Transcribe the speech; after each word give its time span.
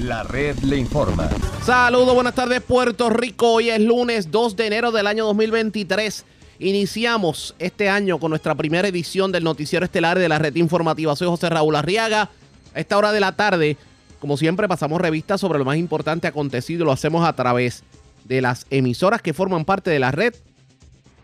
La 0.00 0.22
red 0.22 0.58
le 0.60 0.78
informa. 0.78 1.28
Saludos, 1.62 2.14
buenas 2.14 2.34
tardes 2.34 2.62
Puerto 2.62 3.10
Rico. 3.10 3.52
Hoy 3.52 3.68
es 3.68 3.80
lunes 3.80 4.30
2 4.30 4.56
de 4.56 4.66
enero 4.66 4.92
del 4.92 5.06
año 5.06 5.26
2023. 5.26 6.24
Iniciamos 6.58 7.54
este 7.58 7.90
año 7.90 8.18
con 8.18 8.30
nuestra 8.30 8.54
primera 8.54 8.88
edición 8.88 9.30
del 9.30 9.44
Noticiero 9.44 9.84
Estelar 9.84 10.18
de 10.18 10.26
la 10.30 10.38
Red 10.38 10.56
Informativa. 10.56 11.14
Soy 11.16 11.28
José 11.28 11.50
Raúl 11.50 11.76
Arriaga. 11.76 12.30
A 12.74 12.80
esta 12.80 12.96
hora 12.96 13.12
de 13.12 13.20
la 13.20 13.36
tarde, 13.36 13.76
como 14.20 14.38
siempre, 14.38 14.68
pasamos 14.68 15.02
revistas 15.02 15.38
sobre 15.38 15.58
lo 15.58 15.66
más 15.66 15.76
importante 15.76 16.26
acontecido 16.26 16.86
lo 16.86 16.92
hacemos 16.92 17.28
a 17.28 17.34
través 17.34 17.82
de 18.24 18.40
las 18.40 18.66
emisoras 18.70 19.20
que 19.20 19.34
forman 19.34 19.66
parte 19.66 19.90
de 19.90 19.98
la 19.98 20.12
red, 20.12 20.34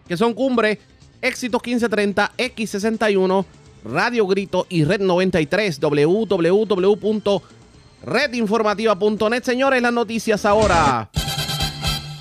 que 0.06 0.18
son 0.18 0.34
Cumbre, 0.34 0.80
Éxitos 1.22 1.62
1530, 1.64 2.32
X61, 2.36 3.44
Radio 3.84 4.26
Grito 4.26 4.66
y 4.68 4.84
Red 4.84 5.00
93, 5.00 5.80
www.redinformativa.net. 8.06 9.42
Señores, 9.42 9.82
las 9.82 9.92
noticias 9.92 10.44
ahora. 10.44 11.10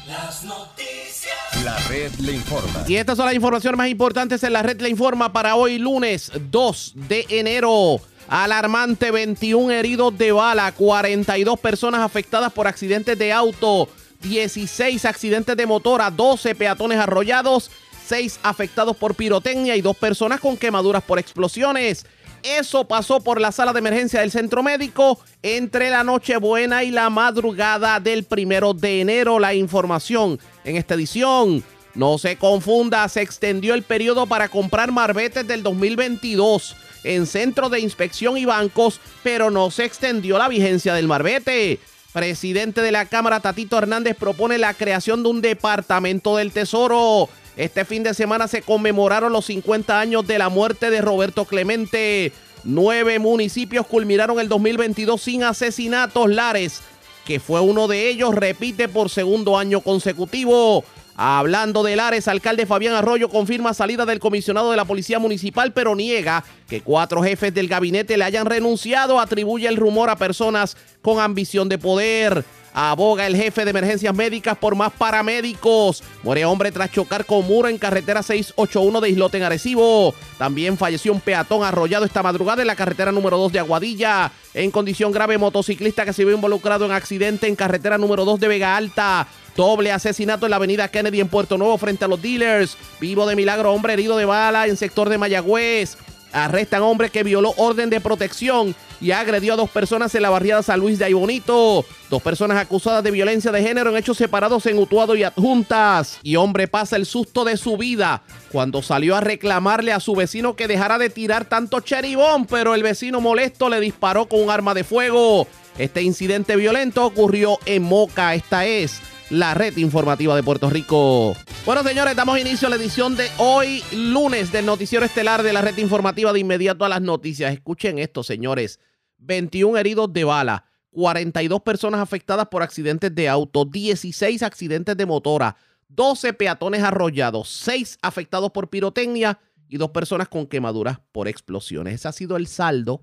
Las 0.07 0.43
noticias. 0.43 1.63
La 1.63 1.77
red 1.88 2.12
le 2.16 2.34
informa. 2.34 2.84
Y 2.88 2.95
estas 2.95 3.17
son 3.17 3.27
las 3.27 3.35
informaciones 3.35 3.77
más 3.77 3.88
importantes 3.88 4.43
en 4.43 4.53
la 4.53 4.63
red 4.63 4.81
le 4.81 4.90
informa 4.90 5.31
para 5.31 5.55
hoy 5.55 5.77
lunes 5.77 6.31
2 6.52 6.93
de 7.07 7.26
enero. 7.29 8.02
Alarmante, 8.27 9.12
21 9.12 9.71
heridos 9.71 10.17
de 10.17 10.31
bala, 10.31 10.71
42 10.71 11.59
personas 11.59 12.02
afectadas 12.02 12.52
por 12.52 12.65
accidentes 12.67 13.20
de 13.20 13.31
auto, 13.31 13.88
16 14.23 15.05
accidentes 15.05 15.55
de 15.55 15.65
motora, 15.67 16.09
12 16.09 16.55
peatones 16.55 16.98
arrollados, 16.98 17.70
6 18.07 18.40
afectados 18.41 18.98
por 18.98 19.13
pirotecnia 19.13 19.76
y 19.76 19.81
2 19.81 19.95
personas 19.98 20.40
con 20.40 20.57
quemaduras 20.57 21.04
por 21.04 21.20
explosiones. 21.20 22.07
Eso 22.45 22.88
pasó 22.88 23.22
por 23.22 23.41
la 23.41 23.52
sala 23.52 23.73
de 23.73 23.80
emergencia 23.80 24.20
del 24.20 24.30
centro 24.30 24.62
médico 24.62 25.20
entre 25.41 25.90
la 25.90 26.04
Nochebuena 26.04 26.84
y 26.84 26.91
la 26.91 27.09
madrugada 27.09 27.99
del 27.99 28.23
primero 28.23 28.76
de 28.76 29.01
enero. 29.01 29.40
La 29.40 29.55
información 29.55 30.40
en 30.63 30.76
esta 30.76 30.93
edición. 30.93 31.63
No 31.96 32.20
se 32.20 32.35
confunda, 32.35 33.10
se 33.10 33.21
extendió 33.21 33.73
el 33.73 33.82
periodo 33.82 34.27
para 34.27 34.49
comprar 34.49 34.91
marbetes 34.91 35.48
del 35.48 35.63
2022 35.63 36.76
en 37.04 37.26
centros 37.26 37.71
de 37.71 37.79
inspección 37.79 38.38
y 38.38 38.46
bancos, 38.46 38.99
pero 39.23 39.49
no 39.49 39.71
se 39.71 39.85
extendió 39.85 40.38
la 40.38 40.48
vigencia 40.48 40.93
del 40.93 41.07
marbete. 41.07 41.79
Presidente 42.13 42.82
de 42.82 42.91
la 42.91 43.05
Cámara, 43.05 43.40
Tatito 43.40 43.77
Hernández, 43.77 44.16
propone 44.16 44.60
la 44.60 44.76
creación 44.76 45.23
de 45.23 45.29
un 45.29 45.41
departamento 45.41 46.38
del 46.38 46.51
Tesoro. 46.51 47.27
Este 47.57 47.85
fin 47.85 48.03
de 48.03 48.13
semana 48.13 48.48
se 48.48 48.61
conmemoraron 48.61 49.31
los 49.31 49.45
50 49.45 49.98
años 49.99 50.27
de 50.27 50.37
la 50.37 50.49
muerte 50.49 50.89
de 50.89 51.01
Roberto 51.01 51.45
Clemente. 51.45 52.34
Nueve 52.65 53.17
municipios 53.20 53.87
culminaron 53.87 54.39
el 54.39 54.49
2022 54.49 55.21
sin 55.21 55.43
asesinatos. 55.43 56.29
Lares, 56.29 56.81
que 57.26 57.39
fue 57.39 57.61
uno 57.61 57.87
de 57.87 58.09
ellos, 58.09 58.35
repite 58.35 58.89
por 58.89 59.09
segundo 59.09 59.57
año 59.57 59.79
consecutivo. 59.79 60.83
Hablando 61.17 61.81
de 61.83 61.95
Lares, 61.95 62.27
alcalde 62.27 62.65
Fabián 62.65 62.93
Arroyo 62.93 63.29
confirma 63.29 63.73
salida 63.73 64.06
del 64.06 64.19
comisionado 64.19 64.72
de 64.72 64.75
la 64.75 64.83
Policía 64.83 65.17
Municipal, 65.17 65.72
pero 65.72 65.95
niega 65.95 66.44
que 66.67 66.81
cuatro 66.81 67.23
jefes 67.23 67.53
del 67.53 67.69
gabinete 67.69 68.17
le 68.17 68.25
hayan 68.25 68.45
renunciado. 68.45 69.22
Atribuye 69.22 69.69
el 69.69 69.78
rumor 69.78 70.09
a 70.09 70.17
personas 70.17 70.75
con 71.01 71.22
ambición 71.22 71.69
de 71.69 71.78
poder. 71.78 72.44
Aboga 72.78 73.25
el 73.25 73.38
jefe 73.38 73.63
de 73.63 73.69
emergencias 73.69 74.13
médicas 74.13 74.57
por 74.57 74.75
más 74.75 74.91
paramédicos. 74.91 76.03
Muere 76.23 76.44
hombre 76.44 76.73
tras 76.73 76.91
chocar 76.91 77.25
con 77.25 77.47
muro 77.47 77.69
en 77.69 77.78
carretera 77.78 78.22
681 78.22 79.00
de 79.00 79.09
Islote 79.12 79.38
en 79.38 79.44
Arecibo. 79.44 80.13
También 80.38 80.78
falleció 80.78 81.13
un 81.13 81.22
peatón 81.22 81.63
arrollado 81.63 82.03
esta 82.03 82.22
madrugada 82.22 82.62
en 82.62 82.67
la 82.67 82.75
carretera 82.75 83.13
número 83.13 83.38
2 83.38 83.53
de 83.53 83.59
Aguadilla. 83.59 84.29
En 84.53 84.72
condición 84.72 85.13
grave, 85.13 85.38
motociclista 85.38 86.03
que 86.03 86.12
se 86.12 86.25
vio 86.25 86.35
involucrado 86.35 86.85
en 86.85 86.91
accidente 86.91 87.47
en 87.47 87.56
carretera 87.56 87.97
número 87.97 88.25
2 88.25 88.41
de 88.41 88.47
Vega 88.50 88.75
Alta. 88.75 89.25
Doble 89.56 89.94
asesinato 89.94 90.45
en 90.45 90.50
la 90.50 90.57
avenida 90.57 90.89
Kennedy 90.89 91.22
en 91.22 91.29
Puerto 91.29 91.57
Nuevo 91.57 91.78
frente 91.78 92.03
a 92.03 92.09
los 92.09 92.22
dealers. 92.22 92.75
Vivo 93.00 93.25
de 93.25 93.38
milagro, 93.38 93.71
hombre 93.71 93.94
herido 93.94 94.17
de 94.17 94.25
bala 94.25 94.67
en 94.67 94.75
sector 94.75 95.07
de 95.07 95.17
Mayagüez. 95.17 95.95
Arrestan 96.35 96.81
hombre 96.81 97.09
que 97.09 97.23
violó 97.23 97.53
orden 97.56 97.90
de 97.90 98.01
protección 98.01 98.75
y 99.00 99.12
agredió 99.12 99.53
a 99.53 99.56
dos 99.56 99.69
personas 99.69 100.13
en 100.16 100.22
la 100.22 100.29
barriada 100.29 100.62
San 100.63 100.81
Luis 100.81 101.00
de 101.00 101.06
Aybonito. 101.06 101.85
Dos 102.09 102.22
personas 102.22 102.57
acusadas 102.57 103.06
de 103.06 103.12
violencia 103.12 103.53
de 103.53 103.63
género 103.63 103.90
en 103.90 103.96
hechos 103.96 104.18
separados 104.18 104.66
en 104.66 104.78
Utuado 104.78 105.16
y 105.16 105.24
Adjuntas. 105.24 106.19
Y 106.24 106.35
hombre 106.35 106.68
pasa 106.68 106.97
el 106.97 107.06
susto 107.06 107.45
de 107.45 107.56
su 107.56 107.78
vida 107.78 108.22
cuando 108.51 108.81
salió 108.81 109.16
a 109.16 109.22
reclamarle 109.22 109.94
a 109.94 110.01
su 110.01 110.13
vecino 110.13 110.57
que 110.57 110.68
dejara 110.68 110.97
de 110.97 111.09
tirar 111.09 111.45
tanto 111.45 111.79
cheribón, 111.79 112.45
pero 112.47 112.75
el 112.75 112.84
vecino 112.84 113.22
molesto 113.22 113.69
le 113.69 113.79
disparó 113.79 114.28
con 114.28 114.44
un 114.44 114.50
arma 114.50 114.74
de 114.74 114.84
fuego. 114.84 115.47
Este 115.78 116.01
incidente 116.01 116.57
violento 116.57 117.06
ocurrió 117.06 117.59
en 117.66 117.84
Moca. 117.84 118.35
Esta 118.35 118.66
es 118.66 119.00
la 119.30 119.53
red 119.53 119.75
informativa 119.78 120.36
de 120.36 120.44
Puerto 120.44 120.69
Rico. 120.69 121.36
Bueno, 121.66 121.84
señores, 121.84 122.16
damos 122.16 122.40
inicio 122.40 122.68
a 122.68 122.69
la 122.69 122.75
edición 122.75 123.16
de 123.16 123.28
hoy, 123.38 123.84
lunes, 123.91 124.52
del 124.52 124.66
noticiero 124.66 125.06
estelar 125.06 125.41
de 125.41 125.53
la 125.53 125.62
red 125.62 125.78
informativa 125.78 126.31
de 126.31 126.40
inmediato 126.40 126.86
a 126.86 126.90
las 126.90 127.02
noticias. 127.02 127.53
Escuchen 127.53 127.97
esto, 127.97 128.24
señores. 128.24 128.80
21 129.18 129.78
heridos 129.78 130.13
de 130.13 130.24
bala, 130.24 130.66
42 130.91 131.62
personas 131.62 132.02
afectadas 132.02 132.47
por 132.47 132.62
accidentes 132.62 133.13
de 133.16 133.28
auto, 133.28 133.66
16 133.66 134.44
accidentes 134.44 134.96
de 134.96 135.06
motora, 135.06 135.56
12 135.88 136.34
peatones 136.34 136.84
arrollados, 136.84 137.50
6 137.50 137.97
afectados 138.02 138.52
por 138.52 138.69
pirotecnia 138.69 139.40
y 139.68 139.78
2 139.78 139.90
personas 139.90 140.28
con 140.28 140.46
quemaduras 140.46 141.00
por 141.12 141.28
explosiones. 141.28 141.96
Ese 141.96 142.07
ha 142.07 142.12
sido 142.12 142.38
el 142.38 142.47
saldo 142.47 143.02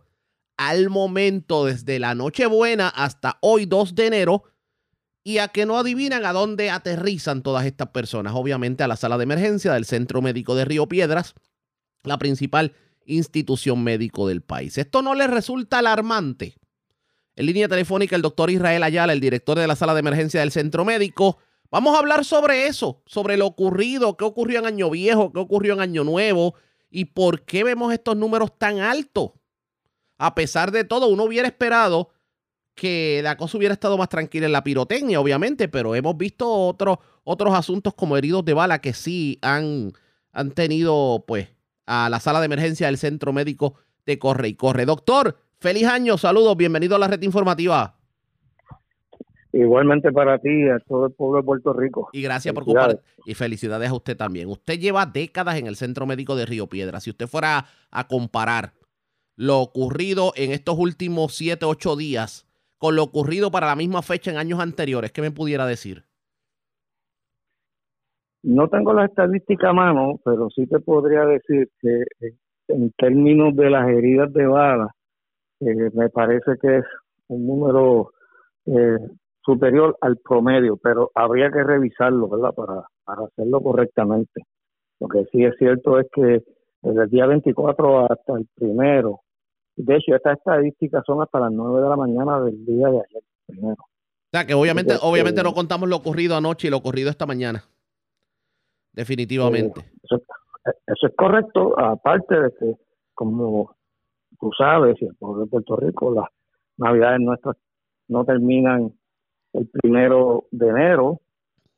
al 0.57 0.91
momento 0.91 1.65
desde 1.65 1.99
la 1.99 2.15
Nochebuena 2.15 2.89
hasta 2.89 3.39
hoy 3.41 3.67
2 3.67 3.95
de 3.95 4.07
enero 4.07 4.45
y 5.25 5.39
a 5.39 5.49
que 5.49 5.67
no 5.67 5.79
adivinan 5.79 6.25
a 6.25 6.33
dónde 6.33 6.71
aterrizan 6.71 7.43
todas 7.43 7.65
estas 7.67 7.89
personas. 7.89 8.35
Obviamente 8.35 8.83
a 8.83 8.89
la 8.89 8.97
sala 8.97 9.19
de 9.19 9.25
emergencia 9.25 9.73
del 9.73 9.85
Centro 9.85 10.21
Médico 10.23 10.55
de 10.55 10.65
Río 10.65 10.89
Piedras, 10.89 11.35
la 12.03 12.19
principal 12.19 12.75
institución 13.05 13.83
médico 13.83 14.29
del 14.29 14.43
país. 14.43 14.79
Esto 14.79 15.03
no 15.03 15.15
les 15.15 15.31
resulta 15.31 15.79
alarmante. 15.79 16.55
En 17.35 17.47
línea 17.47 17.69
telefónica 17.69 18.17
el 18.17 18.23
doctor 18.23 18.51
Israel 18.51 18.83
Ayala, 18.83 19.13
el 19.13 19.21
director 19.21 19.59
de 19.59 19.67
la 19.67 19.77
sala 19.77 19.95
de 19.95 20.01
emergencia 20.01 20.41
del 20.41 20.53
Centro 20.53 20.85
Médico. 20.85 21.39
Vamos 21.71 21.95
a 21.95 22.01
hablar 22.01 22.25
sobre 22.25 22.67
eso, 22.67 23.03
sobre 23.07 23.37
lo 23.37 23.47
ocurrido, 23.47 24.17
qué 24.17 24.25
ocurrió 24.25 24.59
en 24.59 24.67
Año 24.67 24.91
Viejo, 24.91 25.33
qué 25.33 25.41
ocurrió 25.41 25.75
en 25.75 25.81
Año 25.81 26.05
Nuevo 26.05 26.55
y 26.91 27.07
por 27.07 27.45
qué 27.45 27.65
vemos 27.65 27.93
estos 27.93 28.17
números 28.17 28.59
tan 28.59 28.81
altos. 28.81 29.31
A 30.19 30.35
pesar 30.35 30.71
de 30.71 30.85
todo, 30.85 31.09
uno 31.09 31.25
hubiera 31.25 31.49
esperado 31.49 32.11
que 32.75 33.21
la 33.23 33.37
cosa 33.37 33.59
hubiera 33.59 33.75
estado 33.75 33.99
más 33.99 34.09
tranquila 34.09 34.47
en 34.47 34.53
la 34.53 34.65
pirotecnia, 34.65 35.21
obviamente, 35.21 35.69
pero 35.69 35.95
hemos 35.95 36.17
visto 36.17 36.51
otros, 36.51 36.99
otros 37.25 37.55
asuntos 37.55 37.95
como 37.95 38.17
heridos 38.17 38.45
de 38.45 38.55
bala 38.55 38.81
que 38.81 38.93
sí 38.93 39.39
han, 39.43 39.93
han 40.33 40.51
tenido, 40.53 41.25
pues, 41.27 41.49
a 41.87 42.09
la 42.09 42.21
sala 42.21 42.41
de 42.41 42.47
emergencia 42.47 42.87
del 42.87 42.99
centro 42.99 43.33
médico 43.33 43.75
de 44.07 44.19
Corre 44.19 44.49
y 44.49 44.55
Corre. 44.55 44.87
Doctor, 44.87 45.37
feliz 45.61 45.87
año, 45.87 46.17
saludos, 46.17 46.57
bienvenido 46.57 46.97
a 46.97 46.99
la 46.99 47.09
red 47.09 47.23
informativa. 47.23 47.99
Igualmente 49.53 50.11
para 50.11 50.39
ti, 50.39 50.69
a 50.71 50.79
todo 50.81 51.07
el 51.07 51.13
pueblo 51.13 51.41
de 51.41 51.45
Puerto 51.45 51.75
Rico. 51.75 52.09
Y 52.15 52.23
gracias 52.23 52.55
por 52.55 52.65
compartir. 52.65 53.01
Y 53.27 53.35
felicidades 53.35 53.91
a 53.91 53.95
usted 53.95 54.17
también. 54.17 54.49
Usted 54.49 54.79
lleva 54.79 55.05
décadas 55.05 55.59
en 55.59 55.67
el 55.67 55.77
Centro 55.77 56.07
Médico 56.07 56.37
de 56.37 56.47
Río 56.47 56.69
Piedra. 56.69 57.01
Si 57.01 57.11
usted 57.11 57.27
fuera 57.27 57.67
a 57.91 58.09
comparar 58.09 58.73
lo 59.37 59.61
ocurrido 59.61 60.33
en 60.37 60.53
estos 60.53 60.79
últimos 60.79 61.35
siete, 61.35 61.67
ocho 61.67 61.97
días 61.97 62.47
con 62.83 62.97
lo 62.97 63.05
ocurrido 63.05 63.53
para 63.53 63.69
la 63.69 63.77
misma 63.77 64.03
fecha 64.03 64.33
en 64.33 64.39
años 64.39 64.59
anteriores? 64.59 65.13
¿Qué 65.13 65.23
me 65.23 65.31
pudiera 65.31 65.65
decir? 65.67 66.03
No 68.43 68.67
tengo 68.67 68.93
la 68.93 69.05
estadística 69.05 69.69
a 69.69 69.73
mano, 69.73 70.19
pero 70.25 70.51
sí 70.51 70.67
te 70.67 70.81
podría 70.81 71.25
decir 71.25 71.69
que 71.81 72.03
eh, 72.27 72.35
en 72.67 72.91
términos 72.99 73.55
de 73.55 73.71
las 73.71 73.89
heridas 73.89 74.33
de 74.33 74.47
bala, 74.49 74.89
eh, 75.61 75.91
me 75.95 76.09
parece 76.09 76.57
que 76.61 76.79
es 76.79 76.85
un 77.29 77.47
número 77.47 78.11
eh, 78.67 78.99
superior 79.45 79.97
al 80.01 80.17
promedio, 80.17 80.77
pero 80.77 81.13
habría 81.15 81.53
que 81.53 81.63
revisarlo, 81.63 82.29
¿verdad? 82.29 82.53
Para, 82.53 82.83
para 83.05 83.27
hacerlo 83.27 83.61
correctamente. 83.61 84.43
Lo 84.99 85.07
que 85.07 85.25
sí 85.31 85.45
es 85.45 85.55
cierto 85.57 86.01
es 86.01 86.09
que 86.13 86.43
desde 86.83 87.03
el 87.05 87.11
día 87.11 87.27
24 87.27 88.11
hasta 88.11 88.39
el 88.39 88.49
primero, 88.57 89.21
de 89.77 89.97
hecho, 89.97 90.15
estas 90.15 90.39
estadísticas 90.39 91.03
son 91.07 91.23
hasta 91.23 91.41
las 91.41 91.53
9 91.53 91.83
de 91.83 91.89
la 91.89 91.97
mañana 91.97 92.41
del 92.41 92.65
día 92.65 92.89
de 92.89 92.99
ayer, 92.99 93.23
primero. 93.47 93.83
O 93.83 94.31
sea, 94.31 94.47
que 94.47 94.55
obviamente, 94.55 94.95
obviamente 95.01 95.43
no 95.43 95.53
contamos 95.53 95.89
lo 95.89 95.97
ocurrido 95.97 96.37
anoche 96.37 96.69
y 96.69 96.71
lo 96.71 96.79
ocurrido 96.79 97.11
esta 97.11 97.27
mañana. 97.27 97.65
Definitivamente. 98.93 99.81
Eh, 99.81 100.17
eso, 100.87 101.07
es 101.07 101.15
correcto, 101.17 101.79
aparte 101.79 102.41
de 102.41 102.51
que, 102.59 102.77
como 103.15 103.75
tú 104.39 104.51
sabes, 104.57 105.01
y 105.01 105.07
el 105.07 105.15
pueblo 105.17 105.45
de 105.45 105.51
Puerto 105.51 105.77
Rico, 105.77 106.15
las 106.15 106.27
navidades 106.77 107.21
nuestras 107.21 107.57
no 108.09 108.25
terminan 108.25 108.93
el 109.53 109.69
primero 109.69 110.47
de 110.51 110.69
enero, 110.69 111.21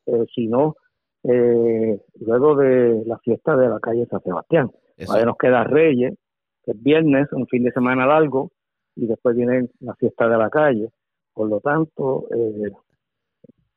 eh, 0.05 0.25
sino 0.33 0.75
eh, 1.23 1.99
luego 2.19 2.55
de 2.55 3.03
la 3.05 3.17
fiesta 3.19 3.55
de 3.55 3.69
la 3.69 3.79
calle 3.79 4.05
San 4.07 4.21
Sebastián. 4.21 4.71
Ahí 5.09 5.25
nos 5.25 5.37
queda 5.37 5.63
Reyes, 5.63 6.13
es 6.71 6.83
viernes, 6.83 7.27
un 7.31 7.47
fin 7.47 7.63
de 7.63 7.71
semana 7.71 8.05
largo, 8.05 8.51
y 8.95 9.07
después 9.07 9.35
viene 9.35 9.69
la 9.79 9.95
fiesta 9.95 10.27
de 10.27 10.37
la 10.37 10.49
calle. 10.49 10.89
Por 11.33 11.49
lo 11.49 11.59
tanto, 11.59 12.27
eh, 12.31 12.71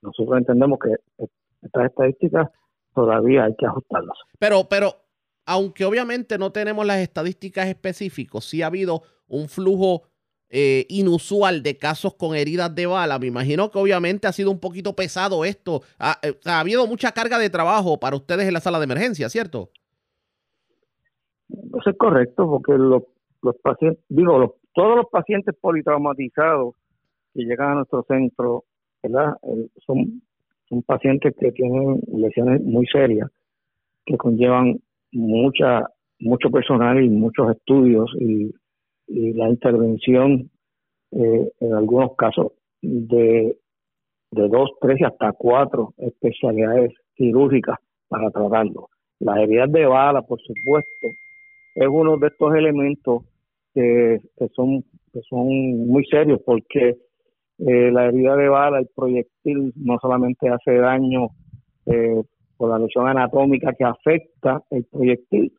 nosotros 0.02 0.38
entendemos 0.38 0.78
que 0.78 0.94
estas 1.62 1.86
estadísticas 1.86 2.48
todavía 2.94 3.44
hay 3.44 3.54
que 3.56 3.66
ajustarlas. 3.66 4.16
Pero, 4.38 4.68
pero, 4.68 4.94
aunque 5.44 5.84
obviamente 5.84 6.38
no 6.38 6.52
tenemos 6.52 6.86
las 6.86 6.98
estadísticas 6.98 7.66
específicas, 7.66 8.44
sí 8.44 8.62
ha 8.62 8.66
habido 8.66 9.02
un 9.26 9.48
flujo 9.48 10.02
eh, 10.50 10.86
inusual 10.88 11.62
de 11.62 11.76
casos 11.76 12.14
con 12.14 12.34
heridas 12.34 12.74
de 12.74 12.86
bala. 12.86 13.18
Me 13.18 13.26
imagino 13.26 13.70
que 13.70 13.78
obviamente 13.78 14.26
ha 14.26 14.32
sido 14.32 14.50
un 14.50 14.60
poquito 14.60 14.94
pesado 14.94 15.44
esto. 15.44 15.82
Ha, 15.98 16.18
eh, 16.22 16.38
ha 16.44 16.60
habido 16.60 16.86
mucha 16.86 17.12
carga 17.12 17.38
de 17.38 17.50
trabajo 17.50 18.00
para 18.00 18.16
ustedes 18.16 18.46
en 18.46 18.54
la 18.54 18.60
sala 18.60 18.78
de 18.78 18.84
emergencia, 18.84 19.28
¿cierto? 19.28 19.70
Eso 21.48 21.90
es 21.90 21.96
correcto, 21.96 22.48
porque 22.48 22.72
los, 22.72 23.04
los 23.42 23.56
pacientes, 23.58 24.04
digo, 24.08 24.56
todos 24.74 24.96
los 24.96 25.06
pacientes 25.10 25.54
politraumatizados 25.60 26.74
que 27.34 27.42
llegan 27.42 27.72
a 27.72 27.74
nuestro 27.76 28.02
centro, 28.04 28.64
¿verdad? 29.02 29.34
Eh, 29.42 29.68
son, 29.86 30.22
son 30.68 30.82
pacientes 30.82 31.34
que 31.38 31.52
tienen 31.52 32.00
lesiones 32.12 32.62
muy 32.62 32.86
serias, 32.86 33.30
que 34.04 34.16
conllevan 34.16 34.80
mucha 35.12 35.88
mucho 36.20 36.50
personal 36.50 37.02
y 37.02 37.08
muchos 37.08 37.50
estudios 37.50 38.10
y, 38.18 38.52
la 39.10 39.48
intervención 39.48 40.50
eh, 41.12 41.50
en 41.60 41.72
algunos 41.72 42.14
casos 42.16 42.52
de, 42.82 43.56
de 44.30 44.48
dos, 44.48 44.72
tres 44.82 45.00
y 45.00 45.04
hasta 45.04 45.32
cuatro 45.32 45.94
especialidades 45.96 46.92
quirúrgicas 47.14 47.78
para 48.08 48.30
tratarlo. 48.30 48.90
Las 49.18 49.38
heridas 49.38 49.72
de 49.72 49.86
bala, 49.86 50.20
por 50.20 50.38
supuesto, 50.42 51.08
es 51.78 51.88
uno 51.88 52.16
de 52.16 52.26
estos 52.26 52.54
elementos 52.54 53.22
que, 53.72 54.20
son, 54.54 54.82
que 55.12 55.20
son 55.28 55.46
muy 55.86 56.04
serios 56.06 56.40
porque 56.44 56.96
eh, 57.58 57.90
la 57.92 58.06
herida 58.06 58.34
de 58.36 58.48
bala, 58.48 58.80
el 58.80 58.88
proyectil, 58.94 59.72
no 59.76 59.96
solamente 60.00 60.48
hace 60.48 60.76
daño 60.76 61.28
eh, 61.86 62.22
por 62.56 62.70
la 62.70 62.80
lesión 62.80 63.06
anatómica 63.06 63.72
que 63.74 63.84
afecta 63.84 64.60
el 64.70 64.84
proyectil, 64.90 65.52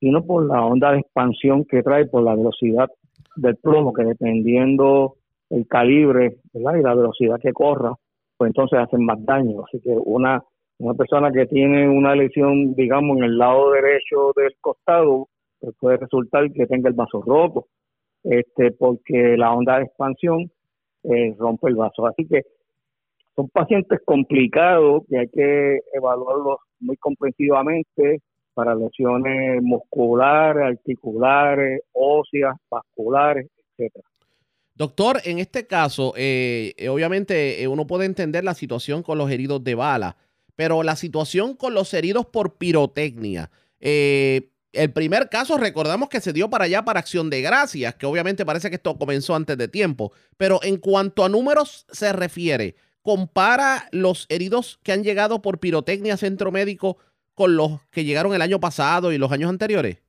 sino 0.00 0.24
por 0.24 0.46
la 0.46 0.64
onda 0.64 0.92
de 0.92 1.00
expansión 1.00 1.66
que 1.66 1.82
trae, 1.82 2.06
por 2.06 2.22
la 2.22 2.34
velocidad 2.34 2.88
del 3.36 3.56
plomo, 3.56 3.92
que 3.92 4.04
dependiendo 4.04 5.16
el 5.50 5.66
calibre 5.66 6.38
y 6.54 6.60
la 6.60 6.94
velocidad 6.94 7.38
que 7.40 7.52
corra, 7.52 7.92
pues 8.38 8.48
entonces 8.48 8.78
hacen 8.78 9.04
más 9.04 9.22
daño. 9.24 9.64
Así 9.66 9.80
que 9.80 9.90
una, 9.90 10.42
una 10.78 10.94
persona 10.94 11.30
que 11.30 11.44
tiene 11.46 11.88
una 11.88 12.14
lesión, 12.14 12.74
digamos, 12.74 13.18
en 13.18 13.24
el 13.24 13.36
lado 13.36 13.72
derecho 13.72 14.32
del 14.34 14.54
costado, 14.60 15.28
puede 15.78 15.98
resultar 15.98 16.50
que 16.52 16.66
tenga 16.66 16.88
el 16.88 16.94
vaso 16.94 17.22
roto, 17.22 17.66
este, 18.24 18.72
porque 18.72 19.36
la 19.36 19.52
onda 19.52 19.78
de 19.78 19.84
expansión 19.84 20.50
eh, 21.04 21.34
rompe 21.38 21.68
el 21.68 21.76
vaso. 21.76 22.06
Así 22.06 22.26
que 22.26 22.42
son 23.34 23.48
pacientes 23.48 24.00
complicados 24.04 25.04
que 25.08 25.18
hay 25.18 25.28
que 25.28 25.78
evaluarlos 25.92 26.58
muy 26.80 26.96
comprensivamente 26.96 28.20
para 28.54 28.74
lesiones 28.74 29.62
musculares, 29.62 30.64
articulares, 30.64 31.82
óseas, 31.92 32.56
vasculares, 32.68 33.46
etcétera. 33.56 34.04
Doctor, 34.74 35.20
en 35.24 35.38
este 35.40 35.66
caso, 35.66 36.12
eh, 36.16 36.72
eh, 36.76 36.88
obviamente 36.88 37.66
uno 37.66 37.86
puede 37.86 38.04
entender 38.04 38.44
la 38.44 38.54
situación 38.54 39.02
con 39.02 39.18
los 39.18 39.30
heridos 39.30 39.62
de 39.64 39.74
bala, 39.74 40.16
pero 40.54 40.82
la 40.82 40.96
situación 40.96 41.54
con 41.54 41.74
los 41.74 41.94
heridos 41.94 42.26
por 42.26 42.54
pirotecnia. 42.58 43.50
Eh, 43.80 44.50
el 44.72 44.92
primer 44.92 45.28
caso 45.28 45.56
recordamos 45.56 46.08
que 46.08 46.20
se 46.20 46.32
dio 46.32 46.50
para 46.50 46.64
allá 46.64 46.84
para 46.84 47.00
Acción 47.00 47.30
de 47.30 47.40
Gracias, 47.40 47.94
que 47.94 48.06
obviamente 48.06 48.44
parece 48.44 48.68
que 48.68 48.76
esto 48.76 48.98
comenzó 48.98 49.34
antes 49.34 49.56
de 49.56 49.68
tiempo, 49.68 50.12
pero 50.36 50.60
en 50.62 50.76
cuanto 50.76 51.24
a 51.24 51.28
números 51.28 51.86
se 51.90 52.12
refiere, 52.12 52.74
compara 53.02 53.84
los 53.92 54.26
heridos 54.28 54.78
que 54.82 54.92
han 54.92 55.02
llegado 55.02 55.40
por 55.40 55.58
pirotecnia 55.58 56.16
centro 56.16 56.52
médico 56.52 56.98
con 57.34 57.56
los 57.56 57.80
que 57.90 58.04
llegaron 58.04 58.34
el 58.34 58.42
año 58.42 58.60
pasado 58.60 59.12
y 59.12 59.18
los 59.18 59.32
años 59.32 59.48
anteriores. 59.48 60.02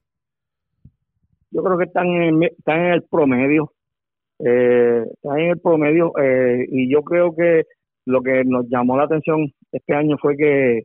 Yo 1.52 1.64
creo 1.64 1.78
que 1.78 1.86
están 1.86 2.08
en, 2.08 2.44
están 2.44 2.80
en 2.80 2.94
el 2.94 3.04
promedio, 3.04 3.72
eh, 4.40 5.04
están 5.14 5.40
en 5.40 5.50
el 5.52 5.60
promedio 5.60 6.12
eh, 6.22 6.66
y 6.70 6.92
yo 6.92 7.02
creo 7.04 7.36
que 7.36 7.64
lo 8.06 8.22
que 8.22 8.44
nos 8.46 8.68
llamó 8.68 8.98
la 8.98 9.04
atención 9.04 9.54
este 9.72 9.94
año 9.96 10.18
fue 10.20 10.36
que 10.36 10.84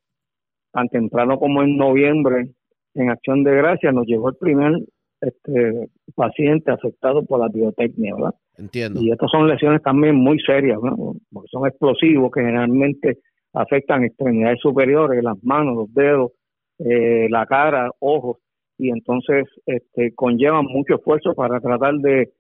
tan 0.73 0.89
temprano 0.89 1.39
como 1.39 1.63
en 1.63 1.77
noviembre 1.77 2.51
en 2.95 3.11
Acción 3.11 3.45
de 3.45 3.55
Gracia 3.55 3.93
nos 3.93 4.07
llegó 4.07 4.29
el 4.29 4.37
primer 4.37 4.73
este, 5.21 5.89
paciente 6.15 6.71
afectado 6.71 7.25
por 7.25 7.41
la 7.41 7.49
biotecnia, 7.49 8.15
¿verdad? 8.15 8.35
Entiendo. 8.57 9.01
Y 9.01 9.11
estas 9.11 9.31
son 9.31 9.49
lesiones 9.49 9.83
también 9.83 10.15
muy 10.15 10.39
serias, 10.41 10.79
¿no? 10.83 11.15
Porque 11.33 11.49
son 11.51 11.67
explosivos 11.67 12.31
que 12.33 12.41
generalmente 12.41 13.19
afectan 13.53 14.05
extremidades 14.05 14.61
superiores, 14.61 15.23
las 15.23 15.43
manos, 15.43 15.77
los 15.77 15.95
dedos, 15.95 16.33
eh, 16.79 17.29
la 17.31 17.47
cara, 17.47 17.91
ojos, 18.01 18.39
y 18.79 18.91
entonces 18.91 19.45
este, 19.67 20.13
conllevan 20.15 20.67
mucho 20.67 20.97
esfuerzo 20.97 21.35
para 21.35 21.61
tratar 21.61 21.95
de, 21.95 22.33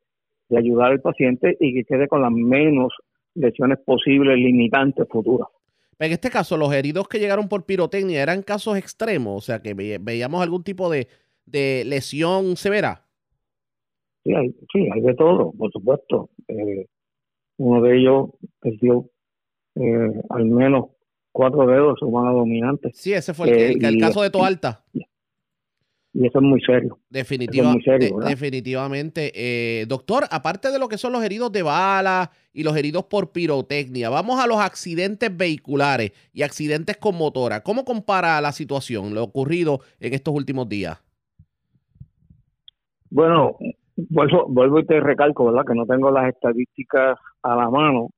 de 0.48 0.58
ayudar 0.58 0.92
al 0.92 1.00
paciente 1.00 1.56
y 1.60 1.74
que 1.74 1.84
quede 1.84 2.08
con 2.08 2.22
las 2.22 2.32
menos 2.32 2.92
lesiones 3.34 3.78
posibles 3.84 4.36
limitantes 4.36 5.06
futuras. 5.08 5.48
En 5.98 6.12
este 6.12 6.30
caso, 6.30 6.56
los 6.56 6.72
heridos 6.72 7.08
que 7.08 7.18
llegaron 7.18 7.48
por 7.48 7.64
pirotecnia 7.64 8.22
eran 8.22 8.42
casos 8.42 8.76
extremos, 8.76 9.36
o 9.36 9.40
sea, 9.40 9.62
que 9.62 9.74
veíamos 9.74 10.42
algún 10.42 10.64
tipo 10.64 10.90
de, 10.90 11.08
lesión 11.84 12.56
severa. 12.56 13.06
Sí 14.24 14.34
hay, 14.34 14.50
sí, 14.72 14.88
hay 14.92 15.00
de 15.02 15.14
todo, 15.14 15.52
por 15.52 15.70
supuesto. 15.70 16.30
Eh, 16.48 16.86
uno 17.58 17.82
de 17.82 17.98
ellos 17.98 18.30
perdió 18.60 19.10
eh, 19.76 20.22
al 20.30 20.46
menos 20.46 20.86
cuatro 21.30 21.66
dedos 21.66 21.94
de 21.94 21.98
su 22.00 22.10
mano 22.10 22.32
dominante. 22.32 22.90
Sí, 22.94 23.12
ese 23.12 23.34
fue 23.34 23.50
el, 23.50 23.84
el, 23.84 23.96
eh, 23.96 23.98
caso 23.98 24.22
de 24.22 24.30
Toalta 24.30 24.84
y 24.92 25.04
eso 26.22 26.38
es 26.38 26.44
muy 26.44 26.60
serio. 26.60 26.98
definitivamente. 27.10 29.32
Eh, 29.34 29.84
doctor, 29.86 30.24
aparte 30.30 30.70
de 30.70 30.78
lo 30.78 30.88
que 30.88 30.96
son 30.96 31.12
los 31.12 31.24
heridos 31.24 31.50
de 31.50 31.62
bala 31.62 32.30
y 32.52 32.62
los 32.62 32.76
heridos 32.76 33.04
por 33.04 33.32
pirotecnia, 33.32 34.10
vamos 34.10 34.38
a 34.38 34.46
los 34.46 34.58
accidentes 34.58 35.36
vehiculares 35.36 36.12
y 36.32 36.42
accidentes 36.42 36.96
con 36.98 37.16
motora. 37.16 37.62
¿Cómo 37.62 37.84
compara 37.84 38.40
la 38.40 38.52
situación, 38.52 39.12
lo 39.12 39.24
ocurrido 39.24 39.80
en 39.98 40.14
estos 40.14 40.34
últimos 40.34 40.68
días? 40.68 41.02
Bueno, 43.10 43.56
vuelvo, 43.96 44.46
vuelvo 44.48 44.78
y 44.78 44.86
te 44.86 45.00
recalco, 45.00 45.46
¿verdad? 45.46 45.64
Que 45.66 45.74
no 45.74 45.84
tengo 45.84 46.12
las 46.12 46.28
estadísticas 46.28 47.18
a 47.42 47.56
la 47.56 47.70
mano, 47.70 48.10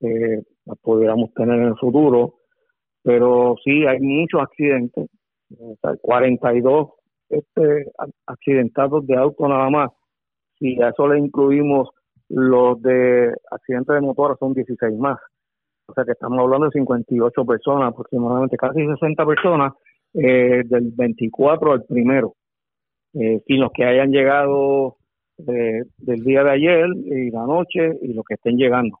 eh, 0.00 0.42
las 0.64 0.78
pudiéramos 0.78 1.32
tener 1.34 1.60
en 1.60 1.68
el 1.68 1.76
futuro, 1.76 2.36
pero 3.02 3.56
sí 3.62 3.84
hay 3.86 4.00
muchos 4.00 4.40
accidentes, 4.40 5.08
42 6.00 6.88
este, 7.28 7.86
accidentados 8.26 9.06
de 9.06 9.16
auto 9.16 9.48
nada 9.48 9.70
más. 9.70 9.90
Si 10.58 10.80
a 10.80 10.90
eso 10.90 11.08
le 11.08 11.18
incluimos 11.18 11.88
los 12.28 12.80
de 12.82 13.34
accidentes 13.50 13.94
de 13.94 14.00
motor, 14.00 14.36
son 14.38 14.54
16 14.54 14.98
más. 14.98 15.18
O 15.86 15.92
sea 15.92 16.04
que 16.04 16.12
estamos 16.12 16.38
hablando 16.38 16.66
de 16.66 16.72
58 16.72 17.44
personas, 17.44 17.90
aproximadamente 17.90 18.56
casi 18.56 18.86
60 18.86 19.26
personas 19.26 19.72
eh, 20.14 20.62
del 20.64 20.92
24 20.96 21.72
al 21.72 21.84
primero. 21.84 22.34
Eh, 23.14 23.40
sin 23.46 23.60
los 23.60 23.70
que 23.72 23.84
hayan 23.84 24.10
llegado 24.10 24.96
eh, 25.38 25.82
del 25.98 26.24
día 26.24 26.42
de 26.42 26.50
ayer 26.50 26.86
y 27.04 27.30
la 27.30 27.46
noche 27.46 27.98
y 28.02 28.12
los 28.12 28.24
que 28.24 28.34
estén 28.34 28.56
llegando. 28.56 28.98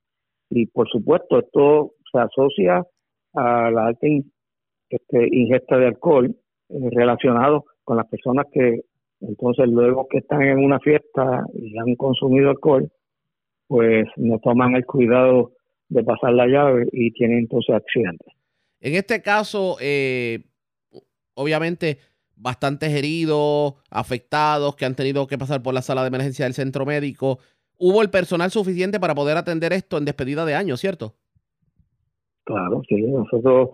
Y 0.50 0.66
por 0.66 0.88
supuesto, 0.88 1.38
esto 1.38 1.92
se 2.12 2.18
asocia 2.18 2.84
a 3.34 3.70
la 3.70 3.86
alta 3.86 4.06
este, 4.88 5.28
ingesta 5.32 5.78
de 5.78 5.86
alcohol 5.86 6.36
relacionado 6.68 7.64
con 7.84 7.96
las 7.96 8.06
personas 8.08 8.46
que 8.52 8.80
entonces 9.20 9.68
luego 9.68 10.06
que 10.08 10.18
están 10.18 10.42
en 10.42 10.58
una 10.58 10.80
fiesta 10.80 11.44
y 11.54 11.78
han 11.78 11.94
consumido 11.96 12.50
alcohol, 12.50 12.90
pues 13.66 14.06
no 14.16 14.38
toman 14.40 14.74
el 14.76 14.84
cuidado 14.84 15.52
de 15.88 16.04
pasar 16.04 16.32
la 16.32 16.46
llave 16.46 16.86
y 16.92 17.10
tienen 17.12 17.38
entonces 17.38 17.74
accidentes. 17.74 18.32
En 18.80 18.94
este 18.94 19.22
caso, 19.22 19.76
eh, 19.80 20.44
obviamente, 21.34 21.98
bastantes 22.36 22.90
heridos, 22.90 23.74
afectados 23.90 24.76
que 24.76 24.84
han 24.84 24.94
tenido 24.94 25.26
que 25.26 25.38
pasar 25.38 25.62
por 25.62 25.72
la 25.72 25.82
sala 25.82 26.02
de 26.02 26.08
emergencia 26.08 26.44
del 26.44 26.54
centro 26.54 26.84
médico. 26.84 27.38
¿Hubo 27.78 28.02
el 28.02 28.10
personal 28.10 28.50
suficiente 28.50 29.00
para 29.00 29.14
poder 29.14 29.36
atender 29.36 29.72
esto 29.72 29.98
en 29.98 30.04
despedida 30.04 30.44
de 30.44 30.54
año, 30.54 30.76
cierto? 30.76 31.14
Claro, 32.44 32.82
sí. 32.88 33.00
Nosotros, 33.02 33.70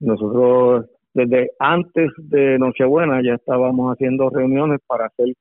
nosotros 0.00 0.86
desde 1.14 1.52
antes 1.60 2.10
de 2.18 2.58
Nochebuena 2.58 3.22
ya 3.22 3.34
estábamos 3.34 3.92
haciendo 3.92 4.30
reuniones 4.30 4.80
para 4.86 5.06
hacer 5.06 5.34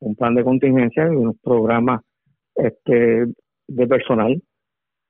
un 0.00 0.16
plan 0.16 0.34
de 0.34 0.42
contingencia 0.42 1.04
y 1.04 1.16
unos 1.16 1.36
programas 1.42 2.00
este, 2.54 3.26
de 3.66 3.86
personal, 3.86 4.42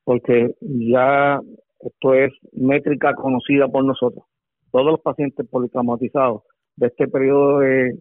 porque 0.04 0.54
ya 0.60 1.40
esto 1.80 2.14
es 2.14 2.32
métrica 2.52 3.14
conocida 3.14 3.68
por 3.68 3.84
nosotros. 3.84 4.24
Todos 4.72 4.86
los 4.86 5.00
pacientes 5.00 5.46
politraumatizados 5.48 6.42
de 6.76 6.88
este 6.88 7.06
periodo 7.06 7.60
de, 7.60 7.98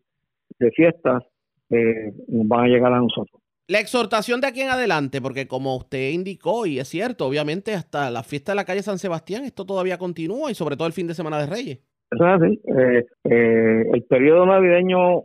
fiestas 0.76 1.24
eh, 1.70 2.12
van 2.28 2.66
a 2.66 2.68
llegar 2.68 2.94
a 2.94 3.00
nosotros. 3.00 3.42
La 3.68 3.80
exhortación 3.80 4.42
de 4.42 4.48
aquí 4.48 4.62
en 4.62 4.70
adelante, 4.70 5.22
porque 5.22 5.48
como 5.48 5.76
usted 5.76 6.12
indicó, 6.12 6.66
y 6.66 6.80
es 6.80 6.88
cierto, 6.88 7.28
obviamente 7.28 7.74
hasta 7.74 8.10
la 8.10 8.24
fiesta 8.24 8.54
de 8.54 8.56
la 8.56 8.66
calle 8.66 8.82
San 8.82 8.98
Sebastián, 8.98 9.44
esto 9.44 9.66
todavía 9.66 9.98
continúa 9.98 10.50
y 10.50 10.56
sobre 10.56 10.78
todo 10.78 10.88
el 10.88 10.94
fin 10.94 11.06
de 11.06 11.14
semana 11.14 11.40
de 11.40 11.48
Reyes. 11.48 11.80
Eso 12.12 12.26
es 12.28 12.42
así. 12.42 12.62
Eh, 12.66 13.06
eh, 13.26 13.84
el 13.94 14.04
periodo 14.04 14.46
navideño 14.46 15.24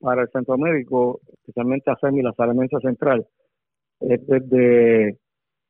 para 0.00 0.22
el 0.22 0.28
centro 0.28 0.58
médico, 0.58 1.20
especialmente 1.32 1.90
a 1.90 1.96
FEMI, 1.96 2.22
la 2.22 2.32
sala 2.32 2.54
central, 2.82 3.26
es 4.00 4.26
desde 4.26 5.16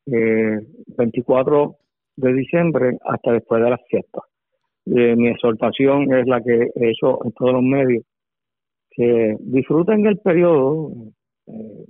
eh, 0.07 0.67
24 0.97 1.77
de 2.17 2.33
diciembre 2.35 2.99
hasta 3.05 3.33
después 3.33 3.63
de 3.63 3.71
las 3.71 3.81
fiestas. 3.89 4.25
Eh, 4.87 5.15
mi 5.17 5.29
exhortación 5.29 6.13
es 6.13 6.27
la 6.27 6.41
que 6.43 6.71
he 6.75 6.91
hecho 6.91 7.25
en 7.25 7.33
todos 7.33 7.53
los 7.53 7.63
medios, 7.63 8.05
que 8.91 9.37
disfruten 9.41 10.07
el 10.07 10.19
periodo, 10.19 10.91
eh, 11.47 11.85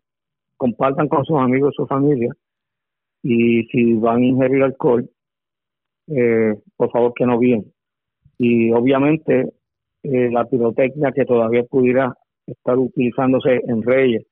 compartan 0.56 1.08
con 1.08 1.24
sus 1.24 1.38
amigos 1.38 1.72
y 1.72 1.76
su 1.76 1.86
familia 1.86 2.32
y 3.22 3.64
si 3.64 3.94
van 3.94 4.22
a 4.22 4.26
ingerir 4.26 4.62
alcohol, 4.62 5.08
eh, 6.08 6.54
por 6.76 6.90
favor 6.90 7.14
que 7.14 7.26
no 7.26 7.38
bien. 7.38 7.72
Y 8.42 8.72
obviamente 8.72 9.52
eh, 10.02 10.30
la 10.32 10.44
pirotecnia 10.44 11.12
que 11.12 11.24
todavía 11.24 11.62
pudiera 11.62 12.12
estar 12.46 12.76
utilizándose 12.76 13.60
en 13.68 13.82
Reyes, 13.82 14.26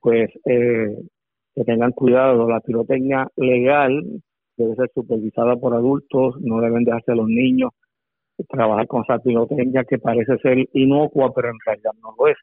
pues 0.00 0.30
que 0.42 1.64
tengan 1.64 1.92
cuidado. 1.92 2.48
La 2.48 2.60
pirotecnia 2.60 3.28
legal 3.36 4.02
debe 4.56 4.74
ser 4.76 4.90
supervisada 4.94 5.56
por 5.56 5.74
adultos, 5.74 6.36
no 6.40 6.60
deben 6.60 6.84
dejarse 6.84 7.14
los 7.14 7.28
niños 7.28 7.70
trabajar 8.48 8.86
con 8.86 9.02
esa 9.02 9.18
pirotecnia 9.18 9.84
que 9.84 9.98
parece 9.98 10.38
ser 10.38 10.66
inocua, 10.72 11.30
pero 11.34 11.48
en 11.48 11.58
realidad 11.66 11.92
no 12.00 12.14
lo 12.18 12.28
es 12.28 12.38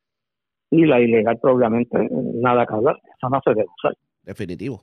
y 0.70 0.86
la 0.86 1.00
ilegal 1.00 1.38
probablemente 1.42 1.98
nada 2.12 2.66
que 2.66 2.74
hablar, 2.74 2.98
eso 3.18 3.30
no 3.30 3.40
se 3.44 3.52
debe 3.52 3.68
usar. 3.78 3.94
Definitivo. 4.24 4.82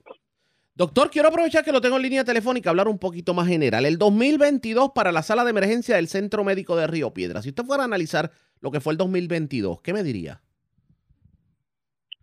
Doctor, 0.76 1.08
quiero 1.08 1.28
aprovechar 1.28 1.64
que 1.64 1.70
lo 1.70 1.80
tengo 1.80 1.96
en 1.96 2.02
línea 2.02 2.24
telefónica, 2.24 2.70
hablar 2.70 2.88
un 2.88 2.98
poquito 2.98 3.32
más 3.32 3.46
general. 3.46 3.86
El 3.86 3.96
2022 3.96 4.90
para 4.92 5.12
la 5.12 5.22
sala 5.22 5.44
de 5.44 5.50
emergencia 5.50 5.94
del 5.94 6.08
Centro 6.08 6.42
Médico 6.42 6.74
de 6.74 6.88
Río 6.88 7.14
Piedra. 7.14 7.42
Si 7.42 7.50
usted 7.50 7.62
fuera 7.62 7.84
a 7.84 7.86
analizar 7.86 8.32
lo 8.60 8.72
que 8.72 8.80
fue 8.80 8.92
el 8.92 8.96
2022, 8.96 9.80
¿qué 9.82 9.92
me 9.92 10.02
diría? 10.02 10.40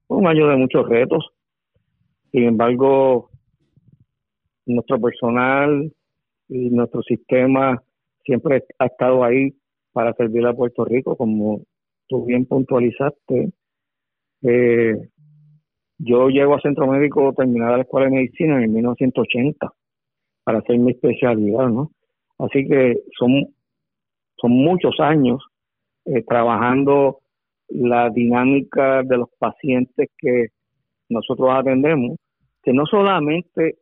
Un 0.09 0.27
año 0.27 0.49
de 0.49 0.57
muchos 0.57 0.85
retos. 0.89 1.29
Sin 2.33 2.43
embargo, 2.43 3.29
nuestro 4.65 4.99
personal 4.99 5.89
y 6.49 6.69
nuestro 6.71 7.03
sistema 7.03 7.81
siempre 8.25 8.65
ha 8.79 8.85
estado 8.87 9.23
ahí 9.23 9.55
para 9.93 10.13
servir 10.15 10.45
a 10.45 10.53
Puerto 10.53 10.83
Rico, 10.83 11.15
como 11.15 11.61
tú 12.09 12.25
bien 12.25 12.45
puntualizaste, 12.45 13.53
eh, 14.43 15.09
yo 16.03 16.29
llego 16.29 16.55
a 16.55 16.61
Centro 16.61 16.87
Médico 16.87 17.33
terminada 17.33 17.77
la 17.77 17.83
Escuela 17.83 18.07
de 18.07 18.15
Medicina 18.15 18.63
en 18.63 18.73
1980 18.73 19.71
para 20.43 20.59
hacer 20.59 20.79
mi 20.79 20.91
especialidad, 20.91 21.69
¿no? 21.69 21.91
Así 22.39 22.67
que 22.67 23.01
son, 23.17 23.45
son 24.35 24.51
muchos 24.51 24.99
años 24.99 25.43
eh, 26.05 26.23
trabajando 26.27 27.19
la 27.69 28.09
dinámica 28.09 29.03
de 29.03 29.17
los 29.17 29.29
pacientes 29.37 30.09
que 30.17 30.47
nosotros 31.09 31.49
atendemos, 31.51 32.17
que 32.63 32.73
no 32.73 32.85
solamente, 32.87 33.75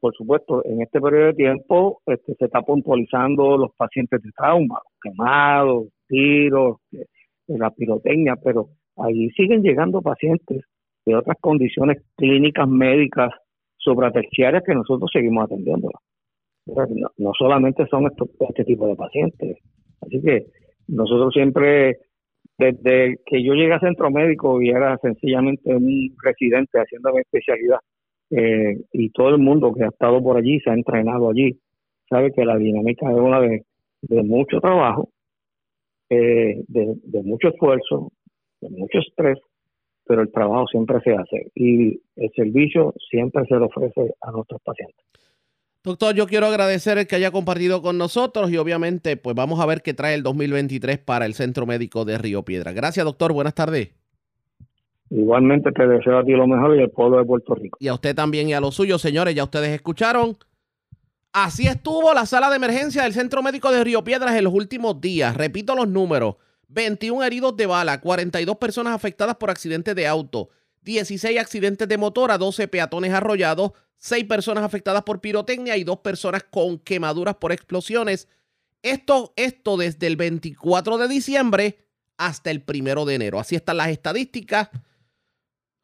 por 0.00 0.14
supuesto, 0.14 0.64
en 0.64 0.80
este 0.80 0.98
periodo 0.98 1.26
de 1.26 1.34
tiempo 1.34 2.00
este, 2.06 2.34
se 2.36 2.46
está 2.46 2.62
puntualizando 2.62 3.58
los 3.58 3.74
pacientes 3.76 4.22
de 4.22 4.30
trauma, 4.32 4.80
quemados, 5.02 5.88
tiros, 6.08 6.78
la 7.48 7.70
pirotecnia, 7.70 8.36
pero 8.42 8.70
allí 8.96 9.28
siguen 9.30 9.62
llegando 9.62 10.00
pacientes 10.00 10.64
de 11.06 11.14
otras 11.14 11.36
condiciones 11.40 12.02
clínicas 12.16 12.68
médicas 12.68 13.30
supraterciarias 13.78 14.62
que 14.66 14.74
nosotros 14.74 15.10
seguimos 15.12 15.44
atendiendo. 15.44 15.90
No, 17.16 17.32
solamente 17.38 17.86
son 17.86 18.06
estos, 18.06 18.28
este 18.40 18.64
tipo 18.64 18.88
de 18.88 18.96
pacientes. 18.96 19.58
Así 20.00 20.20
que 20.20 20.46
nosotros 20.88 21.32
siempre, 21.32 21.98
desde 22.58 23.18
que 23.24 23.42
yo 23.42 23.54
llegué 23.54 23.72
a 23.72 23.80
centro 23.80 24.10
médico 24.10 24.60
y 24.60 24.70
era 24.70 24.98
sencillamente 24.98 25.74
un 25.74 26.14
residente 26.22 26.80
haciendo 26.80 27.12
mi 27.12 27.20
especialidad, 27.20 27.78
eh, 28.30 28.76
y 28.92 29.10
todo 29.10 29.28
el 29.28 29.38
mundo 29.38 29.72
que 29.72 29.84
ha 29.84 29.88
estado 29.88 30.20
por 30.20 30.36
allí, 30.36 30.58
se 30.60 30.70
ha 30.70 30.74
entrenado 30.74 31.30
allí, 31.30 31.56
sabe 32.10 32.32
que 32.32 32.44
la 32.44 32.56
dinámica 32.56 33.08
es 33.08 33.16
una 33.16 33.40
de 33.40 34.22
mucho 34.24 34.60
trabajo, 34.60 35.10
eh, 36.08 36.62
de, 36.68 37.22
mucho 37.24 37.48
esfuerzo, 37.48 38.12
de 38.60 38.70
mucho 38.70 38.98
estrés, 38.98 39.38
pero 40.06 40.22
el 40.22 40.30
trabajo 40.30 40.66
siempre 40.68 41.00
se 41.00 41.12
hace 41.12 41.50
y 41.54 42.00
el 42.16 42.30
servicio 42.34 42.94
siempre 43.10 43.44
se 43.46 43.56
le 43.56 43.64
ofrece 43.64 44.14
a 44.20 44.30
nuestros 44.30 44.60
pacientes. 44.62 45.04
Doctor, 45.82 46.14
yo 46.16 46.26
quiero 46.26 46.46
agradecer 46.46 46.98
el 46.98 47.06
que 47.06 47.16
haya 47.16 47.30
compartido 47.30 47.80
con 47.80 47.96
nosotros 47.96 48.50
y 48.50 48.56
obviamente 48.56 49.16
pues 49.16 49.36
vamos 49.36 49.60
a 49.60 49.66
ver 49.66 49.82
qué 49.82 49.94
trae 49.94 50.14
el 50.14 50.22
2023 50.22 50.98
para 50.98 51.26
el 51.26 51.34
Centro 51.34 51.64
Médico 51.64 52.04
de 52.04 52.18
Río 52.18 52.42
Piedra. 52.42 52.72
Gracias, 52.72 53.04
doctor. 53.04 53.32
Buenas 53.32 53.54
tardes. 53.54 53.90
Igualmente 55.10 55.70
te 55.70 55.86
deseo 55.86 56.18
a 56.18 56.24
ti 56.24 56.32
lo 56.32 56.48
mejor 56.48 56.76
y 56.76 56.82
al 56.82 56.90
pueblo 56.90 57.18
de 57.18 57.24
Puerto 57.24 57.54
Rico. 57.54 57.78
Y 57.80 57.86
a 57.86 57.94
usted 57.94 58.16
también 58.16 58.48
y 58.48 58.54
a 58.54 58.60
los 58.60 58.74
suyos, 58.74 59.00
señores. 59.00 59.34
Ya 59.36 59.44
ustedes 59.44 59.68
escucharon. 59.70 60.36
Así 61.32 61.68
estuvo 61.68 62.12
la 62.14 62.26
sala 62.26 62.50
de 62.50 62.56
emergencia 62.56 63.04
del 63.04 63.12
Centro 63.12 63.42
Médico 63.42 63.70
de 63.70 63.84
Río 63.84 64.02
Piedras 64.02 64.34
en 64.34 64.42
los 64.42 64.54
últimos 64.54 65.00
días. 65.00 65.36
Repito 65.36 65.76
los 65.76 65.86
números. 65.86 66.36
21 66.68 67.24
heridos 67.24 67.56
de 67.56 67.66
bala, 67.66 68.00
42 68.00 68.56
personas 68.56 68.94
afectadas 68.94 69.36
por 69.36 69.50
accidentes 69.50 69.94
de 69.94 70.06
auto, 70.06 70.50
16 70.82 71.38
accidentes 71.38 71.88
de 71.88 71.98
motora, 71.98 72.38
12 72.38 72.68
peatones 72.68 73.12
arrollados, 73.12 73.72
6 73.98 74.24
personas 74.24 74.64
afectadas 74.64 75.02
por 75.02 75.20
pirotecnia 75.20 75.76
y 75.76 75.84
2 75.84 75.98
personas 76.00 76.44
con 76.50 76.78
quemaduras 76.78 77.36
por 77.36 77.52
explosiones. 77.52 78.28
Esto, 78.82 79.32
esto 79.36 79.76
desde 79.76 80.06
el 80.06 80.16
24 80.16 80.98
de 80.98 81.08
diciembre 81.08 81.78
hasta 82.16 82.50
el 82.50 82.64
1 82.66 83.04
de 83.04 83.14
enero. 83.14 83.40
Así 83.40 83.56
están 83.56 83.78
las 83.78 83.88
estadísticas. 83.88 84.68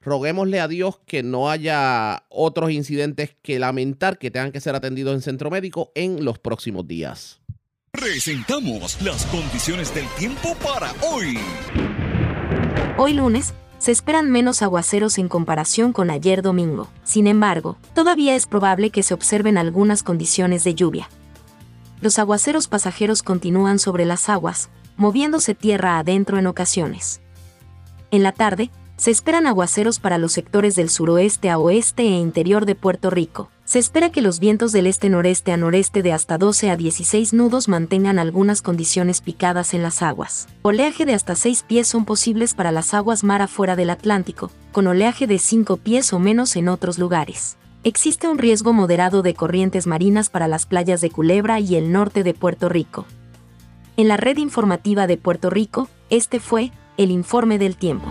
Roguémosle 0.01 0.61
a 0.61 0.69
Dios 0.69 1.01
que 1.07 1.23
no 1.23 1.51
haya 1.51 2.25
otros 2.29 2.73
incidentes 2.73 3.37
que 3.41 3.59
lamentar 3.59 4.19
que 4.19 4.31
tengan 4.31 4.51
que 4.51 4.61
ser 4.61 4.75
atendidos 4.75 5.15
en 5.15 5.23
centro 5.23 5.51
médico 5.51 5.93
en 5.95 6.25
los 6.25 6.39
próximos 6.39 6.87
días. 6.89 7.42
Presentamos 7.93 9.01
las 9.03 9.27
condiciones 9.27 9.95
del 9.95 10.07
tiempo 10.19 10.57
para 10.65 10.95
hoy. 11.03 11.39
Hoy 12.97 13.13
lunes, 13.13 13.53
se 13.79 13.93
esperan 13.93 14.31
menos 14.31 14.63
aguaceros 14.63 15.19
en 15.19 15.29
comparación 15.29 15.93
con 15.93 16.11
ayer 16.11 16.41
domingo. 16.41 16.89
Sin 17.05 17.27
embargo, 17.27 17.77
todavía 17.95 18.35
es 18.35 18.47
probable 18.47 18.89
que 18.89 19.03
se 19.03 19.13
observen 19.13 19.59
algunas 19.59 20.03
condiciones 20.03 20.65
de 20.65 20.75
lluvia. 20.75 21.11
Los 22.01 22.19
aguaceros 22.19 22.67
pasajeros 22.67 23.23
continúan 23.23 23.79
sobre 23.79 24.07
las 24.07 24.31
aguas, 24.31 24.71
moviéndose 24.97 25.55
tierra 25.55 25.99
adentro 25.99 26.39
en 26.39 26.47
ocasiones. 26.49 27.21
En 28.11 28.23
la 28.23 28.33
tarde, 28.33 28.71
se 28.97 29.11
esperan 29.11 29.47
aguaceros 29.47 30.01
para 30.01 30.17
los 30.17 30.33
sectores 30.33 30.75
del 30.75 30.89
suroeste 30.89 31.51
a 31.51 31.59
oeste 31.59 32.03
e 32.03 32.19
interior 32.19 32.65
de 32.65 32.75
Puerto 32.75 33.11
Rico. 33.11 33.51
Se 33.73 33.79
espera 33.79 34.13
que 34.13 34.21
los 34.21 34.39
vientos 34.39 34.73
del 34.73 34.87
este-noreste 34.87 35.51
a 35.51 35.57
noreste 35.57 36.03
de 36.03 36.13
hasta 36.13 36.37
12 36.37 36.69
a 36.69 36.77
16 36.77 37.33
nudos 37.33 37.69
mantengan 37.69 38.19
algunas 38.19 38.61
condiciones 38.61 39.23
picadas 39.23 39.73
en 39.73 39.83
las 39.83 40.03
aguas. 40.03 40.47
Oleaje 40.61 41.07
de 41.07 41.15
hasta 41.15 41.35
6 41.35 41.65
pies 41.67 41.89
son 41.89 42.05
posibles 42.05 42.53
para 42.53 42.71
las 42.71 42.93
aguas 42.93 43.25
mar 43.25 43.41
afuera 43.41 43.75
del 43.75 43.89
Atlántico, 43.89 44.51
con 44.73 44.89
oleaje 44.89 45.27
de 45.27 45.39
5 45.39 45.79
pies 45.79 46.13
o 46.13 46.19
menos 46.19 46.55
en 46.57 46.69
otros 46.69 46.99
lugares. 46.99 47.57
Existe 47.83 48.29
un 48.29 48.37
riesgo 48.37 48.75
moderado 48.75 49.23
de 49.23 49.33
corrientes 49.33 49.87
marinas 49.87 50.29
para 50.29 50.49
las 50.49 50.67
playas 50.67 51.01
de 51.01 51.09
Culebra 51.09 51.59
y 51.59 51.77
el 51.77 51.93
norte 51.93 52.25
de 52.25 52.35
Puerto 52.35 52.69
Rico. 52.69 53.07
En 53.97 54.07
la 54.07 54.19
red 54.19 54.37
informativa 54.37 55.07
de 55.07 55.17
Puerto 55.17 55.49
Rico, 55.49 55.89
este 56.11 56.41
fue 56.41 56.73
el 56.99 57.11
informe 57.11 57.59
del 57.59 57.77
tiempo. 57.77 58.11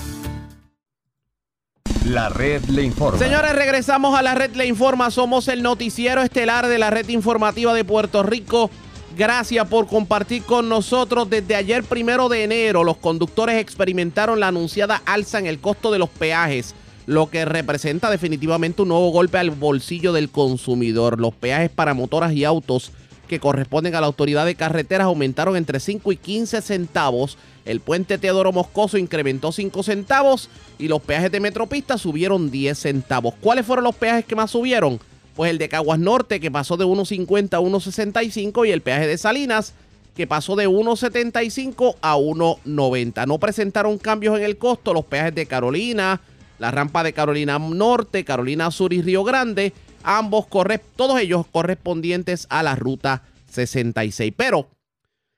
La 2.12 2.27
red 2.27 2.65
le 2.65 2.84
informa. 2.84 3.18
Señores, 3.18 3.56
regresamos 3.56 4.20
a 4.20 4.22
la 4.22 4.36
red 4.36 4.53
le 4.53 4.65
informa. 4.65 5.10
Somos 5.12 5.48
el 5.48 5.63
noticiero 5.63 6.22
estelar 6.22 6.68
de 6.68 6.77
la 6.77 6.89
red 6.89 7.08
informativa 7.08 7.74
de 7.74 7.86
Puerto 7.86 8.22
Rico. 8.22 8.70
Gracias 9.18 9.65
por 9.70 9.88
compartir 9.88 10.44
con 10.44 10.68
nosotros. 10.68 11.30
Desde 11.30 11.56
ayer 11.56 11.86
primero 11.86 12.27
de 12.27 12.44
enero, 12.44 12.84
los 12.84 12.98
conductores 12.98 13.62
experimentaron 13.62 14.41
la 14.41 14.50
anunciada 14.50 15.01
alza 15.06 15.39
en 15.39 15.46
el 15.46 15.62
costo 15.62 15.89
de 15.89 16.00
los 16.00 16.10
peajes, 16.10 16.75
lo 17.06 17.30
que 17.30 17.46
representa 17.46 18.10
definitivamente 18.10 18.82
un 18.82 18.89
nuevo 18.89 19.10
golpe 19.12 19.38
al 19.38 19.51
bolsillo 19.51 20.12
del 20.12 20.30
consumidor. 20.30 21.18
Los 21.18 21.34
peajes 21.34 21.70
para 21.70 21.94
motoras 21.94 22.34
y 22.34 22.44
autos 22.44 22.91
que 23.30 23.39
corresponden 23.39 23.96
a 23.96 24.01
la 24.01 24.08
autoridad 24.08 24.46
de 24.46 24.56
carreteras 24.56 25.06
aumentaron 25.06 25.56
entre 25.56 25.80
5 25.80 26.12
y 26.12 26.18
15 26.18 26.62
centavos 26.62 27.38
el 27.65 27.80
puente 27.80 28.18
Teodoro 28.18 28.51
Moscoso 28.51 28.98
incrementó 28.98 29.51
5 29.51 29.84
centavos 29.84 30.50
y 30.80 30.88
los 30.88 31.01
peajes 31.01 31.32
de 31.32 31.39
Metropista 31.39 31.98
subieron 31.98 32.50
10 32.50 32.77
centavos. 32.77 33.36
¿Cuáles 33.39 33.65
fueron 33.65 33.86
los 33.86 33.96
peajes 33.96 34.25
que 34.25 34.36
más 34.36 34.51
subieron? 34.51 35.00
Pues 35.36 35.51
el 35.51 35.58
de 35.58 35.70
Caguas 35.70 36.00
Norte 36.00 36.39
que 36.39 36.51
pasó 36.51 36.77
de 36.77 36.86
1.50 36.86 37.53
a 37.53 37.60
1.65 37.60 38.68
y 38.68 38.72
el 38.72 38.82
peaje 38.82 39.08
de 39.08 39.18
Salinas 39.18 39.74
que 40.15 40.27
pasó 40.27 40.56
de 40.56 40.68
1.75 40.68 41.96
a 42.01 42.18
1.90. 42.18 43.27
No 43.27 43.39
presentaron 43.39 43.98
cambios 43.98 44.38
en 44.38 44.44
el 44.44 44.58
costo 44.58 44.94
los 44.94 45.06
peajes 45.06 45.34
de 45.36 45.46
Carolina, 45.46 46.22
la 46.60 46.72
rampa 46.72 47.03
de 47.03 47.13
Carolina 47.13 47.58
Norte, 47.60 48.25
Carolina 48.25 48.72
Sur 48.72 48.94
y 48.94 49.01
Río 49.01 49.24
Grande, 49.24 49.74
ambos 50.03 50.48
todos 50.96 51.20
ellos 51.20 51.46
correspondientes 51.51 52.46
a 52.50 52.63
la 52.63 52.75
ruta 52.75 53.24
66. 53.50 54.34
Pero 54.36 54.68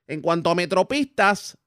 en 0.07 0.21
cuanto 0.21 0.49
a 0.49 0.55
metropistas, 0.55 1.57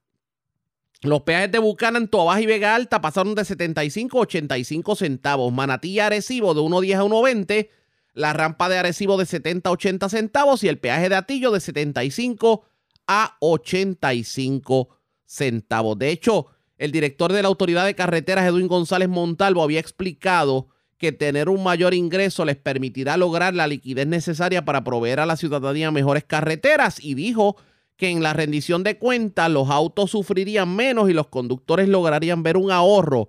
los 1.03 1.23
peajes 1.23 1.53
de 1.53 1.59
Buchanan, 1.59 2.09
Tobaja 2.09 2.41
y 2.41 2.47
Vega 2.47 2.75
Alta 2.75 3.01
pasaron 3.01 3.35
de 3.35 3.45
75 3.45 4.19
a 4.19 4.23
85 4.23 4.97
centavos. 4.97 5.53
Manatí 5.53 5.91
y 5.91 6.01
Arecibo 6.01 6.55
de 6.55 6.61
1.10 6.61 6.97
a 6.97 7.05
1.20. 7.05 7.69
La 8.15 8.33
rampa 8.33 8.69
de 8.69 8.79
Arecibo 8.79 9.19
de 9.19 9.27
70 9.27 9.69
a 9.69 9.73
80 9.73 10.09
centavos 10.09 10.65
y 10.65 10.69
el 10.69 10.79
peaje 10.79 11.09
de 11.09 11.17
Atillo 11.17 11.51
de 11.51 11.61
75 11.61 12.65
a 13.07 13.37
85 13.41 14.89
centavos. 15.27 15.99
De 15.99 16.11
hecho, 16.11 16.47
el 16.79 16.93
director 16.93 17.33
de 17.33 17.43
la 17.43 17.49
Autoridad 17.49 17.85
de 17.85 17.95
Carreteras, 17.95 18.47
Edwin 18.47 18.69
González 18.69 19.09
Montalvo, 19.09 19.63
había 19.63 19.81
explicado 19.81 20.69
que 20.99 21.13
tener 21.13 21.51
un 21.51 21.63
mayor 21.63 21.93
ingreso 21.93 22.47
les 22.47 22.57
permitirá 22.57 23.19
lograr 23.19 23.55
la 23.55 23.67
liquidez 23.67 24.07
necesaria 24.07 24.65
para 24.65 24.83
proveer 24.83 25.21
a 25.21 25.27
la 25.27 25.37
ciudadanía 25.37 25.91
mejores 25.91 26.25
carreteras 26.25 27.03
y 27.05 27.15
dijo 27.15 27.57
que 27.97 28.11
en 28.11 28.23
la 28.23 28.33
rendición 28.33 28.83
de 28.85 28.99
cuentas 28.99 29.51
los 29.51 29.71
autos 29.71 30.11
sufrirían 30.11 30.75
menos 30.75 31.09
y 31.09 31.15
los 31.15 31.29
conductores 31.29 31.89
lograrían 31.89 32.43
ver 32.43 32.57
un 32.57 32.71
ahorro. 32.71 33.29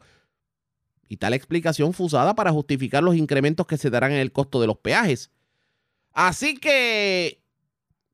Y 1.07 1.17
tal 1.17 1.33
explicación 1.33 1.93
fusada 1.93 2.35
para 2.35 2.51
justificar 2.51 3.01
los 3.01 3.15
incrementos 3.15 3.65
que 3.65 3.77
se 3.77 3.89
darán 3.89 4.11
en 4.11 4.19
el 4.19 4.33
costo 4.33 4.59
de 4.59 4.67
los 4.67 4.77
peajes. 4.77 5.31
Así 6.11 6.57
que, 6.57 7.41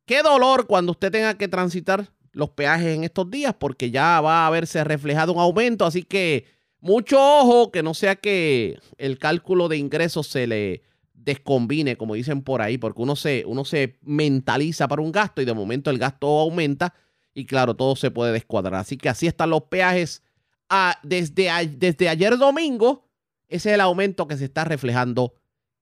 qué 0.06 0.22
dolor 0.22 0.68
cuando 0.68 0.92
usted 0.92 1.12
tenga 1.12 1.36
que 1.38 1.48
transitar 1.48 2.10
los 2.34 2.52
peajes 2.52 2.96
en 2.96 3.04
estos 3.04 3.30
días, 3.32 3.56
porque 3.58 3.90
ya 3.90 4.22
va 4.22 4.44
a 4.44 4.48
haberse 4.48 4.84
reflejado 4.84 5.34
un 5.34 5.40
aumento. 5.40 5.86
Así 5.86 6.04
que, 6.04 6.46
mucho 6.82 7.18
ojo, 7.20 7.72
que 7.72 7.82
no 7.82 7.96
sea 7.96 8.16
que 8.16 8.80
el 8.98 9.18
cálculo 9.18 9.70
de 9.70 9.78
ingresos 9.78 10.28
se 10.28 10.46
le 10.46 10.84
descombine, 11.24 11.96
como 11.98 12.16
dicen 12.16 12.42
por 12.42 12.62
ahí, 12.62 12.78
porque 12.78 13.02
uno 13.02 13.16
se, 13.16 13.44
uno 13.46 13.66
se 13.66 13.98
mentaliza 14.02 14.88
para 14.88 15.02
un 15.02 15.12
gasto 15.12 15.42
y 15.42 15.46
de 15.46 15.54
momento 15.54 15.90
el 15.90 15.98
gasto 15.98 16.28
aumenta 16.28 16.94
y 17.34 17.46
claro, 17.46 17.76
todo 17.76 17.96
se 17.96 18.12
puede 18.12 18.32
descuadrar. 18.32 18.76
Así 18.76 18.98
que 18.98 19.10
así 19.10 19.28
están 19.28 19.50
los 19.50 19.64
peajes 19.64 20.24
ah, 20.70 21.00
desde, 21.04 21.50
desde 21.68 22.10
ayer 22.10 22.38
domingo. 22.38 23.08
Ese 23.48 23.70
es 23.70 23.76
el 23.76 23.82
aumento 23.82 24.28
que 24.28 24.38
se 24.38 24.46
está 24.46 24.66
reflejando 24.66 25.34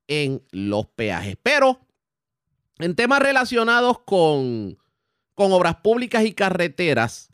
en 0.08 0.44
los 0.52 0.88
peajes. 0.88 1.38
Pero 1.42 1.80
en 2.80 2.96
temas 2.96 3.20
relacionados 3.20 4.00
con, 4.00 4.78
con 5.34 5.52
obras 5.52 5.78
públicas 5.78 6.24
y 6.26 6.34
carreteras, 6.34 7.31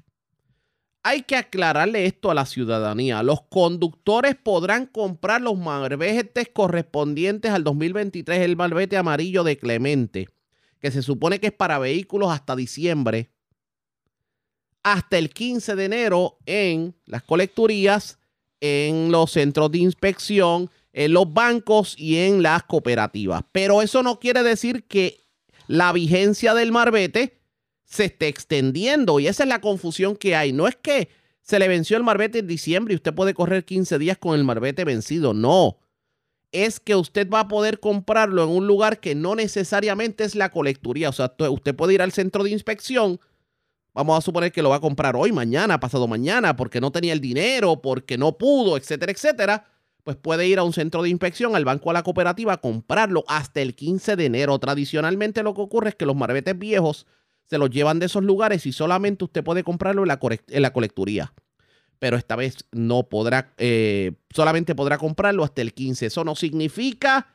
hay 1.08 1.22
que 1.22 1.38
aclararle 1.38 2.06
esto 2.06 2.30
a 2.30 2.34
la 2.34 2.46
ciudadanía. 2.46 3.24
Los 3.24 3.40
conductores 3.44 4.36
podrán 4.36 4.88
comprar 4.88 5.40
los 5.40 5.58
marbetes 5.58 6.50
correspondientes 6.52 7.50
al 7.50 7.64
2023, 7.64 8.42
el 8.42 8.58
marbete 8.58 8.98
amarillo 8.98 9.46
de 9.46 9.58
Clemente, 9.58 10.28
que 10.82 10.92
se 10.92 11.02
supone 11.02 11.40
que 11.40 11.48
es 11.48 11.54
para 11.54 11.80
vehículos 11.80 12.30
hasta 12.30 12.58
diciembre, 12.58 13.30
hasta 14.84 15.18
el 15.18 15.30
15 15.30 15.78
de 15.78 15.86
enero 15.86 16.40
en 16.46 16.94
las 17.06 17.24
colecturías, 17.24 18.20
en 18.60 19.10
los 19.10 19.32
centros 19.32 19.72
de 19.72 19.78
inspección, 19.78 20.70
en 20.92 21.14
los 21.14 21.34
bancos 21.34 21.96
y 21.98 22.18
en 22.18 22.44
las 22.44 22.64
cooperativas. 22.64 23.44
Pero 23.54 23.82
eso 23.82 24.04
no 24.04 24.20
quiere 24.20 24.44
decir 24.44 24.84
que 24.84 25.22
la 25.68 25.94
vigencia 25.94 26.54
del 26.54 26.74
marbete 26.74 27.40
se 27.88 28.06
esté 28.06 28.28
extendiendo. 28.28 29.20
Y 29.20 29.28
esa 29.28 29.44
es 29.44 29.50
la 29.50 29.62
confusión 29.62 30.16
que 30.16 30.36
hay. 30.36 30.54
No 30.54 30.68
es 30.68 30.76
que 30.76 31.10
se 31.42 31.58
le 31.58 31.68
venció 31.68 31.98
el 31.98 32.04
marbete 32.04 32.40
en 32.40 32.48
diciembre 32.48 32.94
y 32.94 32.98
usted 32.98 33.14
puede 33.14 33.34
correr 33.34 33.66
15 33.66 33.98
días 33.98 34.18
con 34.18 34.38
el 34.38 34.44
marbete 34.44 34.84
vencido. 34.84 35.34
No. 35.34 35.80
Es 36.52 36.80
que 36.80 36.96
usted 36.96 37.30
va 37.30 37.42
a 37.42 37.48
poder 37.48 37.80
comprarlo 37.80 38.44
en 38.44 38.50
un 38.50 38.68
lugar 38.68 39.00
que 39.00 39.16
no 39.16 39.36
necesariamente 39.36 40.26
es 40.26 40.36
la 40.36 40.50
colecturía. 40.50 41.10
O 41.10 41.14
sea, 41.14 41.34
usted 41.50 41.76
puede 41.76 41.94
ir 41.94 42.02
al 42.02 42.12
centro 42.12 42.44
de 42.44 42.52
inspección. 42.52 43.20
Vamos 43.94 44.18
a 44.18 44.22
suponer 44.22 44.52
que 44.52 44.62
lo 44.62 44.70
va 44.70 44.76
a 44.76 44.82
comprar 44.82 45.16
hoy, 45.16 45.32
mañana, 45.32 45.80
pasado 45.80 46.08
mañana, 46.08 46.56
porque 46.56 46.80
no 46.80 46.92
tenía 46.92 47.14
el 47.14 47.22
dinero, 47.22 47.82
porque 47.82 48.18
no 48.18 48.38
pudo, 48.38 48.78
etcétera, 48.78 49.12
etcétera. 49.12 49.66
Pues 50.04 50.18
puede 50.18 50.48
ir 50.48 50.60
a 50.60 50.64
un 50.64 50.74
centro 50.74 51.02
de 51.04 51.10
inspección, 51.10 51.56
al 51.56 51.66
banco, 51.66 51.90
a 51.90 51.94
la 51.94 52.04
cooperativa, 52.04 52.54
a 52.54 52.58
comprarlo 52.62 53.24
hasta 53.28 53.62
el 53.62 53.76
15 53.76 54.16
de 54.16 54.26
enero. 54.26 54.60
Tradicionalmente 54.60 55.44
lo 55.44 55.54
que 55.54 55.62
ocurre 55.62 55.90
es 55.90 55.96
que 55.96 56.06
los 56.06 56.16
marbetes 56.16 56.58
viejos 56.58 57.08
se 57.50 57.58
los 57.58 57.70
llevan 57.70 58.00
de 58.00 58.08
esos 58.08 58.24
lugares 58.24 58.66
y 58.66 58.74
solamente 58.74 59.24
usted 59.24 59.44
puede 59.44 59.64
comprarlo 59.64 60.04
en 60.04 60.10
la, 60.10 60.20
en 60.48 60.70
colecturía. 60.72 61.34
Pero 62.00 62.18
esta 62.18 62.36
vez 62.36 62.58
no 62.72 63.10
podrá, 63.10 63.54
eh, 63.58 64.14
solamente 64.30 64.76
podrá 64.76 64.98
comprarlo 64.98 65.44
hasta 65.44 65.62
el 65.62 65.74
15. 65.74 66.08
Eso 66.08 66.24
no 66.24 66.36
significa 66.36 67.28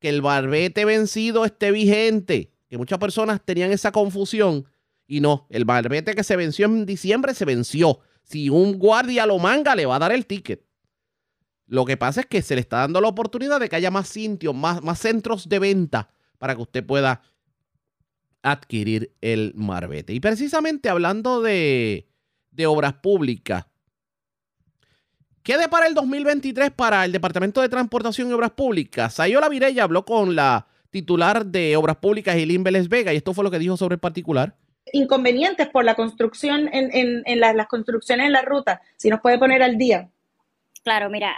que 0.00 0.08
el 0.08 0.22
barbete 0.22 0.84
vencido 0.84 1.44
esté 1.44 1.70
vigente. 1.70 2.52
Que 2.68 2.78
muchas 2.78 2.98
personas 2.98 3.40
tenían 3.44 3.70
esa 3.70 3.92
confusión. 3.92 4.66
Y 5.06 5.20
no, 5.20 5.46
el 5.50 5.64
barbete 5.64 6.14
que 6.14 6.24
se 6.24 6.36
venció 6.36 6.66
en 6.66 6.84
diciembre 6.84 7.34
se 7.34 7.44
venció. 7.44 8.00
Si 8.24 8.50
un 8.50 8.78
guardia 8.78 9.24
lo 9.26 9.38
manga, 9.38 9.76
le 9.76 9.86
va 9.86 9.96
a 9.96 10.00
dar 10.00 10.12
el 10.12 10.26
ticket. 10.26 10.64
Lo 11.66 11.84
que 11.84 11.96
pasa 11.96 12.22
es 12.22 12.26
que 12.26 12.42
se 12.42 12.54
le 12.54 12.62
está 12.62 12.78
dando 12.78 13.00
la 13.00 13.08
oportunidad 13.08 13.60
de 13.60 13.68
que 13.68 13.76
haya 13.76 13.90
más 13.90 14.08
sitios, 14.08 14.54
más 14.54 14.98
centros 14.98 15.48
de 15.48 15.58
venta 15.58 16.10
para 16.38 16.56
que 16.56 16.62
usted 16.62 16.84
pueda 16.84 17.22
adquirir 18.42 19.12
el 19.20 19.52
marbete. 19.54 20.12
Y 20.12 20.20
precisamente 20.20 20.88
hablando 20.88 21.40
de, 21.42 22.06
obras 22.66 22.94
públicas, 22.94 23.66
¿qué 25.42 25.56
para 25.70 25.86
el 25.86 25.94
2023 25.94 26.70
para 26.72 27.04
el 27.04 27.12
Departamento 27.12 27.60
de 27.60 27.68
Transportación 27.68 28.28
y 28.28 28.32
Obras 28.32 28.52
Públicas? 28.52 29.14
Sayola 29.14 29.48
Virella 29.48 29.84
habló 29.84 30.04
con 30.04 30.34
la 30.34 30.66
titular 30.90 31.46
de 31.46 31.76
Obras 31.76 31.96
Públicas, 31.96 32.34
Eileen 32.34 32.64
Vélez 32.64 32.88
Vega, 32.88 33.12
y 33.12 33.16
esto 33.16 33.34
fue 33.34 33.44
lo 33.44 33.50
que 33.50 33.58
dijo 33.58 33.76
sobre 33.76 33.94
el 33.94 34.00
particular 34.00 34.56
inconvenientes 34.92 35.68
por 35.68 35.84
la 35.84 35.94
construcción 35.94 36.68
en, 36.72 37.22
en, 37.24 37.40
las 37.40 37.66
construcciones 37.66 38.26
en 38.26 38.32
la 38.32 38.42
ruta, 38.42 38.80
si 38.96 39.08
nos 39.08 39.20
puede 39.20 39.38
poner 39.38 39.62
al 39.62 39.76
día. 39.76 40.10
Claro, 40.84 41.10
mira, 41.10 41.34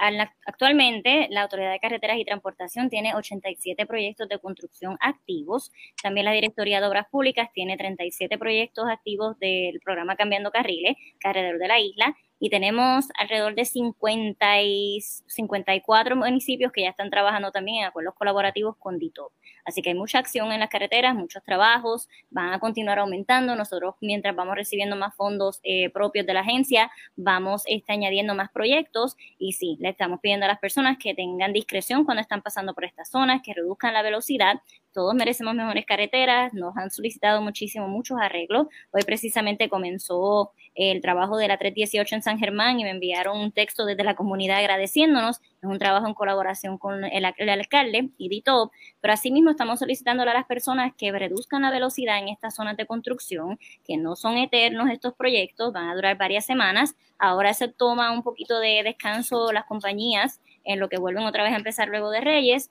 actualmente 0.46 1.26
la 1.30 1.42
Autoridad 1.42 1.72
de 1.72 1.80
Carreteras 1.80 2.18
y 2.18 2.24
Transportación 2.24 2.88
tiene 2.88 3.14
87 3.14 3.86
proyectos 3.86 4.28
de 4.28 4.38
construcción 4.38 4.96
activos. 5.00 5.72
También 6.02 6.26
la 6.26 6.32
Directoría 6.32 6.80
de 6.80 6.86
Obras 6.86 7.06
Públicas 7.10 7.48
tiene 7.52 7.76
37 7.76 8.38
proyectos 8.38 8.86
activos 8.88 9.38
del 9.38 9.80
programa 9.80 10.16
Cambiando 10.16 10.50
Carriles, 10.50 10.96
alrededor 11.24 11.58
de 11.58 11.68
la 11.68 11.80
isla 11.80 12.16
y 12.40 12.48
tenemos 12.48 13.06
alrededor 13.16 13.54
de 13.54 13.66
50 13.66 14.62
y 14.62 15.00
54 15.00 16.16
municipios 16.16 16.72
que 16.72 16.82
ya 16.82 16.88
están 16.88 17.10
trabajando 17.10 17.52
también 17.52 17.82
en 17.82 17.84
acuerdos 17.84 18.14
colaborativos 18.14 18.76
con 18.78 18.98
DITOP. 18.98 19.30
Así 19.64 19.82
que 19.82 19.90
hay 19.90 19.94
mucha 19.94 20.18
acción 20.18 20.50
en 20.50 20.60
las 20.60 20.70
carreteras, 20.70 21.14
muchos 21.14 21.44
trabajos, 21.44 22.08
van 22.30 22.54
a 22.54 22.58
continuar 22.58 22.98
aumentando. 22.98 23.54
Nosotros, 23.54 23.94
mientras 24.00 24.34
vamos 24.34 24.54
recibiendo 24.54 24.96
más 24.96 25.14
fondos 25.14 25.60
eh, 25.62 25.90
propios 25.90 26.26
de 26.26 26.32
la 26.32 26.40
agencia, 26.40 26.90
vamos 27.14 27.62
este, 27.66 27.92
añadiendo 27.92 28.34
más 28.34 28.50
proyectos 28.50 29.16
y 29.38 29.52
sí, 29.52 29.76
le 29.78 29.90
estamos 29.90 30.20
pidiendo 30.20 30.46
a 30.46 30.48
las 30.48 30.58
personas 30.58 30.96
que 30.98 31.14
tengan 31.14 31.52
discreción 31.52 32.04
cuando 32.04 32.22
están 32.22 32.40
pasando 32.40 32.74
por 32.74 32.84
estas 32.84 33.10
zonas, 33.10 33.42
que 33.44 33.52
reduzcan 33.52 33.92
la 33.92 34.02
velocidad. 34.02 34.62
Todos 34.92 35.14
merecemos 35.14 35.54
mejores 35.54 35.86
carreteras, 35.86 36.52
nos 36.52 36.76
han 36.76 36.90
solicitado 36.90 37.40
muchísimo, 37.40 37.86
muchos 37.86 38.18
arreglos. 38.20 38.66
Hoy 38.90 39.02
precisamente 39.02 39.68
comenzó 39.68 40.52
el 40.74 41.00
trabajo 41.00 41.36
de 41.36 41.46
la 41.46 41.58
318 41.58 42.16
en 42.16 42.22
San 42.22 42.38
Germán 42.38 42.80
y 42.80 42.84
me 42.84 42.90
enviaron 42.90 43.38
un 43.38 43.52
texto 43.52 43.84
desde 43.84 44.02
la 44.02 44.16
comunidad 44.16 44.58
agradeciéndonos. 44.58 45.40
Es 45.40 45.68
un 45.68 45.78
trabajo 45.78 46.08
en 46.08 46.14
colaboración 46.14 46.76
con 46.76 47.04
el, 47.04 47.24
alcalde 47.24 48.10
y 48.18 48.28
DITOP, 48.28 48.72
pero 49.00 49.14
asimismo 49.14 49.50
estamos 49.50 49.78
solicitándole 49.78 50.32
a 50.32 50.34
las 50.34 50.46
personas 50.46 50.92
que 50.96 51.12
reduzcan 51.12 51.62
la 51.62 51.70
velocidad 51.70 52.18
en 52.18 52.28
estas 52.28 52.56
zonas 52.56 52.76
de 52.76 52.86
construcción, 52.86 53.58
que 53.84 53.96
no 53.96 54.16
son 54.16 54.38
eternos 54.38 54.90
estos 54.90 55.14
proyectos, 55.14 55.72
van 55.72 55.88
a 55.88 55.94
durar 55.94 56.16
varias 56.16 56.46
semanas. 56.46 56.96
Ahora 57.18 57.54
se 57.54 57.68
toma 57.68 58.10
un 58.10 58.24
poquito 58.24 58.58
de 58.58 58.82
descanso 58.82 59.52
las 59.52 59.66
compañías 59.66 60.40
en 60.64 60.80
lo 60.80 60.88
que 60.88 60.98
vuelven 60.98 61.24
otra 61.24 61.44
vez 61.44 61.52
a 61.52 61.56
empezar 61.56 61.88
luego 61.88 62.10
de 62.10 62.20
Reyes, 62.20 62.70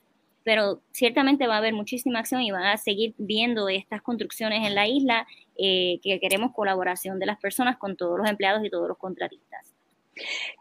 pero 0.49 0.81
ciertamente 0.89 1.45
va 1.45 1.53
a 1.53 1.57
haber 1.59 1.73
muchísima 1.73 2.17
acción 2.17 2.41
y 2.41 2.49
van 2.49 2.65
a 2.65 2.77
seguir 2.77 3.13
viendo 3.19 3.69
estas 3.69 4.01
construcciones 4.01 4.65
en 4.65 4.73
la 4.73 4.87
isla 4.87 5.27
eh, 5.55 5.99
que 6.01 6.19
queremos 6.19 6.53
colaboración 6.55 7.19
de 7.19 7.27
las 7.27 7.37
personas 7.37 7.77
con 7.77 7.95
todos 7.95 8.17
los 8.17 8.27
empleados 8.27 8.65
y 8.65 8.69
todos 8.71 8.87
los 8.87 8.97
contratistas. 8.97 9.75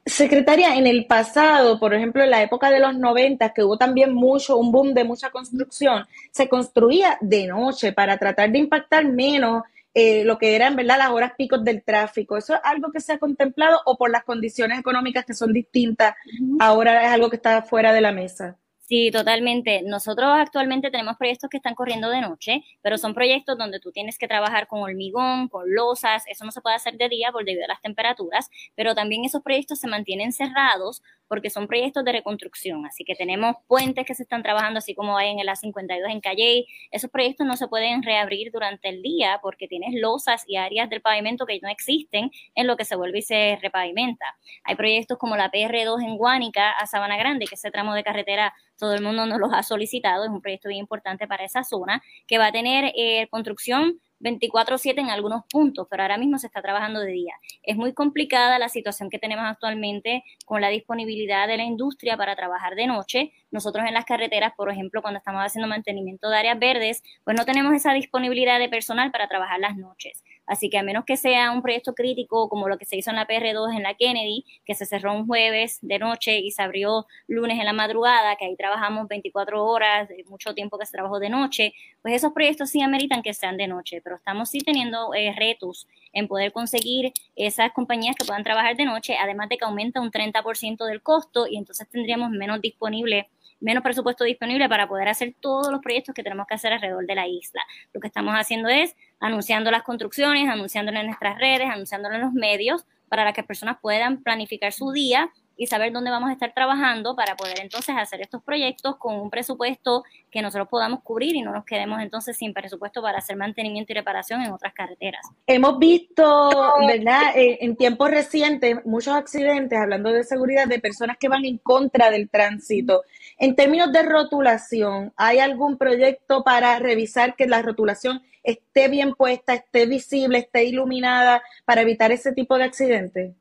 Secretaria, 0.05 0.77
en 0.77 0.87
el 0.87 1.07
pasado, 1.07 1.81
por 1.81 1.94
ejemplo, 1.94 2.22
en 2.22 2.29
la 2.29 2.42
época 2.42 2.70
de 2.70 2.81
los 2.81 2.98
90, 2.98 3.55
que 3.55 3.64
hubo 3.64 3.79
también 3.79 4.12
mucho, 4.12 4.59
un 4.59 4.70
boom 4.70 4.92
de 4.92 5.05
mucha 5.05 5.31
construcción, 5.31 6.05
se 6.33 6.51
construía 6.51 7.16
de 7.22 7.46
noche 7.46 7.94
para 7.94 8.18
tratar 8.18 8.53
de 8.53 8.59
impactar 8.59 9.07
menos 9.07 9.62
eh, 9.94 10.22
lo 10.22 10.37
que 10.37 10.55
eran, 10.55 10.77
¿verdad?, 10.77 10.98
las 10.98 11.11
horas 11.12 11.33
picos 11.35 11.64
del 11.64 11.83
tráfico. 11.83 12.37
¿Eso 12.37 12.53
es 12.57 12.61
algo 12.62 12.92
que 12.92 13.01
se 13.01 13.14
ha 13.14 13.18
contemplado 13.18 13.81
o 13.87 13.96
por 13.96 14.11
las 14.11 14.24
condiciones 14.24 14.79
económicas 14.81 15.24
que 15.24 15.33
son 15.33 15.51
distintas, 15.51 16.14
ahora 16.61 17.07
es 17.07 17.11
algo 17.11 17.31
que 17.31 17.37
está 17.37 17.62
fuera 17.62 17.94
de 17.94 18.03
la 18.03 18.12
mesa? 18.12 18.59
Sí, 18.88 19.11
totalmente. 19.11 19.83
Nosotros 19.83 20.31
actualmente 20.35 20.90
tenemos 20.90 21.18
proyectos 21.18 21.51
que 21.51 21.59
están 21.59 21.74
corriendo 21.74 22.09
de 22.09 22.22
noche, 22.22 22.62
pero 22.81 22.96
son 22.96 23.12
proyectos 23.12 23.59
donde 23.59 23.81
tú 23.81 23.92
tienes 23.92 24.16
que 24.16 24.27
trabajar 24.27 24.66
con 24.66 24.81
hormigón, 24.81 25.48
con 25.48 25.74
losas, 25.74 26.24
eso 26.27 26.46
no 26.46 26.53
se 26.53 26.62
puede 26.62 26.77
hacer 26.77 26.96
de 26.96 27.11
día 27.11 27.31
por 27.31 27.44
debido 27.44 27.66
a 27.66 27.68
las 27.68 27.83
temperaturas, 27.83 28.48
pero 28.74 28.94
también 28.94 29.27
esos 29.27 29.42
proyectos 29.42 29.79
se 29.79 29.88
mantienen 29.88 30.33
cerrados 30.33 31.03
porque 31.29 31.51
son 31.51 31.66
proyectos 31.66 32.03
de 32.07 32.12
reconstrucción, 32.12 32.87
así 32.87 33.05
que 33.05 33.14
tenemos 33.14 33.57
puentes 33.66 34.07
que 34.07 34.14
se 34.14 34.22
están 34.22 34.42
trabajando, 34.42 34.79
así 34.79 34.94
como 34.94 35.18
hay 35.18 35.33
en 35.33 35.40
el 35.40 35.48
A52 35.48 36.11
en 36.11 36.20
Calle, 36.22 36.64
esos 36.90 37.11
proyectos 37.11 37.46
no 37.46 37.57
se 37.59 37.68
pueden 37.68 38.03
reabrir 38.03 38.51
durante 38.51 38.88
el 38.88 39.03
día 39.03 39.38
porque 39.42 39.68
tienes 39.68 40.01
losas 40.01 40.44
y 40.46 40.57
áreas 40.57 40.88
del 40.88 41.03
pavimento 41.03 41.44
que 41.44 41.61
no 41.61 41.68
existen 41.68 42.31
en 42.55 42.66
lo 42.66 42.79
que 42.79 42.87
se 42.87 42.96
vuelve 42.96 43.18
y 43.18 43.22
se 43.22 43.59
repavimenta. 43.61 44.24
Hay 44.64 44.77
proyectos 44.77 45.18
como 45.18 45.37
la 45.37 45.51
PR2 45.51 46.03
en 46.03 46.16
Guánica 46.16 46.70
a 46.72 46.87
Sabana 46.87 47.18
Grande, 47.18 47.46
que 47.46 47.57
ese 47.57 47.70
tramo 47.70 47.92
de 47.92 48.03
carretera 48.03 48.55
todo 48.79 48.95
el 48.95 49.03
mundo 49.03 49.27
nos 49.27 49.38
los 49.38 49.53
ha 49.53 49.62
solicitado, 49.62 50.25
es 50.25 50.31
un 50.31 50.41
proyecto 50.41 50.69
bien 50.69 50.81
importante 50.81 51.27
para 51.27 51.45
esa 51.45 51.64
zona, 51.64 52.03
que 52.27 52.38
va 52.38 52.47
a 52.47 52.53
tener 52.53 52.93
eh, 52.97 53.29
construcción 53.31 54.01
24/7 54.21 55.01
en 55.01 55.11
algunos 55.11 55.45
puntos, 55.51 55.87
pero 55.91 56.03
ahora 56.03 56.19
mismo 56.19 56.38
se 56.38 56.49
está 56.49 56.61
trabajando 56.61 57.01
de 57.01 57.12
día. 57.12 57.35
Es 57.62 57.77
muy 57.77 57.93
complicada 57.93 58.59
la 58.59 58.69
situación 58.69 59.11
que 59.11 59.19
tenemos 59.19 59.45
actualmente 59.45 60.25
con 60.45 60.61
la 60.61 60.69
disponibilidad 60.69 61.47
de 61.47 61.57
la 61.57 61.64
industria 61.64 62.17
para 62.17 62.35
trabajar 62.35 62.75
de 62.75 62.87
noche. 62.87 63.33
Nosotros 63.51 63.87
en 63.87 63.95
las 63.95 64.05
carreteras, 64.05 64.53
por 64.57 64.71
ejemplo, 64.71 65.03
cuando 65.03 65.19
estamos 65.19 65.43
haciendo 65.43 65.69
mantenimiento 65.69 66.29
de 66.29 66.37
áreas 66.37 66.59
verdes, 66.59 67.03
pues 67.25 67.37
no 67.37 67.45
tenemos 67.45 67.75
esa 67.75 67.93
disponibilidad 67.93 68.59
de 68.59 68.69
personal 68.69 69.11
para 69.11 69.29
trabajar 69.29 69.61
las 69.61 69.77
noches. 69.77 70.25
Así 70.48 70.70
que 70.70 70.78
a 70.78 70.82
menos 70.82 71.04
que 71.04 71.16
sea 71.16 71.50
un 71.50 71.61
proyecto 71.62 71.94
crítico 71.94 72.48
como 72.48 72.68
lo 72.68 72.78
que 72.78 72.87
se 72.87 72.96
hizo 72.96 73.11
en 73.11 73.16
la 73.16 73.28
PR2 73.28 73.76
en 73.76 73.82
la 73.82 73.94
Kennedy, 73.94 74.44
que 74.64 74.74
se 74.74 74.87
cerró 74.87 75.12
un 75.12 75.26
jueves 75.26 75.78
de 75.82 75.98
noche 75.98 76.38
y 76.38 76.50
se 76.50 76.62
abrió 76.62 77.06
lunes 77.26 77.58
en 77.58 77.66
la 77.66 77.74
madrugada, 77.74 78.34
que 78.37 78.46
ahí 78.46 78.56
trabajamos 78.56 79.06
24 79.08 79.64
horas, 79.64 80.08
mucho 80.26 80.54
tiempo 80.54 80.78
que 80.78 80.87
se 80.87 80.92
trabajó 80.92 81.20
de 81.20 81.28
noche, 81.28 81.74
pues 82.00 82.14
esos 82.14 82.32
proyectos 82.32 82.70
sí 82.70 82.80
ameritan 82.80 83.22
que 83.22 83.34
sean 83.34 83.58
de 83.58 83.66
noche, 83.66 84.00
pero 84.02 84.16
estamos 84.16 84.48
sí 84.48 84.61
teniendo 84.61 85.12
eh, 85.14 85.34
retos 85.37 85.87
en 86.14 86.26
poder 86.26 86.52
conseguir 86.52 87.12
esas 87.37 87.72
compañías 87.72 88.16
que 88.16 88.24
puedan 88.24 88.42
trabajar 88.42 88.76
de 88.76 88.87
noche, 88.87 89.16
además 89.20 89.50
de 89.50 89.58
que 89.58 89.66
aumenta 89.66 90.00
un 90.00 90.11
30% 90.11 90.87
del 90.87 91.02
costo 91.02 91.46
y 91.46 91.58
entonces 91.58 91.87
tendríamos 91.88 92.30
menos 92.30 92.61
disponible 92.62 93.28
menos 93.61 93.83
presupuesto 93.83 94.25
disponible 94.25 94.68
para 94.68 94.88
poder 94.88 95.09
hacer 95.09 95.35
todos 95.40 95.71
los 95.71 95.81
proyectos 95.81 96.14
que 96.14 96.23
tenemos 96.23 96.47
que 96.47 96.55
hacer 96.55 96.73
alrededor 96.73 97.07
de 97.07 97.14
la 97.14 97.27
isla. 97.27 97.62
Lo 97.92 98.01
que 98.01 98.07
estamos 98.07 98.35
haciendo 98.35 98.68
es 98.68 98.94
anunciando 99.21 99.71
las 99.71 99.83
construcciones, 99.83 100.49
anunciándolo 100.49 100.99
en 101.01 101.07
nuestras 101.07 101.38
redes, 101.38 101.68
anunciándolo 101.68 102.14
en 102.14 102.21
los 102.23 102.33
medios 102.33 102.85
para 103.09 103.33
que 103.33 103.40
las 103.40 103.47
personas 103.47 103.79
puedan 103.81 104.23
planificar 104.23 104.73
su 104.73 104.92
día 104.92 105.31
y 105.59 105.66
saber 105.66 105.92
dónde 105.92 106.11
vamos 106.11 106.31
a 106.31 106.33
estar 106.33 106.55
trabajando 106.55 107.16
para 107.16 107.37
poder 107.37 107.61
entonces 107.61 107.94
hacer 107.99 108.23
estos 108.23 108.42
proyectos 108.42 108.97
con 108.97 109.16
un 109.16 109.29
presupuesto 109.29 110.05
que 110.31 110.40
nosotros 110.40 110.68
podamos 110.68 111.03
cubrir 111.03 111.35
y 111.35 111.42
no 111.42 111.53
nos 111.53 111.64
quedemos 111.64 112.01
entonces 112.01 112.37
sin 112.37 112.55
presupuesto 112.55 113.03
para 113.03 113.18
hacer 113.18 113.37
mantenimiento 113.37 113.92
y 113.92 113.97
reparación 113.97 114.40
en 114.40 114.53
otras 114.53 114.73
carreteras. 114.73 115.27
Hemos 115.47 115.79
visto, 115.79 116.51
¿verdad? 116.87 117.37
Eh, 117.37 117.59
en 117.61 117.77
tiempos 117.77 118.11
recientes 118.11 118.87
muchos 118.87 119.14
accidentes, 119.14 119.79
hablando 119.79 120.12
de 120.12 120.23
seguridad, 120.23 120.68
de 120.68 120.79
personas 120.79 121.16
que 121.18 121.29
van 121.29 121.44
en 121.44 121.59
contra 121.59 122.11
del 122.11 122.31
tránsito. 122.31 123.03
En 123.37 123.57
términos 123.57 123.92
de 123.92 124.03
rotulación, 124.05 125.12
¿hay 125.16 125.40
algún 125.40 125.77
proyecto 125.77 126.44
para 126.44 126.79
revisar 126.79 127.35
que 127.35 127.47
la 127.47 127.62
rotulación 127.62 128.23
esté 128.44 128.88
bien 128.88 129.14
puesta, 129.14 129.55
esté 129.55 129.87
visible, 129.87 130.38
esté 130.38 130.64
iluminada 130.64 131.42
para 131.64 131.83
evitar 131.83 132.12
ese 132.12 132.33
tipo 132.33 132.57
de 132.57 132.64
accidentes? 132.64 133.35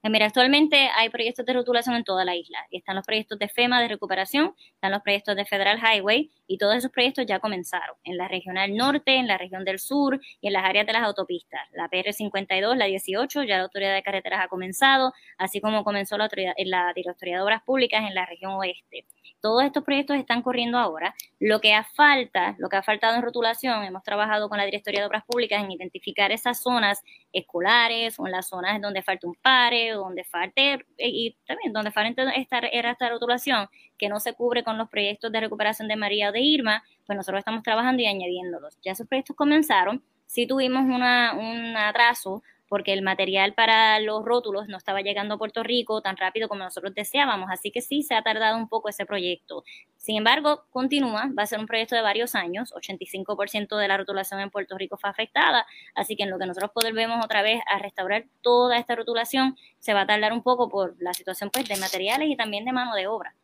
Pues 0.00 0.10
mira, 0.10 0.26
actualmente 0.26 0.88
hay 0.96 1.08
proyectos 1.08 1.46
de 1.46 1.52
rotulación 1.52 1.96
en 1.96 2.04
toda 2.04 2.24
la 2.24 2.34
isla. 2.36 2.58
Están 2.70 2.96
los 2.96 3.04
proyectos 3.04 3.38
de 3.38 3.48
FEMA 3.48 3.80
de 3.80 3.88
recuperación, 3.88 4.54
están 4.74 4.92
los 4.92 5.02
proyectos 5.02 5.36
de 5.36 5.44
Federal 5.44 5.78
Highway 5.78 6.30
y 6.46 6.58
todos 6.58 6.76
esos 6.76 6.90
proyectos 6.90 7.26
ya 7.26 7.38
comenzaron 7.38 7.96
en 8.04 8.16
la 8.16 8.28
regional 8.28 8.74
norte, 8.74 9.16
en 9.16 9.26
la 9.26 9.38
región 9.38 9.64
del 9.64 9.78
sur 9.78 10.20
y 10.40 10.46
en 10.46 10.52
las 10.52 10.64
áreas 10.64 10.86
de 10.86 10.92
las 10.92 11.02
autopistas. 11.02 11.60
La 11.72 11.88
PR52, 11.88 12.76
la 12.76 12.86
18, 12.86 13.42
ya 13.44 13.56
la 13.56 13.64
Autoridad 13.64 13.94
de 13.94 14.02
Carreteras 14.02 14.44
ha 14.44 14.48
comenzado, 14.48 15.12
así 15.38 15.60
como 15.60 15.84
comenzó 15.84 16.16
la, 16.18 16.24
autoridad, 16.24 16.54
la 16.58 16.92
Directoría 16.94 17.36
de 17.36 17.42
Obras 17.42 17.62
Públicas 17.62 18.02
en 18.06 18.14
la 18.14 18.26
región 18.26 18.52
oeste. 18.52 19.06
Todos 19.40 19.64
estos 19.64 19.84
proyectos 19.84 20.16
están 20.16 20.40
corriendo 20.40 20.78
ahora. 20.78 21.14
Lo 21.38 21.60
que 21.60 21.74
ha 21.74 21.84
falta, 21.84 22.56
lo 22.58 22.70
que 22.70 22.76
ha 22.76 22.82
faltado 22.82 23.14
en 23.14 23.22
rotulación, 23.22 23.84
hemos 23.84 24.02
trabajado 24.02 24.48
con 24.48 24.56
la 24.56 24.64
Directoría 24.64 25.00
de 25.00 25.06
Obras 25.06 25.24
Públicas 25.26 25.62
en 25.62 25.70
identificar 25.70 26.32
esas 26.32 26.62
zonas 26.62 27.02
escolares 27.30 28.18
o 28.18 28.26
en 28.26 28.32
las 28.32 28.48
zonas 28.48 28.80
donde 28.80 29.02
falta 29.02 29.26
un 29.26 29.34
pare, 29.74 29.90
donde 29.90 30.24
falte, 30.24 30.74
eh, 30.98 31.08
y 31.08 31.36
también 31.46 31.72
donde 31.72 31.90
falte 31.90 32.22
esta, 32.36 32.58
esta 32.58 33.08
rotulación 33.08 33.68
que 33.98 34.08
no 34.08 34.20
se 34.20 34.34
cubre 34.34 34.62
con 34.62 34.78
los 34.78 34.88
proyectos 34.88 35.32
de 35.32 35.40
recuperación 35.40 35.88
de 35.88 35.96
María 35.96 36.30
o 36.30 36.32
de 36.32 36.40
Irma, 36.40 36.82
pues 37.06 37.16
nosotros 37.16 37.40
estamos 37.40 37.62
trabajando 37.62 38.02
y 38.02 38.06
añadiéndolos. 38.06 38.78
Ya 38.82 38.92
esos 38.92 39.06
proyectos 39.06 39.36
comenzaron, 39.36 40.02
sí 40.26 40.46
tuvimos 40.46 40.82
una, 40.82 41.34
un 41.34 41.76
atraso 41.76 42.42
porque 42.68 42.92
el 42.92 43.02
material 43.02 43.54
para 43.54 43.98
los 44.00 44.24
rótulos 44.24 44.68
no 44.68 44.76
estaba 44.76 45.00
llegando 45.00 45.34
a 45.34 45.38
Puerto 45.38 45.62
Rico 45.62 46.00
tan 46.02 46.16
rápido 46.16 46.48
como 46.48 46.64
nosotros 46.64 46.94
deseábamos, 46.94 47.50
así 47.50 47.70
que 47.70 47.80
sí 47.80 48.02
se 48.02 48.14
ha 48.14 48.22
tardado 48.22 48.56
un 48.56 48.68
poco 48.68 48.88
ese 48.88 49.06
proyecto. 49.06 49.64
Sin 49.96 50.16
embargo, 50.16 50.64
continúa, 50.70 51.30
va 51.36 51.44
a 51.44 51.46
ser 51.46 51.58
un 51.58 51.66
proyecto 51.66 51.96
de 51.96 52.02
varios 52.02 52.34
años, 52.34 52.72
85% 52.74 53.76
de 53.76 53.88
la 53.88 53.96
rotulación 53.96 54.40
en 54.40 54.50
Puerto 54.50 54.76
Rico 54.76 54.96
fue 54.96 55.10
afectada, 55.10 55.66
así 55.94 56.16
que 56.16 56.24
en 56.24 56.30
lo 56.30 56.38
que 56.38 56.46
nosotros 56.46 56.70
podemos 56.72 57.24
otra 57.24 57.42
vez 57.42 57.60
a 57.68 57.78
restaurar 57.78 58.24
toda 58.42 58.78
esta 58.78 58.94
rotulación, 58.94 59.56
se 59.78 59.94
va 59.94 60.02
a 60.02 60.06
tardar 60.06 60.32
un 60.32 60.42
poco 60.42 60.68
por 60.68 60.94
la 61.00 61.14
situación 61.14 61.50
pues 61.50 61.68
de 61.68 61.76
materiales 61.76 62.28
y 62.28 62.36
también 62.36 62.64
de 62.64 62.72
mano 62.72 62.94
de 62.94 63.06
obra. 63.06 63.34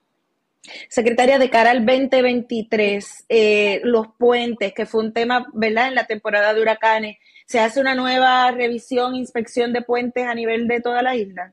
Secretaria, 0.88 1.38
de 1.38 1.48
cara 1.48 1.70
al 1.70 1.86
2023, 1.86 3.24
eh, 3.28 3.80
los 3.84 4.08
puentes, 4.18 4.74
que 4.74 4.86
fue 4.86 5.02
un 5.02 5.12
tema, 5.12 5.46
¿verdad?, 5.54 5.88
en 5.88 5.94
la 5.94 6.04
temporada 6.04 6.52
de 6.52 6.60
huracanes, 6.60 7.16
¿Se 7.50 7.58
hace 7.58 7.80
una 7.80 7.96
nueva 7.96 8.48
revisión, 8.52 9.16
inspección 9.16 9.72
de 9.72 9.82
puentes 9.82 10.24
a 10.24 10.36
nivel 10.36 10.68
de 10.68 10.80
toda 10.80 11.02
la 11.02 11.16
isla? 11.16 11.52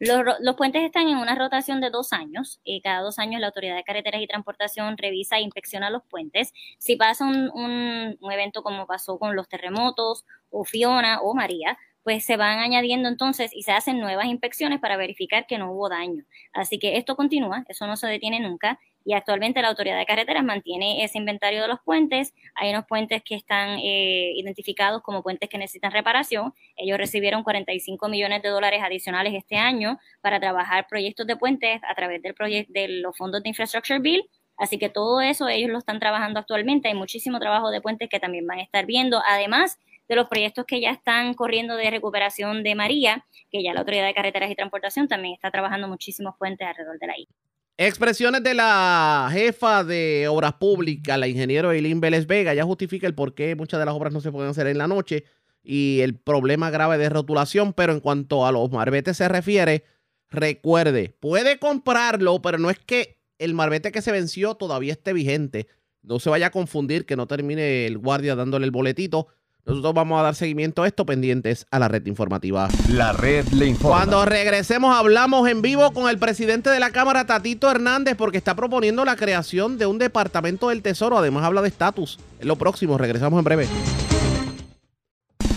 Los, 0.00 0.56
puentes 0.56 0.82
están 0.82 1.06
en 1.06 1.18
una 1.18 1.36
rotación 1.36 1.80
de 1.80 1.90
dos 1.90 2.12
años. 2.12 2.60
y 2.64 2.80
cada 2.80 3.02
dos 3.02 3.20
años 3.20 3.40
la 3.40 3.46
Autoridad 3.46 3.76
de 3.76 3.84
Carreteras 3.84 4.20
y 4.20 4.26
Transportación 4.26 4.98
revisa 4.98 5.36
e 5.36 5.42
inspecciona 5.42 5.88
los 5.88 6.02
puentes. 6.10 6.52
Si 6.78 6.96
pasa 6.96 7.24
un, 7.24 7.52
un 7.54 8.32
evento 8.32 8.64
como 8.64 8.88
pasó 8.88 9.20
con 9.20 9.36
los 9.36 9.48
terremotos 9.48 10.24
o 10.50 10.64
Fiona 10.64 11.20
o 11.20 11.32
María, 11.32 11.78
pues 12.02 12.24
se 12.24 12.36
van 12.36 12.58
añadiendo 12.58 13.08
entonces 13.08 13.52
y 13.54 13.62
se 13.62 13.70
hacen 13.70 14.00
nuevas 14.00 14.26
inspecciones 14.26 14.80
para 14.80 14.96
verificar 14.96 15.46
que 15.46 15.58
no 15.58 15.70
hubo 15.70 15.88
daño. 15.88 16.24
Así 16.54 16.80
que 16.80 16.96
esto 16.96 17.14
continúa, 17.14 17.64
eso 17.68 17.86
no 17.86 17.96
se 17.96 18.08
detiene 18.08 18.40
nunca 18.40 18.80
y 19.06 19.14
actualmente 19.14 19.62
la 19.62 19.68
Autoridad 19.68 19.96
de 19.96 20.04
Carreteras 20.04 20.42
mantiene 20.42 21.04
ese 21.04 21.18
inventario 21.18 21.62
de 21.62 21.68
los 21.68 21.78
puentes. 21.80 22.34
Hay 22.56 22.70
unos 22.70 22.86
puentes 22.86 23.22
que 23.22 23.36
están 23.36 23.78
eh, 23.78 24.32
identificados 24.34 25.00
como 25.00 25.22
puentes 25.22 25.48
que 25.48 25.58
necesitan 25.58 25.92
reparación. 25.92 26.52
Ellos 26.76 26.98
recibieron 26.98 27.44
45 27.44 28.08
millones 28.08 28.42
de 28.42 28.48
dólares 28.48 28.82
adicionales 28.82 29.32
este 29.34 29.58
año 29.58 30.00
para 30.20 30.40
trabajar 30.40 30.88
proyectos 30.88 31.24
de 31.28 31.36
puentes 31.36 31.80
a 31.88 31.94
través 31.94 32.20
del 32.20 32.34
de 32.68 32.88
los 32.88 33.16
fondos 33.16 33.44
de 33.44 33.48
Infrastructure 33.48 34.00
Bill. 34.00 34.28
Así 34.56 34.76
que 34.76 34.88
todo 34.88 35.20
eso 35.20 35.48
ellos 35.48 35.70
lo 35.70 35.78
están 35.78 36.00
trabajando 36.00 36.40
actualmente. 36.40 36.88
Hay 36.88 36.94
muchísimo 36.94 37.38
trabajo 37.38 37.70
de 37.70 37.80
puentes 37.80 38.08
que 38.08 38.18
también 38.18 38.44
van 38.44 38.58
a 38.58 38.62
estar 38.62 38.86
viendo. 38.86 39.22
Además 39.28 39.78
de 40.08 40.16
los 40.16 40.26
proyectos 40.26 40.64
que 40.66 40.80
ya 40.80 40.90
están 40.90 41.34
corriendo 41.34 41.76
de 41.76 41.90
recuperación 41.90 42.64
de 42.64 42.74
María, 42.74 43.24
que 43.52 43.62
ya 43.62 43.72
la 43.72 43.80
Autoridad 43.80 44.06
de 44.06 44.14
Carreteras 44.14 44.50
y 44.50 44.56
Transportación 44.56 45.06
también 45.06 45.34
está 45.34 45.52
trabajando 45.52 45.86
muchísimos 45.86 46.34
puentes 46.36 46.66
alrededor 46.66 46.98
de 46.98 47.06
la 47.06 47.18
isla. 47.18 47.45
Expresiones 47.78 48.42
de 48.42 48.54
la 48.54 49.28
jefa 49.30 49.84
de 49.84 50.28
Obras 50.28 50.54
Públicas, 50.54 51.18
la 51.18 51.28
ingeniero 51.28 51.72
Eileen 51.72 52.00
Vélez 52.00 52.26
Vega, 52.26 52.54
ya 52.54 52.64
justifica 52.64 53.06
el 53.06 53.14
por 53.14 53.34
qué 53.34 53.54
muchas 53.54 53.78
de 53.78 53.84
las 53.84 53.94
obras 53.94 54.14
no 54.14 54.22
se 54.22 54.32
pueden 54.32 54.50
hacer 54.50 54.66
en 54.66 54.78
la 54.78 54.88
noche 54.88 55.24
y 55.62 56.00
el 56.00 56.14
problema 56.14 56.70
grave 56.70 56.96
de 56.96 57.10
rotulación, 57.10 57.74
pero 57.74 57.92
en 57.92 58.00
cuanto 58.00 58.46
a 58.46 58.52
los 58.52 58.70
marbetes 58.70 59.18
se 59.18 59.28
refiere, 59.28 59.84
recuerde, 60.30 61.14
puede 61.20 61.58
comprarlo, 61.58 62.40
pero 62.40 62.56
no 62.56 62.70
es 62.70 62.78
que 62.78 63.18
el 63.38 63.52
marbete 63.52 63.92
que 63.92 64.00
se 64.00 64.10
venció 64.10 64.54
todavía 64.54 64.92
esté 64.92 65.12
vigente. 65.12 65.66
No 66.00 66.18
se 66.18 66.30
vaya 66.30 66.46
a 66.46 66.52
confundir 66.52 67.04
que 67.04 67.16
no 67.16 67.26
termine 67.26 67.84
el 67.84 67.98
guardia 67.98 68.36
dándole 68.36 68.64
el 68.64 68.70
boletito. 68.70 69.28
Nosotros 69.66 69.94
vamos 69.94 70.20
a 70.20 70.22
dar 70.22 70.36
seguimiento 70.36 70.84
a 70.84 70.86
esto 70.86 71.04
pendientes 71.04 71.66
a 71.72 71.80
la 71.80 71.88
red 71.88 72.06
informativa. 72.06 72.68
La 72.88 73.12
red 73.12 73.48
le 73.48 73.66
informa. 73.66 73.96
Cuando 73.96 74.24
regresemos 74.24 74.96
hablamos 74.96 75.48
en 75.48 75.60
vivo 75.60 75.92
con 75.92 76.08
el 76.08 76.18
presidente 76.18 76.70
de 76.70 76.78
la 76.78 76.90
Cámara, 76.90 77.26
Tatito 77.26 77.68
Hernández, 77.68 78.14
porque 78.16 78.38
está 78.38 78.54
proponiendo 78.54 79.04
la 79.04 79.16
creación 79.16 79.76
de 79.76 79.86
un 79.86 79.98
departamento 79.98 80.68
del 80.68 80.82
Tesoro. 80.82 81.18
Además 81.18 81.42
habla 81.42 81.62
de 81.62 81.68
estatus. 81.68 82.20
En 82.38 82.46
lo 82.46 82.54
próximo, 82.54 82.96
regresamos 82.96 83.38
en 83.38 83.44
breve. 83.44 83.68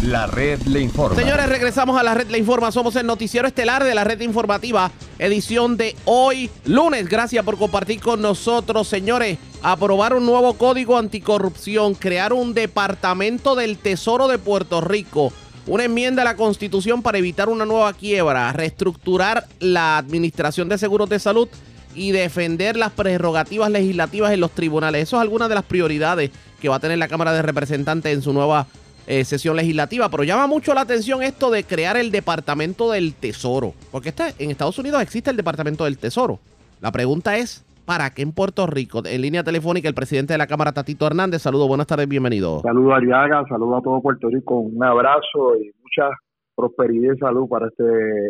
La 0.04 0.28
red 0.28 0.62
le 0.62 0.80
informa. 0.80 1.18
Señores, 1.18 1.50
regresamos 1.50 2.00
a 2.00 2.04
la 2.04 2.14
red 2.14 2.30
le 2.30 2.38
informa. 2.38 2.72
Somos 2.72 2.96
el 2.96 3.06
noticiero 3.06 3.48
estelar 3.50 3.84
de 3.84 3.94
la 3.94 4.06
red 4.06 4.22
informativa, 4.22 4.92
edición 5.20 5.76
de 5.76 5.94
hoy 6.06 6.50
lunes. 6.64 7.10
Gracias 7.10 7.44
por 7.44 7.58
compartir 7.58 8.00
con 8.00 8.22
nosotros, 8.22 8.88
señores. 8.88 9.38
Aprobar 9.62 10.14
un 10.14 10.26
nuevo 10.26 10.54
código 10.54 10.98
anticorrupción, 10.98 11.96
crear 11.96 12.32
un 12.32 12.54
departamento 12.54 13.56
del 13.56 13.78
Tesoro 13.78 14.30
de 14.30 14.38
Puerto 14.38 14.80
Rico, 14.80 15.34
una 15.68 15.84
enmienda 15.84 16.22
a 16.22 16.26
la 16.26 16.38
Constitución 16.38 17.02
para 17.02 17.18
evitar 17.18 17.50
una 17.50 17.66
nueva 17.66 17.92
quiebra, 17.92 18.54
reestructurar 18.54 19.48
la 19.60 19.98
administración 19.98 20.70
de 20.70 20.78
seguros 20.78 21.10
de 21.10 21.20
salud 21.20 21.50
y 21.94 22.12
defender 22.12 22.78
las 22.78 22.94
prerrogativas 22.94 23.70
legislativas 23.70 24.32
en 24.32 24.40
los 24.40 24.52
tribunales. 24.52 25.04
Eso 25.04 25.18
es 25.18 25.22
alguna 25.22 25.50
de 25.50 25.56
las 25.56 25.66
prioridades 25.66 26.32
que 26.62 26.70
va 26.70 26.78
a 26.78 26.80
tener 26.80 26.98
la 26.98 27.10
Cámara 27.10 27.34
de 27.34 27.42
Representantes 27.42 28.14
en 28.14 28.22
su 28.22 28.32
nueva 28.32 28.68
eh, 29.10 29.26
sesión 29.26 29.56
legislativa. 29.56 30.08
Pero 30.10 30.24
llama 30.24 30.46
mucho 30.46 30.74
la 30.76 30.82
atención 30.82 31.24
esto 31.24 31.50
de 31.50 31.64
crear 31.64 31.98
el 31.98 32.12
Departamento 32.12 32.92
del 32.92 33.16
Tesoro. 33.16 33.74
Porque 33.92 34.10
está, 34.10 34.30
en 34.38 34.52
Estados 34.52 34.78
Unidos 34.78 35.02
existe 35.02 35.32
el 35.32 35.36
Departamento 35.36 35.84
del 35.84 35.98
Tesoro. 35.98 36.40
La 36.80 36.92
pregunta 36.92 37.36
es, 37.36 37.66
¿para 37.86 38.14
qué 38.14 38.22
en 38.22 38.32
Puerto 38.32 38.68
Rico? 38.68 39.02
En 39.04 39.22
línea 39.22 39.44
telefónica, 39.44 39.90
el 39.90 39.96
presidente 39.96 40.34
de 40.34 40.38
la 40.38 40.46
Cámara, 40.46 40.72
Tatito 40.74 41.08
Hernández. 41.08 41.42
Saludos, 41.42 41.68
buenas 41.68 41.88
tardes, 41.88 42.08
bienvenido. 42.08 42.62
Saludos, 42.62 42.94
Ariaga. 42.94 43.44
Saludos 43.50 43.80
a 43.80 43.84
todo 43.84 44.00
Puerto 44.00 44.30
Rico. 44.30 44.60
Un 44.60 44.84
abrazo 44.84 45.56
y 45.60 45.72
muchas 45.82 46.12
prosperidad 46.56 47.14
y 47.16 47.18
salud 47.18 47.48
para 47.50 47.68
este, 47.68 47.84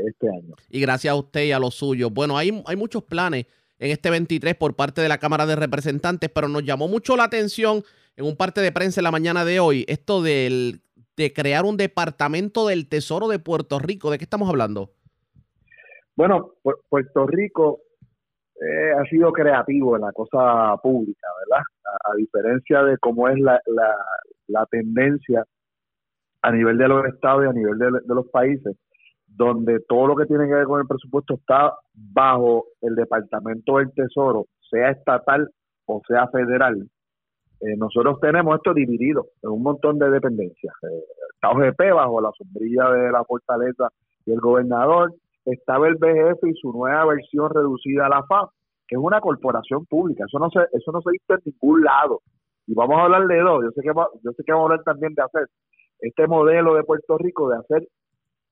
este 0.08 0.30
año. 0.30 0.56
Y 0.70 0.80
gracias 0.80 1.12
a 1.12 1.16
usted 1.16 1.44
y 1.46 1.52
a 1.52 1.60
los 1.60 1.76
suyos. 1.76 2.14
Bueno, 2.14 2.38
hay, 2.38 2.64
hay 2.66 2.76
muchos 2.78 3.04
planes 3.04 3.48
en 3.80 3.92
este 3.92 4.10
23 4.10 4.56
por 4.56 4.76
parte 4.76 5.02
de 5.02 5.10
la 5.10 5.18
Cámara 5.18 5.46
de 5.46 5.58
Representantes, 5.58 6.30
pero 6.34 6.48
nos 6.48 6.64
llamó 6.64 6.88
mucho 6.88 7.18
la 7.18 7.26
atención 7.26 7.84
en 8.20 8.26
un 8.26 8.36
parte 8.36 8.60
de 8.60 8.74
prensa 8.74 9.00
en 9.00 9.06
la 9.06 9.12
mañana 9.12 9.46
de 9.46 9.62
hoy 9.62 9.86
esto 9.88 10.22
del, 10.22 10.82
de 11.16 11.32
crear 11.32 11.64
un 11.64 11.78
departamento 11.78 12.68
del 12.68 12.90
Tesoro 12.90 13.30
de 13.30 13.40
Puerto 13.40 13.80
Rico. 13.80 14.12
¿De 14.12 14.18
qué 14.18 14.26
estamos 14.26 14.50
hablando? 14.50 14.90
Bueno, 16.18 16.52
Puerto 16.90 17.26
Rico 17.28 17.80
eh, 18.60 18.92
ha 18.92 19.04
sido 19.10 19.32
creativo 19.32 19.96
en 19.96 20.02
la 20.02 20.12
cosa 20.12 20.76
pública, 20.84 21.28
¿verdad? 21.48 21.64
A, 22.12 22.16
diferencia 22.18 22.84
de 22.84 22.98
cómo 22.98 23.30
es 23.30 23.40
la, 23.40 23.62
la, 23.68 23.96
la 24.48 24.66
tendencia 24.66 25.46
a 26.42 26.52
nivel 26.52 26.78
de 26.78 26.90
los 26.90 27.06
estados 27.06 27.46
y 27.46 27.48
a 27.48 27.54
nivel 27.54 27.80
de, 27.80 28.14
los 28.14 28.28
países, 28.28 28.76
donde 29.28 29.80
todo 29.88 30.08
lo 30.08 30.16
que 30.18 30.26
tiene 30.26 30.46
que 30.46 30.56
ver 30.56 30.66
con 30.66 30.82
el 30.82 30.88
presupuesto 30.88 31.36
está 31.36 31.74
bajo 31.94 32.66
el 32.82 32.96
Departamento 32.96 33.78
del 33.78 33.94
Tesoro, 33.94 34.48
sea 34.70 34.90
estatal 34.90 35.50
o 35.86 36.02
sea 36.06 36.28
federal. 36.28 36.86
Eh, 37.62 37.76
nosotros 37.78 38.20
tenemos 38.22 38.56
esto 38.56 38.74
dividido 38.74 39.28
en 39.44 39.50
un 39.52 39.64
montón 39.64 40.00
de 40.00 40.10
dependencias. 40.10 40.74
Eh, 40.84 41.04
está 41.34 41.50
OGP 41.50 41.94
bajo 41.94 42.22
la 42.22 42.32
sombrilla 42.38 42.90
de 42.92 43.12
la 43.12 43.24
fortaleza 43.26 43.90
y 44.26 44.32
el 44.32 44.40
gobernador. 44.40 45.14
Estaba 45.46 45.88
el 45.88 45.96
BGF 45.96 46.44
y 46.48 46.54
su 46.54 46.72
nueva 46.72 47.06
versión 47.06 47.50
reducida 47.54 48.06
a 48.06 48.10
la 48.10 48.24
FAP, 48.24 48.50
que 48.88 48.96
es 48.96 49.02
una 49.02 49.20
corporación 49.20 49.86
pública. 49.86 50.26
Eso 50.28 50.40
no 50.40 50.50
se, 50.50 50.60
eso 50.72 50.92
no 50.92 51.02
se 51.02 51.12
visto 51.12 51.34
en 51.34 51.42
ningún 51.46 51.84
lado. 51.84 52.22
Y 52.68 52.74
vamos 52.76 52.98
a 52.98 53.04
hablar 53.04 53.28
de 53.28 53.40
dos. 53.40 53.64
Yo 53.64 53.72
sé 53.72 53.82
que, 53.82 53.92
yo 54.24 54.32
sé 54.32 54.44
que 54.46 54.52
vamos 54.52 54.70
a 54.70 54.74
hablar 54.74 54.84
también 54.84 55.14
de 55.16 55.24
hacer 55.24 55.48
este 56.00 56.28
modelo 56.28 56.76
de 56.76 56.84
Puerto 56.84 57.18
Rico 57.18 57.50
de 57.50 57.58
hacer 57.58 57.88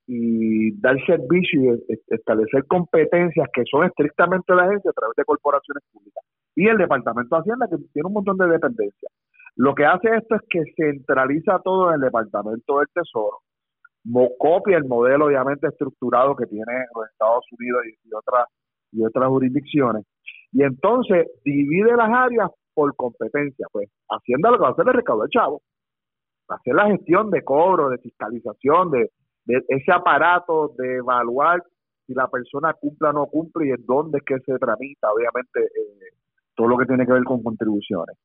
y 0.08 0.72
dar 0.80 0.96
servicio 1.06 1.76
y 1.76 2.00
establecer 2.08 2.65
competencias 2.65 3.48
que 3.54 3.63
son 3.70 3.86
estrictamente 3.86 4.54
de 4.54 4.56
la 4.56 4.63
agencia 4.65 4.91
a 4.91 4.93
través 4.93 5.15
de 5.15 5.26
corporaciones 5.26 5.84
públicas. 5.91 6.24
Y 6.58 6.67
el 6.67 6.78
Departamento 6.78 7.36
de 7.36 7.41
Hacienda, 7.41 7.67
que 7.70 7.78
tiene 7.93 8.08
un 8.08 8.13
montón 8.13 8.36
de 8.38 8.48
dependencias. 8.48 9.12
Lo 9.56 9.76
que 9.76 9.86
hace 9.86 10.10
esto 10.15 10.36
es 10.36 10.41
que 10.50 10.63
centraliza 10.76 11.60
todo 11.63 11.89
en 11.89 11.96
el 11.96 12.02
Departamento 12.02 12.80
del 12.80 12.88
Tesoro, 12.93 13.41
copia 14.39 14.78
el 14.78 14.86
modelo 14.86 15.26
obviamente 15.26 15.67
estructurado 15.67 16.36
que 16.36 16.48
tiene 16.48 16.74
los 16.96 17.08
Estados 17.12 17.46
Unidos 17.52 17.84
y, 17.86 18.13
otras 18.13 18.48
y 18.91 19.06
otras 19.06 19.28
jurisdicciones, 19.30 20.06
y 20.52 20.63
entonces 20.63 21.28
divide 21.46 21.96
las 21.96 22.10
áreas 22.10 22.50
por 22.74 22.96
competencia. 22.96 23.67
Pues 23.72 23.89
Hacienda 24.10 24.50
lo 24.50 24.58
que 24.58 24.63
va 24.63 24.70
a 24.70 24.72
hacer 24.72 24.88
es 24.88 24.96
recaudar 24.96 25.30
chavo 25.30 25.62
hacer 26.50 26.74
la 26.74 26.88
gestión 26.88 27.30
de 27.30 27.43
cobro, 27.43 27.89
de 27.89 27.98
fiscalización, 27.98 28.91
de, 28.91 29.10
ese 29.46 29.91
aparato 29.91 30.74
de 30.78 30.98
evaluar 30.98 31.63
si 32.06 32.13
la 32.13 32.28
persona 32.28 32.74
cumple 32.74 33.10
o 33.10 33.13
no 33.13 33.26
cumple 33.28 33.67
y 33.67 33.72
en 33.72 33.86
dónde 33.86 34.20
es 34.20 34.24
que 34.26 34.39
se 34.39 34.58
tramita, 34.58 35.12
obviamente, 35.12 35.62
eh, 35.62 36.13
todo 36.58 36.67
lo 36.67 36.78
que 36.78 36.86
tiene 36.86 37.06
que 37.06 37.13
ver 37.13 37.24
con 37.24 37.43
contribuciones. 37.43 38.17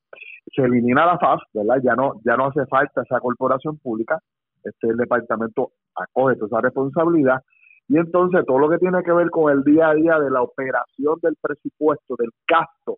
Se 0.56 0.62
elimina 0.62 1.06
la 1.06 1.18
FAS, 1.18 1.40
¿verdad? 1.52 1.76
Ya 1.84 1.94
no, 1.94 2.14
ya 2.24 2.36
no 2.36 2.46
hace 2.46 2.66
falta 2.66 3.02
esa 3.02 3.20
corporación 3.20 3.78
pública, 3.78 4.18
este 4.64 4.88
el 4.88 4.96
departamento 4.96 5.72
acoge 5.94 6.36
toda 6.36 6.46
esa 6.46 6.60
responsabilidad 6.62 7.40
y 7.88 7.98
entonces 7.98 8.44
todo 8.46 8.58
lo 8.58 8.70
que 8.70 8.78
tiene 8.78 9.02
que 9.02 9.12
ver 9.12 9.28
con 9.30 9.52
el 9.52 9.62
día 9.62 9.90
a 9.90 9.94
día 9.94 10.18
de 10.18 10.30
la 10.30 10.42
operación 10.42 11.18
del 11.22 11.36
presupuesto, 11.40 12.16
del 12.18 12.30
gasto, 12.48 12.96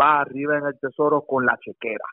va 0.00 0.22
arriba 0.22 0.56
en 0.56 0.66
el 0.66 0.78
tesoro 0.80 1.22
con 1.26 1.44
la 1.44 1.58
chequera. 1.58 2.06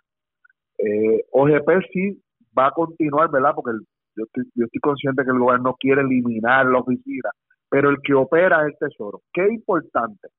Eh, 0.77 1.25
OGP 1.31 1.69
sí 1.93 2.21
va 2.57 2.67
a 2.67 2.71
continuar, 2.71 3.31
¿verdad? 3.31 3.53
Porque 3.55 3.71
yo, 4.17 4.25
estoy, 4.25 4.79
consciente 4.81 5.23
que 5.23 5.31
el 5.31 5.39
gobierno 5.39 5.75
quiere 5.79 6.01
eliminar 6.01 6.65
la 6.65 6.79
oficina, 6.79 7.29
pero 7.69 7.89
el 7.89 7.97
que 8.03 8.13
opera 8.13 8.65
el 8.65 8.75
Tesoro. 8.77 9.21
Qué 9.31 9.47
importante. 9.47 10.29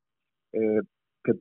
Eh, 0.53 0.81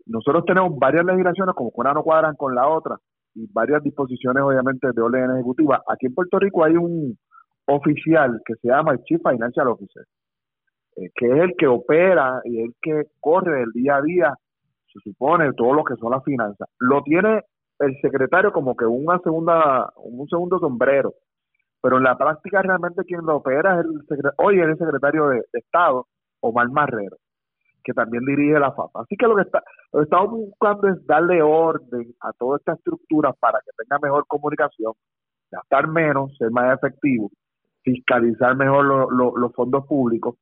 nosotros 0.05 0.45
tenemos 0.45 0.77
varias 0.77 1.05
legislaciones, 1.05 1.55
como 1.55 1.71
que 1.71 1.81
una 1.81 1.93
no 1.93 2.03
cuadran 2.03 2.35
con 2.35 2.55
la 2.55 2.67
otra, 2.67 2.97
y 3.35 3.47
varias 3.51 3.83
disposiciones, 3.83 4.43
obviamente, 4.43 4.87
de 4.93 5.01
orden 5.01 5.31
ejecutiva. 5.31 5.83
Aquí 5.87 6.07
en 6.07 6.15
Puerto 6.15 6.39
Rico 6.39 6.63
hay 6.63 6.75
un 6.75 7.17
oficial 7.67 8.41
que 8.45 8.55
se 8.55 8.69
llama 8.69 8.93
el 8.93 9.03
Chief 9.03 9.21
Financial 9.21 9.67
Officer, 9.67 10.03
eh, 10.95 11.09
que 11.13 11.27
es 11.27 11.37
el 11.43 11.55
que 11.57 11.67
opera 11.67 12.41
y 12.45 12.61
el 12.61 12.73
que 12.81 13.03
corre 13.19 13.61
el 13.61 13.71
día 13.73 13.97
a 13.97 14.01
día, 14.01 14.33
se 14.91 14.99
supone, 15.01 15.53
todo 15.53 15.73
lo 15.73 15.83
que 15.83 15.95
son 15.95 16.11
las 16.11 16.23
finanzas. 16.23 16.67
Lo 16.79 17.03
tiene 17.03 17.43
el 17.79 17.95
secretario 18.01 18.51
como 18.51 18.75
que 18.75 18.85
una 18.85 19.19
segunda, 19.19 19.91
un 19.97 20.27
segundo 20.27 20.59
sombrero, 20.59 21.13
pero 21.81 21.97
en 21.97 22.03
la 22.03 22.17
práctica 22.17 22.61
realmente 22.61 23.03
quien 23.03 23.25
lo 23.25 23.37
opera 23.37 23.79
es 23.79 23.85
el 23.85 24.01
secretario, 24.07 24.35
hoy 24.37 24.59
es 24.59 24.67
el 24.67 24.77
secretario 24.77 25.27
de, 25.27 25.43
Estado, 25.53 26.07
Omar 26.39 26.69
Marrero, 26.69 27.17
que 27.87 27.93
también 27.93 28.25
dirige 28.25 28.59
la 28.59 28.73
FAPA. 28.73 29.03
Así 29.03 29.15
que 29.15 29.25
lo 29.25 29.37
que, 29.37 29.43
está, 29.43 29.63
lo 29.93 29.99
que 29.99 30.03
estamos 30.03 30.29
buscando 30.31 30.89
es 30.89 31.07
darle 31.07 31.41
orden 31.41 32.13
a 32.19 32.33
toda 32.33 32.57
esta 32.57 32.73
estructura 32.73 33.31
para 33.31 33.59
que 33.59 33.71
tenga 33.77 33.97
mejor 34.01 34.25
comunicación, 34.27 34.91
gastar 35.49 35.87
menos, 35.87 36.35
ser 36.37 36.51
más 36.51 36.77
efectivo, 36.77 37.31
fiscalizar 37.83 38.57
mejor 38.57 39.09
los 39.09 39.53
fondos 39.53 39.87
públicos 39.87 40.35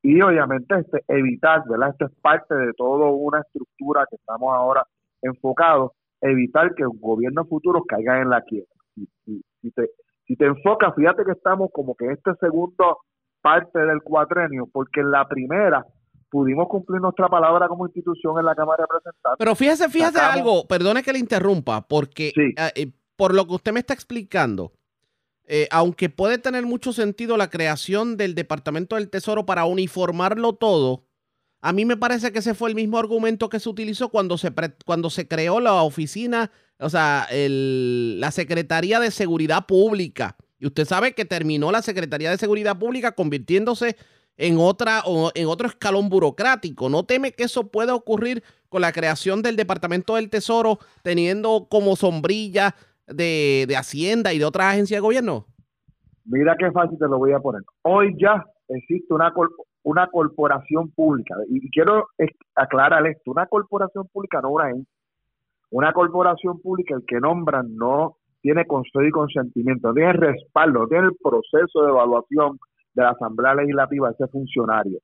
y 0.00 0.22
obviamente 0.22 0.78
este 0.78 1.02
evitar, 1.08 1.64
¿verdad? 1.68 1.90
Esto 1.90 2.06
es 2.06 2.12
parte 2.20 2.54
de 2.54 2.72
toda 2.74 3.10
una 3.10 3.40
estructura 3.40 4.06
que 4.08 4.14
estamos 4.14 4.54
ahora 4.54 4.86
enfocados 5.22 5.90
evitar 6.20 6.72
que 6.76 6.84
gobiernos 6.86 7.48
futuros 7.48 7.82
caigan 7.88 8.22
en 8.22 8.30
la 8.30 8.42
quiebra. 8.42 8.70
Si, 8.94 9.08
si 10.24 10.36
te 10.36 10.46
enfocas, 10.46 10.94
fíjate 10.94 11.24
que 11.24 11.32
estamos 11.32 11.70
como 11.72 11.96
que 11.96 12.04
en 12.04 12.12
este 12.12 12.32
segundo 12.38 12.98
parte 13.40 13.80
del 13.80 14.02
cuatrenio, 14.04 14.68
porque 14.72 15.00
en 15.00 15.10
la 15.10 15.26
primera 15.26 15.84
pudimos 16.32 16.66
cumplir 16.66 16.98
nuestra 17.02 17.28
palabra 17.28 17.68
como 17.68 17.84
institución 17.84 18.38
en 18.38 18.46
la 18.46 18.54
Cámara 18.54 18.78
de 18.78 18.86
Representantes. 18.90 19.36
Pero 19.38 19.54
fíjese, 19.54 19.90
fíjese 19.90 20.18
algo, 20.18 20.66
perdone 20.66 21.02
que 21.02 21.12
le 21.12 21.18
interrumpa, 21.18 21.86
porque 21.86 22.28
eh, 22.34 22.72
eh, 22.74 22.90
por 23.16 23.34
lo 23.34 23.46
que 23.46 23.52
usted 23.52 23.72
me 23.72 23.80
está 23.80 23.92
explicando, 23.92 24.72
eh, 25.44 25.68
aunque 25.70 26.08
puede 26.08 26.38
tener 26.38 26.64
mucho 26.64 26.94
sentido 26.94 27.36
la 27.36 27.50
creación 27.50 28.16
del 28.16 28.34
Departamento 28.34 28.96
del 28.96 29.10
Tesoro 29.10 29.44
para 29.44 29.66
uniformarlo 29.66 30.54
todo, 30.54 31.04
a 31.60 31.74
mí 31.74 31.84
me 31.84 31.98
parece 31.98 32.32
que 32.32 32.38
ese 32.38 32.54
fue 32.54 32.70
el 32.70 32.76
mismo 32.76 32.98
argumento 32.98 33.50
que 33.50 33.60
se 33.60 33.68
utilizó 33.68 34.08
cuando 34.08 34.38
se, 34.38 34.50
cuando 34.86 35.10
se 35.10 35.28
creó 35.28 35.60
la 35.60 35.82
oficina, 35.82 36.50
o 36.78 36.88
sea, 36.88 37.28
la 37.30 38.30
Secretaría 38.30 39.00
de 39.00 39.10
Seguridad 39.10 39.66
Pública. 39.66 40.36
Y 40.58 40.66
usted 40.66 40.86
sabe 40.86 41.12
que 41.12 41.26
terminó 41.26 41.70
la 41.70 41.82
Secretaría 41.82 42.30
de 42.30 42.38
Seguridad 42.38 42.78
Pública 42.78 43.12
convirtiéndose 43.12 43.96
en, 44.36 44.56
otra, 44.58 45.02
en 45.34 45.46
otro 45.46 45.68
escalón 45.68 46.08
burocrático. 46.08 46.88
¿No 46.88 47.04
teme 47.04 47.32
que 47.32 47.44
eso 47.44 47.70
pueda 47.70 47.94
ocurrir 47.94 48.42
con 48.68 48.80
la 48.80 48.92
creación 48.92 49.42
del 49.42 49.56
Departamento 49.56 50.16
del 50.16 50.30
Tesoro, 50.30 50.78
teniendo 51.02 51.66
como 51.70 51.96
sombrilla 51.96 52.74
de, 53.06 53.66
de 53.68 53.76
Hacienda 53.76 54.32
y 54.32 54.38
de 54.38 54.44
otras 54.44 54.72
agencias 54.72 54.98
de 54.98 55.02
gobierno? 55.02 55.46
Mira 56.24 56.56
qué 56.58 56.70
fácil 56.70 56.98
te 56.98 57.08
lo 57.08 57.18
voy 57.18 57.32
a 57.32 57.40
poner. 57.40 57.62
Hoy 57.82 58.14
ya 58.18 58.44
existe 58.68 59.12
una, 59.12 59.32
una 59.82 60.06
corporación 60.08 60.90
pública. 60.90 61.34
Y 61.48 61.70
quiero 61.70 62.06
aclarar 62.54 63.06
esto, 63.06 63.30
una 63.30 63.46
corporación 63.46 64.06
pública 64.12 64.40
no 64.40 64.50
una. 64.50 64.72
Una 65.70 65.92
corporación 65.92 66.60
pública, 66.60 66.94
el 66.94 67.04
que 67.06 67.18
nombran 67.18 67.74
no 67.76 68.16
tiene 68.42 68.66
consejo 68.66 69.04
y 69.04 69.10
consentimiento, 69.10 69.88
no 69.88 69.94
tiene 69.94 70.12
respaldo, 70.12 70.80
no 70.80 70.88
tiene 70.88 71.06
el 71.06 71.16
proceso 71.22 71.82
de 71.82 71.90
evaluación 71.90 72.58
de 72.94 73.02
la 73.02 73.10
Asamblea 73.10 73.54
Legislativa 73.54 74.10
ese 74.10 74.26
funcionario. 74.28 74.98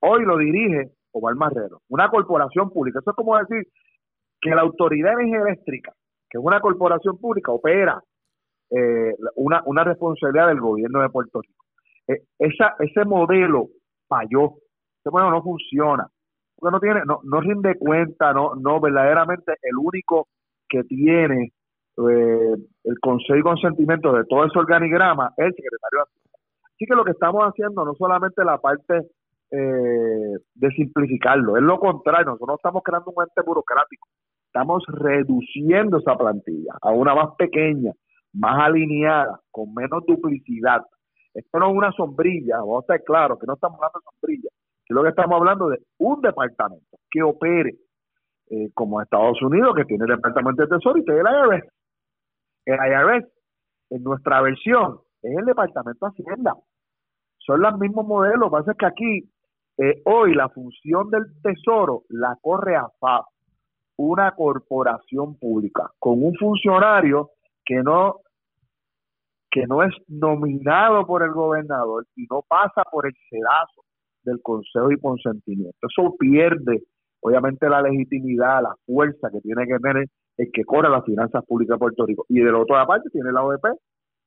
Hoy 0.00 0.24
lo 0.24 0.38
dirige 0.38 0.90
Omar 1.12 1.34
Marrero, 1.34 1.80
una 1.88 2.08
corporación 2.08 2.70
pública. 2.70 3.00
Eso 3.00 3.10
es 3.10 3.16
como 3.16 3.36
decir 3.38 3.66
que 4.40 4.50
la 4.50 4.62
Autoridad 4.62 5.16
de 5.16 5.24
Eléctrica, 5.24 5.92
que 6.30 6.38
es 6.38 6.44
una 6.44 6.60
corporación 6.60 7.18
pública, 7.18 7.52
opera 7.52 8.00
eh, 8.70 9.14
una, 9.36 9.62
una 9.64 9.84
responsabilidad 9.84 10.48
del 10.48 10.60
gobierno 10.60 11.00
de 11.02 11.08
Puerto 11.08 11.40
Rico. 11.40 11.64
Esa, 12.38 12.74
ese 12.80 13.04
modelo 13.04 13.68
falló. 14.08 14.54
Este 14.98 15.10
modelo 15.10 15.30
no 15.30 15.42
funciona. 15.42 16.06
Porque 16.56 16.72
no 16.72 16.80
tiene, 16.80 17.00
no, 17.06 17.20
no 17.22 17.40
rinde 17.40 17.76
cuenta, 17.78 18.32
no, 18.32 18.54
no, 18.56 18.80
verdaderamente 18.80 19.52
el 19.62 19.76
único 19.76 20.28
que 20.68 20.82
tiene 20.84 21.52
eh, 21.98 22.54
el 22.84 23.00
consejo 23.00 23.36
y 23.36 23.42
consentimiento 23.42 24.12
de 24.12 24.24
todo 24.24 24.44
ese 24.44 24.58
organigrama 24.58 25.30
es 25.36 25.46
el 25.46 25.54
secretario 25.54 25.98
de 25.98 26.02
Así 26.78 26.86
que 26.86 26.94
lo 26.94 27.04
que 27.04 27.10
estamos 27.10 27.42
haciendo 27.42 27.84
no 27.84 27.92
solamente 27.94 28.44
la 28.44 28.58
parte 28.58 29.08
eh, 29.50 30.36
de 30.54 30.70
simplificarlo, 30.76 31.56
es 31.56 31.62
lo 31.64 31.80
contrario, 31.80 32.26
nosotros 32.26 32.50
no 32.50 32.54
estamos 32.54 32.82
creando 32.84 33.12
un 33.16 33.24
ente 33.24 33.42
burocrático, 33.44 34.06
estamos 34.46 34.84
reduciendo 34.86 35.98
esa 35.98 36.16
plantilla 36.16 36.74
a 36.80 36.92
una 36.92 37.16
más 37.16 37.34
pequeña, 37.36 37.90
más 38.32 38.60
alineada, 38.64 39.40
con 39.50 39.74
menos 39.74 40.06
duplicidad. 40.06 40.82
Esto 41.34 41.58
no 41.58 41.70
es 41.70 41.76
una 41.76 41.90
sombrilla, 41.90 42.58
vamos 42.58 42.84
a 42.88 42.94
estar 42.94 43.02
claros 43.02 43.40
que 43.40 43.46
no 43.46 43.54
estamos 43.54 43.76
hablando 43.78 43.98
de 43.98 44.04
sombrilla, 44.12 44.50
sino 44.86 45.02
que 45.02 45.08
estamos 45.08 45.36
hablando 45.36 45.68
de 45.70 45.78
un 45.98 46.20
departamento 46.20 46.96
que 47.10 47.24
opere 47.24 47.74
eh, 48.50 48.70
como 48.72 49.02
Estados 49.02 49.42
Unidos, 49.42 49.74
que 49.74 49.84
tiene 49.84 50.04
el 50.04 50.14
Departamento 50.14 50.62
de 50.62 50.68
Tesoro 50.68 50.96
y 50.96 51.04
tiene 51.04 51.22
el 51.22 51.26
IRS. 51.26 51.72
El 52.66 52.76
IRS, 52.76 53.26
en 53.90 54.04
nuestra 54.04 54.42
versión, 54.42 55.00
es 55.22 55.36
el 55.36 55.44
Departamento 55.44 56.06
de 56.06 56.12
Hacienda. 56.12 56.54
Son 57.38 57.60
los 57.60 57.78
mismos 57.78 58.06
modelos, 58.06 58.38
lo 58.38 58.46
que 58.46 58.56
pasa 58.58 58.72
es 58.72 58.76
que 58.78 58.86
aquí, 58.86 59.30
eh, 59.78 60.02
hoy, 60.04 60.34
la 60.34 60.48
función 60.48 61.10
del 61.10 61.24
Tesoro 61.42 62.02
la 62.08 62.36
corre 62.40 62.76
a 62.76 62.88
FAB, 63.00 63.24
una 63.96 64.32
corporación 64.32 65.38
pública, 65.38 65.90
con 65.98 66.22
un 66.22 66.34
funcionario 66.34 67.30
que 67.64 67.82
no 67.82 68.20
que 69.50 69.66
no 69.66 69.82
es 69.82 69.94
nominado 70.08 71.06
por 71.06 71.22
el 71.22 71.32
gobernador 71.32 72.06
y 72.14 72.26
no 72.30 72.42
pasa 72.46 72.82
por 72.90 73.06
el 73.06 73.14
sedazo 73.30 73.82
del 74.22 74.42
consejo 74.42 74.92
y 74.92 74.98
consentimiento. 74.98 75.78
Eso 75.88 76.14
pierde 76.18 76.82
obviamente 77.20 77.68
la 77.68 77.82
legitimidad, 77.82 78.62
la 78.62 78.74
fuerza 78.86 79.30
que 79.30 79.40
tiene 79.40 79.66
que 79.66 79.78
tener 79.78 80.06
el 80.36 80.50
que 80.52 80.64
corre 80.64 80.88
las 80.88 81.04
finanzas 81.04 81.44
públicas 81.44 81.74
de 81.74 81.78
Puerto 81.78 82.06
Rico. 82.06 82.24
Y 82.28 82.40
de 82.40 82.52
la 82.52 82.58
otra 82.58 82.86
parte 82.86 83.10
tiene 83.10 83.32
la 83.32 83.42
OEP, 83.42 83.64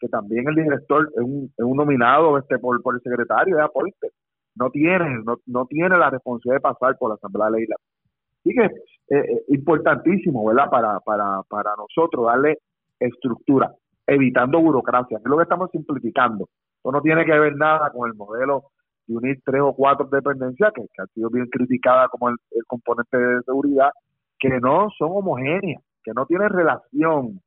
que 0.01 0.07
también 0.09 0.43
el 0.49 0.55
director 0.55 1.07
es 1.15 1.23
un, 1.23 1.53
es 1.55 1.63
un 1.63 1.77
nominado 1.77 2.37
este 2.39 2.57
por, 2.57 2.81
por 2.81 2.95
el 2.95 3.01
secretario 3.01 3.55
de 3.55 3.63
aporte. 3.63 4.09
No 4.55 4.69
tiene, 4.71 5.21
no, 5.23 5.37
no 5.45 5.65
tiene 5.67 5.97
la 5.97 6.09
responsabilidad 6.09 6.57
de 6.57 6.73
pasar 6.73 6.97
por 6.97 7.09
la 7.09 7.15
Asamblea 7.15 7.51
Legislativa. 7.51 7.91
Así 8.39 8.53
que 8.55 8.65
es 8.65 8.71
eh, 9.09 9.31
eh, 9.31 9.43
importantísimo, 9.49 10.43
¿verdad? 10.45 10.69
Para, 10.69 10.99
para, 11.01 11.43
para 11.47 11.75
nosotros 11.77 12.25
darle 12.25 12.57
estructura, 12.99 13.71
evitando 14.07 14.59
burocracia, 14.59 15.17
que 15.17 15.23
es 15.23 15.29
lo 15.29 15.37
que 15.37 15.43
estamos 15.43 15.69
simplificando. 15.71 16.49
Esto 16.77 16.91
no 16.91 17.01
tiene 17.01 17.23
que 17.23 17.37
ver 17.37 17.55
nada 17.55 17.91
con 17.91 18.09
el 18.09 18.15
modelo 18.15 18.63
de 19.05 19.15
unir 19.15 19.39
tres 19.45 19.61
o 19.61 19.73
cuatro 19.73 20.07
dependencias, 20.11 20.73
que 20.73 20.81
ha 20.97 21.05
sido 21.13 21.29
bien 21.29 21.45
criticada 21.47 22.07
como 22.07 22.29
el, 22.29 22.37
componente 22.65 23.17
de 23.17 23.43
seguridad, 23.43 23.91
que 24.39 24.49
no 24.59 24.89
son 24.97 25.09
homogéneas, 25.11 25.83
que 26.03 26.11
no 26.15 26.25
tienen 26.25 26.49
relación, 26.49 27.39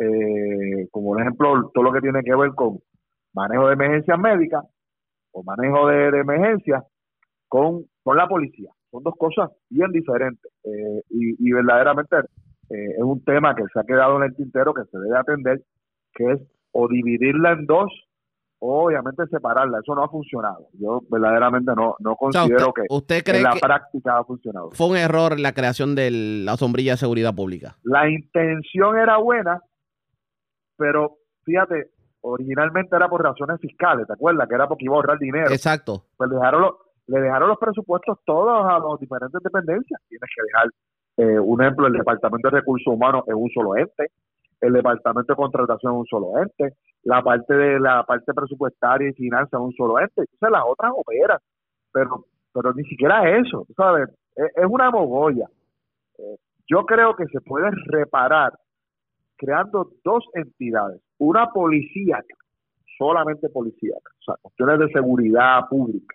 eh, 0.00 0.88
como 0.90 1.10
por 1.10 1.20
ejemplo 1.20 1.70
todo 1.74 1.84
lo 1.84 1.92
que 1.92 2.00
tiene 2.00 2.22
que 2.22 2.34
ver 2.34 2.50
con 2.54 2.78
manejo 3.34 3.68
de 3.68 3.74
emergencias 3.74 4.18
médicas 4.18 4.64
o 5.32 5.42
manejo 5.44 5.88
de, 5.88 6.08
emergencias 6.08 6.84
con, 7.48 7.84
con 8.02 8.16
la 8.16 8.28
policía. 8.28 8.70
Son 8.90 9.02
dos 9.02 9.14
cosas 9.16 9.50
bien 9.68 9.92
diferentes 9.92 10.50
eh, 10.64 11.02
y, 11.10 11.48
y, 11.48 11.52
verdaderamente 11.52 12.16
eh, 12.70 12.94
es 12.96 13.02
un 13.02 13.22
tema 13.24 13.54
que 13.54 13.64
se 13.72 13.78
ha 13.78 13.84
quedado 13.84 14.16
en 14.16 14.24
el 14.24 14.36
tintero 14.36 14.74
que 14.74 14.84
se 14.90 14.98
debe 14.98 15.18
atender, 15.18 15.62
que 16.14 16.32
es 16.32 16.40
o 16.72 16.88
dividirla 16.88 17.52
en 17.52 17.66
dos 17.66 17.90
obviamente 18.60 19.26
separarla, 19.30 19.78
eso 19.82 19.94
no 19.94 20.04
ha 20.04 20.08
funcionado. 20.08 20.68
Yo 20.74 21.00
verdaderamente 21.10 21.72
no, 21.74 21.96
no 21.98 22.14
considero 22.16 22.72
que 22.72 22.82
usted 22.90 23.24
cree 23.24 23.38
en 23.38 23.44
la 23.44 23.54
práctica 23.54 24.18
ha 24.18 24.24
funcionado. 24.24 24.70
Fue 24.72 24.88
un 24.88 24.96
error 24.96 25.40
la 25.40 25.52
creación 25.52 25.94
de 25.94 26.10
la 26.44 26.56
sombrilla 26.56 26.92
de 26.92 26.98
seguridad 26.98 27.34
pública. 27.34 27.76
La 27.82 28.08
intención 28.08 28.98
era 28.98 29.16
buena, 29.16 29.62
pero 30.80 31.18
fíjate, 31.44 31.90
originalmente 32.22 32.96
era 32.96 33.06
por 33.06 33.22
razones 33.22 33.60
fiscales, 33.60 34.06
¿te 34.06 34.14
acuerdas? 34.14 34.48
Que 34.48 34.54
era 34.54 34.66
porque 34.66 34.86
iba 34.86 34.94
a 34.94 34.96
ahorrar 34.96 35.18
dinero. 35.18 35.50
Exacto. 35.50 36.04
Pues 36.16 36.30
dejaron 36.30 36.72
le 37.06 37.20
dejaron 37.20 37.48
los 37.48 37.58
presupuestos 37.58 38.18
todos 38.24 38.64
a 38.64 38.78
las 38.78 39.00
diferentes 39.00 39.42
dependencias. 39.42 40.00
Tienes 40.08 40.30
que 40.34 40.42
dejar, 40.42 40.68
eh, 41.16 41.40
un 41.40 41.60
ejemplo, 41.60 41.88
el 41.88 41.92
Departamento 41.92 42.48
de 42.48 42.58
Recursos 42.58 42.94
Humanos 42.94 43.24
es 43.26 43.34
un 43.34 43.50
solo 43.50 43.76
ente, 43.76 44.06
el 44.60 44.72
Departamento 44.72 45.32
de 45.32 45.36
Contratación 45.36 45.92
es 45.92 45.98
un 45.98 46.06
solo 46.06 46.38
ente, 46.40 46.76
la 47.02 47.22
parte 47.22 47.52
de 47.52 47.80
la 47.80 48.04
parte 48.04 48.32
presupuestaria 48.32 49.08
y 49.10 49.12
finanzas 49.12 49.52
es 49.52 49.66
un 49.66 49.72
solo 49.74 49.98
ente, 49.98 50.20
entonces 50.20 50.50
las 50.50 50.62
otras 50.64 50.92
operan, 50.96 51.38
pero 51.92 52.24
pero 52.52 52.72
ni 52.74 52.84
siquiera 52.84 53.38
eso, 53.38 53.66
¿sabes? 53.76 54.08
Es, 54.34 54.66
una 54.68 54.90
mogolla. 54.90 55.46
Eh, 56.18 56.36
yo 56.68 56.84
creo 56.84 57.14
que 57.14 57.26
se 57.26 57.40
puede 57.40 57.70
reparar 57.86 58.52
creando 59.40 59.90
dos 60.04 60.24
entidades, 60.34 61.00
una 61.18 61.50
policía, 61.50 62.22
solamente 62.98 63.48
policía, 63.48 63.94
o 63.96 64.22
sea, 64.22 64.34
cuestiones 64.42 64.78
de 64.80 64.88
seguridad 64.92 65.66
pública, 65.70 66.14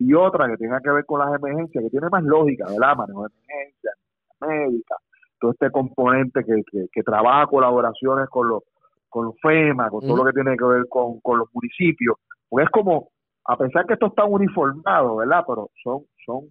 y 0.00 0.12
otra 0.12 0.48
que 0.48 0.56
tenga 0.56 0.80
que 0.80 0.90
ver 0.90 1.04
con 1.06 1.20
las 1.20 1.32
emergencias, 1.38 1.84
que 1.84 1.90
tiene 1.90 2.08
más 2.10 2.24
lógica, 2.24 2.66
¿verdad? 2.68 2.96
Manejo 2.96 3.28
de 3.28 3.34
emergencias, 3.48 3.94
médica, 4.40 4.96
todo 5.38 5.52
este 5.52 5.70
componente 5.70 6.44
que, 6.44 6.88
que, 6.92 7.02
trabaja 7.04 7.46
colaboraciones 7.46 8.28
con 8.28 8.48
los 8.48 8.62
con 9.08 9.32
FEMA, 9.34 9.90
con 9.90 10.00
todo 10.00 10.16
lo 10.16 10.24
que 10.24 10.32
tiene 10.32 10.56
que 10.56 10.64
ver 10.64 10.88
con, 10.88 11.20
los 11.38 11.48
municipios, 11.52 12.16
pues 12.48 12.64
es 12.64 12.70
como, 12.72 13.10
a 13.44 13.56
pesar 13.56 13.86
que 13.86 13.92
esto 13.92 14.06
está 14.06 14.24
uniformado, 14.24 15.16
¿verdad? 15.16 15.44
Pero 15.46 15.70
son, 15.84 16.00
son, 16.26 16.48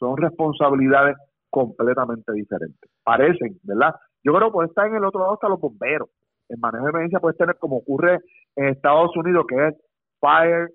son 0.00 0.16
responsabilidades 0.16 1.16
completamente 1.48 2.32
diferentes. 2.32 2.90
Parecen, 3.04 3.56
¿verdad? 3.62 3.94
Yo 4.24 4.32
creo 4.32 4.48
que 4.48 4.52
puede 4.52 4.68
estar 4.68 4.86
en 4.86 4.96
el 4.96 5.04
otro 5.04 5.20
lado 5.20 5.34
hasta 5.34 5.48
los 5.48 5.60
bomberos. 5.60 6.08
El 6.48 6.58
manejo 6.58 6.84
de 6.84 6.90
emergencia 6.90 7.20
puede 7.20 7.36
tener 7.36 7.56
como 7.58 7.78
ocurre 7.78 8.18
en 8.56 8.66
Estados 8.66 9.16
Unidos, 9.16 9.44
que 9.48 9.68
es 9.68 9.74
Fire 10.20 10.68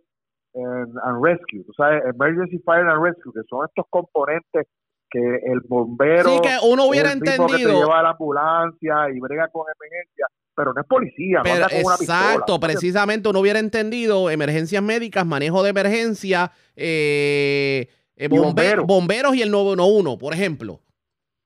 and, 0.56 1.24
Rescue, 1.24 1.64
o 1.70 1.74
sea, 1.74 1.98
Emergency 2.00 2.60
Fire 2.66 2.88
and 2.88 3.04
Rescue, 3.04 3.32
que 3.34 3.42
son 3.48 3.66
estos 3.68 3.86
componentes 3.90 4.68
que 5.10 5.20
el 5.20 5.62
bombero 5.68 6.30
sí, 6.30 6.42
que 6.42 6.58
uno 6.70 6.86
hubiera 6.88 7.12
entendido 7.12 7.48
que 7.48 7.76
lleva 7.76 8.00
a 8.00 8.04
la 8.04 8.10
ambulancia 8.10 9.10
y 9.14 9.20
brega 9.20 9.48
con 9.50 9.66
emergencia 9.68 10.28
pero 10.58 10.74
no 10.74 10.82
es 10.82 10.88
policía, 10.88 11.42
pero, 11.44 11.68
con 11.68 11.86
una 11.86 11.96
Exacto, 11.96 12.60
precisamente 12.60 13.30
uno 13.30 13.42
hubiera 13.42 13.60
entendido 13.60 14.32
emergencias 14.32 14.82
médicas, 14.82 15.24
manejo 15.24 15.62
de 15.62 15.70
emergencia, 15.70 16.52
eh, 16.76 17.88
eh 18.16 18.28
bomberos 18.28 19.36
y 19.36 19.44
el 19.44 19.52
911, 19.52 20.18
por 20.18 20.34
ejemplo. 20.34 20.80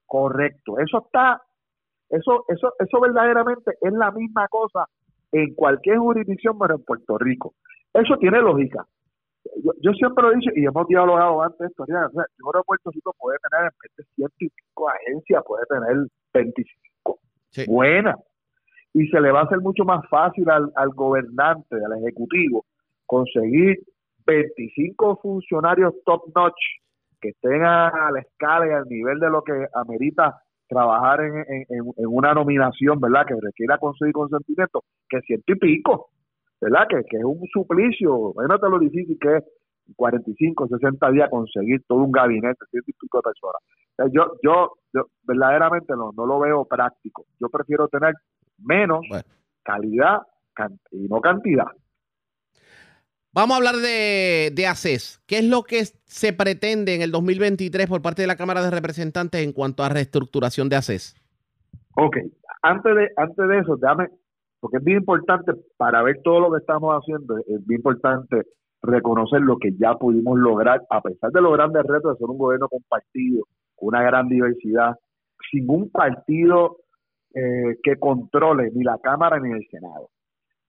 Correcto, 0.06 0.78
eso 0.78 1.04
está, 1.04 1.42
eso, 2.12 2.44
eso, 2.48 2.72
eso 2.78 3.00
verdaderamente 3.00 3.72
es 3.80 3.92
la 3.92 4.10
misma 4.10 4.46
cosa 4.48 4.86
en 5.32 5.54
cualquier 5.54 5.98
jurisdicción, 5.98 6.58
pero 6.58 6.76
en 6.76 6.84
Puerto 6.84 7.18
Rico. 7.18 7.54
Eso 7.92 8.16
tiene 8.18 8.40
lógica. 8.40 8.86
Yo, 9.80 9.92
siempre 9.92 10.22
lo 10.22 10.32
he 10.32 10.36
dicho 10.36 10.50
y 10.54 10.64
hemos 10.64 10.86
dialogado 10.86 11.42
antes 11.42 11.70
esto. 11.70 11.84
yo 11.88 11.94
creo 12.14 12.62
que 12.62 12.66
Puerto 12.66 12.90
Rico 12.90 13.14
puede 13.18 13.38
tener 13.50 13.64
en 13.64 13.78
vez 13.82 13.96
de 13.96 14.04
ciento 14.14 14.34
y 14.38 14.48
pico 14.48 14.88
agencias, 14.88 15.42
puede 15.44 15.66
tener 15.66 16.06
25. 16.32 17.18
Buenas 17.66 18.16
y 18.94 19.06
se 19.08 19.20
le 19.20 19.32
va 19.32 19.40
a 19.40 19.44
hacer 19.44 19.60
mucho 19.60 19.84
más 19.84 20.06
fácil 20.08 20.48
al, 20.50 20.70
al 20.76 20.90
gobernante, 20.90 21.76
al 21.76 21.98
ejecutivo, 21.98 22.64
conseguir 23.06 23.78
25 24.26 25.16
funcionarios 25.16 25.94
top 26.04 26.24
notch 26.34 26.60
que 27.20 27.30
estén 27.30 27.62
a, 27.64 28.10
la 28.12 28.20
escala 28.20 28.66
y 28.66 28.70
al 28.70 28.88
nivel 28.88 29.18
de 29.20 29.30
lo 29.30 29.42
que 29.42 29.66
amerita 29.74 30.42
trabajar 30.72 31.20
en, 31.20 31.66
en, 31.68 31.82
una 31.96 32.32
nominación, 32.32 33.00
¿verdad? 33.00 33.26
Que 33.26 33.34
requiera 33.40 33.78
conseguir 33.78 34.12
consentimiento, 34.12 34.84
que 35.08 35.20
ciento 35.20 35.52
y 35.52 35.56
pico, 35.56 36.10
¿verdad? 36.60 36.86
Que, 36.88 37.02
que 37.08 37.18
es 37.18 37.24
un 37.24 37.46
suplicio, 37.52 38.32
imagínate 38.34 38.68
lo 38.68 38.78
difícil 38.78 39.18
que 39.20 39.36
es 39.36 39.44
45, 39.96 40.68
60 40.68 41.10
días 41.10 41.30
conseguir 41.30 41.82
todo 41.86 41.98
un 41.98 42.12
gabinete, 42.12 42.64
ciento 42.70 42.90
y 42.90 42.94
pico 42.94 43.18
de 43.18 43.22
personas. 43.22 44.12
yo, 44.12 44.38
yo, 44.42 44.72
yo 44.94 45.06
verdaderamente 45.24 45.94
no, 45.94 46.12
no 46.16 46.26
lo 46.26 46.40
veo 46.40 46.64
práctico. 46.64 47.26
Yo 47.40 47.48
prefiero 47.48 47.88
tener 47.88 48.14
menos 48.58 49.04
calidad 49.62 50.20
y 50.90 51.08
no 51.08 51.20
cantidad. 51.20 51.66
Vamos 53.34 53.54
a 53.54 53.56
hablar 53.56 53.76
de, 53.76 54.50
de 54.54 54.66
ACES. 54.66 55.22
¿Qué 55.26 55.38
es 55.38 55.48
lo 55.48 55.62
que 55.62 55.84
se 56.04 56.32
pretende 56.34 56.94
en 56.94 57.00
el 57.00 57.10
2023 57.10 57.86
por 57.88 58.02
parte 58.02 58.22
de 58.22 58.28
la 58.28 58.36
Cámara 58.36 58.62
de 58.62 58.70
Representantes 58.70 59.42
en 59.42 59.52
cuanto 59.52 59.82
a 59.82 59.88
reestructuración 59.88 60.68
de 60.68 60.76
ACES? 60.76 61.16
Ok, 61.96 62.18
antes 62.62 62.94
de, 62.94 63.08
antes 63.16 63.48
de 63.48 63.58
eso, 63.58 63.76
déjame, 63.76 64.08
porque 64.60 64.78
es 64.78 64.84
bien 64.84 64.98
importante 64.98 65.52
para 65.76 66.02
ver 66.02 66.20
todo 66.22 66.40
lo 66.40 66.52
que 66.52 66.58
estamos 66.58 66.94
haciendo, 66.94 67.38
es 67.38 67.66
bien 67.66 67.80
importante 67.80 68.42
reconocer 68.82 69.40
lo 69.40 69.56
que 69.58 69.72
ya 69.78 69.94
pudimos 69.94 70.38
lograr, 70.38 70.82
a 70.90 71.00
pesar 71.00 71.30
de 71.32 71.40
los 71.40 71.52
grandes 71.52 71.82
retos 71.84 72.12
de 72.12 72.18
ser 72.18 72.28
un 72.28 72.38
gobierno 72.38 72.68
compartido, 72.68 73.44
una 73.78 74.02
gran 74.02 74.28
diversidad, 74.28 74.96
sin 75.50 75.68
un 75.68 75.90
partido 75.90 76.78
eh, 77.34 77.76
que 77.82 77.96
controle 77.96 78.70
ni 78.74 78.84
la 78.84 78.98
Cámara 79.02 79.40
ni 79.40 79.52
el 79.52 79.66
Senado. 79.70 80.10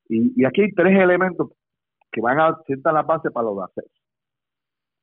Y, 0.09 0.45
aquí 0.45 0.61
hay 0.61 0.72
tres 0.74 0.99
elementos 0.99 1.51
que 2.14 2.22
van 2.22 2.39
a 2.39 2.55
sentar 2.68 2.93
la 2.93 3.01
base 3.01 3.32
para 3.32 3.47
lo 3.47 3.55
de 3.55 3.64
hacer. 3.66 3.86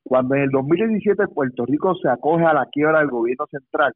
Cuando 0.05 0.37
en 0.37 0.43
el 0.43 0.51
2017 0.51 1.29
Puerto 1.29 1.67
Rico 1.67 1.95
se 1.97 2.09
acoge 2.09 2.45
a 2.45 2.55
la 2.55 2.67
quiebra 2.67 3.01
del 3.01 3.11
gobierno 3.11 3.47
central, 3.51 3.93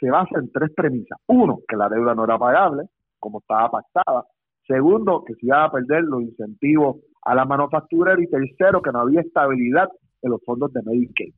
se 0.00 0.08
basa 0.08 0.38
en 0.38 0.50
tres 0.52 0.72
premisas. 0.74 1.18
Uno, 1.26 1.58
que 1.68 1.76
la 1.76 1.88
deuda 1.88 2.14
no 2.14 2.24
era 2.24 2.38
pagable, 2.38 2.84
como 3.18 3.40
estaba 3.40 3.70
pactada. 3.70 4.24
Segundo, 4.66 5.24
que 5.26 5.34
se 5.34 5.46
iba 5.46 5.64
a 5.64 5.72
perder 5.72 6.04
los 6.04 6.22
incentivos 6.22 6.98
a 7.22 7.34
la 7.34 7.44
manufactura. 7.44 8.14
Y 8.18 8.28
tercero, 8.28 8.80
que 8.80 8.92
no 8.92 9.00
había 9.00 9.20
estabilidad 9.20 9.88
en 10.22 10.30
los 10.30 10.40
fondos 10.44 10.72
de 10.72 10.82
Medicaid. 10.84 11.34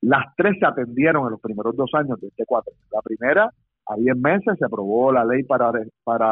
Las 0.00 0.24
tres 0.36 0.56
se 0.58 0.66
atendieron 0.66 1.24
en 1.24 1.32
los 1.32 1.40
primeros 1.40 1.76
dos 1.76 1.90
años 1.94 2.20
de 2.20 2.28
este 2.28 2.44
cuatro. 2.46 2.72
La 2.92 3.00
primera, 3.02 3.50
a 3.86 3.96
10 3.96 4.16
meses, 4.16 4.58
se 4.58 4.64
aprobó 4.64 5.12
la 5.12 5.24
ley 5.24 5.42
para 5.44 5.70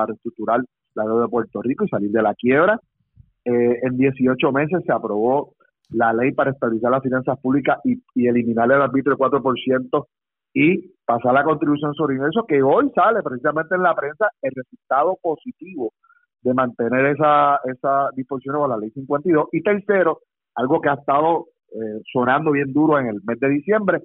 reestructurar 0.06 0.60
la 0.94 1.04
deuda 1.04 1.22
de 1.22 1.28
Puerto 1.28 1.62
Rico 1.62 1.84
y 1.84 1.88
salir 1.88 2.10
de 2.10 2.22
la 2.22 2.34
quiebra. 2.34 2.78
Eh, 3.44 3.78
en 3.82 3.96
18 3.96 4.52
meses 4.52 4.82
se 4.86 4.92
aprobó 4.92 5.54
la 5.90 6.12
ley 6.12 6.32
para 6.32 6.50
estabilizar 6.50 6.90
las 6.90 7.02
finanzas 7.02 7.38
públicas 7.40 7.78
y, 7.84 8.00
eliminar 8.26 8.70
el 8.70 8.82
arbitrio 8.82 9.16
del 9.16 9.30
4% 9.30 10.06
y 10.54 10.94
pasar 11.04 11.34
la 11.34 11.44
contribución 11.44 11.92
sobre 11.94 12.14
ingresos, 12.14 12.44
que 12.48 12.62
hoy 12.62 12.90
sale 12.94 13.22
precisamente 13.22 13.74
en 13.74 13.82
la 13.82 13.94
prensa 13.94 14.28
el 14.40 14.52
resultado 14.54 15.18
positivo 15.20 15.92
de 16.42 16.54
mantener 16.54 17.06
esa, 17.06 17.58
esa 17.64 18.08
disposición 18.14 18.56
con 18.56 18.70
la 18.70 18.78
ley 18.78 18.90
52. 18.90 19.48
Y 19.52 19.62
tercero, 19.62 20.20
algo 20.54 20.80
que 20.80 20.88
ha 20.88 20.94
estado 20.94 21.46
eh, 21.72 22.00
sonando 22.12 22.52
bien 22.52 22.72
duro 22.72 22.98
en 22.98 23.06
el 23.06 23.20
mes 23.24 23.40
de 23.40 23.48
diciembre, 23.48 24.02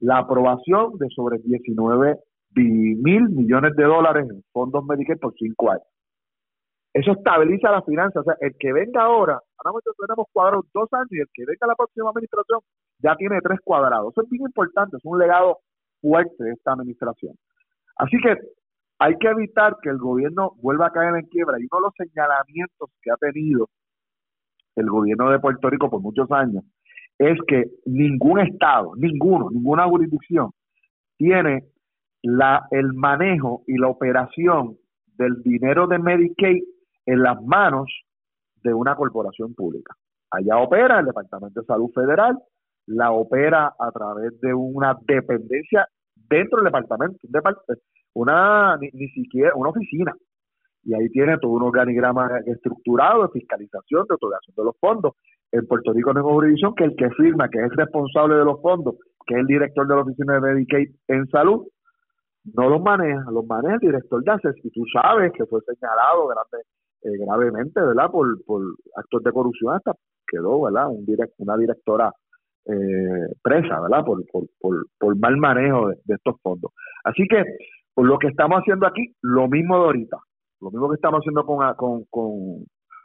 la 0.00 0.18
aprobación 0.18 0.98
de 0.98 1.08
sobre 1.14 1.38
19 1.38 2.16
mil 2.54 3.28
millones 3.28 3.76
de 3.76 3.84
dólares 3.84 4.26
en 4.28 4.42
fondos 4.52 4.84
Medicaid 4.84 5.18
por 5.18 5.34
cinco 5.38 5.70
años. 5.70 5.86
Eso 6.92 7.12
estabiliza 7.12 7.70
las 7.70 7.84
finanzas. 7.84 8.22
O 8.22 8.24
sea, 8.24 8.36
el 8.40 8.54
que 8.58 8.72
venga 8.72 9.02
ahora, 9.02 9.40
ahora 9.58 9.80
tenemos 9.98 10.26
cuadrados 10.32 10.66
dos 10.72 10.88
años 10.92 11.08
y 11.10 11.20
el 11.20 11.28
que 11.32 11.44
venga 11.44 11.66
la 11.66 11.76
próxima 11.76 12.10
administración 12.10 12.60
ya 12.98 13.14
tiene 13.16 13.40
tres 13.42 13.60
cuadrados. 13.62 14.12
Eso 14.12 14.22
es 14.22 14.30
bien 14.30 14.42
importante, 14.42 14.96
es 14.96 15.04
un 15.04 15.18
legado 15.18 15.58
fuerte 16.00 16.42
de 16.42 16.52
esta 16.52 16.72
administración. 16.72 17.34
Así 17.96 18.16
que 18.22 18.36
hay 18.98 19.16
que 19.18 19.28
evitar 19.28 19.76
que 19.82 19.90
el 19.90 19.98
gobierno 19.98 20.52
vuelva 20.60 20.86
a 20.86 20.90
caer 20.90 21.14
en 21.16 21.26
quiebra. 21.26 21.58
Y 21.58 21.66
uno 21.70 21.80
de 21.80 21.86
los 21.86 21.94
señalamientos 21.96 22.90
que 23.02 23.10
ha 23.10 23.16
tenido 23.16 23.68
el 24.76 24.88
gobierno 24.88 25.30
de 25.30 25.38
Puerto 25.38 25.70
Rico 25.70 25.90
por 25.90 26.00
muchos 26.00 26.30
años 26.30 26.64
es 27.18 27.36
que 27.48 27.64
ningún 27.84 28.40
estado, 28.40 28.92
ninguno, 28.96 29.50
ninguna 29.50 29.84
jurisdicción 29.86 30.50
tiene 31.16 31.64
la, 32.22 32.66
el 32.70 32.92
manejo 32.94 33.62
y 33.66 33.76
la 33.76 33.88
operación 33.88 34.76
del 35.16 35.42
dinero 35.42 35.88
de 35.88 35.98
Medicaid 35.98 36.62
en 37.08 37.22
las 37.22 37.42
manos 37.42 37.90
de 38.62 38.74
una 38.74 38.94
corporación 38.94 39.54
pública. 39.54 39.94
Allá 40.30 40.58
opera 40.58 41.00
el 41.00 41.06
Departamento 41.06 41.60
de 41.60 41.66
Salud 41.66 41.90
Federal, 41.94 42.36
la 42.86 43.12
opera 43.12 43.72
a 43.78 43.90
través 43.90 44.38
de 44.40 44.52
una 44.52 44.94
dependencia 45.06 45.88
dentro 46.14 46.58
del 46.58 46.66
departamento, 46.66 47.18
una 48.12 48.76
ni, 48.76 49.08
siquiera 49.08 49.52
una 49.54 49.70
oficina. 49.70 50.14
Y 50.84 50.92
ahí 50.94 51.08
tiene 51.08 51.38
todo 51.38 51.52
un 51.52 51.62
organigrama 51.62 52.28
estructurado 52.44 53.22
de 53.22 53.40
fiscalización, 53.40 54.04
de 54.06 54.14
otorgación 54.14 54.54
de 54.54 54.64
los 54.64 54.76
fondos. 54.78 55.14
En 55.50 55.66
Puerto 55.66 55.94
Rico 55.94 56.12
no 56.12 56.22
jurisdicción 56.22 56.74
que 56.74 56.84
el 56.84 56.94
que 56.94 57.08
firma, 57.10 57.48
que 57.48 57.64
es 57.64 57.74
responsable 57.74 58.36
de 58.36 58.44
los 58.44 58.60
fondos, 58.60 58.96
que 59.26 59.34
es 59.34 59.40
el 59.40 59.46
director 59.46 59.88
de 59.88 59.94
la 59.94 60.02
oficina 60.02 60.34
de 60.34 60.40
Medicaid 60.40 60.90
en 61.08 61.26
salud, 61.28 61.66
no 62.54 62.68
los 62.68 62.82
maneja, 62.82 63.30
los 63.30 63.46
maneja 63.46 63.74
el 63.74 63.80
director 63.80 64.22
de 64.22 64.30
ACES. 64.30 64.56
Y 64.62 64.70
tú 64.70 64.84
sabes 64.92 65.32
que 65.32 65.46
fue 65.46 65.62
señalado 65.62 66.26
grande, 66.26 66.66
eh, 67.02 67.18
gravemente, 67.18 67.80
¿verdad? 67.80 68.10
Por, 68.10 68.44
por 68.44 68.62
actos 68.96 69.22
de 69.22 69.32
corrupción 69.32 69.74
hasta 69.74 69.92
quedó, 70.26 70.62
¿verdad? 70.62 70.88
Un 70.88 71.06
una 71.38 71.56
directora 71.56 72.12
eh, 72.66 73.34
presa, 73.42 73.80
¿verdad? 73.80 74.04
Por, 74.04 74.24
por, 74.30 74.46
por, 74.98 75.16
mal 75.16 75.36
manejo 75.36 75.88
de, 75.88 76.14
estos 76.14 76.36
fondos. 76.42 76.72
Así 77.04 77.26
que 77.28 77.42
por 77.94 78.06
lo 78.06 78.18
que 78.18 78.28
estamos 78.28 78.60
haciendo 78.60 78.86
aquí, 78.86 79.14
lo 79.22 79.48
mismo 79.48 79.78
de 79.78 79.84
ahorita, 79.84 80.18
lo 80.60 80.70
mismo 80.70 80.88
que 80.90 80.96
estamos 80.96 81.20
haciendo 81.20 81.44
con, 81.46 81.74
con, 81.74 82.04
con, 82.10 82.64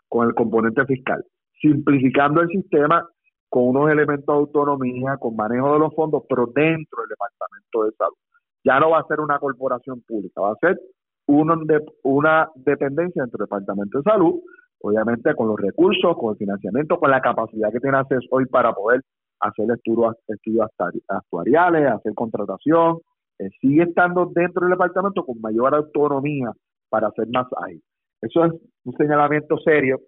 con 0.10 0.28
el 0.28 0.36
componente 0.36 0.86
fiscal, 0.86 1.24
simplificando 1.62 2.42
el 2.42 2.50
sistema 2.50 3.08
con 3.50 3.68
unos 3.68 3.92
elementos 3.92 4.26
de 4.26 4.34
autonomía, 4.34 5.18
con 5.18 5.36
manejo 5.36 5.74
de 5.74 5.80
los 5.80 5.94
fondos, 5.96 6.24
pero 6.28 6.48
dentro 6.48 7.02
del 7.02 7.10
Departamento 7.10 7.84
de 7.84 7.92
Salud. 7.92 8.18
Ya 8.66 8.80
no 8.80 8.90
va 8.90 9.00
a 9.00 9.08
ser 9.08 9.20
una 9.20 9.38
corporación 9.38 10.02
pública, 10.08 10.42
va 10.42 10.54
a 10.54 10.56
ser 10.56 10.80
de, 11.28 11.86
una 12.04 12.50
dependencia 12.56 13.24
entre 13.24 13.38
el 13.38 13.46
Departamento 13.46 14.00
de 14.00 14.04
Salud, 14.04 14.42
obviamente 14.82 15.34
con 15.36 15.48
los 15.48 15.60
recursos, 15.60 16.16
con 16.18 16.32
el 16.32 16.38
financiamiento, 16.38 16.98
con 16.98 17.12
la 17.12 17.22
capacidad 17.22 17.72
que 17.72 17.80
tiene 17.80 17.98
ACES 17.98 18.28
hoy 18.32 18.46
para 18.46 18.74
poder 18.74 19.02
hacer 19.40 19.66
estudios, 19.72 20.16
estudios 20.28 20.70
actuariales, 21.08 21.92
hacer 21.92 22.14
contratación, 22.14 23.00
eh, 23.40 23.50
sigue 23.62 23.84
estando 23.84 24.32
dentro 24.34 24.62
del 24.62 24.72
departamento 24.72 25.26
con 25.26 25.40
mayor 25.42 25.74
autonomía 25.76 26.52
para 26.90 27.08
hacer 27.08 27.28
más 27.34 27.48
ahí. 27.66 27.82
Eso 28.22 28.46
es 28.46 28.54
un 28.86 28.94
señalamiento 28.94 29.58
serio 29.58 30.00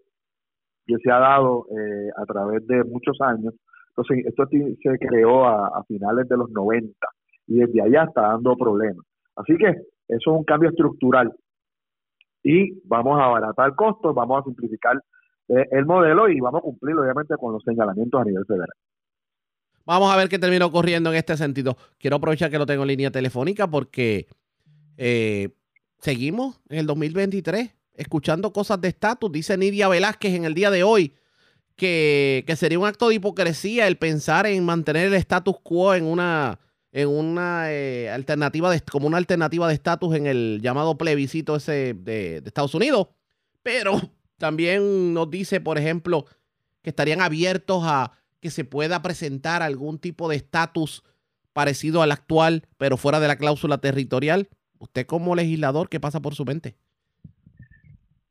que 0.86 0.98
se 1.04 1.12
ha 1.12 1.20
dado 1.20 1.66
eh, 1.72 2.10
a 2.16 2.26
través 2.26 2.66
de 2.68 2.84
muchos 2.84 3.20
años. 3.22 3.54
Entonces, 3.90 4.26
esto 4.26 4.46
se 4.48 5.00
creó 5.00 5.46
a 5.46 5.84
finales 5.88 6.28
de 6.28 6.38
los 6.38 6.50
90 6.52 6.94
y 7.48 7.56
desde 7.60 7.82
allá 7.82 8.04
está 8.04 8.22
dando 8.22 8.56
problemas. 8.56 9.06
Así 9.36 9.56
que 9.58 9.74
eso 10.08 10.32
es 10.32 10.38
un 10.38 10.44
cambio 10.44 10.70
estructural. 10.70 11.34
Y 12.44 12.80
vamos 12.88 13.20
a 13.20 13.26
abaratar 13.26 13.74
costos, 13.76 14.14
vamos 14.14 14.42
a 14.42 14.44
simplificar 14.44 14.98
eh, 15.48 15.68
el 15.72 15.86
modelo 15.86 16.30
y 16.30 16.40
vamos 16.40 16.60
a 16.60 16.64
cumplir, 16.64 16.96
obviamente, 16.96 17.36
con 17.38 17.54
los 17.54 17.64
señalamientos 17.64 18.22
a 18.22 18.24
nivel 18.24 18.46
federal. 18.46 18.70
Vamos 19.86 20.12
a 20.12 20.18
ver 20.18 20.30
qué 20.30 20.40
termina 20.40 20.66
ocurriendo 20.66 21.12
en 21.12 21.18
este 21.18 21.38
sentido. 21.38 21.78
Quiero 22.00 22.18
aprovechar 22.18 22.50
que 22.50 22.58
lo 22.58 22.66
tengo 22.66 22.84
en 22.84 22.90
línea 22.90 23.12
telefónica 23.12 23.68
porque 23.68 24.28
eh, 24.98 25.50
seguimos 26.00 26.60
en 26.70 26.80
el 26.80 26.88
2023 26.88 27.76
escuchando 27.94 28.52
cosas 28.52 28.82
de 28.82 28.88
estatus. 28.88 29.32
Dice 29.32 29.58
Nidia 29.58 29.88
Velázquez 29.88 30.34
en 30.34 30.46
el 30.46 30.56
día 30.56 30.72
de 30.72 30.84
hoy 30.84 31.14
que, 31.76 32.44
que 32.48 32.56
sería 32.56 32.80
un 32.80 32.88
acto 32.88 33.10
de 33.10 33.16
hipocresía 33.16 33.88
el 33.88 33.98
pensar 33.98 34.48
en 34.48 34.66
mantener 34.66 35.08
el 35.08 35.14
status 35.16 35.58
quo 35.62 35.94
en 35.94 36.06
una 36.06 36.60
en 36.96 37.10
una 37.10 37.74
eh, 37.74 38.10
alternativa, 38.10 38.72
de, 38.72 38.80
como 38.80 39.06
una 39.06 39.18
alternativa 39.18 39.68
de 39.68 39.74
estatus 39.74 40.16
en 40.16 40.28
el 40.28 40.62
llamado 40.62 40.98
plebiscito 40.98 41.58
ese 41.58 41.94
de, 41.94 42.38
Estados 42.38 42.74
Unidos. 42.74 43.10
Pero 43.64 43.92
también 44.38 45.14
nos 45.14 45.30
dice, 45.30 45.60
por 45.60 45.78
ejemplo, 45.78 46.24
que 46.82 46.92
estarían 46.92 47.20
abiertos 47.20 47.84
a 47.86 48.14
que 48.40 48.50
se 48.50 48.64
pueda 48.64 49.02
presentar 49.02 49.62
algún 49.62 50.00
tipo 50.00 50.30
de 50.30 50.38
estatus 50.38 51.04
parecido 51.52 52.02
al 52.02 52.14
actual, 52.14 52.64
pero 52.78 52.96
fuera 52.96 53.20
de 53.20 53.28
la 53.28 53.36
cláusula 53.36 53.80
territorial. 53.80 54.48
Usted 54.80 55.06
como 55.06 55.36
legislador, 55.36 55.90
¿qué 55.90 56.00
pasa 56.00 56.22
por 56.22 56.34
su 56.34 56.46
mente? 56.46 56.78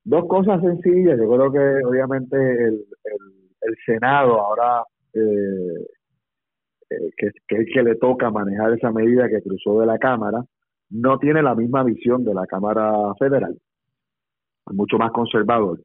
Dos 0.04 0.24
cosas 0.26 0.62
sencillas. 0.62 1.18
Yo 1.18 1.30
creo 1.30 1.52
que 1.52 1.84
obviamente 1.84 2.36
el, 2.36 2.86
el, 3.60 3.76
Senado 3.84 4.40
ahora 4.40 4.84
eh, 5.12 5.84
que, 7.16 7.30
que, 7.48 7.56
es 7.62 7.68
que 7.72 7.82
le 7.82 7.96
toca 7.96 8.30
manejar 8.30 8.72
esa 8.72 8.90
medida 8.90 9.28
que 9.28 9.42
cruzó 9.42 9.80
de 9.80 9.86
la 9.86 9.98
Cámara, 9.98 10.44
no 10.90 11.18
tiene 11.18 11.42
la 11.42 11.54
misma 11.54 11.82
visión 11.82 12.24
de 12.24 12.34
la 12.34 12.46
Cámara 12.46 13.14
Federal, 13.18 13.56
mucho 14.72 14.98
más 14.98 15.12
conservador. 15.12 15.80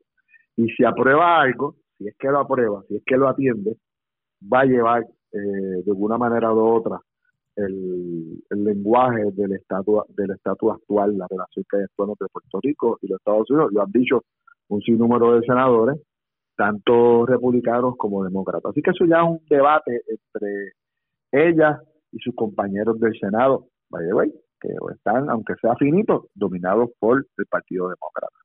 Y 0.56 0.70
si 0.72 0.84
aprueba 0.84 1.42
algo, 1.42 1.76
si 1.98 2.08
es 2.08 2.16
que 2.18 2.28
lo 2.30 2.40
aprueba, 2.40 2.84
si 2.88 2.98
es 2.98 3.04
que 3.06 3.18
lo 3.18 3.28
atiende, 3.28 3.78
va 4.42 4.62
a 4.62 4.66
llevar 4.66 5.04
eh, 5.32 5.38
de 5.86 5.92
alguna 5.92 6.18
manera 6.18 6.54
u 6.54 6.60
otra 6.60 7.00
el, 7.56 8.42
lenguaje 8.50 9.32
del 9.34 9.54
estatus 9.54 10.04
del 10.16 10.32
estatus 10.32 10.74
actual, 10.74 11.18
la 11.18 11.28
relación 11.30 11.66
que 11.70 11.78
hay 11.78 11.84
entre 11.84 12.28
Puerto 12.32 12.60
Rico 12.62 12.98
y 13.02 13.08
los 13.08 13.20
Estados 13.20 13.50
Unidos. 13.50 13.72
Lo 13.74 13.82
han 13.82 13.92
dicho 13.92 14.24
un 14.70 14.82
sinnúmero 14.82 15.36
de 15.36 15.46
senadores, 15.46 16.00
tanto 16.56 17.26
republicanos 17.26 17.96
como 17.98 18.24
demócratas. 18.24 18.72
Así 18.72 18.82
que 18.82 18.92
eso 18.92 19.06
ya 19.06 19.22
es 19.22 19.30
un 19.30 19.42
debate 19.50 20.02
entre 20.08 20.74
ella 21.32 21.80
y 22.12 22.20
sus 22.20 22.36
compañeros 22.36 23.00
del 23.00 23.18
Senado, 23.20 23.68
by 23.90 24.06
the 24.06 24.14
way, 24.14 24.32
que 24.60 24.70
están, 24.94 25.30
aunque 25.30 25.54
sea 25.62 25.76
finito, 25.76 26.28
dominados 26.34 26.90
por 27.00 27.26
el 27.38 27.46
Partido 27.46 27.90
Demócrata. 27.90 28.36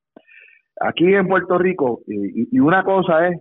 Aquí 0.81 1.15
en 1.15 1.29
Puerto 1.29 1.59
Rico, 1.59 2.03
y, 2.07 2.59
una 2.59 2.85
cosa 2.85 3.29
es 3.29 3.41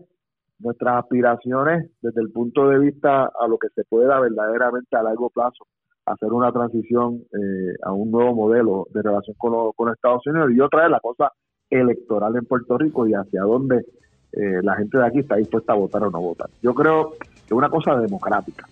nuestras 0.59 1.03
aspiraciones 1.03 1.91
desde 2.01 2.21
el 2.21 2.31
punto 2.31 2.69
de 2.69 2.79
vista 2.79 3.23
a 3.23 3.47
lo 3.47 3.57
que 3.57 3.67
se 3.75 3.83
pueda 3.85 4.19
verdaderamente 4.19 4.95
a 4.95 5.03
largo 5.03 5.29
plazo 5.29 5.65
hacer 6.05 6.31
una 6.31 6.51
transición 6.51 7.21
eh, 7.31 7.75
a 7.83 7.91
un 7.91 8.11
nuevo 8.11 8.35
modelo 8.35 8.87
de 8.91 9.01
relación 9.01 9.35
con, 9.37 9.71
con 9.71 9.91
Estados 9.91 10.25
Unidos 10.27 10.51
y 10.51 10.59
otra 10.59 10.85
es 10.85 10.91
la 10.91 10.99
cosa 10.99 11.31
electoral 11.69 12.35
en 12.35 12.45
Puerto 12.45 12.77
Rico 12.77 13.07
y 13.07 13.13
hacia 13.13 13.41
dónde 13.41 13.85
eh, 14.33 14.61
la 14.61 14.75
gente 14.75 14.97
de 14.97 15.05
aquí 15.05 15.19
está 15.19 15.35
dispuesta 15.35 15.73
a 15.73 15.77
votar 15.77 16.03
o 16.03 16.11
no 16.11 16.21
votar. 16.21 16.49
Yo 16.61 16.73
creo 16.73 17.11
que 17.11 17.27
es 17.45 17.51
una 17.51 17.69
cosa 17.69 17.95
democrática 17.97 18.65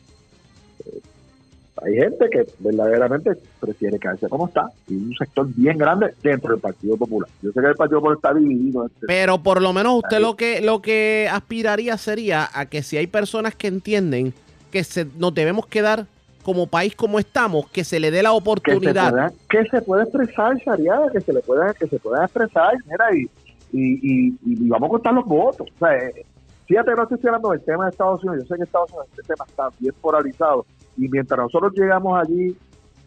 hay 1.83 1.95
gente 1.95 2.29
que 2.29 2.45
verdaderamente 2.59 3.31
prefiere 3.59 3.97
quedarse 3.97 4.29
como 4.29 4.47
está 4.47 4.69
y 4.87 4.95
un 4.95 5.15
sector 5.15 5.47
bien 5.55 5.77
grande 5.77 6.13
dentro 6.21 6.51
del 6.51 6.59
Partido 6.59 6.95
Popular. 6.97 7.29
Yo 7.41 7.51
sé 7.51 7.59
que 7.59 7.67
el 7.67 7.75
Partido 7.75 7.99
Popular 7.99 8.17
está 8.17 8.33
dividido. 8.33 8.89
Pero 9.07 9.41
por 9.41 9.61
lo 9.61 9.73
menos 9.73 9.95
usted 10.03 10.19
lo 10.19 10.35
que 10.35 10.61
lo 10.61 10.81
que 10.81 11.27
aspiraría 11.31 11.97
sería 11.97 12.47
a 12.53 12.65
que 12.67 12.83
si 12.83 12.97
hay 12.97 13.07
personas 13.07 13.55
que 13.55 13.67
entienden 13.67 14.33
que 14.69 14.83
se, 14.83 15.05
nos 15.17 15.33
debemos 15.33 15.65
quedar 15.65 16.05
como 16.43 16.67
país 16.67 16.95
como 16.95 17.19
estamos, 17.19 17.69
que 17.69 17.83
se 17.83 17.99
le 17.99 18.11
dé 18.11 18.23
la 18.23 18.33
oportunidad. 18.33 19.33
Que 19.49 19.63
se 19.65 19.81
pueda, 19.81 20.03
expresar, 20.03 20.55
Shariada, 20.57 21.11
que 21.11 21.21
se 21.21 21.33
le 21.33 21.41
pueda, 21.41 21.73
que 21.73 21.87
se 21.87 21.99
pueda 21.99 22.23
expresar, 22.25 22.73
mira, 22.85 23.05
y, 23.15 23.29
y, 23.71 24.33
y, 24.43 24.67
vamos 24.67 24.87
a 24.87 24.91
contar 24.91 25.13
los 25.13 25.25
votos. 25.25 25.67
O 25.75 25.79
sea, 25.79 25.95
eh, 25.97 26.25
Fíjate, 26.71 26.95
no 26.95 27.03
estoy 27.03 27.19
hablando 27.25 27.49
del 27.49 27.61
tema 27.65 27.83
de 27.83 27.89
Estados 27.89 28.23
Unidos. 28.23 28.45
Yo 28.45 28.47
sé 28.47 28.55
que 28.55 28.63
Estados 28.63 28.89
Unidos 28.91 29.07
este 29.09 29.23
tema 29.23 29.45
está 29.45 29.67
bien 29.77 29.93
polarizado 29.99 30.65
y 30.95 31.09
mientras 31.09 31.37
nosotros 31.37 31.73
llegamos 31.75 32.17
allí 32.17 32.55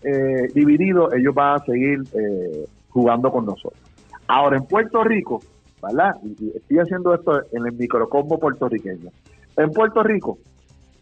eh, 0.02 0.48
divididos, 0.52 1.14
ellos 1.14 1.34
van 1.34 1.54
a 1.54 1.64
seguir 1.64 2.00
eh, 2.12 2.66
jugando 2.90 3.32
con 3.32 3.46
nosotros. 3.46 3.80
Ahora, 4.26 4.58
en 4.58 4.66
Puerto 4.66 5.02
Rico, 5.02 5.40
¿verdad? 5.82 6.14
Y, 6.24 6.54
estoy 6.54 6.78
haciendo 6.78 7.14
esto 7.14 7.40
en 7.52 7.64
el 7.64 7.72
microcombo 7.72 8.38
puertorriqueño. 8.38 9.08
En 9.56 9.72
Puerto 9.72 10.02
Rico, 10.02 10.36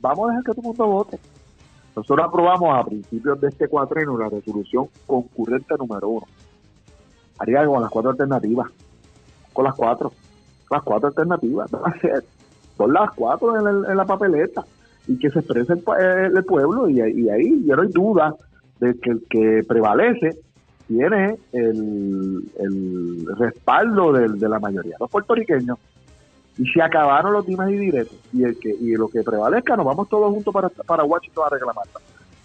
vamos 0.00 0.26
a 0.26 0.28
dejar 0.28 0.44
que 0.44 0.52
todo 0.52 0.60
el 0.60 0.66
mundo 0.68 0.86
vote. 0.86 1.18
Nosotros 1.96 2.28
aprobamos 2.28 2.78
a 2.78 2.84
principios 2.84 3.40
de 3.40 3.48
este 3.48 3.66
cuatrino 3.66 4.16
la 4.16 4.28
resolución 4.28 4.86
concurrente 5.04 5.74
número 5.76 6.08
uno. 6.08 6.26
Haría 7.40 7.66
con 7.66 7.82
las 7.82 7.90
cuatro 7.90 8.12
alternativas. 8.12 8.70
Con 9.52 9.64
las 9.64 9.74
cuatro. 9.74 10.12
Las 10.70 10.82
cuatro 10.84 11.08
alternativas. 11.08 11.68
Son 12.76 12.92
las 12.92 13.10
cuatro 13.14 13.56
en, 13.56 13.96
la 13.96 14.04
papeleta. 14.04 14.64
Y 15.08 15.18
que 15.18 15.30
se 15.30 15.40
exprese 15.40 15.72
el, 15.72 16.44
pueblo. 16.44 16.88
Y, 16.88 17.00
y 17.00 17.28
ahí 17.28 17.64
yo 17.66 17.74
no 17.74 17.82
hay 17.82 17.88
duda 17.88 18.34
de 18.78 18.94
que 19.00 19.10
el 19.10 19.24
que 19.28 19.62
prevalece 19.66 20.38
tiene 20.86 21.36
el, 21.52 22.44
el 22.58 23.26
respaldo 23.36 24.12
de, 24.12 24.28
de 24.28 24.48
la 24.48 24.58
mayoría 24.60 24.92
de 24.92 24.98
los 25.00 25.10
puertorriqueños 25.10 25.78
y 26.58 26.66
se 26.66 26.82
acabaron 26.82 27.32
los 27.32 27.46
dimes 27.46 27.70
y 27.70 27.76
directos 27.76 28.18
y 28.32 28.44
el 28.44 28.58
que 28.58 28.70
y 28.70 28.94
lo 28.94 29.08
que 29.08 29.22
prevalezca 29.22 29.76
nos 29.76 29.86
vamos 29.86 30.08
todos 30.08 30.32
juntos 30.32 30.52
para, 30.52 30.68
para 30.68 31.04
Washington 31.04 31.44
a 31.46 31.50
reclamarla. 31.50 32.00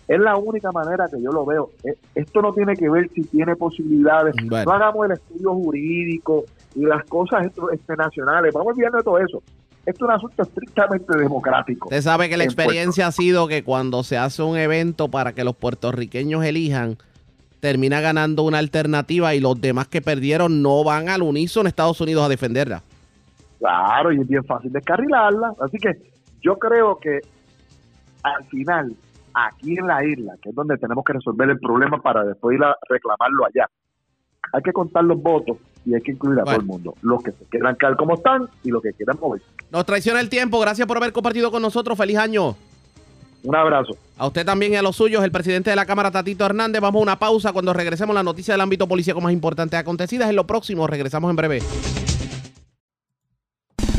Es 0.07 0.19
la 0.21 0.37
única 0.37 0.71
manera 0.71 1.09
que 1.09 1.21
yo 1.21 1.31
lo 1.31 1.45
veo. 1.45 1.71
Eh, 1.83 1.97
esto 2.15 2.41
no 2.41 2.53
tiene 2.53 2.77
que 2.77 2.89
ver 2.89 3.09
si 3.09 3.23
tiene 3.23 3.57
posibilidades. 3.57 4.35
No 4.45 4.71
hagamos 4.71 5.05
el 5.05 5.11
estudio 5.11 5.53
jurídico 5.53 6.45
y 6.75 6.85
las 6.85 7.03
cosas 7.05 7.47
este, 7.73 7.95
nacionales. 7.97 8.53
Vamos 8.53 8.71
olvidando 8.71 8.99
de 8.99 9.03
todo 9.03 9.17
eso. 9.19 9.43
Esto 9.87 10.03
es 10.03 10.09
un 10.09 10.11
asunto 10.11 10.43
estrictamente 10.43 11.17
democrático. 11.17 11.87
Usted 11.87 12.01
sabe 12.01 12.27
que 12.27 12.35
la 12.35 12.43
experiencia 12.43 13.07
ha 13.07 13.11
sido 13.13 13.47
que 13.47 13.63
cuando 13.63 14.03
se 14.03 14.17
hace 14.17 14.43
un 14.43 14.57
evento 14.57 15.07
para 15.07 15.31
que 15.31 15.45
los 15.45 15.55
puertorriqueños 15.55 16.43
elijan, 16.43 16.97
termina 17.61 18.01
ganando 18.01 18.43
una 18.43 18.57
alternativa 18.57 19.33
y 19.33 19.39
los 19.39 19.61
demás 19.61 19.87
que 19.87 20.01
perdieron 20.01 20.61
no 20.61 20.83
van 20.83 21.07
al 21.07 21.21
unísono 21.21 21.69
Estados 21.69 22.01
Unidos 22.01 22.25
a 22.25 22.27
defenderla. 22.27 22.81
Claro, 23.59 24.11
y 24.11 24.19
es 24.19 24.27
bien 24.27 24.43
fácil 24.43 24.73
descarrilarla. 24.73 25.53
Así 25.61 25.77
que 25.77 25.93
yo 26.41 26.59
creo 26.59 26.99
que 26.99 27.21
al 28.23 28.43
final, 28.47 28.93
aquí 29.33 29.77
en 29.79 29.87
la 29.87 30.03
isla, 30.03 30.33
que 30.41 30.49
es 30.49 30.55
donde 30.55 30.77
tenemos 30.77 31.05
que 31.05 31.13
resolver 31.13 31.49
el 31.49 31.59
problema 31.59 32.01
para 32.01 32.25
después 32.25 32.57
ir 32.57 32.63
a 32.65 32.75
reclamarlo 32.89 33.45
allá, 33.45 33.69
hay 34.51 34.61
que 34.61 34.73
contar 34.73 35.05
los 35.05 35.21
votos 35.21 35.55
y 35.87 35.95
hay 35.95 36.01
que 36.01 36.11
incluir 36.11 36.39
a 36.41 36.43
todo 36.43 36.55
el 36.55 36.63
mundo. 36.63 36.93
Los 37.01 37.23
que 37.23 37.31
se 37.31 37.45
quieran 37.49 37.75
quedar 37.77 37.95
como 37.95 38.15
están 38.15 38.49
y 38.61 38.71
los 38.71 38.83
que 38.83 38.91
quieran 38.91 39.17
mover. 39.21 39.41
Nos 39.71 39.85
traiciona 39.85 40.19
el 40.19 40.27
tiempo. 40.27 40.59
Gracias 40.59 40.85
por 40.85 40.97
haber 40.97 41.13
compartido 41.13 41.49
con 41.49 41.61
nosotros. 41.61 41.97
Feliz 41.97 42.17
año. 42.17 42.57
Un 43.43 43.55
abrazo. 43.55 43.95
A 44.17 44.27
usted 44.27 44.45
también 44.45 44.73
y 44.73 44.75
a 44.75 44.81
los 44.81 44.97
suyos, 44.97 45.23
el 45.23 45.31
presidente 45.31 45.69
de 45.69 45.77
la 45.77 45.85
Cámara, 45.85 46.11
Tatito 46.11 46.45
Hernández. 46.45 46.81
Vamos 46.81 46.99
a 46.99 47.03
una 47.03 47.19
pausa 47.19 47.53
cuando 47.53 47.71
regresemos 47.71 48.13
la 48.13 48.21
noticia 48.23 48.53
del 48.53 48.61
ámbito 48.61 48.85
policíaco 48.85 49.21
más 49.21 49.31
importante 49.31 49.77
acontecidas. 49.77 50.29
En 50.29 50.35
lo 50.35 50.45
próximo, 50.45 50.87
regresamos 50.87 51.29
en 51.29 51.35
breve. 51.37 51.61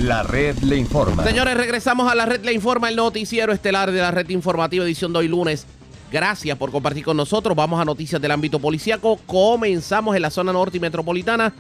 La 0.03 0.23
red 0.23 0.59
le 0.59 0.77
informa. 0.77 1.25
Señores, 1.25 1.57
regresamos 1.57 2.13
a 2.13 2.15
la 2.15 2.27
red 2.27 2.45
le 2.45 2.53
informa, 2.53 2.91
el 2.91 2.97
noticiero 2.97 3.53
estelar 3.53 3.91
de 3.91 3.99
la 3.99 4.11
red 4.11 4.29
informativa, 4.29 4.85
edición 4.85 5.15
de 5.15 5.21
hoy 5.21 5.29
lunes. 5.29 5.67
Gracias 6.13 6.57
por 6.59 6.71
compartir 6.71 7.05
con 7.05 7.17
nosotros. 7.17 7.57
Vamos 7.57 7.81
a 7.81 7.85
noticias 7.87 8.21
del 8.21 8.31
ámbito 8.31 8.59
policíaco. 8.59 9.19
Comenzamos 9.27 10.15
en 10.15 10.23
la 10.23 10.31
zona 10.31 10.53
norte 10.53 10.77
y 10.77 10.81
metropolitana 10.81 11.53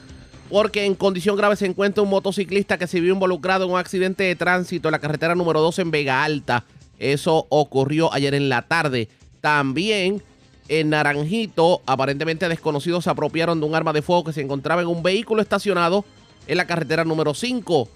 porque 0.48 0.84
en 0.84 0.94
condición 0.94 1.36
grave 1.36 1.56
se 1.56 1.66
encuentra 1.66 2.02
un 2.02 2.10
motociclista 2.10 2.78
que 2.78 2.86
se 2.86 3.00
vio 3.00 3.12
involucrado 3.12 3.64
en 3.64 3.72
un 3.72 3.78
accidente 3.78 4.24
de 4.24 4.36
tránsito 4.36 4.88
en 4.88 4.92
la 4.92 4.98
carretera 4.98 5.34
número 5.34 5.60
2 5.60 5.78
en 5.80 5.90
Vega 5.90 6.24
Alta. 6.24 6.64
Eso 6.98 7.46
ocurrió 7.50 8.12
ayer 8.12 8.34
en 8.34 8.48
la 8.48 8.62
tarde. 8.62 9.08
También 9.40 10.22
en 10.68 10.90
Naranjito, 10.90 11.82
aparentemente 11.86 12.48
desconocidos 12.48 13.04
se 13.04 13.10
apropiaron 13.10 13.60
de 13.60 13.66
un 13.66 13.74
arma 13.74 13.92
de 13.92 14.02
fuego 14.02 14.24
que 14.24 14.32
se 14.32 14.40
encontraba 14.40 14.82
en 14.82 14.88
un 14.88 15.02
vehículo 15.02 15.42
estacionado 15.42 16.04
en 16.46 16.56
la 16.56 16.66
carretera 16.66 17.04
número 17.04 17.34
5. 17.34 17.88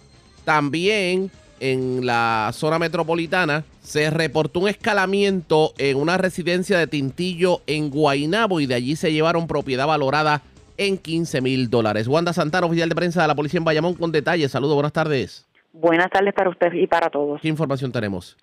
También 0.44 1.30
en 1.60 2.04
la 2.04 2.50
zona 2.54 2.78
metropolitana 2.78 3.64
se 3.82 4.10
reportó 4.10 4.60
un 4.60 4.68
escalamiento 4.68 5.72
en 5.78 5.96
una 5.96 6.18
residencia 6.18 6.78
de 6.78 6.86
Tintillo 6.86 7.62
en 7.66 7.90
Guainabo 7.90 8.60
y 8.60 8.66
de 8.66 8.74
allí 8.74 8.96
se 8.96 9.12
llevaron 9.12 9.46
propiedad 9.46 9.86
valorada 9.86 10.42
en 10.86 10.98
15 10.98 11.40
mil 11.40 11.70
dólares. 11.70 12.08
Wanda 12.08 12.32
Santana, 12.32 12.66
oficial 12.66 12.88
de 12.88 12.94
prensa 12.94 13.22
de 13.22 13.28
la 13.28 13.34
policía 13.34 13.58
en 13.58 13.64
Bayamón, 13.64 13.94
con 13.94 14.12
detalles. 14.12 14.50
Saludos, 14.50 14.74
buenas 14.74 14.92
tardes. 14.92 15.46
Buenas 15.72 16.10
tardes 16.10 16.34
para 16.34 16.50
usted 16.50 16.72
y 16.74 16.86
para 16.86 17.08
todos. 17.08 17.40
¿Qué 17.40 17.48
información 17.48 17.92
tenemos? 17.92 18.36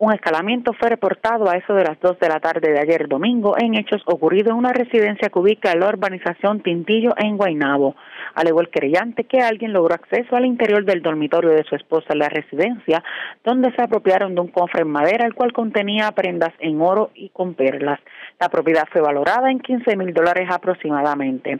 Un 0.00 0.12
escalamiento 0.12 0.72
fue 0.74 0.90
reportado 0.90 1.50
a 1.50 1.56
eso 1.56 1.74
de 1.74 1.82
las 1.82 1.98
2 1.98 2.20
de 2.20 2.28
la 2.28 2.38
tarde 2.38 2.70
de 2.70 2.78
ayer 2.78 3.08
domingo 3.08 3.56
en 3.58 3.74
hechos 3.74 4.00
ocurridos 4.06 4.52
en 4.52 4.58
una 4.58 4.72
residencia 4.72 5.28
que 5.28 5.38
ubica 5.40 5.72
en 5.72 5.80
la 5.80 5.88
urbanización 5.88 6.60
Tintillo 6.60 7.14
en 7.16 7.36
Guaynabo. 7.36 7.96
Alegó 8.36 8.60
el 8.60 8.68
querellante 8.68 9.24
que 9.24 9.40
alguien 9.40 9.72
logró 9.72 9.96
acceso 9.96 10.36
al 10.36 10.46
interior 10.46 10.84
del 10.84 11.02
dormitorio 11.02 11.50
de 11.50 11.64
su 11.64 11.74
esposa 11.74 12.12
en 12.12 12.20
la 12.20 12.28
residencia, 12.28 13.02
donde 13.42 13.72
se 13.72 13.82
apropiaron 13.82 14.36
de 14.36 14.40
un 14.40 14.52
cofre 14.52 14.82
en 14.82 14.88
madera, 14.88 15.26
el 15.26 15.34
cual 15.34 15.52
contenía 15.52 16.12
prendas 16.12 16.54
en 16.60 16.80
oro 16.80 17.10
y 17.16 17.30
con 17.30 17.54
perlas. 17.54 17.98
La 18.38 18.48
propiedad 18.50 18.86
fue 18.92 19.00
valorada 19.00 19.50
en 19.50 19.58
15 19.58 19.96
mil 19.96 20.14
dólares 20.14 20.48
aproximadamente. 20.48 21.58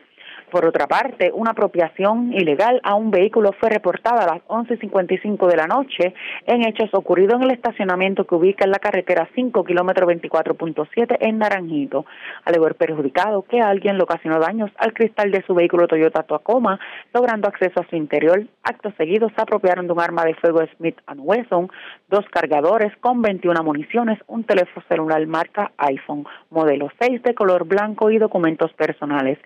Por 0.51 0.65
otra 0.65 0.87
parte, 0.87 1.31
una 1.35 1.51
apropiación 1.51 2.33
ilegal 2.33 2.81
a 2.83 2.95
un 2.95 3.11
vehículo 3.11 3.53
fue 3.53 3.69
reportada 3.69 4.23
a 4.23 4.35
las 4.35 4.43
11.55 4.47 5.47
de 5.47 5.57
la 5.57 5.67
noche 5.67 6.15
en 6.47 6.67
hechos 6.67 6.89
ocurridos 6.93 7.35
en 7.35 7.43
el 7.43 7.51
estacionamiento 7.51 8.27
que 8.27 8.35
ubica 8.35 8.65
en 8.65 8.71
la 8.71 8.79
carretera 8.79 9.29
5, 9.35 9.63
kilómetro 9.65 10.07
24.7 10.07 11.19
en 11.21 11.39
Naranjito. 11.39 12.07
Alegó 12.47 12.67
el 12.67 12.77
perjudicado 12.77 13.43
que 13.43 13.61
alguien 13.61 13.99
le 13.99 14.05
ocasionó 14.05 14.39
daños 14.39 14.71
al 14.79 14.95
cristal 14.95 15.31
de 15.31 15.43
su 15.43 15.55
vehículo 15.55 15.87
Toyota 15.87 16.23
Tacoma, 16.23 16.81
logrando 17.13 17.49
acceso 17.49 17.81
a 17.81 17.89
su 17.91 17.97
interior. 17.97 18.47
Acto 18.63 18.91
seguido 18.97 19.29
se 19.29 19.43
apropiaron 19.43 19.87
de 19.87 19.93
un 19.93 20.01
arma 20.01 20.25
de 20.25 20.35
fuego 20.35 20.61
Smith 20.77 20.97
Wesson, 21.15 21.69
dos 22.09 22.25
cargadores 22.31 22.97
con 23.01 23.21
21 23.21 23.63
municiones, 23.63 24.19
un 24.27 24.45
teléfono 24.45 24.85
celular 24.89 25.27
marca 25.27 25.73
iPhone, 25.77 26.27
modelo 26.51 26.89
6 27.01 27.23
de 27.23 27.35
color 27.35 27.67
blanco 27.67 28.11
y 28.11 28.19
documentos 28.19 28.73
personales. 28.73 29.39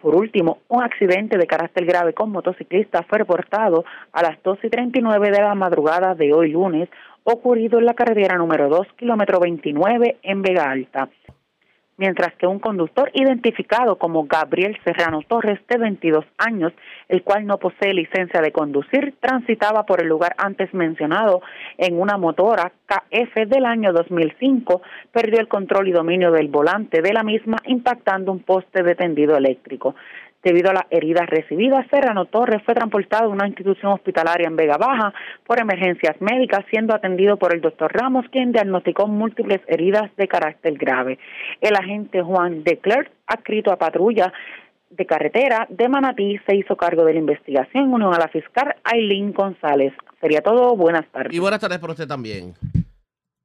Por 0.00 0.14
último, 0.14 0.58
un 0.68 0.82
accidente 0.82 1.36
de 1.36 1.46
carácter 1.46 1.84
grave 1.84 2.14
con 2.14 2.30
motociclista 2.30 3.02
fue 3.02 3.18
reportado 3.18 3.84
a 4.12 4.22
las 4.22 4.40
2 4.42 4.58
y 4.62 4.70
39 4.70 5.30
de 5.30 5.42
la 5.42 5.54
madrugada 5.54 6.14
de 6.14 6.32
hoy 6.32 6.52
lunes, 6.52 6.88
ocurrido 7.24 7.78
en 7.78 7.84
la 7.84 7.94
carretera 7.94 8.36
número 8.36 8.68
2, 8.68 8.86
kilómetro 8.96 9.40
29, 9.40 10.18
en 10.22 10.42
Vega 10.42 10.70
Alta 10.70 11.08
mientras 11.98 12.32
que 12.36 12.46
un 12.46 12.60
conductor 12.60 13.10
identificado 13.12 13.98
como 13.98 14.24
Gabriel 14.24 14.78
Serrano 14.84 15.20
Torres, 15.28 15.60
de 15.68 15.76
22 15.76 16.24
años, 16.38 16.72
el 17.08 17.22
cual 17.22 17.44
no 17.44 17.58
posee 17.58 17.92
licencia 17.92 18.40
de 18.40 18.52
conducir, 18.52 19.14
transitaba 19.20 19.84
por 19.84 20.00
el 20.00 20.08
lugar 20.08 20.34
antes 20.38 20.72
mencionado 20.72 21.42
en 21.76 22.00
una 22.00 22.16
motora 22.16 22.72
KF 22.86 23.34
del 23.46 23.66
año 23.66 23.92
2005, 23.92 24.80
perdió 25.12 25.40
el 25.40 25.48
control 25.48 25.88
y 25.88 25.92
dominio 25.92 26.30
del 26.30 26.48
volante 26.48 27.02
de 27.02 27.12
la 27.12 27.22
misma, 27.22 27.58
impactando 27.66 28.32
un 28.32 28.40
poste 28.40 28.82
de 28.82 28.94
tendido 28.94 29.36
eléctrico. 29.36 29.94
Debido 30.42 30.70
a 30.70 30.74
las 30.74 30.84
heridas 30.90 31.28
recibidas, 31.28 31.86
Serrano 31.90 32.26
Torres 32.26 32.62
fue 32.64 32.74
transportado 32.74 33.24
a 33.24 33.32
una 33.32 33.48
institución 33.48 33.92
hospitalaria 33.92 34.46
en 34.46 34.54
Vega 34.54 34.76
Baja 34.76 35.12
por 35.44 35.60
emergencias 35.60 36.14
médicas, 36.20 36.64
siendo 36.70 36.94
atendido 36.94 37.36
por 37.36 37.52
el 37.52 37.60
doctor 37.60 37.92
Ramos, 37.92 38.24
quien 38.30 38.52
diagnosticó 38.52 39.08
múltiples 39.08 39.60
heridas 39.66 40.10
de 40.16 40.28
carácter 40.28 40.74
grave. 40.74 41.18
El 41.60 41.74
agente 41.74 42.22
Juan 42.22 42.62
de 42.62 42.78
Clerc, 42.78 43.10
adscrito 43.26 43.72
a 43.72 43.78
patrulla 43.78 44.32
de 44.90 45.06
carretera 45.06 45.66
de 45.70 45.88
Manatí, 45.88 46.38
se 46.46 46.54
hizo 46.54 46.76
cargo 46.76 47.04
de 47.04 47.14
la 47.14 47.18
investigación 47.18 47.92
unión 47.92 48.14
a 48.14 48.18
la 48.18 48.28
fiscal 48.28 48.76
Aileen 48.84 49.32
González. 49.32 49.92
Sería 50.20 50.40
todo. 50.40 50.76
Buenas 50.76 51.06
tardes. 51.10 51.34
Y 51.34 51.40
buenas 51.40 51.60
tardes 51.60 51.78
para 51.78 51.92
usted 51.92 52.06
también. 52.06 52.54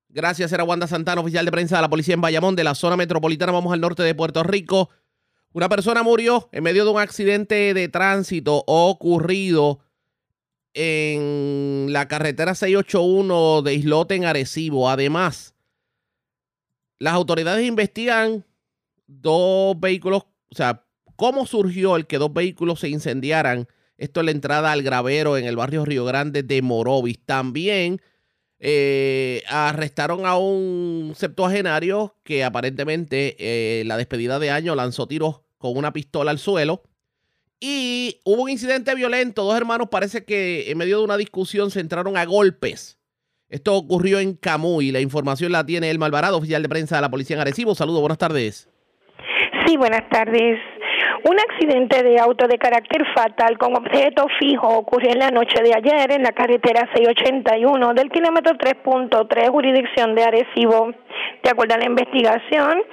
Gracias, 0.09 0.53
era 0.53 0.63
Wanda 0.63 0.85
Santana, 0.85 1.21
oficial 1.21 1.43
de 1.43 1.51
prensa 1.51 1.77
de 1.77 1.81
la 1.81 1.89
policía 1.89 2.13
en 2.13 2.21
Bayamón, 2.21 2.55
de 2.55 2.63
la 2.63 2.75
zona 2.75 2.95
metropolitana. 2.95 3.51
Vamos 3.51 3.73
al 3.73 3.81
norte 3.81 4.03
de 4.03 4.13
Puerto 4.13 4.43
Rico. 4.43 4.89
Una 5.53 5.69
persona 5.69 6.01
murió 6.01 6.49
en 6.51 6.63
medio 6.63 6.83
de 6.83 6.91
un 6.91 6.99
accidente 6.99 7.75
de 7.75 7.87
tránsito 7.87 8.63
ocurrido 8.65 9.79
en 10.73 11.87
la 11.89 12.07
carretera 12.07 12.55
681 12.55 13.61
de 13.61 13.75
Islote 13.75 14.15
en 14.15 14.25
Arecibo. 14.25 14.89
Además, 14.89 15.53
las 16.97 17.13
autoridades 17.13 17.67
investigan 17.67 18.45
dos 19.05 19.79
vehículos, 19.79 20.23
o 20.49 20.55
sea, 20.55 20.85
cómo 21.15 21.45
surgió 21.45 21.97
el 21.97 22.07
que 22.07 22.17
dos 22.17 22.33
vehículos 22.33 22.79
se 22.79 22.89
incendiaran. 22.89 23.67
Esto 23.97 24.21
es 24.21 24.25
la 24.25 24.31
entrada 24.31 24.71
al 24.71 24.81
gravero 24.81 25.37
en 25.37 25.45
el 25.45 25.55
barrio 25.55 25.85
Río 25.85 26.03
Grande 26.03 26.41
de 26.41 26.63
Morovis. 26.63 27.19
También 27.23 28.01
eh, 28.65 29.43
arrestaron 29.49 30.25
a 30.25 30.37
un 30.37 31.11
septuagenario 31.17 32.15
que 32.23 32.45
aparentemente 32.45 33.35
eh, 33.37 33.83
la 33.83 33.97
despedida 33.97 34.39
de 34.39 34.51
año 34.51 34.73
lanzó 34.73 35.05
tiros 35.05 35.41
con 35.57 35.75
una 35.75 35.91
pistola 35.91 36.31
al 36.31 36.39
suelo. 36.39 36.81
Y 37.59 38.21
hubo 38.23 38.43
un 38.43 38.49
incidente 38.49 38.95
violento. 38.95 39.43
Dos 39.43 39.57
hermanos 39.57 39.89
parece 39.91 40.23
que 40.23 40.71
en 40.71 40.77
medio 40.77 40.99
de 40.99 41.03
una 41.03 41.17
discusión 41.17 41.71
se 41.71 41.81
entraron 41.81 42.15
a 42.15 42.23
golpes. 42.23 42.99
Esto 43.49 43.75
ocurrió 43.75 44.19
en 44.19 44.33
Camuy. 44.33 44.91
La 44.93 45.01
información 45.01 45.51
la 45.51 45.65
tiene 45.65 45.91
el 45.91 45.99
Malvarado, 45.99 46.37
oficial 46.37 46.63
de 46.63 46.69
prensa 46.69 46.95
de 46.95 47.01
la 47.01 47.11
policía 47.11 47.35
en 47.35 47.41
Arecibo. 47.41 47.75
Saludos, 47.75 47.99
buenas 47.99 48.17
tardes. 48.17 48.69
Sí, 49.65 49.75
buenas 49.75 50.07
tardes. 50.09 50.57
Un 51.25 51.39
accidente 51.39 52.03
de 52.03 52.19
auto 52.19 52.47
de 52.47 52.57
carácter 52.57 53.01
fatal 53.15 53.57
con 53.57 53.73
objeto 53.77 54.25
fijo 54.39 54.67
ocurrió 54.67 55.11
en 55.11 55.19
la 55.19 55.29
noche 55.29 55.63
de 55.63 55.73
ayer 55.73 56.11
en 56.11 56.21
la 56.21 56.33
carretera 56.33 56.89
681 56.93 57.93
del 57.93 58.09
kilómetro 58.09 58.57
3.3, 58.57 59.49
jurisdicción 59.49 60.15
de 60.15 60.23
Arecibo. 60.23 60.91
De 61.41 61.49
acuerdo 61.49 61.75
a 61.75 61.77
la 61.77 61.85
investigación, 61.85 62.83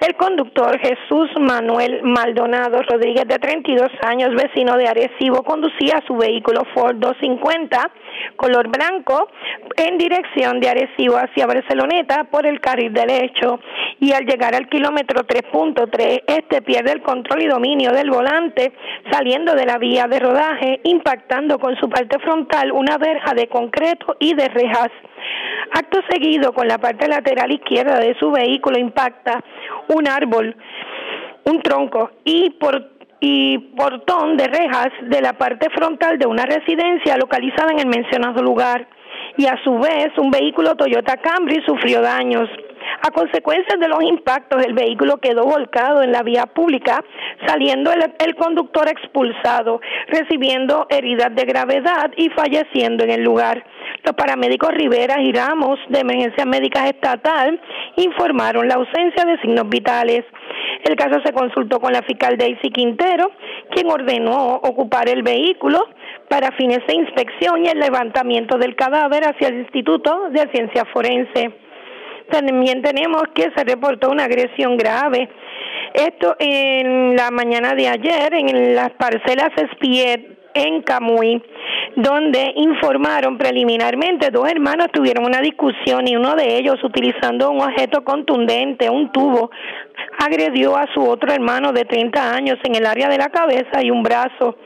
el 0.00 0.14
conductor 0.16 0.78
Jesús 0.78 1.28
Manuel 1.38 2.02
Maldonado 2.04 2.80
Rodríguez, 2.82 3.28
de 3.28 3.38
32 3.38 3.90
años, 4.06 4.30
vecino 4.34 4.78
de 4.78 4.88
Arecibo, 4.88 5.42
conducía 5.42 6.02
su 6.06 6.16
vehículo 6.16 6.62
Ford 6.74 6.96
250 6.96 7.90
color 8.36 8.68
blanco 8.68 9.28
en 9.76 9.98
dirección 9.98 10.60
de 10.60 10.68
Arecibo 10.68 11.16
hacia 11.16 11.46
Barceloneta 11.46 12.24
por 12.24 12.46
el 12.46 12.60
carril 12.60 12.92
derecho 12.92 13.60
y 14.00 14.12
al 14.12 14.24
llegar 14.24 14.54
al 14.54 14.68
kilómetro 14.68 15.22
3.3 15.26 16.22
este 16.26 16.62
pierde 16.62 16.92
el 16.92 17.02
control 17.02 17.42
y 17.42 17.48
del 17.74 18.10
volante 18.10 18.72
saliendo 19.10 19.54
de 19.54 19.66
la 19.66 19.78
vía 19.78 20.06
de 20.06 20.20
rodaje 20.20 20.80
impactando 20.84 21.58
con 21.58 21.76
su 21.76 21.88
parte 21.88 22.18
frontal 22.20 22.70
una 22.70 22.98
verja 22.98 23.34
de 23.34 23.48
concreto 23.48 24.16
y 24.20 24.34
de 24.34 24.48
rejas. 24.48 24.90
Acto 25.72 25.98
seguido, 26.08 26.52
con 26.52 26.68
la 26.68 26.78
parte 26.78 27.08
lateral 27.08 27.50
izquierda 27.50 27.98
de 27.98 28.16
su 28.20 28.30
vehículo 28.30 28.78
impacta 28.78 29.42
un 29.88 30.06
árbol, 30.06 30.56
un 31.44 31.62
tronco 31.62 32.12
y 32.24 32.50
por 32.50 32.94
y 33.20 33.56
portón 33.74 34.36
de 34.36 34.46
rejas 34.46 34.90
de 35.02 35.22
la 35.22 35.32
parte 35.32 35.70
frontal 35.70 36.18
de 36.18 36.26
una 36.26 36.44
residencia 36.44 37.16
localizada 37.16 37.72
en 37.72 37.78
el 37.78 37.86
mencionado 37.86 38.42
lugar 38.42 38.86
y 39.38 39.46
a 39.46 39.58
su 39.64 39.78
vez 39.78 40.10
un 40.18 40.30
vehículo 40.30 40.74
Toyota 40.76 41.16
Camry 41.16 41.62
sufrió 41.64 42.02
daños. 42.02 42.50
A 43.02 43.10
consecuencia 43.10 43.76
de 43.76 43.88
los 43.88 44.02
impactos, 44.02 44.64
el 44.64 44.74
vehículo 44.74 45.18
quedó 45.18 45.44
volcado 45.44 46.02
en 46.02 46.12
la 46.12 46.22
vía 46.22 46.46
pública, 46.46 47.04
saliendo 47.46 47.90
el, 47.92 48.34
conductor 48.36 48.88
expulsado, 48.88 49.80
recibiendo 50.08 50.86
heridas 50.90 51.34
de 51.34 51.44
gravedad 51.44 52.10
y 52.16 52.30
falleciendo 52.30 53.04
en 53.04 53.10
el 53.10 53.22
lugar. 53.22 53.64
Los 54.02 54.14
paramédicos 54.14 54.70
Rivera 54.70 55.20
y 55.20 55.32
Ramos 55.32 55.78
de 55.88 56.00
Emergencia 56.00 56.44
Médica 56.44 56.88
Estatal 56.88 57.60
informaron 57.96 58.68
la 58.68 58.74
ausencia 58.74 59.24
de 59.24 59.38
signos 59.40 59.68
vitales. 59.68 60.24
El 60.84 60.96
caso 60.96 61.20
se 61.24 61.32
consultó 61.32 61.80
con 61.80 61.92
la 61.92 62.02
fiscal 62.02 62.36
Daisy 62.36 62.70
Quintero, 62.70 63.30
quien 63.70 63.90
ordenó 63.90 64.56
ocupar 64.56 65.08
el 65.08 65.22
vehículo 65.22 65.80
para 66.28 66.52
fines 66.52 66.80
de 66.86 66.94
inspección 66.94 67.64
y 67.64 67.68
el 67.68 67.78
levantamiento 67.78 68.58
del 68.58 68.76
cadáver 68.76 69.24
hacia 69.24 69.48
el 69.48 69.60
Instituto 69.60 70.28
de 70.30 70.48
Ciencia 70.52 70.84
Forense. 70.92 71.63
También 72.30 72.82
tenemos 72.82 73.22
que 73.34 73.50
se 73.56 73.64
reportó 73.64 74.10
una 74.10 74.24
agresión 74.24 74.76
grave. 74.76 75.28
Esto 75.92 76.36
en 76.38 77.14
la 77.16 77.30
mañana 77.30 77.74
de 77.74 77.88
ayer 77.88 78.34
en 78.34 78.74
las 78.74 78.90
parcelas 78.92 79.50
Espiet 79.56 80.34
en 80.54 80.82
Camuy, 80.82 81.42
donde 81.96 82.52
informaron 82.56 83.36
preliminarmente 83.36 84.30
dos 84.30 84.48
hermanos 84.48 84.88
tuvieron 84.92 85.24
una 85.24 85.40
discusión 85.40 86.06
y 86.06 86.16
uno 86.16 86.34
de 86.36 86.56
ellos 86.56 86.82
utilizando 86.82 87.50
un 87.50 87.60
objeto 87.60 88.04
contundente, 88.04 88.88
un 88.88 89.10
tubo, 89.12 89.50
agredió 90.18 90.76
a 90.76 90.86
su 90.94 91.02
otro 91.02 91.32
hermano 91.32 91.72
de 91.72 91.84
30 91.84 92.34
años 92.34 92.58
en 92.64 92.76
el 92.76 92.86
área 92.86 93.08
de 93.08 93.18
la 93.18 93.28
cabeza 93.28 93.82
y 93.82 93.90
un 93.90 94.02
brazo. 94.02 94.56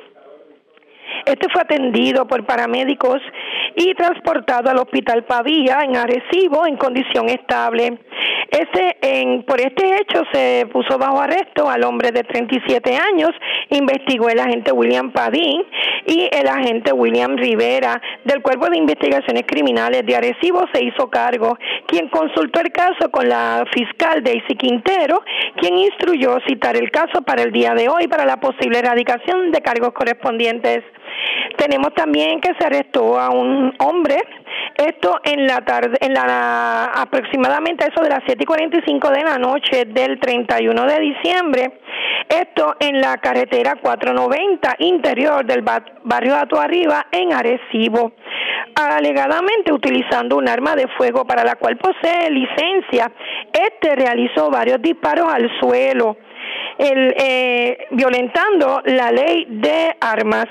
Este 1.24 1.48
fue 1.52 1.62
atendido 1.62 2.26
por 2.26 2.44
paramédicos 2.44 3.20
y 3.76 3.94
transportado 3.94 4.70
al 4.70 4.78
Hospital 4.78 5.24
Pavía 5.24 5.80
en 5.84 5.96
Arecibo 5.96 6.66
en 6.66 6.76
condición 6.76 7.28
estable. 7.28 7.98
Ese, 8.50 8.96
en, 9.02 9.42
por 9.42 9.60
este 9.60 10.00
hecho 10.00 10.22
se 10.32 10.66
puso 10.72 10.98
bajo 10.98 11.20
arresto 11.20 11.68
al 11.68 11.84
hombre 11.84 12.12
de 12.12 12.24
37 12.24 12.96
años, 12.96 13.30
investigó 13.68 14.30
el 14.30 14.40
agente 14.40 14.72
William 14.72 15.12
Padín 15.12 15.64
y 16.06 16.28
el 16.32 16.48
agente 16.48 16.92
William 16.92 17.36
Rivera 17.36 18.00
del 18.24 18.40
Cuerpo 18.40 18.70
de 18.70 18.78
Investigaciones 18.78 19.44
Criminales 19.46 20.06
de 20.06 20.16
Arecibo 20.16 20.64
se 20.72 20.82
hizo 20.82 21.10
cargo, 21.10 21.58
quien 21.86 22.08
consultó 22.08 22.60
el 22.60 22.72
caso 22.72 23.10
con 23.10 23.28
la 23.28 23.64
fiscal 23.72 24.22
Daisy 24.22 24.56
Quintero, 24.56 25.22
quien 25.60 25.76
instruyó 25.76 26.38
citar 26.46 26.76
el 26.76 26.90
caso 26.90 27.22
para 27.22 27.42
el 27.42 27.52
día 27.52 27.74
de 27.74 27.88
hoy 27.88 28.08
para 28.08 28.24
la 28.24 28.40
posible 28.40 28.78
erradicación 28.78 29.50
de 29.50 29.60
cargos 29.60 29.92
correspondientes. 29.92 30.82
Tenemos 31.58 31.92
también 31.92 32.40
que 32.40 32.54
se 32.56 32.64
arrestó 32.64 33.18
a 33.18 33.30
un 33.30 33.74
hombre, 33.80 34.16
esto 34.76 35.18
en 35.24 35.44
la 35.44 35.60
tarde, 35.62 35.98
en 36.00 36.14
la 36.14 36.84
aproximadamente 36.84 37.84
eso 37.84 38.00
de 38.00 38.10
las 38.10 38.20
7 38.24 38.44
y 38.44 38.46
45 38.46 39.10
de 39.10 39.22
la 39.24 39.38
noche 39.38 39.84
del 39.84 40.20
31 40.20 40.84
de 40.84 41.00
diciembre, 41.00 41.80
esto 42.28 42.76
en 42.78 43.00
la 43.00 43.16
carretera 43.16 43.74
490 43.74 44.76
interior 44.78 45.44
del 45.44 45.64
barrio 46.04 46.36
Ato 46.36 46.60
Arriba 46.60 47.06
en 47.10 47.32
Arecibo, 47.32 48.12
alegadamente 48.76 49.72
utilizando 49.72 50.36
un 50.36 50.48
arma 50.48 50.76
de 50.76 50.86
fuego 50.96 51.24
para 51.24 51.42
la 51.42 51.56
cual 51.56 51.76
posee 51.76 52.30
licencia. 52.30 53.10
Este 53.52 53.96
realizó 53.96 54.48
varios 54.48 54.80
disparos 54.80 55.26
al 55.28 55.50
suelo 55.58 56.18
el, 56.78 57.14
eh, 57.18 57.86
violentando 57.90 58.80
la 58.84 59.10
ley 59.10 59.46
de 59.48 59.96
armas. 60.00 60.46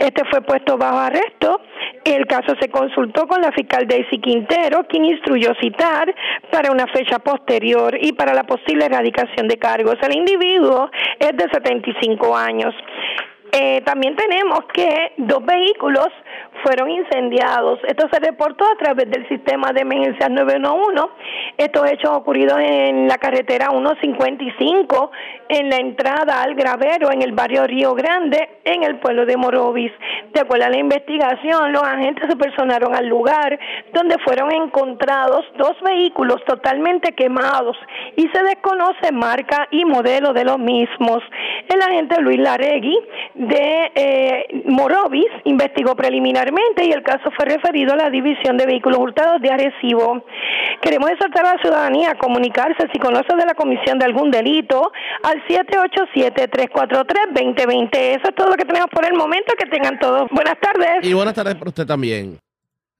Este 0.00 0.24
fue 0.30 0.40
puesto 0.40 0.78
bajo 0.78 0.98
arresto. 0.98 1.60
El 2.04 2.26
caso 2.26 2.54
se 2.58 2.70
consultó 2.70 3.26
con 3.26 3.42
la 3.42 3.52
fiscal 3.52 3.86
Daisy 3.86 4.18
Quintero, 4.18 4.86
quien 4.88 5.04
instruyó 5.04 5.52
citar 5.60 6.14
para 6.50 6.72
una 6.72 6.86
fecha 6.86 7.18
posterior 7.18 7.94
y 8.00 8.14
para 8.14 8.32
la 8.32 8.44
posible 8.44 8.86
erradicación 8.86 9.46
de 9.46 9.58
cargos. 9.58 9.96
El 10.00 10.16
individuo 10.16 10.90
es 11.18 11.36
de 11.36 11.44
75 11.52 12.34
años. 12.34 12.74
Eh, 13.52 13.82
también 13.82 14.14
tenemos 14.14 14.60
que 14.72 15.12
dos 15.18 15.44
vehículos 15.44 16.08
fueron 16.62 16.88
incendiados. 16.88 17.80
Esto 17.86 18.08
se 18.10 18.20
reportó 18.20 18.64
a 18.64 18.76
través 18.76 19.10
del 19.10 19.28
sistema 19.28 19.72
de 19.72 19.80
emergencia 19.80 20.28
911. 20.28 21.08
Estos 21.58 21.90
hechos 21.90 22.10
ocurridos 22.10 22.58
en 22.58 23.08
la 23.08 23.18
carretera 23.18 23.70
155, 23.70 25.10
en 25.50 25.68
la 25.68 25.76
entrada 25.76 26.42
al 26.42 26.54
gravero 26.54 27.10
en 27.10 27.22
el 27.22 27.32
barrio 27.32 27.66
Río 27.66 27.94
Grande, 27.94 28.60
en 28.64 28.84
el 28.84 29.00
pueblo 29.00 29.26
de 29.26 29.36
Morovis. 29.36 29.90
De 30.32 30.40
acuerdo 30.40 30.66
a 30.66 30.70
la 30.70 30.78
investigación, 30.78 31.72
los 31.72 31.82
agentes 31.82 32.28
se 32.28 32.36
personaron 32.36 32.94
al 32.94 33.06
lugar 33.06 33.58
donde 33.92 34.16
fueron 34.24 34.52
encontrados 34.52 35.44
dos 35.58 35.76
vehículos 35.82 36.44
totalmente 36.44 37.12
quemados 37.12 37.76
y 38.16 38.28
se 38.28 38.42
desconoce 38.44 39.10
marca 39.12 39.66
y 39.72 39.84
modelo 39.84 40.32
de 40.32 40.44
los 40.44 40.58
mismos. 40.58 41.18
El 41.68 41.82
agente 41.82 42.20
Luis 42.20 42.38
Laregui 42.38 42.96
de 43.34 43.92
eh, 43.94 44.62
Morovis 44.66 45.30
investigó 45.44 45.96
preliminarmente 45.96 46.84
y 46.84 46.92
el 46.92 47.02
caso 47.02 47.28
fue 47.36 47.46
referido 47.46 47.94
a 47.94 47.96
la 47.96 48.10
División 48.10 48.56
de 48.56 48.66
Vehículos 48.66 49.00
Hurtados 49.00 49.42
de 49.42 49.50
Arecibo. 49.50 50.24
Queremos 50.80 51.10
exhortar 51.10 51.44
a 51.44 51.54
la 51.56 51.62
ciudadanía 51.62 52.10
a 52.12 52.14
comunicarse 52.18 52.88
si 52.92 53.00
conoce 53.00 53.34
de 53.36 53.46
la 53.46 53.54
comisión 53.54 53.98
de 53.98 54.04
algún 54.04 54.30
delito 54.30 54.92
al 55.24 55.39
787-343-2020. 55.48 57.88
Eso 57.92 58.28
es 58.28 58.34
todo 58.34 58.50
lo 58.50 58.56
que 58.56 58.64
tenemos 58.64 58.88
por 58.90 59.04
el 59.04 59.14
momento. 59.14 59.52
Que 59.58 59.66
tengan 59.66 59.98
todos. 59.98 60.28
Buenas 60.30 60.58
tardes. 60.60 60.98
Y 61.02 61.12
buenas 61.12 61.34
tardes 61.34 61.54
para 61.54 61.68
usted 61.68 61.86
también. 61.86 62.38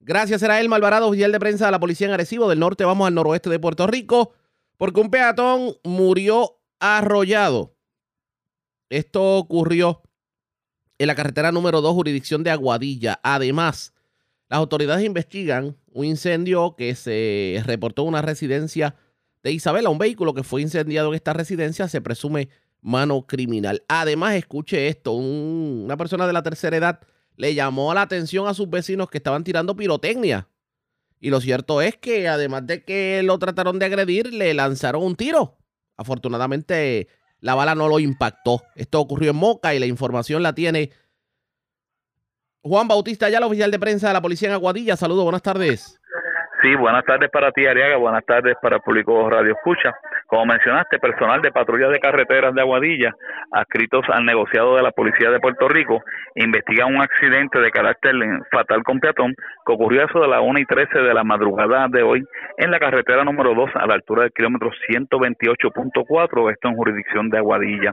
Gracias, 0.01 0.43
era 0.43 0.61
el 0.61 0.69
Malvarado, 0.69 1.09
oficial 1.09 1.31
de 1.31 1.39
prensa 1.39 1.67
de 1.67 1.73
la 1.73 1.79
policía 1.79 2.07
en 2.07 2.15
Arecibo. 2.15 2.49
Del 2.49 2.59
norte 2.59 2.85
vamos 2.85 3.07
al 3.07 3.15
noroeste 3.15 3.51
de 3.51 3.59
Puerto 3.59 3.87
Rico 3.87 4.33
porque 4.79 5.01
un 5.01 5.11
peatón 5.11 5.75
murió 5.85 6.59
arrollado. 6.79 7.77
Esto 8.89 9.37
ocurrió 9.37 10.01
en 10.99 11.07
la 11.07 11.15
carretera 11.15 11.53
número 11.53 11.83
2, 11.83 11.93
jurisdicción 11.93 12.43
de 12.43 12.51
Aguadilla. 12.51 13.21
Además, 13.23 13.93
las 14.49 14.59
autoridades 14.59 15.05
investigan 15.05 15.77
un 15.93 16.07
incendio 16.07 16.75
que 16.77 16.95
se 16.95 17.63
reportó 17.67 18.03
en 18.03 18.09
una 18.09 18.23
residencia 18.23 18.97
de 19.43 19.53
Isabela, 19.53 19.91
un 19.91 19.99
vehículo 19.99 20.35
que 20.35 20.43
fue 20.43 20.63
incendiado 20.63 21.09
en 21.09 21.15
esta 21.15 21.33
residencia, 21.33 21.89
se 21.89 22.01
presume 22.01 22.49
mano 22.81 23.27
criminal. 23.27 23.83
Además, 23.89 24.35
escuche 24.35 24.89
esto, 24.89 25.13
una 25.13 25.97
persona 25.97 26.27
de 26.27 26.33
la 26.33 26.43
tercera 26.43 26.77
edad 26.77 27.01
le 27.37 27.55
llamó 27.55 27.93
la 27.95 28.03
atención 28.03 28.47
a 28.49 28.55
sus 28.55 28.69
vecinos 28.69 29.09
que 29.11 29.19
estaban 29.19 29.45
tirando 29.45 29.77
pirotecnia. 29.77 30.49
Y 31.21 31.31
lo 31.31 31.41
cierto 31.41 31.83
es 31.83 31.97
que 31.97 32.29
además 32.29 32.67
de 32.67 32.85
que 32.85 33.23
lo 33.23 33.39
trataron 33.39 33.79
de 33.79 33.87
agredir, 33.87 34.33
le 34.33 34.55
lanzaron 34.55 35.03
un 35.03 35.17
tiro. 35.17 35.59
Afortunadamente, 35.97 37.09
la 37.41 37.55
bala 37.55 37.75
no 37.75 37.89
lo 37.89 37.99
impactó. 37.99 38.63
Esto 38.75 39.01
ocurrió 39.01 39.31
en 39.31 39.37
Moca 39.37 39.75
y 39.75 39.79
la 39.79 39.87
información 39.87 40.43
la 40.43 40.55
tiene 40.55 40.91
Juan 42.63 42.89
Bautista, 42.89 43.29
ya 43.29 43.39
el 43.39 43.45
oficial 43.45 43.71
de 43.71 43.79
prensa 43.79 44.09
de 44.09 44.15
la 44.15 44.23
policía 44.23 44.49
en 44.49 44.55
Aguadilla. 44.55 44.97
Saludos, 44.97 45.25
buenas 45.25 45.43
tardes. 45.43 46.00
Sí, 46.63 46.75
buenas 46.75 47.05
tardes 47.07 47.31
para 47.31 47.53
ti, 47.53 47.67
Ariaga. 47.67 47.97
Buenas 47.97 48.23
tardes 48.27 48.55
para 48.61 48.81
público 48.81 49.31
Radio 49.31 49.55
Escucha. 49.55 49.95
Como 50.27 50.45
mencionaste, 50.45 50.99
personal 50.99 51.41
de 51.41 51.51
patrullas 51.53 51.91
de 51.91 51.99
carreteras 51.99 52.55
de 52.55 52.61
Aguadilla, 52.61 53.15
adscritos 53.51 54.05
al 54.11 54.27
negociado 54.27 54.77
de 54.77 54.83
la 54.83 54.91
Policía 54.91 55.31
de 55.31 55.41
Puerto 55.41 55.69
Rico, 55.69 56.03
investiga 56.35 56.85
un 56.85 57.01
accidente 57.01 57.59
de 57.61 57.71
carácter 57.71 58.15
fatal 58.51 58.83
con 58.83 59.01
peatón 59.01 59.35
que 59.65 59.73
ocurrió 59.73 60.03
a 60.03 60.05
eso 60.05 60.21
de 60.21 60.29
las 60.29 60.41
1 60.43 60.59
y 60.59 60.67
13 60.67 60.99
de 60.99 61.15
la 61.15 61.25
madrugada 61.25 61.89
de 61.89 62.03
hoy 62.03 62.27
en 62.59 62.71
la 62.71 62.79
carretera 62.79 63.25
número 63.25 63.55
2 63.55 63.71
a 63.77 63.87
la 63.87 63.95
altura 63.95 64.25
del 64.25 64.33
kilómetro 64.33 64.71
128.4, 64.87 66.53
esto 66.53 66.69
en 66.69 66.77
jurisdicción 66.77 67.31
de 67.31 67.39
Aguadilla. 67.39 67.93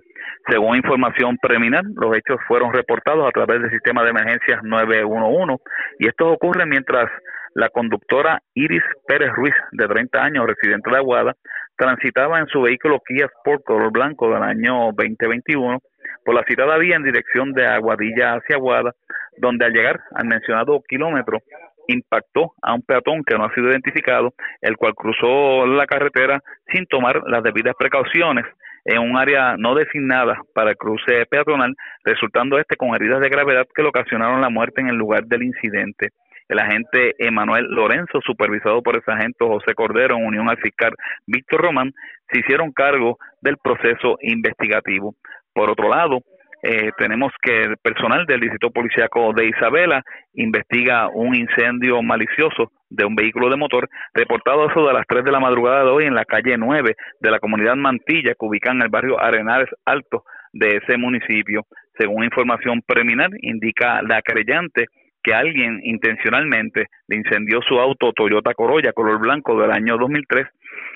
Según 0.49 0.75
información 0.75 1.37
preliminar, 1.41 1.83
los 1.95 2.13
hechos 2.17 2.37
fueron 2.49 2.73
reportados 2.73 3.29
a 3.29 3.31
través 3.31 3.61
del 3.61 3.71
sistema 3.71 4.03
de 4.03 4.09
emergencias 4.09 4.61
911 4.61 5.63
y 5.99 6.07
estos 6.07 6.33
ocurren 6.33 6.67
mientras 6.67 7.09
la 7.57 7.69
conductora 7.69 8.39
Iris 8.53 8.83
Pérez 9.07 9.31
Ruiz, 9.35 9.55
de 9.71 9.87
30 9.87 10.23
años, 10.23 10.45
residente 10.45 10.91
de 10.91 10.97
Aguada, 10.97 11.33
transitaba 11.75 12.37
en 12.39 12.45
su 12.45 12.61
vehículo 12.61 12.99
Kia 12.99 13.25
Sport 13.25 13.63
color 13.65 13.91
blanco 13.91 14.31
del 14.31 14.43
año 14.43 14.91
2021 14.93 15.79
por 16.23 16.35
la 16.35 16.43
citada 16.47 16.77
vía 16.77 16.97
en 16.97 17.03
dirección 17.03 17.53
de 17.53 17.65
Aguadilla 17.65 18.35
hacia 18.35 18.57
Aguada, 18.57 18.93
donde 19.37 19.65
al 19.65 19.73
llegar 19.73 19.99
al 20.13 20.27
mencionado 20.27 20.83
kilómetro 20.87 21.39
impactó 21.87 22.53
a 22.61 22.75
un 22.75 22.83
peatón 22.83 23.23
que 23.23 23.35
no 23.35 23.45
ha 23.45 23.53
sido 23.55 23.71
identificado, 23.71 24.35
el 24.61 24.77
cual 24.77 24.93
cruzó 24.93 25.65
la 25.65 25.87
carretera 25.87 26.39
sin 26.71 26.85
tomar 26.85 27.23
las 27.25 27.41
debidas 27.41 27.73
precauciones 27.75 28.45
en 28.85 28.99
un 28.99 29.17
área 29.17 29.57
no 29.57 29.73
designada 29.73 30.39
para 30.53 30.69
el 30.69 30.77
cruce 30.77 31.25
peatonal, 31.25 31.73
resultando 32.03 32.59
este 32.59 32.75
con 32.75 32.93
heridas 32.93 33.19
de 33.19 33.29
gravedad 33.29 33.65
que 33.73 33.81
le 33.81 33.89
ocasionaron 33.89 34.41
la 34.41 34.49
muerte 34.49 34.81
en 34.81 34.89
el 34.89 34.95
lugar 34.95 35.25
del 35.25 35.41
incidente 35.41 36.09
el 36.49 36.59
agente 36.59 37.15
Emanuel 37.19 37.65
Lorenzo, 37.69 38.19
supervisado 38.25 38.81
por 38.81 38.95
el 38.95 39.03
sargento 39.03 39.47
José 39.47 39.73
Cordero 39.73 40.17
en 40.17 40.25
unión 40.25 40.49
al 40.49 40.57
fiscal 40.57 40.93
Víctor 41.25 41.61
Román, 41.61 41.91
se 42.31 42.39
hicieron 42.39 42.71
cargo 42.71 43.17
del 43.41 43.57
proceso 43.57 44.17
investigativo. 44.21 45.15
Por 45.53 45.69
otro 45.69 45.89
lado, 45.89 46.21
eh, 46.63 46.91
tenemos 46.97 47.31
que 47.41 47.61
el 47.61 47.77
personal 47.77 48.25
del 48.25 48.39
Distrito 48.39 48.71
Policiaco 48.71 49.31
de 49.33 49.47
Isabela 49.47 50.03
investiga 50.33 51.07
un 51.09 51.35
incendio 51.35 52.01
malicioso 52.01 52.71
de 52.89 53.05
un 53.05 53.15
vehículo 53.15 53.49
de 53.49 53.57
motor 53.57 53.87
reportado 54.13 54.69
eso 54.69 54.87
de 54.87 54.93
las 54.93 55.05
3 55.07 55.23
de 55.23 55.31
la 55.31 55.39
madrugada 55.39 55.83
de 55.83 55.91
hoy 55.91 56.05
en 56.05 56.15
la 56.15 56.25
calle 56.25 56.57
9 56.57 56.95
de 57.19 57.31
la 57.31 57.39
comunidad 57.39 57.75
Mantilla 57.75 58.31
que 58.31 58.45
ubica 58.45 58.71
en 58.71 58.81
el 58.81 58.89
barrio 58.89 59.21
Arenales 59.21 59.69
Alto 59.85 60.23
de 60.53 60.77
ese 60.77 60.97
municipio. 60.97 61.65
Según 61.97 62.23
información 62.23 62.81
preliminar, 62.85 63.29
indica 63.41 64.01
la 64.01 64.21
creyente 64.21 64.87
que 65.27 65.33
alguien 65.33 65.81
intencionalmente 65.83 66.85
le 67.09 67.17
incendió 67.17 67.59
su 67.61 67.77
auto 67.81 68.13
Toyota 68.13 68.53
Corolla 68.53 68.93
color 68.93 69.19
blanco 69.19 69.59
del 69.59 69.71
año 69.71 69.97
2003 69.97 70.47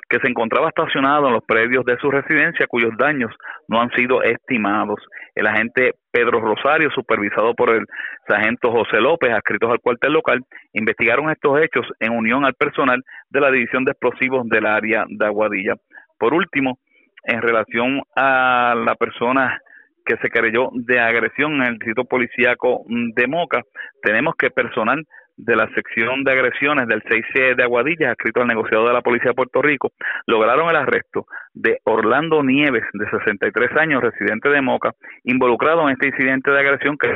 que 0.08 0.20
se 0.20 0.30
encontraba 0.30 0.70
estacionado 0.70 1.28
en 1.28 1.34
los 1.34 1.44
predios 1.44 1.84
de 1.84 1.98
su 1.98 2.10
residencia 2.10 2.66
cuyos 2.68 2.94
daños 2.98 3.30
no 3.68 3.82
han 3.82 3.92
sido 3.92 4.24
estimados. 4.24 5.02
El 5.36 5.48
agente 5.48 5.96
Pedro 6.12 6.40
Rosario, 6.40 6.90
supervisado 6.92 7.54
por 7.56 7.72
el 7.72 7.86
sargento 8.26 8.72
José 8.72 9.02
López, 9.02 9.34
adscritos 9.34 9.70
al 9.70 9.82
cuartel 9.82 10.14
local, 10.14 10.40
investigaron 10.72 11.30
estos 11.30 11.60
hechos 11.62 11.86
en 12.00 12.14
unión 12.14 12.46
al 12.46 12.54
personal 12.54 13.04
de 13.30 13.42
la 13.42 13.52
División 13.52 13.84
de 13.84 13.92
Explosivos 13.92 14.48
del 14.48 14.66
área 14.66 15.04
de 15.10 15.26
Aguadilla. 15.26 15.76
Por 16.18 16.34
último, 16.34 16.80
en 17.26 17.42
relación 17.42 18.02
a 18.16 18.76
la 18.78 18.96
persona 18.96 19.60
que 20.06 20.18
se 20.18 20.30
creyó 20.30 20.70
de 20.74 20.99
agresión 20.99 21.56
en 21.56 21.64
el 21.64 21.74
distrito 21.74 22.06
policíaco 22.06 22.84
de 22.88 23.28
Moca. 23.28 23.62
Tenemos 24.02 24.36
que 24.36 24.49
personal 24.52 25.06
de 25.38 25.56
la 25.56 25.68
sección 25.74 26.24
de 26.24 26.32
agresiones 26.32 26.88
del 26.88 27.02
6C 27.04 27.56
de 27.56 27.64
Aguadilla, 27.64 28.12
escrito 28.12 28.41
al 28.41 28.47
negociador 28.47 28.89
de 28.89 28.93
la 28.93 29.02
Policía 29.02 29.32
de 29.32 29.36
Puerto 29.36 29.62
Rico, 29.62 29.91
lograron 30.28 30.70
el 30.70 30.76
arresto 30.76 31.26
de 31.54 31.80
Orlando 31.84 32.43
Nieves, 32.43 32.84
de 32.93 33.10
63 33.10 33.72
años, 33.78 34.04
residente 34.04 34.49
de 34.49 34.62
Moca, 34.62 34.91
involucrado 35.24 35.88
en 35.88 35.93
este 35.93 36.08
incidente 36.08 36.52
de 36.52 36.60
agresión 36.60 36.97
que 36.97 37.10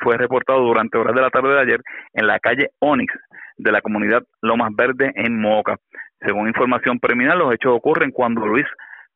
fue 0.00 0.16
reportado 0.18 0.60
durante 0.60 0.98
horas 0.98 1.14
de 1.14 1.22
la 1.22 1.30
tarde 1.30 1.54
de 1.54 1.60
ayer 1.60 1.80
en 2.12 2.26
la 2.26 2.38
calle 2.40 2.70
Onix 2.78 3.12
de 3.56 3.72
la 3.72 3.80
comunidad 3.80 4.22
Lomas 4.42 4.70
Verde 4.76 5.12
en 5.14 5.40
Moca. 5.40 5.76
Según 6.20 6.48
información 6.48 6.98
preliminar, 7.00 7.36
los 7.36 7.52
hechos 7.54 7.72
ocurren 7.74 8.10
cuando 8.10 8.46
Luis 8.46 8.66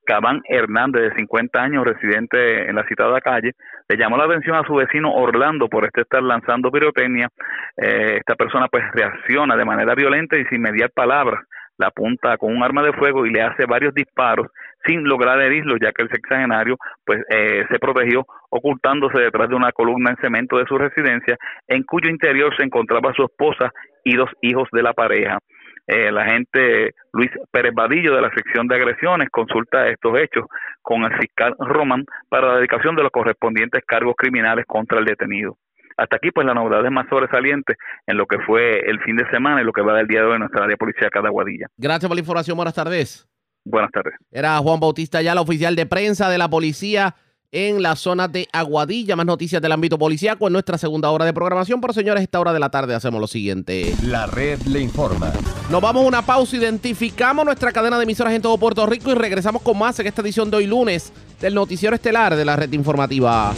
Cabán 0.06 0.40
Hernández, 0.48 1.02
de 1.02 1.14
50 1.16 1.60
años, 1.60 1.84
residente 1.84 2.68
en 2.68 2.76
la 2.76 2.86
citada 2.86 3.20
calle, 3.20 3.52
le 3.88 3.96
llamó 3.96 4.16
la 4.16 4.24
atención 4.24 4.56
a 4.56 4.66
su 4.66 4.74
vecino 4.74 5.12
Orlando 5.12 5.68
por 5.68 5.84
este 5.84 6.02
estar 6.02 6.22
lanzando 6.22 6.70
pirotecnia. 6.70 7.28
Eh, 7.76 8.16
esta 8.18 8.34
persona 8.34 8.68
pues 8.68 8.84
reacciona 8.92 9.56
de 9.56 9.64
manera 9.64 9.94
violenta 9.94 10.38
y 10.38 10.44
sin 10.46 10.62
mediar 10.62 10.90
palabras. 10.90 11.44
La 11.78 11.88
apunta 11.88 12.38
con 12.38 12.56
un 12.56 12.62
arma 12.62 12.82
de 12.82 12.94
fuego 12.94 13.26
y 13.26 13.30
le 13.30 13.42
hace 13.42 13.66
varios 13.66 13.92
disparos 13.92 14.46
sin 14.86 15.04
lograr 15.04 15.40
herirlo, 15.40 15.76
ya 15.76 15.92
que 15.92 16.02
el 16.02 16.08
sexagenario 16.08 16.76
pues 17.04 17.20
eh, 17.28 17.64
se 17.70 17.78
protegió 17.78 18.24
ocultándose 18.50 19.18
detrás 19.18 19.48
de 19.48 19.56
una 19.56 19.72
columna 19.72 20.10
en 20.10 20.16
cemento 20.16 20.56
de 20.58 20.66
su 20.66 20.78
residencia, 20.78 21.36
en 21.66 21.82
cuyo 21.82 22.08
interior 22.08 22.56
se 22.56 22.62
encontraba 22.62 23.12
su 23.14 23.24
esposa 23.24 23.72
y 24.04 24.16
dos 24.16 24.30
hijos 24.40 24.68
de 24.72 24.82
la 24.82 24.94
pareja. 24.94 25.38
Eh, 25.86 26.08
el 26.08 26.18
agente 26.18 26.94
Luis 27.12 27.30
Pérez 27.50 27.72
Vadillo 27.74 28.14
de 28.14 28.22
la 28.22 28.30
sección 28.34 28.66
de 28.66 28.76
agresiones 28.76 29.28
consulta 29.30 29.88
estos 29.88 30.18
hechos 30.18 30.46
con 30.82 31.04
el 31.04 31.16
fiscal 31.18 31.54
Roman 31.58 32.04
para 32.28 32.48
la 32.48 32.56
dedicación 32.56 32.96
de 32.96 33.02
los 33.02 33.12
correspondientes 33.12 33.84
cargos 33.86 34.14
criminales 34.16 34.64
contra 34.66 34.98
el 34.98 35.04
detenido. 35.04 35.58
Hasta 35.96 36.16
aquí, 36.16 36.30
pues 36.30 36.46
la 36.46 36.54
novedad 36.54 36.84
es 36.84 36.92
más 36.92 37.08
sobresaliente 37.08 37.74
en 38.06 38.18
lo 38.18 38.26
que 38.26 38.38
fue 38.40 38.80
el 38.80 39.00
fin 39.00 39.16
de 39.16 39.28
semana 39.30 39.62
y 39.62 39.64
lo 39.64 39.72
que 39.72 39.80
va 39.80 39.96
del 39.96 40.06
día 40.06 40.20
de 40.20 40.26
hoy 40.26 40.34
en 40.34 40.40
nuestra 40.40 40.64
área 40.64 40.76
policial 40.76 41.10
de 41.10 41.28
Aguadilla. 41.28 41.66
Gracias 41.78 42.08
por 42.08 42.16
la 42.16 42.20
información. 42.20 42.56
Buenas 42.56 42.74
tardes. 42.74 43.26
Buenas 43.64 43.90
tardes. 43.90 44.14
Era 44.30 44.58
Juan 44.58 44.78
Bautista 44.78 45.22
ya, 45.22 45.34
la 45.34 45.40
oficial 45.40 45.74
de 45.74 45.86
prensa 45.86 46.28
de 46.28 46.38
la 46.38 46.48
policía 46.48 47.14
en 47.52 47.82
la 47.82 47.96
zona 47.96 48.28
de 48.28 48.48
Aguadilla. 48.52 49.16
Más 49.16 49.26
noticias 49.26 49.60
del 49.62 49.72
ámbito 49.72 49.98
policíaco 49.98 50.46
en 50.46 50.52
nuestra 50.52 50.78
segunda 50.78 51.10
hora 51.10 51.24
de 51.24 51.32
programación. 51.32 51.80
Pero 51.80 51.92
señores, 51.92 52.22
esta 52.22 52.40
hora 52.40 52.52
de 52.52 52.60
la 52.60 52.70
tarde 52.70 52.94
hacemos 52.94 53.20
lo 53.20 53.26
siguiente. 53.26 53.94
La 54.02 54.26
red 54.26 54.60
le 54.62 54.80
informa. 54.80 55.32
Nos 55.70 55.80
vamos 55.80 56.04
a 56.04 56.08
una 56.08 56.22
pausa, 56.22 56.56
identificamos 56.56 57.44
nuestra 57.44 57.72
cadena 57.72 57.96
de 57.98 58.04
emisoras 58.04 58.32
en 58.32 58.42
todo 58.42 58.56
Puerto 58.58 58.86
Rico 58.86 59.10
y 59.10 59.14
regresamos 59.14 59.62
con 59.62 59.78
más 59.78 59.98
en 59.98 60.06
esta 60.06 60.22
edición 60.22 60.50
de 60.50 60.58
hoy 60.58 60.66
lunes 60.66 61.12
del 61.40 61.54
noticiero 61.54 61.94
estelar 61.94 62.36
de 62.36 62.44
la 62.44 62.56
red 62.56 62.72
informativa. 62.72 63.52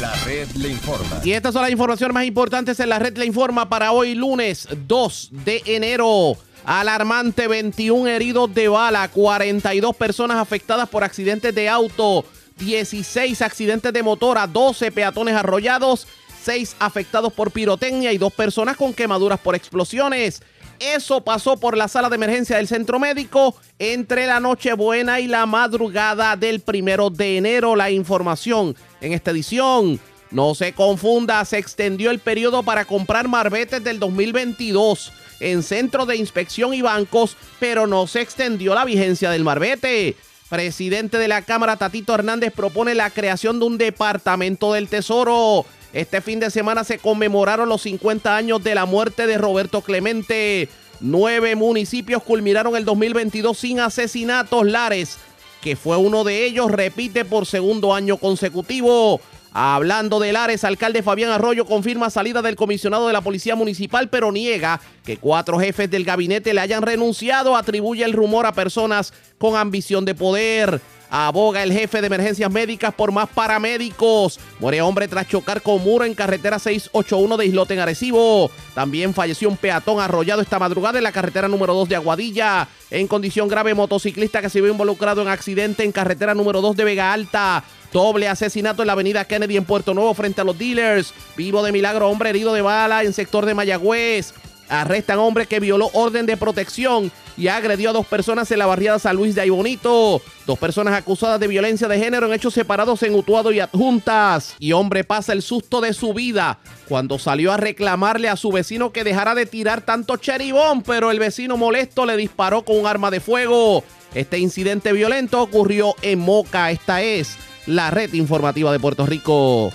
La 0.00 0.12
red 0.24 0.48
le 0.56 0.68
informa. 0.68 1.20
Y 1.24 1.32
estas 1.32 1.54
son 1.54 1.62
las 1.62 1.70
informaciones 1.70 2.12
más 2.12 2.24
importantes 2.24 2.78
en 2.80 2.90
la 2.90 2.98
red 2.98 3.16
le 3.16 3.24
informa 3.24 3.68
para 3.68 3.92
hoy 3.92 4.14
lunes 4.14 4.68
2 4.86 5.28
de 5.32 5.62
enero. 5.64 6.36
Alarmante 6.66 7.48
21 7.48 8.08
heridos 8.08 8.52
de 8.52 8.68
bala, 8.68 9.08
42 9.08 9.96
personas 9.96 10.36
afectadas 10.36 10.88
por 10.88 11.02
accidentes 11.02 11.54
de 11.54 11.68
auto, 11.68 12.26
16 12.58 13.40
accidentes 13.40 13.92
de 13.92 14.02
motora, 14.02 14.46
12 14.46 14.92
peatones 14.92 15.34
arrollados, 15.34 16.06
6 16.42 16.76
afectados 16.78 17.32
por 17.32 17.50
pirotecnia 17.50 18.12
y 18.12 18.18
2 18.18 18.32
personas 18.34 18.76
con 18.76 18.92
quemaduras 18.92 19.40
por 19.40 19.54
explosiones. 19.54 20.42
Eso 20.78 21.22
pasó 21.24 21.56
por 21.56 21.76
la 21.76 21.88
sala 21.88 22.10
de 22.10 22.16
emergencia 22.16 22.58
del 22.58 22.68
centro 22.68 22.98
médico 22.98 23.54
entre 23.78 24.26
la 24.26 24.40
Nochebuena 24.40 25.20
y 25.20 25.26
la 25.26 25.46
madrugada 25.46 26.36
del 26.36 26.60
primero 26.60 27.08
de 27.08 27.38
enero. 27.38 27.76
La 27.76 27.90
información 27.90 28.76
en 29.00 29.12
esta 29.12 29.30
edición. 29.30 30.00
No 30.30 30.54
se 30.54 30.72
confunda, 30.72 31.44
se 31.44 31.58
extendió 31.58 32.10
el 32.10 32.18
periodo 32.18 32.62
para 32.62 32.84
comprar 32.84 33.28
marbetes 33.28 33.82
del 33.84 33.98
2022 34.00 35.12
en 35.40 35.62
centros 35.62 36.06
de 36.08 36.16
inspección 36.16 36.74
y 36.74 36.82
bancos, 36.82 37.36
pero 37.58 37.86
no 37.86 38.06
se 38.06 38.20
extendió 38.20 38.74
la 38.74 38.84
vigencia 38.84 39.30
del 39.30 39.44
marbete. 39.44 40.16
Presidente 40.48 41.18
de 41.18 41.28
la 41.28 41.42
Cámara, 41.42 41.76
Tatito 41.76 42.14
Hernández, 42.14 42.52
propone 42.52 42.94
la 42.94 43.10
creación 43.10 43.58
de 43.58 43.66
un 43.66 43.78
departamento 43.78 44.72
del 44.72 44.88
Tesoro. 44.88 45.66
Este 45.92 46.20
fin 46.20 46.40
de 46.40 46.50
semana 46.50 46.84
se 46.84 46.98
conmemoraron 46.98 47.68
los 47.68 47.82
50 47.82 48.36
años 48.36 48.62
de 48.62 48.74
la 48.74 48.86
muerte 48.86 49.26
de 49.26 49.38
Roberto 49.38 49.80
Clemente. 49.80 50.68
Nueve 51.00 51.56
municipios 51.56 52.22
culminaron 52.22 52.76
el 52.76 52.84
2022 52.84 53.58
sin 53.58 53.80
asesinatos. 53.80 54.66
Lares, 54.66 55.18
que 55.66 55.74
fue 55.74 55.96
uno 55.96 56.22
de 56.22 56.46
ellos, 56.46 56.70
repite 56.70 57.24
por 57.24 57.44
segundo 57.44 57.92
año 57.92 58.18
consecutivo. 58.18 59.20
Hablando 59.58 60.20
de 60.20 60.34
Lares, 60.34 60.64
alcalde 60.64 61.02
Fabián 61.02 61.30
Arroyo 61.30 61.64
confirma 61.64 62.10
salida 62.10 62.42
del 62.42 62.56
comisionado 62.56 63.06
de 63.06 63.14
la 63.14 63.22
Policía 63.22 63.56
Municipal, 63.56 64.10
pero 64.10 64.30
niega 64.30 64.82
que 65.02 65.16
cuatro 65.16 65.58
jefes 65.58 65.90
del 65.90 66.04
gabinete 66.04 66.52
le 66.52 66.60
hayan 66.60 66.82
renunciado. 66.82 67.56
Atribuye 67.56 68.04
el 68.04 68.12
rumor 68.12 68.44
a 68.44 68.52
personas 68.52 69.14
con 69.38 69.56
ambición 69.56 70.04
de 70.04 70.14
poder. 70.14 70.82
Aboga 71.08 71.62
el 71.62 71.72
jefe 71.72 72.02
de 72.02 72.08
emergencias 72.08 72.50
médicas 72.50 72.92
por 72.92 73.12
más 73.12 73.30
paramédicos. 73.30 74.38
Muere 74.58 74.82
hombre 74.82 75.08
tras 75.08 75.26
chocar 75.26 75.62
con 75.62 75.82
muro 75.82 76.04
en 76.04 76.14
carretera 76.14 76.58
681 76.58 77.38
de 77.38 77.46
Islote 77.46 77.72
en 77.72 77.80
Arecibo. 77.80 78.50
También 78.74 79.14
falleció 79.14 79.48
un 79.48 79.56
peatón 79.56 80.00
arrollado 80.00 80.42
esta 80.42 80.58
madrugada 80.58 80.98
en 80.98 81.04
la 81.04 81.12
carretera 81.12 81.48
número 81.48 81.72
2 81.72 81.88
de 81.88 81.96
Aguadilla. 81.96 82.68
En 82.90 83.06
condición 83.06 83.48
grave, 83.48 83.72
motociclista 83.72 84.42
que 84.42 84.50
se 84.50 84.60
vio 84.60 84.70
involucrado 84.70 85.22
en 85.22 85.28
accidente 85.28 85.82
en 85.82 85.92
carretera 85.92 86.34
número 86.34 86.60
2 86.60 86.76
de 86.76 86.84
Vega 86.84 87.14
Alta. 87.14 87.64
Doble 87.96 88.28
asesinato 88.28 88.82
en 88.82 88.88
la 88.88 88.92
avenida 88.92 89.24
Kennedy 89.24 89.56
en 89.56 89.64
Puerto 89.64 89.94
Nuevo 89.94 90.12
frente 90.12 90.42
a 90.42 90.44
los 90.44 90.58
dealers. 90.58 91.14
Vivo 91.34 91.62
de 91.62 91.72
milagro, 91.72 92.10
hombre 92.10 92.28
herido 92.28 92.52
de 92.52 92.60
bala 92.60 93.02
en 93.04 93.14
sector 93.14 93.46
de 93.46 93.54
Mayagüez. 93.54 94.34
Arrestan 94.68 95.18
hombre 95.18 95.46
que 95.46 95.60
violó 95.60 95.88
orden 95.94 96.26
de 96.26 96.36
protección 96.36 97.10
y 97.38 97.48
agredió 97.48 97.88
a 97.88 97.92
dos 97.94 98.04
personas 98.04 98.50
en 98.50 98.58
la 98.58 98.66
barriada 98.66 98.98
San 98.98 99.16
Luis 99.16 99.34
de 99.34 99.40
Aybonito. 99.40 100.20
Dos 100.46 100.58
personas 100.58 100.92
acusadas 100.92 101.40
de 101.40 101.46
violencia 101.46 101.88
de 101.88 101.98
género 101.98 102.26
en 102.26 102.34
hechos 102.34 102.52
separados 102.52 103.02
en 103.02 103.14
Utuado 103.14 103.50
y 103.50 103.60
Adjuntas. 103.60 104.56
Y 104.58 104.72
hombre 104.72 105.02
pasa 105.02 105.32
el 105.32 105.40
susto 105.40 105.80
de 105.80 105.94
su 105.94 106.12
vida 106.12 106.58
cuando 106.90 107.18
salió 107.18 107.50
a 107.50 107.56
reclamarle 107.56 108.28
a 108.28 108.36
su 108.36 108.52
vecino 108.52 108.92
que 108.92 109.04
dejara 109.04 109.34
de 109.34 109.46
tirar 109.46 109.80
tanto 109.80 110.18
cheribón, 110.18 110.82
pero 110.82 111.10
el 111.10 111.18
vecino 111.18 111.56
molesto 111.56 112.04
le 112.04 112.18
disparó 112.18 112.62
con 112.62 112.78
un 112.78 112.86
arma 112.86 113.10
de 113.10 113.20
fuego. 113.20 113.82
Este 114.14 114.38
incidente 114.38 114.92
violento 114.92 115.40
ocurrió 115.40 115.94
en 116.02 116.18
Moca. 116.18 116.70
Esta 116.70 117.00
es 117.00 117.38
la 117.66 117.90
red 117.90 118.12
informativa 118.14 118.72
de 118.72 118.80
Puerto 118.80 119.06
Rico. 119.06 119.72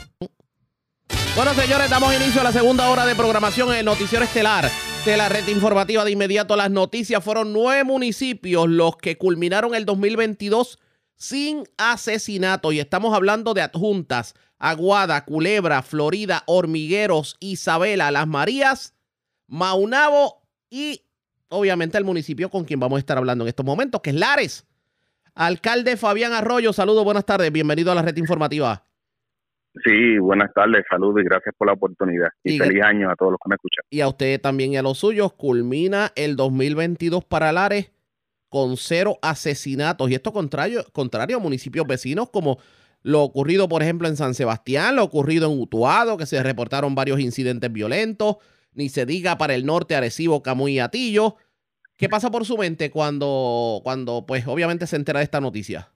Bueno, 1.36 1.54
señores, 1.54 1.90
damos 1.90 2.14
inicio 2.14 2.42
a 2.42 2.44
la 2.44 2.52
segunda 2.52 2.90
hora 2.90 3.06
de 3.06 3.16
programación 3.16 3.70
en 3.70 3.80
el 3.80 3.86
Noticiero 3.86 4.26
Estelar 4.26 4.70
de 5.06 5.18
la 5.18 5.30
red 5.30 5.48
informativa. 5.48 6.04
De 6.04 6.12
inmediato, 6.12 6.56
las 6.56 6.72
noticias 6.72 7.24
fueron 7.24 7.54
nueve 7.54 7.84
municipios 7.84 8.68
los 8.68 8.98
que 8.98 9.18
culminaron 9.18 9.74
el 9.74 9.86
2022 9.86 10.80
sin 11.16 11.64
asesinato. 11.78 12.72
Y 12.72 12.80
estamos 12.80 13.14
hablando 13.14 13.54
de 13.54 13.62
adjuntas: 13.62 14.36
Aguada, 14.58 15.24
Culebra, 15.24 15.82
Florida, 15.84 16.44
Hormigueros, 16.48 17.38
Isabela, 17.40 18.12
Las 18.12 18.28
Marías, 18.28 18.94
Maunabo 19.48 20.42
y 20.70 21.04
obviamente 21.50 21.98
el 21.98 22.04
municipio 22.06 22.50
con 22.50 22.66
quien 22.66 22.80
vamos 22.80 22.98
a 22.98 23.00
estar 23.00 23.18
hablando 23.18 23.44
en 23.44 23.50
estos 23.50 23.66
momentos, 23.66 24.02
que 24.02 24.10
es 24.10 24.16
Lares. 24.16 24.66
Alcalde 25.36 25.98
Fabián 25.98 26.34
Arroyo, 26.34 26.74
saludos, 26.74 27.04
buenas 27.04 27.26
tardes, 27.26 27.52
bienvenido 27.52 27.92
a 27.92 27.96
la 27.96 28.02
red 28.02 28.18
informativa. 28.18 28.86
Sí, 29.86 30.18
buenas 30.18 30.54
tardes, 30.54 30.84
saludos 30.90 31.22
y 31.22 31.24
gracias 31.24 31.56
por 31.58 31.68
la 31.68 31.74
oportunidad. 31.74 32.28
Y, 32.44 32.58
feliz 32.58 32.84
año 32.84 33.10
a 33.10 33.16
todos 33.16 33.32
los 33.32 33.40
que 33.42 33.50
me 33.50 33.56
escuchan. 33.56 33.86
Y 33.90 34.02
a 34.02 34.10
usted 34.10 34.42
también 34.42 34.74
y 34.74 34.78
a 34.78 34.82
los 34.82 34.98
suyos. 34.98 35.34
Culmina 35.34 36.12
el 36.16 36.36
2022 36.36 37.24
para 37.24 37.54
Lares 37.54 37.92
con 38.50 38.76
cero 38.76 39.18
asesinatos. 39.22 40.12
Y 40.12 40.16
esto 40.16 40.34
contrario, 40.34 40.84
contrario 40.92 41.38
a 41.38 41.40
municipios 41.40 41.88
vecinos 41.88 42.30
como 42.30 42.58
lo 43.02 43.24
ocurrido, 43.24 43.70
por 43.70 43.82
ejemplo, 43.82 44.10
en 44.10 44.18
San 44.18 44.34
Sebastián, 44.34 44.98
lo 44.98 45.06
ocurrido 45.06 45.50
en 45.50 45.58
Utuado, 45.58 46.18
que 46.18 46.26
se 46.26 46.44
reportaron 46.44 46.94
varios 46.94 47.22
incidentes 47.22 47.72
violentos. 47.72 48.38
Ni 48.74 48.90
se 48.90 49.06
diga 49.06 49.38
para 49.38 49.56
el 49.56 49.66
norte, 49.66 49.96
Arecibo, 49.96 50.44
Camuy 50.44 50.74
y 50.74 50.80
Atillo. 50.80 51.38
¿Qué 52.02 52.10
pasa 52.10 52.32
por 52.32 52.46
su 52.46 52.58
mente 52.58 52.90
cuando, 52.90 53.80
cuando 53.84 54.26
pues, 54.28 54.48
obviamente 54.48 54.88
se 54.88 54.96
entera 54.96 55.20
de 55.20 55.26
esta 55.26 55.40
noticia? 55.40 55.88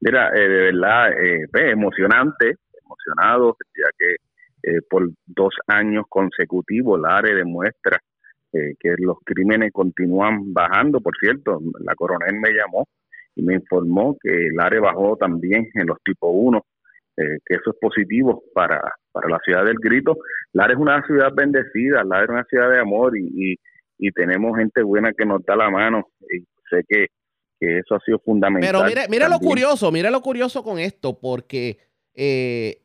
Mira, 0.00 0.28
eh, 0.28 0.48
de 0.48 0.58
verdad, 0.70 1.10
eh, 1.20 1.40
pues, 1.50 1.72
emocionante, 1.72 2.54
emocionado, 2.84 3.56
ya 3.76 3.90
que 3.98 4.14
eh, 4.62 4.80
por 4.88 5.10
dos 5.26 5.56
años 5.66 6.04
consecutivos 6.08 7.00
la 7.00 7.16
área 7.16 7.34
demuestra 7.34 7.98
que 8.52 8.94
los 8.98 9.16
crímenes 9.24 9.72
continúan 9.72 10.52
bajando. 10.52 11.00
Por 11.00 11.16
cierto, 11.18 11.58
la 11.80 11.94
coronel 11.94 12.38
me 12.38 12.50
llamó 12.50 12.86
y 13.34 13.42
me 13.42 13.54
informó 13.54 14.16
que 14.22 14.28
el 14.28 14.60
área 14.60 14.82
bajó 14.82 15.16
también 15.16 15.68
en 15.72 15.86
los 15.86 15.96
tipo 16.04 16.28
1, 16.28 16.62
que 17.16 17.54
eso 17.54 17.70
es 17.70 17.76
positivo 17.80 18.44
para, 18.54 18.78
para 19.10 19.28
la 19.30 19.38
ciudad 19.38 19.64
del 19.64 19.78
grito. 19.78 20.18
Lara 20.52 20.74
es 20.74 20.78
una 20.78 21.02
ciudad 21.06 21.32
bendecida, 21.34 22.04
Lara 22.04 22.24
es 22.24 22.28
una 22.28 22.44
ciudad 22.44 22.70
de 22.70 22.78
amor 22.78 23.16
y, 23.16 23.52
y 23.52 23.56
tenemos 24.10 24.56
gente 24.56 24.82
buena 24.82 25.12
que 25.12 25.24
nos 25.24 25.44
da 25.44 25.54
la 25.54 25.70
mano 25.70 26.08
y 26.20 26.40
sé 26.68 26.84
que, 26.88 27.06
eso 27.60 27.94
ha 27.94 28.00
sido 28.00 28.18
fundamental. 28.18 28.68
Pero 28.68 28.84
mire, 28.84 29.02
mira 29.08 29.28
lo 29.28 29.38
curioso, 29.38 29.92
mira 29.92 30.10
lo 30.10 30.20
curioso 30.20 30.64
con 30.64 30.80
esto, 30.80 31.20
porque 31.20 31.78
eh, 32.12 32.82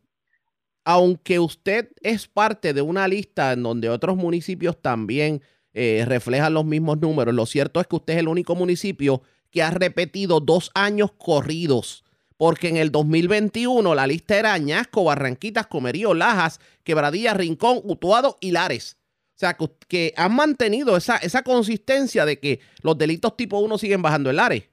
aunque 0.85 1.39
usted 1.39 1.89
es 2.03 2.27
parte 2.27 2.73
de 2.73 2.83
una 2.83 3.07
lista 3.07 3.53
en 3.53 3.63
donde 3.63 3.89
otros 3.89 4.17
municipios 4.17 4.79
también 4.79 5.41
eh, 5.73 6.05
reflejan 6.07 6.53
los 6.53 6.63
mismos 6.63 6.99
números, 7.01 7.33
lo 7.33 7.47
cierto 7.47 7.81
es 7.81 7.87
que 7.87 7.95
usted 7.95 8.13
es 8.13 8.19
el 8.19 8.27
único 8.27 8.55
municipio 8.55 9.23
que 9.51 9.63
ha 9.63 9.71
repetido 9.71 10.39
dos 10.39 10.71
años 10.75 11.11
corridos. 11.11 12.03
Porque 12.37 12.69
en 12.69 12.77
el 12.77 12.91
2021 12.91 13.95
la 13.95 14.05
lista 14.05 14.37
era 14.37 14.53
Añasco, 14.53 15.03
Barranquitas, 15.03 15.67
Comerío, 15.67 16.13
Lajas, 16.13 16.59
Quebradilla, 16.83 17.33
Rincón, 17.33 17.81
Utuado 17.83 18.37
y 18.39 18.51
Lares. 18.51 18.97
O 19.37 19.39
sea, 19.39 19.55
que, 19.87 20.13
han 20.17 20.35
mantenido 20.35 20.97
esa, 20.97 21.17
esa 21.17 21.43
consistencia 21.43 22.25
de 22.25 22.39
que 22.39 22.59
los 22.81 22.97
delitos 22.97 23.37
tipo 23.37 23.59
1 23.59 23.77
siguen 23.77 24.01
bajando 24.01 24.31
el 24.31 24.39
área. 24.39 24.63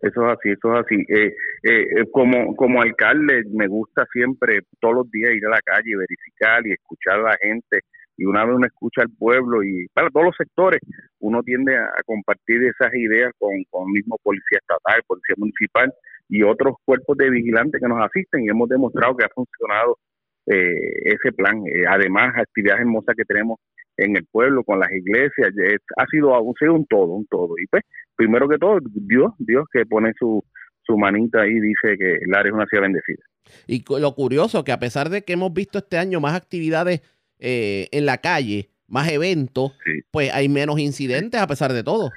Eso 0.00 0.24
es 0.24 0.38
así, 0.38 0.50
eso 0.50 0.72
es 0.72 0.84
así. 0.84 0.94
Eh, 1.08 1.34
eh, 1.64 1.86
eh, 1.98 2.04
como, 2.12 2.54
como 2.54 2.80
alcalde 2.80 3.42
me 3.50 3.66
gusta 3.66 4.06
siempre 4.12 4.60
todos 4.78 4.94
los 4.94 5.10
días 5.10 5.32
ir 5.34 5.44
a 5.46 5.50
la 5.50 5.60
calle, 5.64 5.96
verificar 5.96 6.64
y 6.64 6.74
escuchar 6.74 7.18
a 7.18 7.30
la 7.30 7.36
gente. 7.42 7.80
Y 8.16 8.24
una 8.24 8.44
vez 8.44 8.54
uno 8.54 8.66
escucha 8.68 9.02
al 9.02 9.10
pueblo 9.10 9.64
y 9.64 9.88
para 9.92 10.10
todos 10.10 10.26
los 10.26 10.36
sectores, 10.36 10.78
uno 11.18 11.42
tiende 11.42 11.76
a, 11.76 11.90
compartir 12.06 12.62
esas 12.62 12.94
ideas 12.94 13.32
con, 13.36 13.50
con 13.68 13.88
el 13.88 13.94
mismo 13.94 14.16
policía 14.22 14.58
estatal, 14.60 15.02
policía 15.08 15.34
municipal 15.38 15.92
y 16.28 16.44
otros 16.44 16.76
cuerpos 16.84 17.16
de 17.18 17.30
vigilantes 17.30 17.80
que 17.80 17.88
nos 17.88 18.00
asisten 18.00 18.44
y 18.44 18.48
hemos 18.48 18.68
demostrado 18.68 19.16
que 19.16 19.24
ha 19.24 19.28
funcionado 19.30 19.98
eh, 20.46 20.74
ese 21.04 21.32
plan. 21.32 21.62
Eh, 21.66 21.84
además, 21.88 22.34
actividades 22.36 22.82
hermosas 22.82 23.14
que 23.16 23.24
tenemos 23.24 23.58
en 23.96 24.16
el 24.16 24.26
pueblo, 24.26 24.64
con 24.64 24.80
las 24.80 24.90
iglesias, 24.92 25.50
ha 25.96 26.06
sido, 26.06 26.34
ha 26.34 26.40
sido 26.58 26.74
un 26.74 26.86
todo, 26.86 27.06
un 27.06 27.26
todo. 27.26 27.54
Y 27.58 27.66
pues, 27.66 27.82
primero 28.16 28.48
que 28.48 28.58
todo, 28.58 28.78
Dios, 28.82 29.32
Dios 29.38 29.64
que 29.72 29.86
pone 29.86 30.12
su, 30.18 30.42
su 30.82 30.96
manita 30.98 31.42
ahí 31.42 31.52
y 31.52 31.60
dice 31.60 31.96
que 31.96 32.16
el 32.16 32.34
área 32.34 32.50
es 32.50 32.54
una 32.54 32.66
ciudad 32.66 32.82
bendecida. 32.82 33.22
Y 33.66 33.84
lo 34.00 34.14
curioso 34.14 34.64
que 34.64 34.72
a 34.72 34.78
pesar 34.78 35.10
de 35.10 35.22
que 35.22 35.34
hemos 35.34 35.52
visto 35.52 35.78
este 35.78 35.98
año 35.98 36.20
más 36.20 36.34
actividades 36.34 37.02
eh, 37.38 37.88
en 37.92 38.06
la 38.06 38.18
calle, 38.18 38.70
más 38.88 39.10
eventos, 39.10 39.78
pues 40.10 40.32
hay 40.32 40.48
menos 40.48 40.78
incidentes 40.78 41.40
a 41.40 41.46
pesar 41.46 41.72
de 41.72 41.82
todo. 41.82 42.10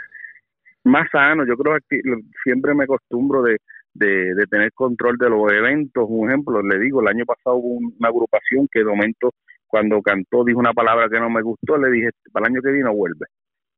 Más 0.83 1.09
sano, 1.11 1.45
yo 1.45 1.55
creo 1.57 1.77
que 1.89 1.99
siempre 2.43 2.73
me 2.73 2.85
acostumbro 2.85 3.43
de, 3.43 3.57
de, 3.97 4.45
tener 4.49 4.71
control 4.73 5.17
de 5.17 5.29
los 5.29 5.51
eventos. 5.51 6.05
Un 6.07 6.29
ejemplo, 6.29 6.61
le 6.61 6.79
digo, 6.79 7.01
el 7.01 7.07
año 7.07 7.25
pasado 7.25 7.57
hubo 7.57 7.77
una 7.77 8.09
agrupación 8.09 8.67
que 8.71 8.79
de 8.79 8.85
momento 8.85 9.31
cuando 9.67 10.01
cantó 10.01 10.43
dijo 10.45 10.59
una 10.59 10.73
palabra 10.73 11.09
que 11.09 11.19
no 11.19 11.29
me 11.29 11.41
gustó, 11.41 11.77
le 11.77 11.91
dije, 11.91 12.09
para 12.31 12.47
el 12.47 12.53
año 12.53 12.61
que 12.61 12.71
viene 12.71 12.89
vuelve. 12.89 13.25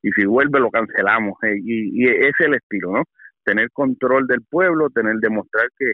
Y 0.01 0.11
si 0.11 0.25
vuelve 0.25 0.59
lo 0.59 0.69
cancelamos. 0.69 1.35
Eh, 1.43 1.57
y, 1.63 2.03
y 2.03 2.07
ese 2.07 2.29
es 2.29 2.39
el 2.39 2.53
estilo, 2.55 2.91
¿no? 2.91 3.03
Tener 3.43 3.71
control 3.71 4.27
del 4.27 4.41
pueblo, 4.49 4.89
tener 4.89 5.15
demostrar 5.15 5.67
que, 5.77 5.93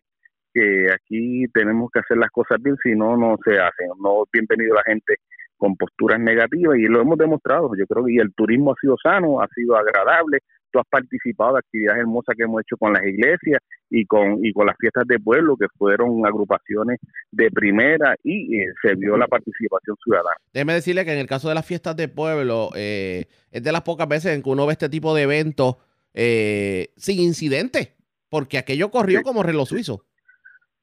que 0.53 0.91
aquí 0.91 1.45
tenemos 1.53 1.89
que 1.91 1.99
hacer 1.99 2.17
las 2.17 2.29
cosas 2.31 2.61
bien, 2.61 2.75
si 2.83 2.95
no, 2.95 3.17
no 3.17 3.37
se 3.43 3.53
hacen. 3.53 3.87
No 4.01 4.25
bienvenido 4.31 4.75
la 4.75 4.83
gente 4.83 5.15
con 5.65 5.75
posturas 5.77 6.19
negativas 6.19 6.77
y 6.77 6.83
lo 6.83 7.01
hemos 7.01 7.17
demostrado. 7.17 7.71
Yo 7.75 7.87
creo 7.87 8.05
que 8.05 8.13
y 8.13 8.17
el 8.19 8.31
turismo 8.35 8.71
ha 8.71 8.75
sido 8.79 8.95
sano, 9.01 9.41
ha 9.41 9.47
sido 9.47 9.75
agradable, 9.75 10.37
tú 10.69 10.77
has 10.77 10.85
participado 10.87 11.53
de 11.53 11.59
actividades 11.59 12.01
hermosas 12.01 12.35
que 12.37 12.43
hemos 12.43 12.61
hecho 12.61 12.77
con 12.77 12.93
las 12.93 13.01
iglesias 13.03 13.63
y 13.89 14.05
con, 14.05 14.45
y 14.45 14.53
con 14.53 14.67
las 14.67 14.75
fiestas 14.77 15.07
de 15.07 15.17
pueblo, 15.19 15.57
que 15.57 15.65
fueron 15.75 16.23
agrupaciones 16.23 16.99
de 17.31 17.49
primera 17.49 18.15
y 18.23 18.59
eh, 18.59 18.67
se 18.79 18.93
vio 18.93 19.17
la 19.17 19.25
participación 19.25 19.95
ciudadana. 20.03 20.35
Déjeme 20.53 20.73
decirle 20.73 21.03
que 21.03 21.13
en 21.13 21.19
el 21.19 21.27
caso 21.27 21.49
de 21.49 21.55
las 21.55 21.65
fiestas 21.65 21.95
de 21.95 22.09
pueblo, 22.09 22.69
eh, 22.75 23.25
es 23.49 23.63
de 23.63 23.71
las 23.71 23.81
pocas 23.81 24.07
veces 24.07 24.35
en 24.35 24.43
que 24.43 24.49
uno 24.49 24.67
ve 24.67 24.73
este 24.73 24.89
tipo 24.89 25.15
de 25.15 25.23
eventos 25.23 25.77
eh, 26.13 26.89
sin 26.95 27.19
incidente, 27.19 27.95
porque 28.29 28.59
aquello 28.59 28.91
corrió 28.91 29.23
como 29.23 29.41
reloj 29.41 29.67
suizo. 29.67 30.05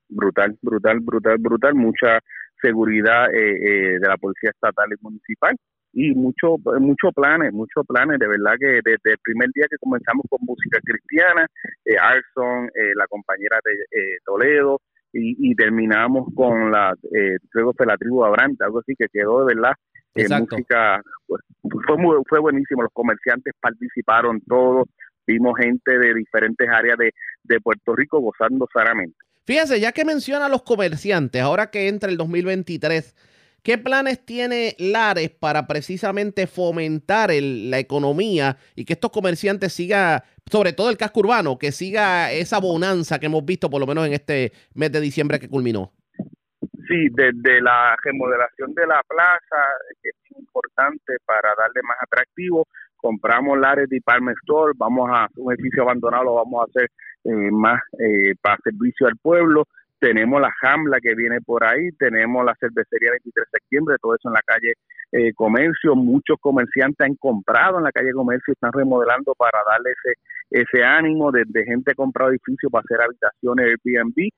Brutal, 0.08 0.58
brutal, 0.60 0.98
brutal, 0.98 1.36
brutal. 1.38 1.74
Mucha 1.76 2.18
seguridad 2.62 3.28
de 3.28 3.98
la 4.00 4.16
policía 4.16 4.50
estatal 4.50 4.88
y 4.92 5.02
municipal 5.02 5.56
y 5.92 6.14
muchos 6.14 6.58
mucho 6.80 7.12
planes, 7.12 7.52
muchos 7.52 7.86
planes, 7.86 8.18
de 8.18 8.26
verdad 8.26 8.54
que 8.58 8.80
desde 8.82 9.12
el 9.12 9.18
primer 9.22 9.50
día 9.54 9.66
que 9.70 9.76
comenzamos 9.78 10.24
con 10.28 10.40
música 10.42 10.78
cristiana, 10.82 11.46
eh, 11.84 11.96
Arson, 11.98 12.70
eh, 12.74 12.94
la 12.96 13.06
compañera 13.06 13.58
de 13.64 13.72
eh, 13.72 14.18
Toledo, 14.24 14.80
y, 15.14 15.54
terminamos 15.56 16.28
con 16.34 16.70
la, 16.70 16.94
eh, 17.14 17.36
luego 17.52 17.74
fue 17.76 17.84
la 17.84 17.98
tribu 17.98 18.24
Abranta, 18.24 18.64
algo 18.64 18.78
así 18.78 18.94
que 18.96 19.08
quedó 19.12 19.44
de 19.44 19.54
verdad 19.54 19.74
música, 20.14 21.02
pues, 21.26 21.42
fue, 21.86 21.98
muy, 21.98 22.16
fue 22.26 22.40
buenísimo, 22.40 22.82
los 22.82 22.92
comerciantes 22.94 23.52
participaron 23.60 24.40
todos, 24.48 24.88
vimos 25.26 25.52
gente 25.58 25.98
de 25.98 26.14
diferentes 26.14 26.66
áreas 26.66 26.96
de, 26.96 27.10
de 27.44 27.60
Puerto 27.60 27.94
Rico 27.94 28.20
gozando 28.20 28.66
sanamente. 28.72 29.16
Fíjese, 29.44 29.80
ya 29.80 29.90
que 29.90 30.04
menciona 30.04 30.46
a 30.46 30.48
los 30.48 30.62
comerciantes, 30.62 31.42
ahora 31.42 31.70
que 31.70 31.88
entra 31.88 32.08
el 32.08 32.16
2023, 32.16 33.16
¿qué 33.64 33.76
planes 33.76 34.24
tiene 34.24 34.76
Lares 34.78 35.30
para 35.30 35.66
precisamente 35.66 36.46
fomentar 36.46 37.30
la 37.32 37.78
economía 37.80 38.56
y 38.76 38.84
que 38.84 38.92
estos 38.92 39.10
comerciantes 39.10 39.72
sigan, 39.72 40.22
sobre 40.46 40.72
todo 40.72 40.90
el 40.90 40.96
casco 40.96 41.20
urbano, 41.20 41.58
que 41.58 41.72
siga 41.72 42.30
esa 42.30 42.60
bonanza 42.60 43.18
que 43.18 43.26
hemos 43.26 43.44
visto 43.44 43.68
por 43.68 43.80
lo 43.80 43.86
menos 43.86 44.06
en 44.06 44.12
este 44.12 44.52
mes 44.74 44.92
de 44.92 45.00
diciembre 45.00 45.40
que 45.40 45.48
culminó? 45.48 45.92
Sí, 46.86 47.08
desde 47.10 47.60
la 47.62 47.96
remodelación 48.04 48.74
de 48.74 48.86
la 48.86 49.02
plaza, 49.08 49.66
que 50.02 50.10
es 50.10 50.38
importante 50.38 51.14
para 51.24 51.48
darle 51.58 51.80
más 51.82 51.96
atractivo, 52.00 52.68
compramos 53.02 53.58
Lares 53.58 53.90
Department 53.90 54.38
Store, 54.42 54.72
vamos 54.76 55.10
a 55.12 55.28
un 55.36 55.52
edificio 55.52 55.82
abandonado, 55.82 56.24
lo 56.24 56.34
vamos 56.36 56.62
a 56.62 56.70
hacer 56.70 56.90
eh, 57.24 57.50
más 57.50 57.80
eh, 57.98 58.34
para 58.40 58.56
servicio 58.62 59.06
al 59.08 59.16
pueblo. 59.16 59.66
Tenemos 59.98 60.40
la 60.40 60.50
Jambla 60.60 60.98
que 61.00 61.14
viene 61.14 61.40
por 61.40 61.64
ahí, 61.64 61.90
tenemos 61.98 62.44
la 62.44 62.54
cervecería 62.58 63.10
23 63.10 63.34
de 63.34 63.58
septiembre, 63.58 63.96
todo 64.00 64.14
eso 64.14 64.28
en 64.28 64.34
la 64.34 64.42
calle 64.44 64.72
eh, 65.12 65.32
Comercio. 65.34 65.94
Muchos 65.94 66.38
comerciantes 66.40 67.06
han 67.06 67.14
comprado 67.16 67.78
en 67.78 67.84
la 67.84 67.92
calle 67.92 68.12
Comercio, 68.12 68.52
están 68.52 68.72
remodelando 68.72 69.34
para 69.34 69.58
darle 69.68 69.90
ese 69.90 70.18
ese 70.54 70.84
ánimo 70.84 71.32
de, 71.32 71.46
gente 71.64 71.94
comprado 71.94 72.30
edificios 72.30 72.70
para 72.70 72.84
hacer 72.84 73.00
habitaciones 73.00 73.74
Airbnb. 73.84 74.28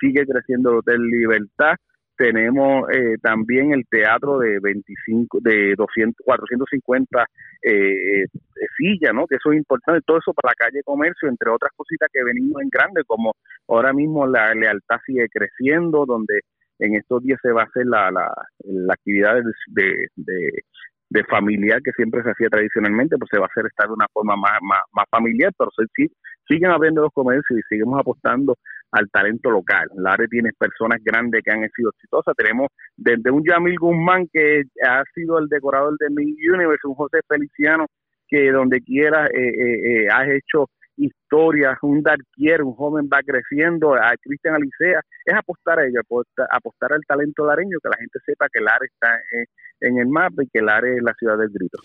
sigue 0.00 0.24
creciendo 0.26 0.70
el 0.70 0.76
Hotel 0.76 1.02
Libertad 1.02 1.74
tenemos 2.16 2.88
eh, 2.90 3.16
también 3.20 3.72
el 3.72 3.84
teatro 3.88 4.38
de 4.38 4.58
25 4.60 5.38
de 5.40 5.74
200 5.76 6.24
450 6.24 7.26
eh, 7.62 8.26
sillas 8.76 9.14
no 9.14 9.26
que 9.26 9.36
eso 9.36 9.52
es 9.52 9.58
importante 9.58 10.00
todo 10.06 10.18
eso 10.18 10.32
para 10.32 10.52
la 10.52 10.66
calle 10.66 10.82
comercio 10.84 11.28
entre 11.28 11.50
otras 11.50 11.72
cositas 11.76 12.08
que 12.12 12.22
venimos 12.22 12.62
en 12.62 12.68
grande 12.68 13.02
como 13.06 13.34
ahora 13.68 13.92
mismo 13.92 14.26
la 14.26 14.54
lealtad 14.54 14.98
sigue 15.06 15.28
creciendo 15.28 16.04
donde 16.06 16.40
en 16.78 16.94
estos 16.94 17.22
días 17.22 17.38
se 17.42 17.52
va 17.52 17.62
a 17.62 17.66
hacer 17.66 17.86
la, 17.86 18.10
la, 18.10 18.32
la 18.64 18.94
actividad 18.94 19.36
de, 19.68 20.08
de, 20.16 20.62
de, 21.10 21.24
familiar 21.24 21.80
que 21.82 21.92
siempre 21.92 22.22
se 22.22 22.30
hacía 22.30 22.48
tradicionalmente, 22.48 23.16
pues 23.16 23.28
se 23.30 23.38
va 23.38 23.44
a 23.44 23.48
hacer 23.48 23.66
esta 23.66 23.86
de 23.86 23.92
una 23.92 24.06
forma 24.12 24.36
más, 24.36 24.58
más, 24.62 24.80
más 24.92 25.06
familiar, 25.10 25.52
pero 25.56 25.70
sí, 25.96 26.10
siguen 26.48 26.70
abriendo 26.70 27.02
los 27.02 27.12
comercios 27.12 27.58
y 27.58 27.62
seguimos 27.68 28.00
apostando 28.00 28.56
al 28.94 29.10
talento 29.10 29.50
local. 29.50 29.88
La 29.96 30.12
área 30.12 30.26
tiene 30.28 30.50
personas 30.56 31.00
grandes 31.02 31.42
que 31.44 31.50
han 31.50 31.68
sido 31.70 31.90
exitosas. 31.90 32.34
Tenemos 32.36 32.68
desde 32.96 33.30
un 33.30 33.44
Yamil 33.44 33.78
Guzmán 33.78 34.28
que 34.32 34.62
ha 34.86 35.02
sido 35.14 35.38
el 35.38 35.48
decorador 35.48 35.96
de 35.98 36.10
mi 36.10 36.24
Universe, 36.48 36.86
un 36.86 36.94
José 36.94 37.18
Feliciano 37.28 37.86
que 38.28 38.50
donde 38.50 38.80
quiera 38.80 39.26
eh, 39.26 39.48
eh, 39.48 40.04
eh 40.04 40.08
has 40.10 40.28
hecho 40.28 40.68
historias, 40.96 41.76
un 41.82 42.02
Darquier, 42.02 42.62
un 42.62 42.74
joven 42.74 43.08
va 43.12 43.20
creciendo, 43.22 43.94
a 43.94 44.14
Cristian 44.20 44.54
Alicea, 44.54 45.00
es 45.24 45.34
apostar 45.34 45.80
a 45.80 45.86
ello, 45.86 46.00
apostar, 46.50 46.92
al 46.92 47.02
talento 47.06 47.44
lareño, 47.44 47.78
que 47.82 47.88
la 47.88 47.96
gente 47.96 48.18
sepa 48.24 48.46
que 48.52 48.60
el 48.60 48.68
área 48.68 48.86
está 48.86 49.20
en, 49.80 49.98
el 49.98 50.06
mapa 50.06 50.44
y 50.44 50.48
que 50.48 50.60
el 50.60 50.68
área 50.68 50.94
es 50.94 51.02
la 51.02 51.12
ciudad 51.14 51.36
del 51.36 51.50
grito. 51.50 51.78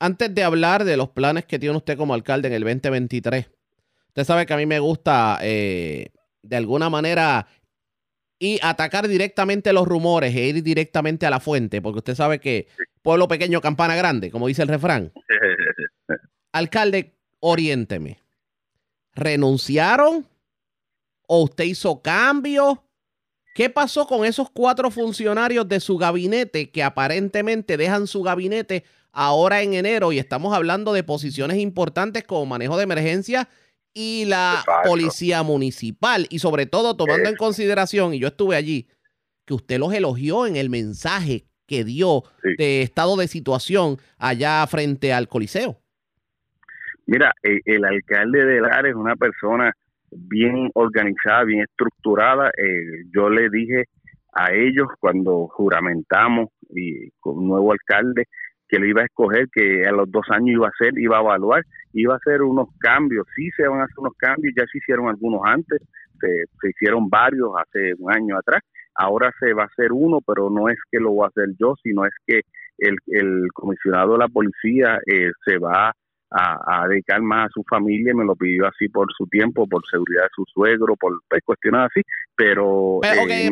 Antes 0.00 0.34
de 0.34 0.42
hablar 0.42 0.84
de 0.84 0.96
los 0.96 1.10
planes 1.10 1.46
que 1.46 1.58
tiene 1.60 1.76
usted 1.76 1.96
como 1.96 2.12
alcalde 2.12 2.48
en 2.48 2.54
el 2.54 2.64
2023, 2.64 3.48
usted 4.08 4.24
sabe 4.24 4.46
que 4.46 4.54
a 4.54 4.56
mí 4.56 4.66
me 4.66 4.80
gusta 4.80 5.38
eh, 5.42 6.10
de 6.48 6.56
alguna 6.56 6.90
manera 6.90 7.46
y 8.38 8.58
atacar 8.62 9.08
directamente 9.08 9.72
los 9.72 9.86
rumores 9.86 10.34
e 10.34 10.48
ir 10.48 10.62
directamente 10.62 11.26
a 11.26 11.30
la 11.30 11.40
fuente, 11.40 11.80
porque 11.80 11.98
usted 11.98 12.14
sabe 12.14 12.38
que 12.38 12.68
pueblo 13.02 13.28
pequeño, 13.28 13.60
campana 13.60 13.96
grande, 13.96 14.30
como 14.30 14.46
dice 14.46 14.62
el 14.62 14.68
refrán. 14.68 15.12
Alcalde, 16.52 17.14
oriénteme. 17.40 18.18
¿Renunciaron? 19.14 20.26
¿O 21.26 21.42
usted 21.42 21.64
hizo 21.64 22.02
cambios? 22.02 22.78
¿Qué 23.54 23.70
pasó 23.70 24.06
con 24.06 24.26
esos 24.26 24.50
cuatro 24.50 24.90
funcionarios 24.90 25.66
de 25.66 25.80
su 25.80 25.96
gabinete 25.96 26.70
que 26.70 26.82
aparentemente 26.82 27.78
dejan 27.78 28.06
su 28.06 28.22
gabinete 28.22 28.84
ahora 29.12 29.62
en 29.62 29.72
enero 29.72 30.12
y 30.12 30.18
estamos 30.18 30.54
hablando 30.54 30.92
de 30.92 31.02
posiciones 31.02 31.56
importantes 31.56 32.22
como 32.24 32.44
manejo 32.44 32.76
de 32.76 32.82
emergencia 32.82 33.48
y 33.98 34.26
la 34.26 34.62
policía 34.84 35.42
municipal. 35.42 36.26
Y 36.28 36.40
sobre 36.40 36.66
todo 36.66 36.96
tomando 36.96 37.30
en 37.30 37.34
consideración, 37.34 38.12
y 38.12 38.18
yo 38.18 38.28
estuve 38.28 38.54
allí, 38.54 38.88
que 39.46 39.54
usted 39.54 39.78
los 39.78 39.94
elogió 39.94 40.46
en 40.46 40.56
el 40.56 40.68
mensaje 40.68 41.46
que 41.66 41.82
dio 41.82 42.22
de 42.58 42.82
estado 42.82 43.16
de 43.16 43.26
situación 43.26 43.96
allá 44.18 44.66
frente 44.66 45.14
al 45.14 45.28
Coliseo. 45.28 45.80
Mira, 47.06 47.32
eh, 47.42 47.60
el, 47.64 47.86
alcalde 47.86 48.44
de 48.44 48.60
Lares 48.60 48.90
es 48.90 48.96
una 48.96 49.16
persona 49.16 49.72
bien 50.10 50.70
organizada, 50.74 51.44
bien 51.44 51.62
estructurada. 51.62 52.48
Eh, 52.50 53.04
yo 53.14 53.30
le 53.30 53.48
dije 53.48 53.84
a 54.34 54.52
ellos 54.52 54.88
cuando 55.00 55.48
juramentamos 55.48 56.50
y 56.68 57.10
con 57.20 57.38
un 57.38 57.48
nuevo 57.48 57.72
alcalde 57.72 58.26
que 58.68 58.78
le 58.78 58.88
iba 58.88 59.02
a 59.02 59.06
escoger, 59.06 59.48
que 59.52 59.86
a 59.86 59.92
los 59.92 60.10
dos 60.10 60.26
años 60.30 60.50
iba 60.50 60.66
a 60.66 60.70
hacer, 60.70 60.98
iba 60.98 61.18
a 61.18 61.20
evaluar, 61.20 61.62
iba 61.92 62.14
a 62.14 62.16
hacer 62.16 62.42
unos 62.42 62.68
cambios, 62.78 63.26
sí 63.34 63.50
se 63.56 63.66
van 63.66 63.80
a 63.80 63.84
hacer 63.84 63.98
unos 63.98 64.14
cambios, 64.16 64.54
ya 64.56 64.64
se 64.70 64.78
hicieron 64.78 65.08
algunos 65.08 65.40
antes, 65.44 65.80
se, 66.20 66.68
hicieron 66.68 67.08
varios 67.08 67.50
hace 67.58 67.94
un 67.98 68.12
año 68.12 68.38
atrás, 68.38 68.62
ahora 68.94 69.32
se 69.38 69.52
va 69.52 69.64
a 69.64 69.66
hacer 69.66 69.92
uno, 69.92 70.20
pero 70.26 70.50
no 70.50 70.68
es 70.68 70.78
que 70.90 70.98
lo 70.98 71.12
voy 71.12 71.24
a 71.24 71.28
hacer 71.28 71.54
yo, 71.58 71.74
sino 71.82 72.04
es 72.04 72.14
que 72.26 72.40
el, 72.78 72.96
el 73.06 73.48
comisionado 73.54 74.12
de 74.12 74.18
la 74.18 74.28
policía 74.28 74.98
eh, 75.06 75.30
se 75.44 75.58
va 75.58 75.92
a, 76.30 76.86
dedicar 76.88 77.22
más 77.22 77.46
a 77.46 77.52
su 77.52 77.62
familia, 77.68 78.14
me 78.14 78.24
lo 78.24 78.34
pidió 78.34 78.66
así 78.66 78.88
por 78.88 79.06
su 79.16 79.26
tiempo, 79.26 79.66
por 79.66 79.82
seguridad 79.88 80.24
de 80.24 80.28
su 80.34 80.44
suegro, 80.52 80.96
por 80.96 81.20
pues, 81.28 81.42
cuestiones 81.44 81.82
así, 81.90 82.02
pero... 82.34 83.00
Eh, 83.02 83.50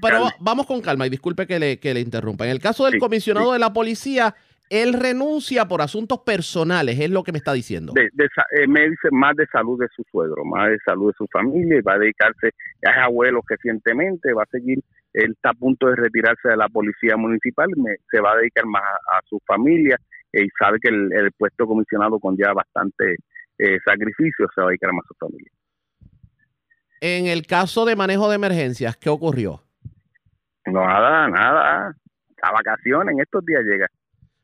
pero, 0.00 0.28
vamos 0.40 0.66
con 0.66 0.80
calma 0.80 1.06
y 1.06 1.10
disculpe 1.10 1.46
que 1.46 1.58
le, 1.58 1.78
que 1.78 1.92
le 1.92 2.00
interrumpa. 2.00 2.44
En 2.44 2.52
el 2.52 2.60
caso 2.60 2.84
del 2.84 2.98
comisionado 2.98 3.52
de 3.52 3.58
la 3.58 3.72
policía, 3.72 4.34
él 4.72 4.94
renuncia 4.94 5.66
por 5.68 5.82
asuntos 5.82 6.20
personales, 6.20 6.98
es 6.98 7.10
lo 7.10 7.22
que 7.22 7.30
me 7.30 7.36
está 7.36 7.52
diciendo. 7.52 7.92
De, 7.92 8.06
eh, 8.06 8.66
me 8.66 8.88
dice 8.88 9.08
más 9.10 9.36
de 9.36 9.46
salud 9.48 9.78
de 9.78 9.86
su 9.94 10.02
suegro, 10.10 10.46
más 10.46 10.70
de 10.70 10.78
salud 10.82 11.08
de 11.08 11.16
su 11.18 11.26
familia, 11.30 11.76
y 11.76 11.82
va 11.82 11.92
a 11.92 11.98
dedicarse 11.98 12.52
a 12.86 13.04
abuelo 13.04 13.42
recientemente, 13.46 14.32
va 14.32 14.44
a 14.44 14.50
seguir, 14.50 14.78
él 15.12 15.32
está 15.32 15.50
a 15.50 15.54
punto 15.54 15.88
de 15.88 15.96
retirarse 15.96 16.48
de 16.48 16.56
la 16.56 16.70
policía 16.70 17.18
municipal, 17.18 17.68
se 18.10 18.20
va 18.20 18.32
a 18.32 18.36
dedicar 18.36 18.64
más 18.64 18.82
a, 18.82 19.20
su 19.28 19.38
familia 19.46 19.98
y 20.32 20.48
sabe 20.58 20.78
que 20.80 20.88
el, 20.88 21.30
puesto 21.36 21.66
comisionado 21.66 22.18
conlleva 22.18 22.54
bastante 22.54 23.16
eh, 23.58 23.78
sacrificio, 23.84 24.48
se 24.54 24.60
va 24.62 24.68
a 24.68 24.70
dedicar 24.70 24.90
más 24.94 25.04
a 25.04 25.08
su 25.08 25.14
familia. 25.20 25.50
En 27.02 27.26
el 27.26 27.46
caso 27.46 27.84
de 27.84 27.94
manejo 27.94 28.30
de 28.30 28.36
emergencias, 28.36 28.96
¿qué 28.96 29.10
ocurrió? 29.10 29.60
Nada, 30.64 31.28
nada. 31.28 31.94
A 32.40 32.52
vacaciones, 32.52 33.12
en 33.12 33.20
estos 33.20 33.44
días 33.44 33.62
llega. 33.64 33.86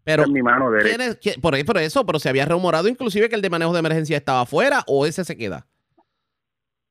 Pero, 0.08 0.26
mi 0.26 0.42
mano 0.42 0.70
derecha. 0.70 1.32
por, 1.42 1.62
por 1.66 1.78
eso, 1.78 2.06
pero 2.06 2.18
se 2.18 2.30
había 2.30 2.46
rumorado 2.46 2.88
inclusive 2.88 3.28
que 3.28 3.34
el 3.34 3.42
de 3.42 3.50
manejo 3.50 3.74
de 3.74 3.80
emergencia 3.80 4.16
estaba 4.16 4.40
afuera 4.40 4.82
o 4.86 5.04
ese 5.04 5.22
se 5.22 5.36
queda. 5.36 5.66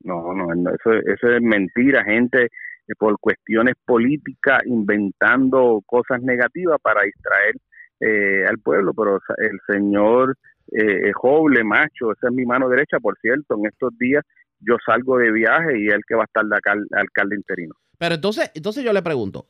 No, 0.03 0.36
no, 0.36 0.53
eso, 0.53 0.93
eso 0.93 1.28
es 1.32 1.41
mentira, 1.41 2.03
gente 2.03 2.43
eh, 2.43 2.93
por 2.97 3.20
cuestiones 3.20 3.74
políticas 3.86 4.61
inventando 4.68 5.82
cosas 5.88 6.22
negativas 6.22 6.78
para 6.80 7.01
distraer 7.01 7.55
eh, 7.99 8.45
al 8.47 8.59
pueblo, 8.59 8.93
pero 8.93 9.20
el 9.38 9.59
señor 9.68 10.38
eh, 10.72 11.11
Joble, 11.15 11.63
macho, 11.63 12.11
esa 12.11 12.28
es 12.28 12.34
mi 12.34 12.45
mano 12.45 12.70
derecha, 12.70 12.99
por 12.99 13.18
cierto, 13.20 13.55
en 13.57 13.65
estos 13.65 13.97
días 13.97 14.24
yo 14.59 14.76
salgo 14.86 15.18
de 15.18 15.32
viaje 15.32 15.80
y 15.80 15.88
él 15.88 16.01
que 16.07 16.13
va 16.13 16.22
a 16.22 16.26
estar 16.26 16.45
de 16.45 16.55
alcalde 16.99 17.36
interino. 17.36 17.74
Pero 17.97 18.15
entonces, 18.15 18.51
entonces 18.53 18.84
yo 18.84 18.93
le 18.93 19.01
pregunto, 19.01 19.47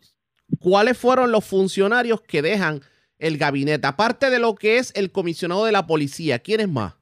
¿cuáles 0.57 0.97
fueron 0.97 1.33
los 1.33 1.45
funcionarios 1.45 2.21
que 2.21 2.41
dejan 2.41 2.79
el 3.19 3.37
gabinete? 3.37 3.87
Aparte 3.87 4.29
de 4.29 4.39
lo 4.39 4.55
que 4.55 4.77
es 4.77 4.93
el 4.95 5.11
comisionado 5.11 5.65
de 5.65 5.71
la 5.71 5.87
policía, 5.87 6.39
¿quién 6.39 6.61
es 6.61 6.69
más? 6.69 6.95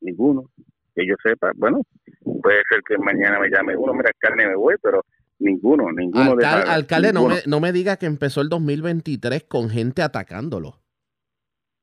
Ninguno. 0.00 0.50
Que 0.94 1.06
yo 1.06 1.14
sepa, 1.22 1.52
bueno, 1.56 1.82
puede 2.42 2.62
ser 2.68 2.80
que 2.86 2.98
mañana 2.98 3.38
me 3.38 3.48
llame 3.48 3.76
uno, 3.76 3.94
mira, 3.94 4.10
carne 4.18 4.48
me 4.48 4.56
voy, 4.56 4.74
pero 4.82 5.04
ninguno, 5.38 5.92
ninguno. 5.92 6.36
de 6.36 6.46
alcalde, 6.46 7.12
No, 7.12 7.28
me, 7.28 7.36
no 7.46 7.60
me 7.60 7.72
diga 7.72 7.96
que 7.96 8.06
empezó 8.06 8.40
el 8.40 8.48
2023 8.48 9.44
con 9.44 9.70
gente 9.70 10.02
atacándolo. 10.02 10.74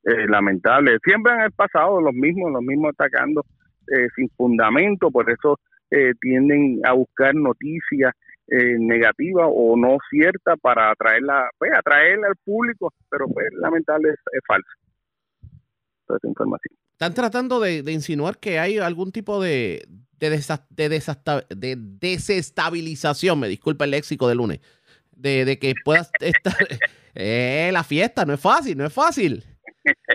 Eh, 0.04 0.28
lamentable. 0.28 0.98
Siempre 1.04 1.32
han 1.32 1.50
pasado 1.52 2.00
los 2.00 2.14
mismos, 2.14 2.52
los 2.52 2.62
mismos 2.62 2.92
atacando 2.96 3.44
eh, 3.88 4.06
sin 4.14 4.28
fundamento, 4.36 5.10
por 5.10 5.28
eso 5.28 5.58
eh, 5.90 6.12
tienden 6.20 6.80
a 6.84 6.92
buscar 6.92 7.34
noticias 7.34 8.12
eh, 8.48 8.76
negativa 8.78 9.46
o 9.46 9.76
no 9.76 9.98
cierta 10.08 10.56
para 10.56 10.90
atraerla, 10.90 11.50
pues, 11.58 11.72
atraerla 11.76 12.28
al 12.28 12.36
público, 12.36 12.92
pero 13.10 13.26
pues 13.28 13.46
lamentable 13.54 14.10
es, 14.10 14.40
falso. 14.46 14.68
Toda 16.06 16.18
esa 16.18 16.28
información. 16.28 16.76
Están 16.92 17.14
tratando 17.14 17.60
de, 17.60 17.82
insinuar 17.92 18.38
que 18.38 18.58
hay 18.58 18.78
algún 18.78 19.10
tipo 19.10 19.42
de, 19.42 19.86
de, 20.18 20.30
de, 20.30 21.76
desestabilización, 21.76 23.40
me 23.40 23.48
disculpa 23.48 23.84
el 23.84 23.90
léxico 23.90 24.28
de 24.28 24.34
lunes, 24.36 24.60
de, 25.12 25.58
que 25.58 25.74
puedas 25.84 26.10
estar... 26.20 26.54
Eh, 27.18 27.70
la 27.72 27.82
fiesta 27.82 28.26
no 28.26 28.34
es 28.34 28.40
fácil, 28.40 28.76
no 28.76 28.84
es 28.84 28.92
fácil. 28.92 29.42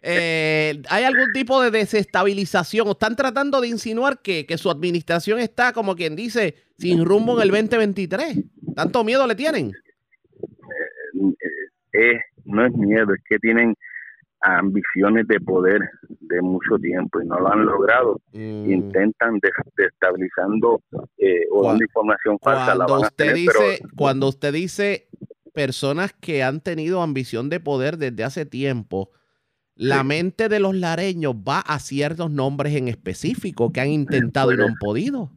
Eh, 0.04 0.82
¿hay 0.90 1.04
algún 1.04 1.32
tipo 1.34 1.62
de 1.62 1.72
desestabilización? 1.72 2.88
¿O 2.88 2.92
están 2.92 3.16
tratando 3.16 3.62
de 3.62 3.68
insinuar 3.68 4.22
que, 4.22 4.46
que 4.46 4.58
su 4.58 4.70
administración 4.70 5.40
está, 5.40 5.74
como 5.74 5.96
quien 5.96 6.16
dice, 6.16 6.56
sin 6.78 7.06
rumbo 7.06 7.36
en 7.38 7.44
el 7.44 7.50
2023? 7.52 8.38
¿Tanto 8.76 9.04
miedo 9.04 9.28
le 9.28 9.36
tienen? 9.36 9.72
Eh, 11.94 12.20
no 12.46 12.66
es 12.66 12.74
miedo, 12.74 13.14
es 13.14 13.22
que 13.28 13.38
tienen 13.40 13.76
ambiciones 14.40 15.28
de 15.28 15.40
poder 15.40 15.80
de 16.08 16.42
mucho 16.42 16.78
tiempo 16.82 17.22
y 17.22 17.28
no 17.28 17.40
lo 17.40 17.52
han 17.52 17.66
logrado. 17.66 18.20
Mm. 18.34 18.72
Intentan 18.72 19.38
des- 19.40 19.52
destabilizando 19.78 20.82
eh, 21.18 21.46
o 21.52 21.68
dando 21.68 21.84
información 21.84 22.40
falsa. 22.42 22.74
La 22.76 22.86
Cuando 22.86 22.94
van 22.94 23.04
a 23.04 23.08
usted, 23.08 23.26
tener, 23.26 23.36
dice, 23.36 23.52
pero 23.82 23.90
cuando 23.96 24.28
usted 24.30 24.54
dice 24.54 25.08
personas 25.54 26.14
que 26.14 26.44
han 26.44 26.62
tenido 26.62 27.02
ambición 27.02 27.50
de 27.50 27.60
poder 27.60 27.98
desde 27.98 28.24
hace 28.24 28.46
tiempo, 28.46 29.12
la 29.82 30.04
mente 30.04 30.48
de 30.48 30.60
los 30.60 30.76
lareños 30.76 31.34
va 31.34 31.60
a 31.60 31.80
ciertos 31.80 32.30
nombres 32.30 32.76
en 32.76 32.88
específico 32.88 33.72
que 33.72 33.82
han 33.82 33.90
intentado 33.90 34.54
y 34.54 34.58
no 34.58 34.66
han 34.66 34.76
podido. 34.76 35.32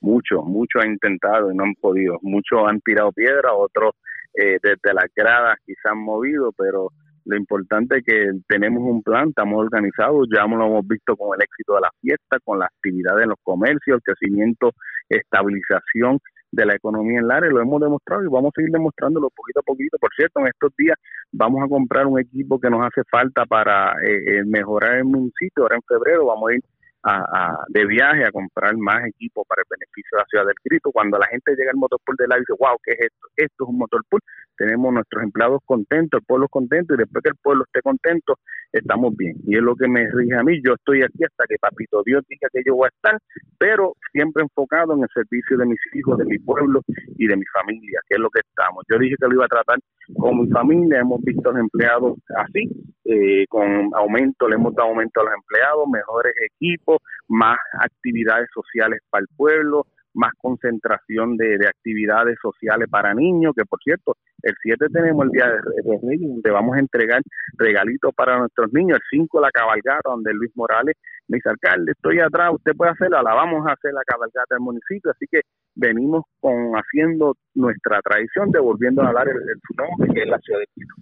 muchos, 0.00 0.44
muchos 0.44 0.84
han 0.84 0.92
intentado 0.92 1.50
y 1.50 1.56
no 1.56 1.64
han 1.64 1.74
podido. 1.74 2.18
Muchos 2.22 2.60
han 2.68 2.80
tirado 2.80 3.10
piedra, 3.10 3.52
otros 3.52 3.94
eh, 4.34 4.58
desde 4.62 4.94
las 4.94 5.06
gradas 5.14 5.58
quizás 5.66 5.90
han 5.90 5.98
movido, 5.98 6.52
pero 6.56 6.92
lo 7.24 7.36
importante 7.36 7.98
es 7.98 8.04
que 8.06 8.30
tenemos 8.46 8.80
un 8.80 9.02
plan, 9.02 9.30
estamos 9.30 9.58
organizados, 9.58 10.28
ya 10.32 10.46
lo 10.46 10.64
hemos 10.64 10.86
visto 10.86 11.16
con 11.16 11.36
el 11.36 11.42
éxito 11.42 11.74
de 11.74 11.80
la 11.80 11.90
fiesta, 12.00 12.38
con 12.44 12.60
la 12.60 12.66
actividad 12.66 13.20
en 13.20 13.30
los 13.30 13.38
comercios, 13.42 13.96
el 13.96 14.02
crecimiento, 14.02 14.70
estabilización 15.08 16.20
de 16.50 16.66
la 16.66 16.74
economía 16.74 17.20
en 17.20 17.28
Lares, 17.28 17.52
lo 17.52 17.60
hemos 17.60 17.80
demostrado 17.80 18.24
y 18.24 18.28
vamos 18.28 18.50
a 18.50 18.56
seguir 18.56 18.72
demostrándolo 18.72 19.30
poquito 19.30 19.60
a 19.60 19.62
poquito. 19.62 19.98
Por 19.98 20.10
cierto, 20.14 20.40
en 20.40 20.48
estos 20.48 20.72
días 20.76 20.96
vamos 21.32 21.62
a 21.64 21.68
comprar 21.68 22.06
un 22.06 22.18
equipo 22.18 22.58
que 22.58 22.70
nos 22.70 22.86
hace 22.86 23.02
falta 23.10 23.44
para 23.44 23.92
eh, 24.02 24.38
eh, 24.38 24.44
mejorar 24.44 24.96
el 24.96 25.04
municipio. 25.04 25.64
Ahora 25.64 25.76
en 25.76 25.82
febrero 25.82 26.26
vamos 26.26 26.50
a 26.50 26.54
ir 26.54 26.62
a, 27.04 27.56
de 27.68 27.86
viaje 27.86 28.24
a 28.24 28.32
comprar 28.32 28.76
más 28.76 29.06
equipo 29.06 29.44
para 29.44 29.62
el 29.62 29.66
beneficio 29.70 30.10
de 30.12 30.18
la 30.18 30.26
ciudad 30.26 30.46
del 30.46 30.54
Cristo. 30.62 30.90
Cuando 30.92 31.18
la 31.18 31.26
gente 31.26 31.54
llega 31.56 31.70
al 31.70 31.76
motorpool 31.76 32.16
de 32.16 32.26
la 32.28 32.36
y 32.36 32.40
dice, 32.40 32.54
wow, 32.58 32.76
¿qué 32.82 32.92
es 32.92 33.00
esto? 33.00 33.26
Esto 33.36 33.64
es 33.64 33.68
un 33.70 33.78
motorpool. 33.78 34.20
Tenemos 34.56 34.92
nuestros 34.92 35.22
empleados 35.22 35.60
contentos, 35.64 36.20
el 36.20 36.26
pueblo 36.26 36.48
contento 36.48 36.94
y 36.94 36.98
después 36.98 37.22
que 37.22 37.30
el 37.30 37.36
pueblo 37.36 37.64
esté 37.64 37.80
contento, 37.80 38.34
estamos 38.72 39.16
bien. 39.16 39.36
Y 39.46 39.56
es 39.56 39.62
lo 39.62 39.76
que 39.76 39.86
me 39.86 40.10
rige 40.10 40.36
a 40.36 40.42
mí. 40.42 40.60
Yo 40.64 40.74
estoy 40.74 41.02
aquí 41.02 41.24
hasta 41.24 41.44
que 41.46 41.56
Papito 41.60 42.02
Dios 42.04 42.24
diga 42.28 42.48
que 42.52 42.62
yo 42.66 42.74
voy 42.74 42.86
a 42.86 42.94
estar, 42.94 43.18
pero 43.56 43.94
siempre 44.12 44.42
enfocado 44.42 44.94
en 44.94 45.02
el 45.02 45.08
servicio 45.14 45.56
de 45.56 45.66
mis 45.66 45.78
hijos, 45.94 46.18
de 46.18 46.24
mi 46.24 46.38
pueblo 46.38 46.82
y 47.16 47.26
de 47.26 47.36
mi 47.36 47.44
familia, 47.46 48.00
que 48.08 48.16
es 48.16 48.20
lo 48.20 48.30
que 48.30 48.40
estamos. 48.40 48.84
Yo 48.90 48.98
dije 48.98 49.14
que 49.20 49.28
lo 49.28 49.34
iba 49.34 49.44
a 49.44 49.48
tratar 49.48 49.78
con 50.16 50.40
mi 50.40 50.48
familia, 50.48 51.00
hemos 51.00 51.22
visto 51.22 51.50
a 51.50 51.52
los 51.52 51.60
empleados 51.60 52.18
así, 52.36 52.68
eh, 53.04 53.46
con 53.48 53.90
aumento, 53.94 54.48
le 54.48 54.56
hemos 54.56 54.74
dado 54.74 54.88
aumento 54.88 55.20
a 55.20 55.24
los 55.24 55.34
empleados, 55.34 55.88
mejores 55.88 56.34
equipos, 56.40 56.87
más 57.28 57.58
actividades 57.80 58.48
sociales 58.54 59.00
para 59.10 59.22
el 59.22 59.28
pueblo, 59.36 59.86
más 60.14 60.32
concentración 60.38 61.36
de, 61.36 61.58
de 61.58 61.68
actividades 61.68 62.36
sociales 62.42 62.88
para 62.90 63.14
niños, 63.14 63.52
que 63.56 63.64
por 63.66 63.78
cierto, 63.82 64.16
el 64.42 64.54
7 64.62 64.86
tenemos 64.92 65.26
el 65.26 65.30
Día 65.30 65.46
de 65.46 65.98
Reyes, 66.02 66.28
donde 66.28 66.50
vamos 66.50 66.76
a 66.76 66.80
entregar 66.80 67.20
regalitos 67.56 68.12
para 68.14 68.38
nuestros 68.38 68.72
niños, 68.72 68.96
el 68.98 69.18
5 69.20 69.40
la 69.40 69.50
cabalgata, 69.50 70.08
donde 70.10 70.32
Luis 70.32 70.50
Morales 70.56 70.96
me 71.28 71.36
dice, 71.36 71.50
alcalde, 71.50 71.92
estoy 71.92 72.18
atrás, 72.20 72.50
usted 72.54 72.72
puede 72.74 72.90
hacerla, 72.92 73.22
la 73.22 73.34
vamos 73.34 73.64
a 73.68 73.72
hacer 73.72 73.92
la 73.92 74.02
cabalgata 74.04 74.54
del 74.54 74.60
municipio, 74.60 75.10
así 75.10 75.26
que 75.30 75.42
venimos 75.74 76.24
con 76.40 76.72
haciendo 76.72 77.36
nuestra 77.54 78.00
tradición, 78.00 78.50
devolviendo 78.50 79.02
a 79.02 79.08
hablar 79.08 79.28
el, 79.28 79.36
el- 79.36 79.60
su 79.66 79.74
nombre, 79.74 80.14
que 80.14 80.22
es 80.22 80.28
la 80.28 80.38
ciudad 80.38 80.60
de 80.60 80.66
Quito. 80.74 80.94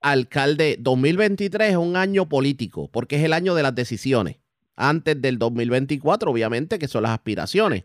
Alcalde, 0.00 0.76
2023 0.80 1.70
es 1.70 1.76
un 1.76 1.96
año 1.96 2.28
político 2.28 2.88
porque 2.90 3.16
es 3.16 3.24
el 3.24 3.32
año 3.32 3.54
de 3.54 3.62
las 3.62 3.74
decisiones. 3.74 4.38
Antes 4.76 5.20
del 5.20 5.38
2024, 5.38 6.30
obviamente, 6.30 6.78
que 6.78 6.88
son 6.88 7.02
las 7.02 7.12
aspiraciones. 7.12 7.84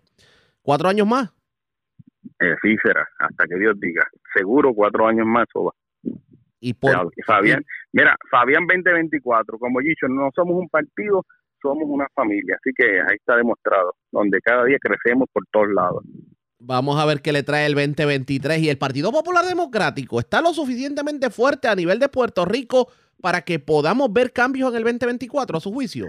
¿Cuatro 0.62 0.90
años 0.90 1.08
más? 1.08 1.32
Eh, 2.40 2.56
sí 2.62 2.76
será, 2.84 3.08
hasta 3.20 3.46
que 3.46 3.58
Dios 3.58 3.80
diga. 3.80 4.04
Seguro 4.36 4.74
cuatro 4.74 5.08
años 5.08 5.26
más 5.26 5.48
eso 5.50 5.66
va. 5.66 5.74
Y 6.60 6.74
por, 6.74 7.12
Fabián, 7.26 7.64
mira, 7.92 8.16
Fabián 8.32 8.66
2024, 8.68 9.60
como 9.60 9.80
he 9.80 9.84
dicho, 9.84 10.08
no 10.08 10.30
somos 10.36 10.56
un 10.56 10.68
partido, 10.70 11.24
somos 11.62 11.86
una 11.88 12.08
familia, 12.16 12.58
así 12.60 12.72
que 12.76 13.00
ahí 13.00 13.16
está 13.16 13.36
demostrado, 13.36 13.96
donde 14.12 14.40
cada 14.42 14.66
día 14.66 14.78
crecemos 14.82 15.30
por 15.32 15.46
todos 15.52 15.70
lados. 15.70 16.04
Vamos 16.60 17.00
a 17.00 17.06
ver 17.06 17.22
qué 17.22 17.32
le 17.32 17.44
trae 17.44 17.68
el 17.68 17.76
2023. 17.76 18.60
Y 18.60 18.70
el 18.70 18.78
Partido 18.78 19.12
Popular 19.12 19.46
Democrático 19.46 20.20
está 20.20 20.42
lo 20.42 20.54
suficientemente 20.54 21.30
fuerte 21.30 21.68
a 21.68 21.76
nivel 21.76 22.00
de 22.00 22.10
Puerto 22.10 22.46
Rico 22.46 22.92
para 23.22 23.42
que 23.42 23.60
podamos 23.60 24.12
ver 24.12 24.34
cambios 24.34 24.72
en 24.72 24.78
el 24.78 24.84
2024, 24.84 25.58
a 25.58 25.62
su 25.62 25.72
juicio. 25.72 26.08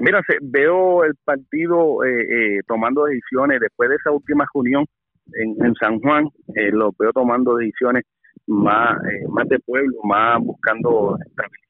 Mira, 0.00 0.22
veo 0.40 1.04
el 1.04 1.14
partido 1.24 2.02
eh, 2.04 2.22
eh, 2.22 2.60
tomando 2.66 3.04
decisiones 3.04 3.60
después 3.60 3.90
de 3.90 3.96
esa 3.96 4.10
última 4.10 4.46
reunión 4.54 4.86
en, 5.34 5.62
en 5.62 5.74
San 5.74 6.00
Juan, 6.00 6.26
eh, 6.54 6.70
lo 6.72 6.90
veo 6.98 7.12
tomando 7.12 7.56
decisiones 7.56 8.04
más, 8.46 8.96
eh, 9.04 9.28
más 9.28 9.46
de 9.48 9.58
pueblo, 9.60 9.98
más 10.04 10.40
buscando 10.40 11.18
estabilización 11.20 11.69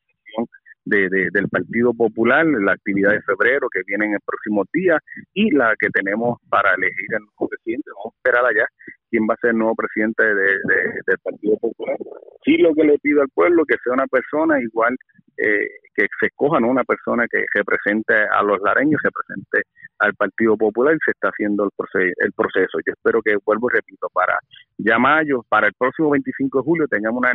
de, 0.91 1.09
de- 1.09 1.31
del 1.33 1.49
Partido 1.49 1.93
Popular, 1.95 2.45
la 2.47 2.73
actividad 2.73 3.13
de 3.13 3.23
febrero 3.23 3.69
que 3.73 3.81
viene 3.87 4.07
en 4.07 4.13
el 4.15 4.21
próximo 4.27 4.65
día 4.73 4.99
y 5.35 5.51
la 5.53 5.75
que 5.79 5.89
tenemos 5.91 6.39
para 6.51 6.75
elegir 6.75 7.07
el 7.15 7.21
nuevo 7.21 7.49
presidente. 7.49 7.91
Vamos 7.97 8.15
a 8.15 8.17
esperar 8.19 8.45
allá 8.47 8.67
quién 9.11 9.27
va 9.29 9.35
a 9.35 9.41
ser 9.41 9.51
el 9.51 9.59
nuevo 9.59 9.75
presidente 9.75 10.23
de- 10.23 10.59
de- 10.71 10.93
del 11.07 11.19
Partido 11.23 11.57
Popular. 11.59 11.97
Sí, 12.45 12.57
lo 12.59 12.75
que 12.75 12.85
le 12.85 12.99
pido 12.99 13.23
al 13.23 13.29
pueblo 13.35 13.65
que 13.65 13.77
sea 13.83 13.93
una 13.93 14.07
persona 14.07 14.61
igual 14.61 14.97
eh, 15.43 15.69
que 15.95 16.07
se 16.21 16.27
escoja 16.27 16.61
¿no? 16.61 16.69
una 16.69 16.85
persona 16.85 17.25
que 17.31 17.45
represente 17.55 18.13
a 18.15 18.43
los 18.43 18.61
lareños, 18.61 19.01
represente 19.03 19.63
al 20.01 20.13
Partido 20.15 20.57
Popular 20.57 20.95
y 20.95 20.99
se 21.05 21.13
está 21.13 21.29
haciendo 21.29 21.65
el, 21.65 21.71
proce- 21.77 22.13
el 22.19 22.33
proceso. 22.33 22.79
Yo 22.87 22.93
espero 22.93 23.23
que, 23.23 23.37
vuelvo 23.45 23.69
y 23.71 23.77
repito, 23.77 24.09
para 24.13 24.39
ya 24.79 24.99
mayo, 24.99 25.43
para 25.49 25.69
el 25.69 25.75
próximo 25.79 26.11
25 26.11 26.59
de 26.59 26.65
julio, 26.65 26.87
tengamos 26.89 27.19
una 27.21 27.33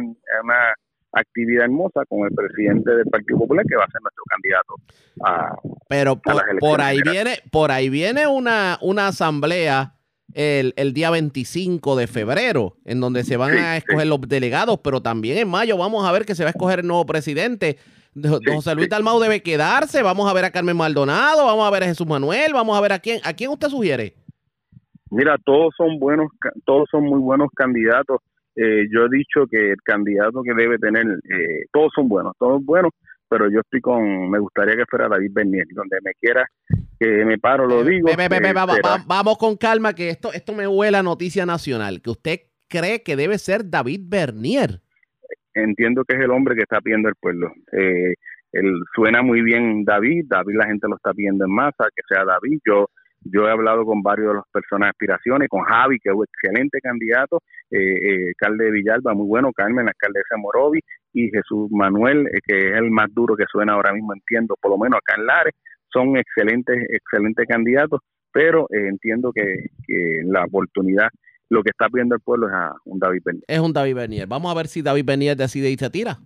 actividad 1.19 1.65
hermosa 1.65 2.03
con 2.07 2.27
el 2.27 2.33
presidente 2.35 2.91
del 2.91 3.05
Partido 3.07 3.39
Popular 3.39 3.65
que 3.67 3.75
va 3.75 3.83
a 3.85 3.91
ser 3.91 4.01
nuestro 4.01 4.23
candidato 4.27 4.75
a, 5.25 5.55
Pero 5.87 6.11
a 6.11 6.15
por, 6.21 6.35
las 6.35 6.43
elecciones 6.49 6.59
por 6.71 6.81
ahí 6.81 6.97
generales. 6.97 7.23
viene, 7.23 7.49
por 7.51 7.71
ahí 7.71 7.89
viene 7.89 8.27
una, 8.27 8.77
una 8.81 9.07
asamblea 9.07 9.93
el, 10.33 10.73
el 10.75 10.93
día 10.93 11.11
25 11.11 11.95
de 11.95 12.07
febrero, 12.07 12.75
en 12.83 12.99
donde 12.99 13.23
se 13.23 13.37
van 13.37 13.57
a 13.57 13.77
escoger 13.77 14.07
los 14.07 14.19
delegados, 14.21 14.79
pero 14.83 15.01
también 15.01 15.37
en 15.37 15.47
mayo 15.47 15.77
vamos 15.77 16.05
a 16.05 16.11
ver 16.11 16.25
que 16.25 16.35
se 16.35 16.43
va 16.43 16.49
a 16.49 16.51
escoger 16.51 16.79
el 16.79 16.87
nuevo 16.87 17.05
presidente. 17.05 17.77
Do- 18.13 18.39
José 18.45 18.75
Luis 18.75 18.89
Dalmau 18.89 19.19
debe 19.19 19.41
quedarse, 19.41 20.01
vamos 20.01 20.29
a 20.29 20.33
ver 20.33 20.43
a 20.45 20.51
Carmen 20.51 20.75
Maldonado, 20.75 21.45
vamos 21.45 21.65
a 21.65 21.71
ver 21.71 21.83
a 21.83 21.85
Jesús 21.87 22.07
Manuel, 22.07 22.51
vamos 22.53 22.77
a 22.77 22.81
ver 22.81 22.91
a 22.93 22.99
quién, 22.99 23.19
a 23.23 23.33
quién 23.33 23.49
usted 23.51 23.69
sugiere. 23.69 24.15
Mira, 25.11 25.37
todos 25.45 25.73
son 25.77 25.99
buenos, 25.99 26.27
todos 26.65 26.87
son 26.91 27.03
muy 27.05 27.19
buenos 27.19 27.49
candidatos. 27.55 28.19
Eh, 28.55 28.87
yo 28.91 29.05
he 29.05 29.09
dicho 29.09 29.45
que 29.49 29.71
el 29.71 29.81
candidato 29.83 30.41
que 30.43 30.53
debe 30.53 30.77
tener, 30.77 31.05
eh, 31.05 31.65
todos 31.71 31.91
son 31.95 32.07
buenos, 32.07 32.33
todos 32.39 32.63
buenos, 32.63 32.91
pero 33.27 33.49
yo 33.49 33.59
estoy 33.61 33.81
con, 33.81 34.29
me 34.29 34.39
gustaría 34.39 34.75
que 34.75 34.85
fuera 34.89 35.07
David 35.09 35.31
Bernier, 35.33 35.65
donde 35.71 35.97
me 36.03 36.11
quiera 36.19 36.45
que 36.99 37.25
me 37.25 37.37
paro, 37.37 37.65
lo 37.67 37.83
digo. 37.83 38.07
Eh, 38.09 38.53
va- 38.53 38.65
va- 38.65 39.03
vamos 39.07 39.37
con 39.37 39.57
calma, 39.57 39.93
que 39.93 40.09
esto, 40.09 40.31
esto 40.31 40.53
me 40.53 40.67
huele 40.67 40.97
a 40.97 41.03
noticia 41.03 41.45
nacional, 41.45 42.01
que 42.01 42.09
usted 42.11 42.39
cree 42.69 43.03
que 43.03 43.15
debe 43.15 43.37
ser 43.37 43.69
David 43.69 44.01
Bernier. 44.05 44.81
entiendo 45.53 46.03
que 46.03 46.15
es 46.15 46.21
el 46.21 46.31
hombre 46.31 46.53
que 46.55 46.63
está 46.63 46.81
pidiendo 46.81 47.07
el 47.09 47.15
pueblo. 47.15 47.51
Eh, 47.71 48.13
él 48.51 48.73
suena 48.93 49.21
muy 49.21 49.41
bien 49.41 49.83
David, 49.85 50.25
David 50.27 50.55
la 50.57 50.67
gente 50.67 50.87
lo 50.87 50.95
está 50.97 51.13
pidiendo 51.13 51.45
en 51.45 51.51
masa, 51.51 51.85
que 51.95 52.01
sea 52.07 52.25
David. 52.25 52.59
Yo 52.65 52.89
yo 53.25 53.47
he 53.47 53.51
hablado 53.51 53.85
con 53.85 54.01
varios 54.01 54.29
de 54.29 54.33
las 54.35 54.45
personas 54.51 54.87
de 54.87 54.91
aspiraciones, 54.91 55.49
con 55.49 55.63
Javi, 55.63 55.99
que 55.99 56.09
es 56.09 56.15
un 56.15 56.23
excelente 56.23 56.79
candidato, 56.79 57.41
eh, 57.71 57.79
eh, 57.79 58.27
alcalde 58.29 58.65
de 58.65 58.71
Villalba, 58.71 59.13
muy 59.13 59.27
bueno, 59.27 59.51
Carmen, 59.51 59.85
la 59.85 59.91
alcaldesa 59.91 60.37
Morovi, 60.37 60.79
y 61.13 61.29
Jesús 61.29 61.69
Manuel, 61.71 62.27
eh, 62.27 62.39
que 62.45 62.71
es 62.71 62.77
el 62.77 62.91
más 62.91 63.13
duro 63.13 63.35
que 63.35 63.45
suena 63.51 63.73
ahora 63.73 63.93
mismo, 63.93 64.13
entiendo, 64.13 64.55
por 64.61 64.71
lo 64.71 64.77
menos 64.77 64.97
acá 64.97 65.19
en 65.19 65.25
Lares, 65.25 65.53
son 65.91 66.17
excelentes, 66.17 66.77
excelentes 66.89 67.47
candidatos, 67.47 68.01
pero 68.31 68.67
eh, 68.69 68.87
entiendo 68.87 69.31
que, 69.33 69.69
que 69.87 70.21
la 70.25 70.43
oportunidad, 70.43 71.07
lo 71.49 71.63
que 71.63 71.69
está 71.69 71.87
pidiendo 71.87 72.15
el 72.15 72.21
pueblo 72.21 72.47
es 72.47 72.53
a 72.53 72.73
un 72.85 72.99
David 72.99 73.21
Bernier. 73.23 73.45
Es 73.47 73.59
un 73.59 73.73
David 73.73 73.95
Bernier. 73.95 74.27
Vamos 74.27 74.51
a 74.51 74.55
ver 74.55 74.67
si 74.67 74.81
David 74.81 75.05
Bernier 75.05 75.37
decide 75.37 75.69
y 75.69 75.77
se 75.77 75.89
tira. 75.89 76.17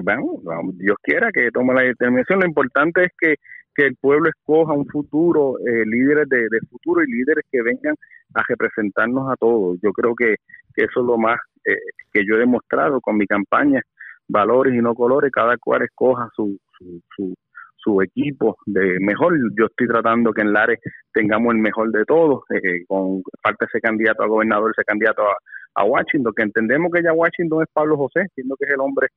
Vamos, 0.00 0.40
Dios 0.78 0.96
quiera 1.02 1.30
que 1.32 1.50
tome 1.50 1.74
la 1.74 1.82
determinación. 1.82 2.40
Lo 2.40 2.46
importante 2.46 3.04
es 3.04 3.12
que, 3.18 3.34
que 3.74 3.86
el 3.86 3.96
pueblo 3.96 4.28
escoja 4.28 4.72
un 4.72 4.86
futuro, 4.86 5.58
eh, 5.60 5.84
líderes 5.86 6.28
de, 6.28 6.48
de 6.50 6.60
futuro 6.70 7.02
y 7.02 7.10
líderes 7.10 7.44
que 7.50 7.62
vengan 7.62 7.94
a 8.34 8.42
representarnos 8.48 9.30
a 9.30 9.36
todos. 9.36 9.78
Yo 9.82 9.92
creo 9.92 10.14
que, 10.14 10.36
que 10.74 10.84
eso 10.84 11.00
es 11.00 11.06
lo 11.06 11.18
más 11.18 11.38
eh, 11.64 11.76
que 12.12 12.22
yo 12.26 12.36
he 12.36 12.40
demostrado 12.40 13.00
con 13.00 13.16
mi 13.16 13.26
campaña, 13.26 13.80
valores 14.28 14.74
y 14.74 14.78
no 14.78 14.94
colores, 14.94 15.30
cada 15.30 15.56
cual 15.58 15.82
escoja 15.82 16.28
su, 16.34 16.58
su, 16.78 17.00
su, 17.16 17.34
su 17.76 18.02
equipo 18.02 18.56
de 18.66 18.98
mejor. 19.00 19.34
Yo 19.58 19.66
estoy 19.66 19.86
tratando 19.86 20.32
que 20.32 20.42
en 20.42 20.52
Lares 20.52 20.78
tengamos 21.12 21.54
el 21.54 21.60
mejor 21.60 21.90
de 21.90 22.04
todos, 22.04 22.42
eh, 22.50 22.84
con 22.86 23.22
falta 23.42 23.66
ese 23.66 23.80
candidato 23.80 24.22
a 24.22 24.28
gobernador, 24.28 24.72
ese 24.72 24.84
candidato 24.84 25.22
a, 25.22 25.36
a 25.74 25.84
Washington, 25.84 26.32
que 26.36 26.42
entendemos 26.42 26.92
que 26.92 27.02
ya 27.02 27.12
Washington 27.12 27.62
es 27.62 27.68
Pablo 27.72 27.96
José, 27.96 28.20
entiendo 28.20 28.56
que 28.58 28.66
es 28.66 28.74
el 28.74 28.80
hombre 28.80 29.08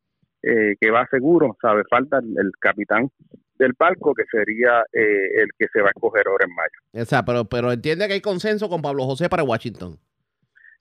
eh, 0.47 0.75
que 0.79 0.91
va 0.91 1.07
seguro, 1.09 1.57
sabe, 1.59 1.81
falta 1.89 2.19
el, 2.19 2.51
capitán 2.59 3.09
del 3.57 3.73
palco 3.73 4.13
que 4.13 4.25
sería 4.29 4.81
eh, 4.93 5.41
el 5.41 5.49
que 5.57 5.65
se 5.73 5.81
va 5.81 5.87
a 5.87 5.91
escoger 5.95 6.27
ahora 6.27 6.45
en 6.45 6.53
mayo. 6.53 7.01
Exacto, 7.01 7.31
pero, 7.31 7.45
pero 7.45 7.71
entiende 7.71 8.07
que 8.07 8.13
hay 8.13 8.21
consenso 8.21 8.69
con 8.69 8.81
Pablo 8.81 9.05
José 9.05 9.27
para 9.27 9.43
Washington. 9.43 9.97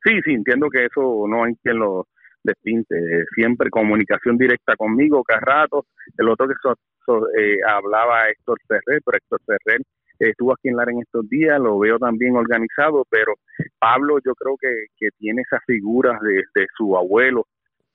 Sí, 0.04 0.20
sí, 0.22 0.34
entiendo 0.34 0.68
que 0.68 0.84
eso 0.84 1.24
no 1.26 1.44
hay 1.44 1.54
quien 1.62 1.78
lo 1.78 2.08
despinte. 2.42 2.94
Siempre 3.34 3.70
comunicación 3.70 4.36
directa 4.36 4.76
conmigo, 4.76 5.24
cada 5.24 5.40
rato. 5.40 5.86
El 6.18 6.28
otro 6.28 6.46
que 6.46 6.54
eh, 7.38 7.56
hablaba 7.66 8.28
Héctor 8.28 8.58
Ferrer, 8.68 9.00
pero 9.02 9.16
Héctor 9.16 9.40
Ferrer 9.46 9.80
estuvo 10.18 10.52
aquí 10.52 10.68
en 10.68 10.76
Lara 10.76 10.92
en 10.92 11.00
estos 11.00 11.28
días, 11.28 11.58
lo 11.58 11.78
veo 11.78 11.98
también 11.98 12.36
organizado, 12.36 13.04
pero 13.10 13.34
Pablo 13.78 14.18
yo 14.24 14.34
creo 14.34 14.56
que, 14.60 14.86
que 14.96 15.08
tiene 15.18 15.42
esas 15.42 15.60
figuras 15.66 16.20
de, 16.20 16.42
de 16.54 16.66
su 16.76 16.96
abuelo, 16.96 17.46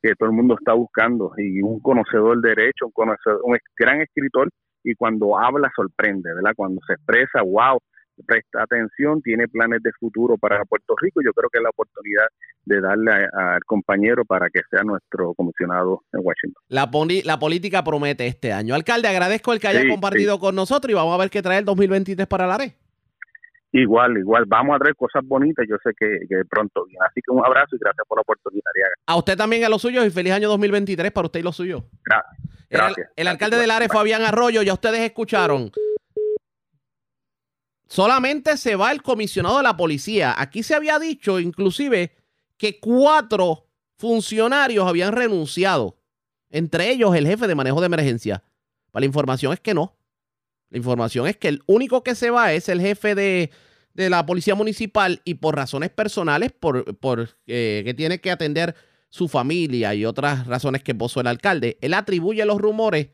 que 0.01 0.15
todo 0.15 0.29
el 0.29 0.35
mundo 0.35 0.55
está 0.57 0.73
buscando 0.73 1.31
y 1.37 1.61
un 1.61 1.79
conocedor 1.79 2.39
del 2.39 2.55
derecho, 2.55 2.87
un 2.87 2.91
conocedor, 2.91 3.41
un 3.43 3.57
gran 3.77 4.01
escritor 4.01 4.49
y 4.83 4.95
cuando 4.95 5.37
habla 5.37 5.69
sorprende, 5.75 6.33
¿verdad? 6.33 6.53
Cuando 6.55 6.81
se 6.87 6.93
expresa, 6.93 7.41
wow, 7.41 7.79
presta 8.25 8.63
atención, 8.63 9.21
tiene 9.21 9.47
planes 9.47 9.81
de 9.83 9.91
futuro 9.99 10.37
para 10.37 10.63
Puerto 10.65 10.95
Rico. 11.01 11.21
Yo 11.23 11.31
creo 11.33 11.49
que 11.49 11.59
es 11.59 11.63
la 11.63 11.69
oportunidad 11.69 12.27
de 12.65 12.81
darle 12.81 13.11
al 13.11 13.63
compañero 13.65 14.25
para 14.25 14.49
que 14.49 14.61
sea 14.69 14.83
nuestro 14.83 15.33
comisionado 15.33 16.03
en 16.13 16.21
Washington. 16.23 16.63
La, 16.67 16.89
la 17.23 17.39
política 17.39 17.83
promete 17.83 18.27
este 18.27 18.53
año. 18.53 18.75
Alcalde, 18.75 19.07
agradezco 19.07 19.53
el 19.53 19.59
que 19.59 19.67
haya 19.67 19.87
compartido 19.87 20.39
con 20.39 20.55
nosotros 20.55 20.91
y 20.91 20.95
vamos 20.95 21.13
a 21.13 21.17
ver 21.17 21.29
qué 21.29 21.41
trae 21.41 21.59
el 21.59 21.65
2023 21.65 22.27
para 22.27 22.47
la 22.47 22.57
red. 22.57 22.71
Igual, 23.71 24.17
igual. 24.17 24.45
Vamos 24.47 24.75
a 24.75 24.79
traer 24.79 24.95
cosas 24.95 25.23
bonitas. 25.25 25.65
Yo 25.69 25.75
sé 25.83 25.91
que, 25.97 26.19
pronto 26.49 26.85
viene. 26.85 27.05
Así 27.07 27.21
que 27.23 27.31
un 27.31 27.45
abrazo 27.45 27.75
y 27.75 27.79
gracias 27.79 28.05
por 28.07 28.17
la 28.17 28.21
oportunidad. 28.21 28.63
A 29.05 29.15
usted 29.15 29.37
también 29.37 29.63
a 29.63 29.69
los 29.69 29.81
suyos 29.81 30.05
y 30.05 30.09
feliz 30.09 30.33
año 30.33 30.49
2023 30.49 31.11
para 31.11 31.27
usted 31.27 31.39
y 31.39 31.43
los 31.43 31.55
suyos. 31.55 31.83
Gracias. 32.69 33.09
El, 33.15 33.27
alcalde 33.27 33.57
de 33.57 33.67
Lares, 33.67 33.89
Fabián 33.91 34.21
Arroyo, 34.23 34.61
ya 34.61 34.73
ustedes 34.73 35.01
escucharon. 35.01 35.71
Solamente 37.87 38.57
se 38.57 38.75
va 38.75 38.91
el 38.91 39.01
comisionado 39.01 39.57
de 39.57 39.63
la 39.63 39.75
policía. 39.75 40.35
Aquí 40.37 40.61
se 40.61 40.75
había 40.75 40.99
dicho 40.99 41.39
inclusive 41.39 42.15
que 42.57 42.79
cuatro 42.79 43.67
funcionarios 43.97 44.87
habían 44.87 45.13
renunciado. 45.13 45.97
Entre 46.51 46.89
ellos 46.91 47.15
el 47.15 47.27
jefe 47.27 47.47
de 47.47 47.55
manejo 47.55 47.79
de 47.79 47.87
emergencia. 47.87 48.43
la 48.93 49.05
información 49.05 49.53
es 49.53 49.59
que 49.59 49.73
no. 49.73 49.98
La 50.69 50.77
información 50.77 51.27
es 51.27 51.37
que 51.37 51.47
el 51.47 51.63
único 51.65 52.03
que 52.03 52.15
se 52.15 52.29
va 52.29 52.53
es 52.53 52.69
el 52.69 52.79
jefe 52.79 53.15
de, 53.15 53.51
la 53.95 54.25
policía 54.25 54.55
municipal 54.55 55.21
y 55.25 55.35
por 55.35 55.55
razones 55.55 55.89
personales, 55.89 56.51
por, 56.51 56.85
eh, 57.47 57.81
que 57.83 57.93
tiene 57.93 58.21
que 58.21 58.31
atender 58.31 58.75
su 59.09 59.27
familia 59.27 59.93
y 59.95 60.05
otras 60.05 60.47
razones 60.47 60.83
que 60.83 60.95
puso 60.95 61.19
el 61.19 61.27
alcalde, 61.27 61.77
él 61.81 61.93
atribuye 61.93 62.45
los 62.45 62.59
rumores 62.59 63.09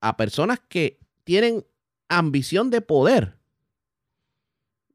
a 0.00 0.16
personas 0.16 0.60
que 0.68 1.00
tienen 1.24 1.64
ambición 2.08 2.70
de 2.70 2.82
poder. 2.82 3.38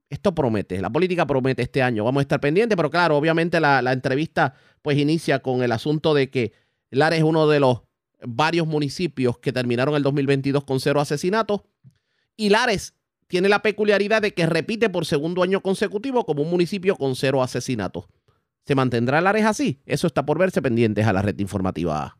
Esto 0.10 0.36
promete, 0.36 0.80
la 0.80 0.92
política 0.92 1.26
promete 1.26 1.64
este 1.64 1.82
año. 1.82 2.04
Vamos 2.04 2.22
a 2.22 2.24
estar 2.24 2.40
pendientes, 2.40 2.76
pero 2.76 2.92
claro, 2.92 3.18
obviamente 3.18 3.60
la, 3.60 3.82
la 3.82 3.94
entrevista 3.94 4.54
pues 4.84 4.98
inicia 4.98 5.40
con 5.40 5.64
el 5.64 5.72
asunto 5.72 6.14
de 6.14 6.30
que 6.30 6.54
Lares 6.92 7.20
es 7.20 7.26
uno 7.26 7.48
de 7.48 7.60
los 7.60 7.82
varios 8.26 8.68
municipios 8.68 9.38
que 9.38 9.54
terminaron 9.54 9.96
el 9.96 10.04
2022 10.04 10.64
con 10.64 10.80
cero 10.80 11.00
asesinatos. 11.00 11.62
Y 12.36 12.50
Lares 12.50 12.94
tiene 13.28 13.50
la 13.50 13.62
peculiaridad 13.62 14.22
de 14.22 14.34
que 14.34 14.46
repite 14.46 14.90
por 14.90 15.06
segundo 15.06 15.44
año 15.44 15.62
consecutivo 15.62 16.26
como 16.26 16.44
un 16.44 16.50
municipio 16.50 16.96
con 16.96 17.16
cero 17.16 17.42
asesinatos. 17.42 18.06
¿Se 18.66 18.76
mantendrá 18.76 19.22
Lares 19.22 19.46
así? 19.46 19.82
Eso 19.86 20.08
está 20.08 20.26
por 20.26 20.38
verse 20.38 20.62
pendientes 20.62 21.06
a 21.06 21.14
la 21.14 21.22
red 21.22 21.38
informativa. 21.40 22.18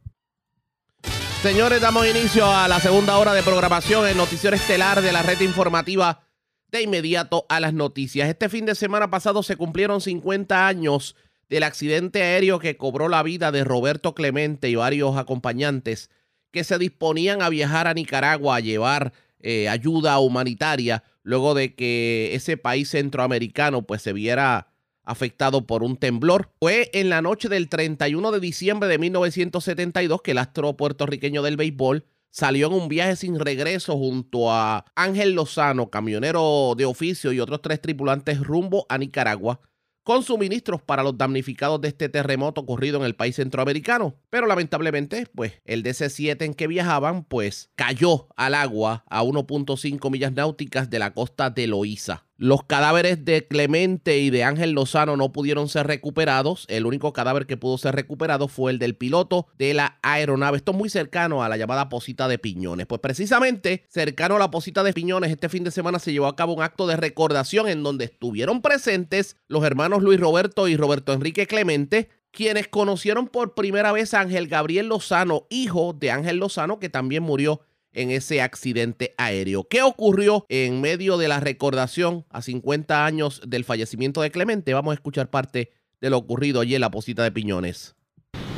Señores, 1.42 1.82
damos 1.82 2.08
inicio 2.08 2.46
a 2.46 2.68
la 2.68 2.80
segunda 2.80 3.18
hora 3.18 3.34
de 3.34 3.44
programación 3.44 4.08
en 4.08 4.18
Noticiero 4.18 4.56
Estelar 4.56 5.02
de 5.02 5.12
la 5.12 5.24
red 5.24 5.40
informativa. 5.42 6.26
De 6.70 6.82
inmediato 6.82 7.46
a 7.50 7.60
las 7.60 7.74
noticias. 7.74 8.28
Este 8.30 8.50
fin 8.50 8.66
de 8.66 8.74
semana 8.74 9.12
pasado 9.12 9.44
se 9.44 9.56
cumplieron 9.56 10.02
50 10.02 10.66
años 10.66 11.16
del 11.50 11.64
accidente 11.64 12.24
aéreo 12.24 12.60
que 12.60 12.78
cobró 12.78 13.10
la 13.10 13.24
vida 13.24 13.52
de 13.52 13.64
Roberto 13.64 14.16
Clemente 14.16 14.70
y 14.70 14.76
varios 14.76 15.18
acompañantes 15.18 16.10
que 16.52 16.64
se 16.64 16.78
disponían 16.78 17.42
a 17.42 17.50
viajar 17.50 17.88
a 17.88 17.94
Nicaragua 17.94 18.58
a 18.58 18.60
llevar 18.60 19.14
eh, 19.40 19.68
ayuda 19.68 20.20
humanitaria 20.20 21.04
luego 21.24 21.54
de 21.54 21.74
que 21.76 22.32
ese 22.34 22.58
país 22.58 22.90
centroamericano 22.90 23.82
pues 23.82 24.02
se 24.02 24.14
viera 24.14 24.68
afectado 25.04 25.68
por 25.68 25.84
un 25.84 25.98
temblor. 25.98 26.52
Fue 26.60 26.90
en 26.94 27.10
la 27.10 27.22
noche 27.22 27.50
del 27.50 27.70
31 27.70 28.32
de 28.32 28.40
diciembre 28.40 28.88
de 28.88 28.98
1972 29.00 30.22
que 30.22 30.32
el 30.32 30.38
astro 30.38 30.78
puertorriqueño 30.78 31.42
del 31.42 31.58
béisbol 31.58 32.06
salió 32.30 32.68
en 32.68 32.74
un 32.74 32.88
viaje 32.88 33.16
sin 33.16 33.40
regreso 33.40 33.98
junto 33.98 34.52
a 34.52 34.86
Ángel 34.96 35.34
Lozano, 35.34 35.90
camionero 35.90 36.74
de 36.78 36.86
oficio 36.86 37.32
y 37.32 37.40
otros 37.40 37.62
tres 37.62 37.82
tripulantes 37.82 38.40
rumbo 38.40 38.86
a 38.90 38.98
Nicaragua 38.98 39.60
con 40.04 40.24
suministros 40.24 40.82
para 40.82 41.04
los 41.04 41.18
damnificados 41.18 41.82
de 41.82 41.88
este 41.88 42.10
terremoto 42.10 42.62
ocurrido 42.62 43.00
en 43.00 43.06
el 43.06 43.16
país 43.16 43.36
centroamericano. 43.36 44.16
Pero 44.30 44.48
lamentablemente, 44.48 45.28
pues 45.34 45.54
el 45.66 45.84
DC-7 45.84 46.44
en 46.44 46.54
que 46.54 46.68
viajaban, 46.68 47.24
pues 47.24 47.72
cayó 47.76 48.28
al 48.36 48.54
agua 48.54 49.04
a 49.10 49.24
1.5 49.24 50.12
millas 50.12 50.34
náuticas 50.34 50.90
de 50.90 51.00
la 51.00 51.14
costa 51.14 51.50
de 51.50 51.68
Loíza. 51.68 52.26
Los 52.38 52.64
cadáveres 52.64 53.26
de 53.26 53.48
Clemente 53.48 54.18
y 54.18 54.32
de 54.32 54.44
Ángel 54.44 54.72
Lozano 54.72 55.16
no 55.16 55.32
pudieron 55.32 55.70
ser 55.70 55.86
recuperados. 55.86 56.66
El 56.68 56.88
único 56.88 57.14
cadáver 57.14 57.46
que 57.46 57.58
pudo 57.58 57.78
ser 57.78 57.94
recuperado 57.94 58.48
fue 58.48 58.72
el 58.72 58.80
del 58.80 58.96
piloto 58.96 59.46
de 59.60 59.76
la 59.76 60.00
aeronave. 60.02 60.58
Esto 60.58 60.72
es 60.72 60.78
muy 60.78 60.90
cercano 60.90 61.44
a 61.44 61.50
la 61.50 61.58
llamada 61.58 61.90
Posita 61.90 62.28
de 62.28 62.40
Piñones. 62.40 62.88
Pues 62.88 63.02
precisamente 63.02 63.86
cercano 63.88 64.38
a 64.38 64.40
la 64.40 64.50
Posita 64.50 64.84
de 64.84 64.94
Piñones, 64.94 65.30
este 65.30 65.48
fin 65.48 65.64
de 65.64 65.70
semana 65.70 66.00
se 66.00 66.12
llevó 66.12 66.26
a 66.26 66.36
cabo 66.36 66.54
un 66.54 66.64
acto 66.64 66.88
de 66.88 66.98
recordación 66.98 67.68
en 67.68 67.84
donde 67.84 68.06
estuvieron 68.06 68.64
presentes 68.64 69.38
los 69.48 69.64
hermanos 69.64 70.02
Luis 70.02 70.20
Roberto 70.20 70.68
y 70.68 70.76
Roberto 70.76 71.14
Enrique 71.14 71.46
Clemente, 71.46 72.10
quienes 72.32 72.68
conocieron 72.68 73.28
por 73.28 73.54
primera 73.54 73.92
vez 73.92 74.16
a 74.16 74.22
Ángel 74.22 74.48
Gabriel 74.48 74.88
Lozano, 74.88 75.46
hijo 75.52 75.94
de 75.94 76.10
Ángel 76.10 76.38
Lozano, 76.38 76.80
que 76.80 76.90
también 76.90 77.22
murió 77.22 77.62
en 77.94 78.12
ese 78.12 78.42
accidente 78.42 79.14
aéreo. 79.18 79.68
¿Qué 79.70 79.82
ocurrió 79.82 80.46
en 80.50 80.82
medio 80.82 81.18
de 81.18 81.28
la 81.28 81.40
recordación 81.40 82.26
a 82.30 82.42
50 82.42 83.06
años 83.06 83.42
del 83.48 83.64
fallecimiento 83.64 84.22
de 84.22 84.32
Clemente? 84.32 84.74
Vamos 84.74 84.92
a 84.92 84.96
escuchar 84.96 85.30
parte 85.30 85.72
de 86.02 86.10
lo 86.10 86.18
ocurrido 86.18 86.62
allí 86.62 86.76
en 86.76 86.82
la 86.82 86.92
posita 86.92 87.24
de 87.24 87.32
Piñones. 87.32 87.96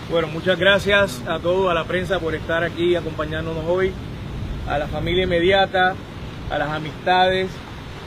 Bueno, 0.09 0.27
muchas 0.27 0.59
gracias 0.59 1.21
a 1.27 1.39
todos, 1.39 1.69
a 1.69 1.73
la 1.73 1.85
prensa 1.85 2.19
por 2.19 2.35
estar 2.35 2.63
aquí 2.63 2.95
acompañándonos 2.95 3.65
hoy, 3.65 3.91
a 4.67 4.77
la 4.77 4.87
familia 4.87 5.23
inmediata, 5.23 5.95
a 6.49 6.57
las 6.57 6.69
amistades, 6.69 7.49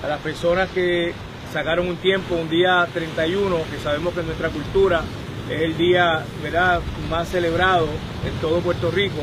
a 0.05 0.09
las 0.09 0.21
personas 0.21 0.69
que 0.71 1.13
sacaron 1.53 1.89
un 1.89 1.97
tiempo, 1.97 2.35
un 2.35 2.49
día 2.49 2.87
31, 2.93 3.57
que 3.71 3.79
sabemos 3.79 4.15
que 4.15 4.21
en 4.21 4.27
nuestra 4.27 4.49
cultura 4.51 5.03
es 5.51 5.63
el 5.63 5.77
día 5.77 6.25
¿verdad? 6.43 6.81
más 7.11 7.29
celebrado 7.29 7.87
en 8.25 8.33
todo 8.41 8.61
Puerto 8.61 8.91
Rico, 8.91 9.23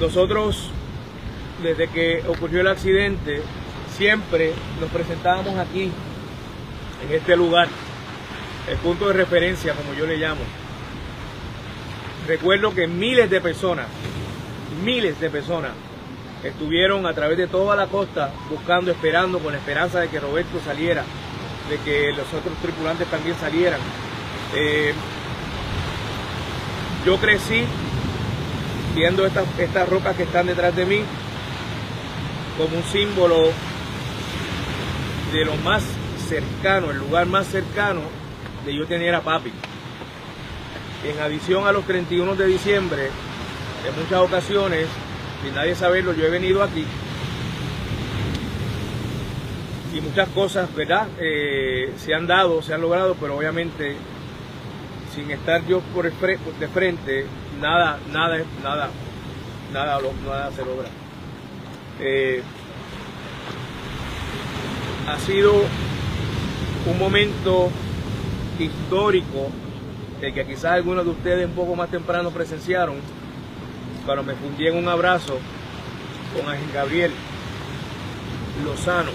nosotros, 0.00 0.70
desde 1.62 1.88
que 1.88 2.22
ocurrió 2.26 2.60
el 2.60 2.68
accidente, 2.68 3.42
siempre 3.96 4.52
nos 4.80 4.90
presentábamos 4.90 5.56
aquí, 5.58 5.90
en 7.04 7.12
este 7.14 7.36
lugar, 7.36 7.68
el 8.70 8.76
punto 8.78 9.08
de 9.08 9.14
referencia, 9.14 9.74
como 9.74 9.94
yo 9.94 10.06
le 10.06 10.16
llamo. 10.16 10.40
Recuerdo 12.26 12.74
que 12.74 12.86
miles 12.86 13.28
de 13.30 13.40
personas, 13.40 13.86
miles 14.84 15.20
de 15.20 15.30
personas, 15.30 15.72
estuvieron 16.44 17.06
a 17.06 17.14
través 17.14 17.38
de 17.38 17.46
toda 17.46 17.76
la 17.76 17.86
costa 17.86 18.32
buscando, 18.50 18.90
esperando, 18.90 19.38
con 19.38 19.52
la 19.52 19.58
esperanza 19.58 20.00
de 20.00 20.08
que 20.08 20.20
Roberto 20.20 20.60
saliera, 20.64 21.04
de 21.68 21.78
que 21.78 22.12
los 22.12 22.26
otros 22.32 22.56
tripulantes 22.60 23.08
también 23.08 23.36
salieran. 23.38 23.80
Eh, 24.54 24.92
yo 27.04 27.16
crecí 27.18 27.64
viendo 28.94 29.26
estas, 29.26 29.46
estas 29.58 29.88
rocas 29.88 30.16
que 30.16 30.24
están 30.24 30.46
detrás 30.46 30.74
de 30.76 30.84
mí 30.84 31.02
como 32.58 32.76
un 32.76 32.84
símbolo 32.84 33.50
de 35.32 35.44
lo 35.44 35.56
más 35.56 35.82
cercano, 36.28 36.90
el 36.90 36.98
lugar 36.98 37.26
más 37.26 37.46
cercano 37.46 38.00
de 38.64 38.74
yo 38.74 38.86
tener 38.86 39.14
a 39.14 39.22
papi. 39.22 39.52
En 41.04 41.18
adición 41.20 41.66
a 41.66 41.72
los 41.72 41.84
31 41.84 42.36
de 42.36 42.46
diciembre, 42.46 43.08
en 43.88 44.02
muchas 44.02 44.20
ocasiones, 44.20 44.86
sin 45.42 45.54
nadie 45.54 45.74
saberlo, 45.74 46.12
yo 46.12 46.26
he 46.26 46.30
venido 46.30 46.62
aquí 46.62 46.84
y 49.94 50.00
muchas 50.00 50.28
cosas, 50.28 50.74
¿verdad? 50.74 51.06
Eh, 51.20 51.92
se 51.96 52.14
han 52.14 52.26
dado, 52.26 52.62
se 52.62 52.72
han 52.72 52.80
logrado, 52.80 53.14
pero 53.20 53.36
obviamente 53.36 53.96
sin 55.14 55.30
estar 55.30 55.64
yo 55.66 55.80
por 55.94 56.10
de 56.10 56.68
frente, 56.68 57.26
nada, 57.62 57.98
nada, 58.12 58.38
nada, 58.62 58.90
nada, 59.72 60.00
nada 60.26 60.50
se 60.50 60.64
logra. 60.64 60.88
Eh, 62.00 62.42
ha 65.08 65.18
sido 65.20 65.52
un 66.86 66.98
momento 66.98 67.70
histórico 68.58 69.50
el 70.20 70.34
que 70.34 70.44
quizás 70.44 70.72
algunos 70.72 71.04
de 71.04 71.10
ustedes 71.10 71.46
un 71.46 71.54
poco 71.54 71.74
más 71.74 71.88
temprano 71.90 72.30
presenciaron, 72.30 72.96
cuando 74.04 74.22
me 74.24 74.34
fundí 74.34 74.66
en 74.66 74.76
un 74.76 74.88
abrazo 74.88 75.38
con 76.34 76.48
Ángel 76.48 76.70
Gabriel 76.72 77.12
Lozano. 78.64 79.10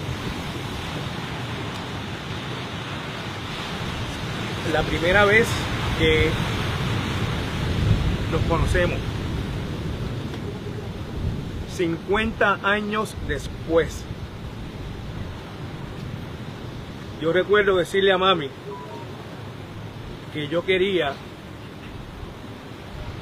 La 4.72 4.82
primera 4.82 5.24
vez 5.24 5.46
que 5.98 6.30
nos 8.30 8.40
conocemos, 8.42 8.98
50 11.76 12.60
años 12.62 13.14
después. 13.26 14.04
Yo 17.20 17.32
recuerdo 17.32 17.76
decirle 17.76 18.12
a 18.12 18.18
mami 18.18 18.48
que 20.32 20.48
yo 20.48 20.64
quería 20.64 21.14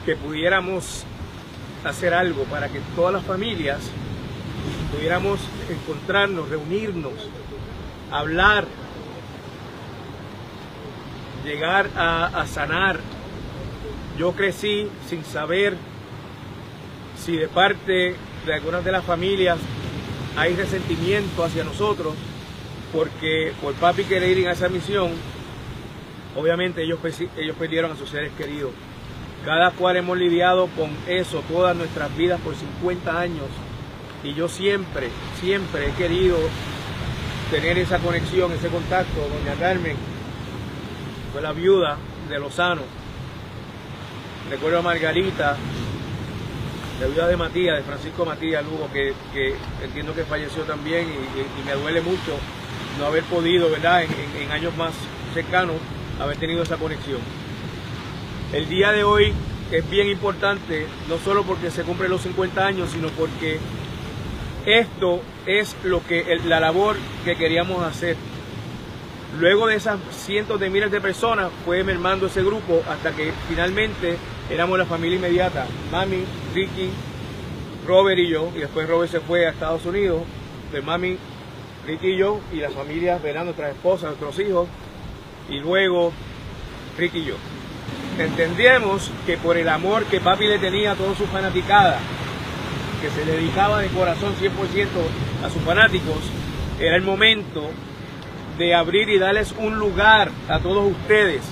que 0.04 0.16
pudiéramos 0.16 1.04
hacer 1.84 2.14
algo 2.14 2.44
para 2.44 2.68
que 2.68 2.80
todas 2.94 3.12
las 3.12 3.24
familias 3.24 3.78
pudiéramos 4.92 5.40
encontrarnos, 5.68 6.48
reunirnos, 6.48 7.12
hablar, 8.10 8.66
llegar 11.44 11.90
a, 11.96 12.26
a 12.26 12.46
sanar. 12.46 13.00
Yo 14.18 14.32
crecí 14.32 14.88
sin 15.08 15.24
saber 15.24 15.76
si 17.18 17.36
de 17.36 17.48
parte 17.48 18.14
de 18.46 18.54
algunas 18.54 18.84
de 18.84 18.92
las 18.92 19.04
familias 19.04 19.58
hay 20.36 20.54
resentimiento 20.54 21.44
hacia 21.44 21.64
nosotros 21.64 22.14
porque 22.92 23.52
por 23.60 23.74
papi 23.74 24.04
querer 24.04 24.38
ir 24.38 24.48
a 24.48 24.52
esa 24.52 24.68
misión, 24.68 25.10
obviamente 26.34 26.82
ellos, 26.82 26.98
ellos 27.36 27.56
perdieron 27.58 27.92
a 27.92 27.96
sus 27.96 28.08
seres 28.08 28.32
queridos. 28.38 28.70
Cada 29.44 29.70
cual 29.72 29.96
hemos 29.96 30.16
lidiado 30.16 30.66
con 30.68 30.90
eso 31.06 31.42
todas 31.48 31.76
nuestras 31.76 32.16
vidas 32.16 32.40
por 32.40 32.54
50 32.54 33.20
años 33.20 33.46
y 34.24 34.34
yo 34.34 34.48
siempre, 34.48 35.08
siempre 35.40 35.88
he 35.88 35.92
querido 35.92 36.36
tener 37.50 37.78
esa 37.78 37.98
conexión, 37.98 38.50
ese 38.52 38.68
contacto. 38.68 39.20
Doña 39.20 39.58
Carmen 39.58 39.96
fue 41.32 41.42
la 41.42 41.52
viuda 41.52 41.98
de 42.28 42.38
Lozano. 42.38 42.82
Recuerdo 44.50 44.78
a 44.78 44.82
Margarita, 44.82 45.56
la 47.00 47.06
viuda 47.06 47.26
de 47.26 47.36
Matías, 47.36 47.76
de 47.78 47.82
Francisco 47.82 48.24
Matías 48.24 48.64
Lugo, 48.64 48.88
que, 48.92 49.12
entiendo 49.82 50.14
que 50.14 50.22
falleció 50.22 50.62
también 50.62 51.08
y, 51.08 51.66
me 51.66 51.72
duele 51.72 52.00
mucho 52.00 52.38
no 52.98 53.06
haber 53.06 53.24
podido, 53.24 53.68
¿verdad?, 53.68 54.04
en, 54.04 54.52
años 54.52 54.76
más 54.76 54.92
cercanos, 55.34 55.76
haber 56.20 56.36
tenido 56.36 56.62
esa 56.62 56.76
conexión. 56.76 57.18
El 58.52 58.68
día 58.68 58.92
de 58.92 59.02
hoy 59.02 59.32
es 59.72 59.90
bien 59.90 60.06
importante, 60.06 60.86
no 61.08 61.18
solo 61.18 61.42
porque 61.42 61.72
se 61.72 61.82
cumplen 61.82 62.10
los 62.10 62.22
50 62.22 62.64
años, 62.64 62.90
sino 62.90 63.08
porque 63.08 63.58
esto 64.64 65.22
es 65.44 65.74
lo 65.82 66.06
que 66.06 66.38
la 66.44 66.60
labor 66.60 66.96
que 67.24 67.34
queríamos 67.34 67.82
hacer. 67.84 68.16
Luego 69.40 69.66
de 69.66 69.74
esas 69.74 69.98
cientos 70.12 70.60
de 70.60 70.70
miles 70.70 70.92
de 70.92 71.00
personas 71.00 71.50
fue 71.64 71.82
mermando 71.82 72.28
ese 72.28 72.42
grupo 72.44 72.82
hasta 72.88 73.10
que 73.10 73.32
finalmente 73.48 74.16
éramos 74.50 74.78
la 74.78 74.86
familia 74.86 75.16
inmediata. 75.16 75.66
Mami, 75.90 76.24
Ricky, 76.54 76.90
Robert 77.86 78.18
y 78.18 78.28
yo. 78.28 78.50
Y 78.54 78.60
después 78.60 78.88
Robert 78.88 79.10
se 79.10 79.20
fue 79.20 79.46
a 79.46 79.50
Estados 79.50 79.84
Unidos. 79.84 80.22
De 80.72 80.82
mami, 80.82 81.16
Ricky 81.86 82.08
y 82.08 82.16
yo. 82.16 82.40
Y 82.52 82.56
las 82.56 82.72
familias, 82.72 83.22
verán 83.22 83.44
nuestras 83.46 83.74
esposas, 83.74 84.16
nuestros 84.18 84.38
hijos. 84.46 84.68
Y 85.48 85.58
luego 85.58 86.12
Ricky 86.98 87.18
y 87.18 87.24
yo. 87.26 87.34
Entendemos 88.18 89.10
que 89.26 89.36
por 89.36 89.56
el 89.56 89.68
amor 89.68 90.04
que 90.06 90.20
papi 90.20 90.46
le 90.46 90.58
tenía 90.58 90.92
a 90.92 90.94
todos 90.94 91.18
sus 91.18 91.28
fanaticadas, 91.28 92.00
que 93.02 93.10
se 93.10 93.30
dedicaba 93.30 93.80
de 93.80 93.88
corazón 93.88 94.34
100% 94.40 94.46
a 95.44 95.50
sus 95.50 95.62
fanáticos, 95.62 96.16
era 96.80 96.96
el 96.96 97.02
momento 97.02 97.70
de 98.58 98.74
abrir 98.74 99.10
y 99.10 99.18
darles 99.18 99.54
un 99.58 99.78
lugar 99.78 100.30
a 100.48 100.58
todos 100.60 100.90
ustedes 100.90 101.42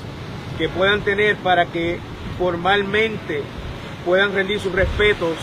que 0.56 0.70
puedan 0.70 1.02
tener 1.02 1.36
para 1.36 1.66
que 1.66 1.98
formalmente 2.38 3.42
puedan 4.04 4.34
rendir 4.34 4.60
sus 4.60 4.72
respetos 4.72 5.36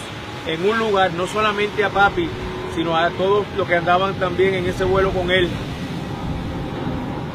en 0.48 0.68
un 0.68 0.78
lugar, 0.80 1.14
no 1.14 1.28
solamente 1.28 1.84
a 1.84 1.90
papi, 1.90 2.28
sino 2.76 2.96
a 2.96 3.10
todos 3.12 3.46
los 3.58 3.68
que 3.68 3.76
andaban 3.76 4.16
también 4.16 4.56
en 4.56 4.66
ese 4.66 4.84
vuelo 4.84 5.12
con 5.12 5.32
él. 5.32 5.50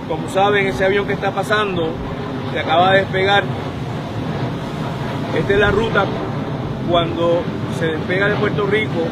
Como 0.09 0.29
saben, 0.29 0.67
ese 0.67 0.85
avión 0.85 1.07
que 1.07 1.13
está 1.13 1.33
pasando 1.33 1.91
se 2.53 2.59
acaba 2.61 2.93
de 2.93 3.01
despegar. 3.01 3.45
Esta 5.37 5.53
es 5.53 5.59
la 5.59 5.71
ruta 5.71 6.05
cuando 6.89 7.43
se 7.79 7.87
despega 7.87 8.29
de 8.29 8.37
Puerto 8.37 8.67
Rico, 8.67 9.09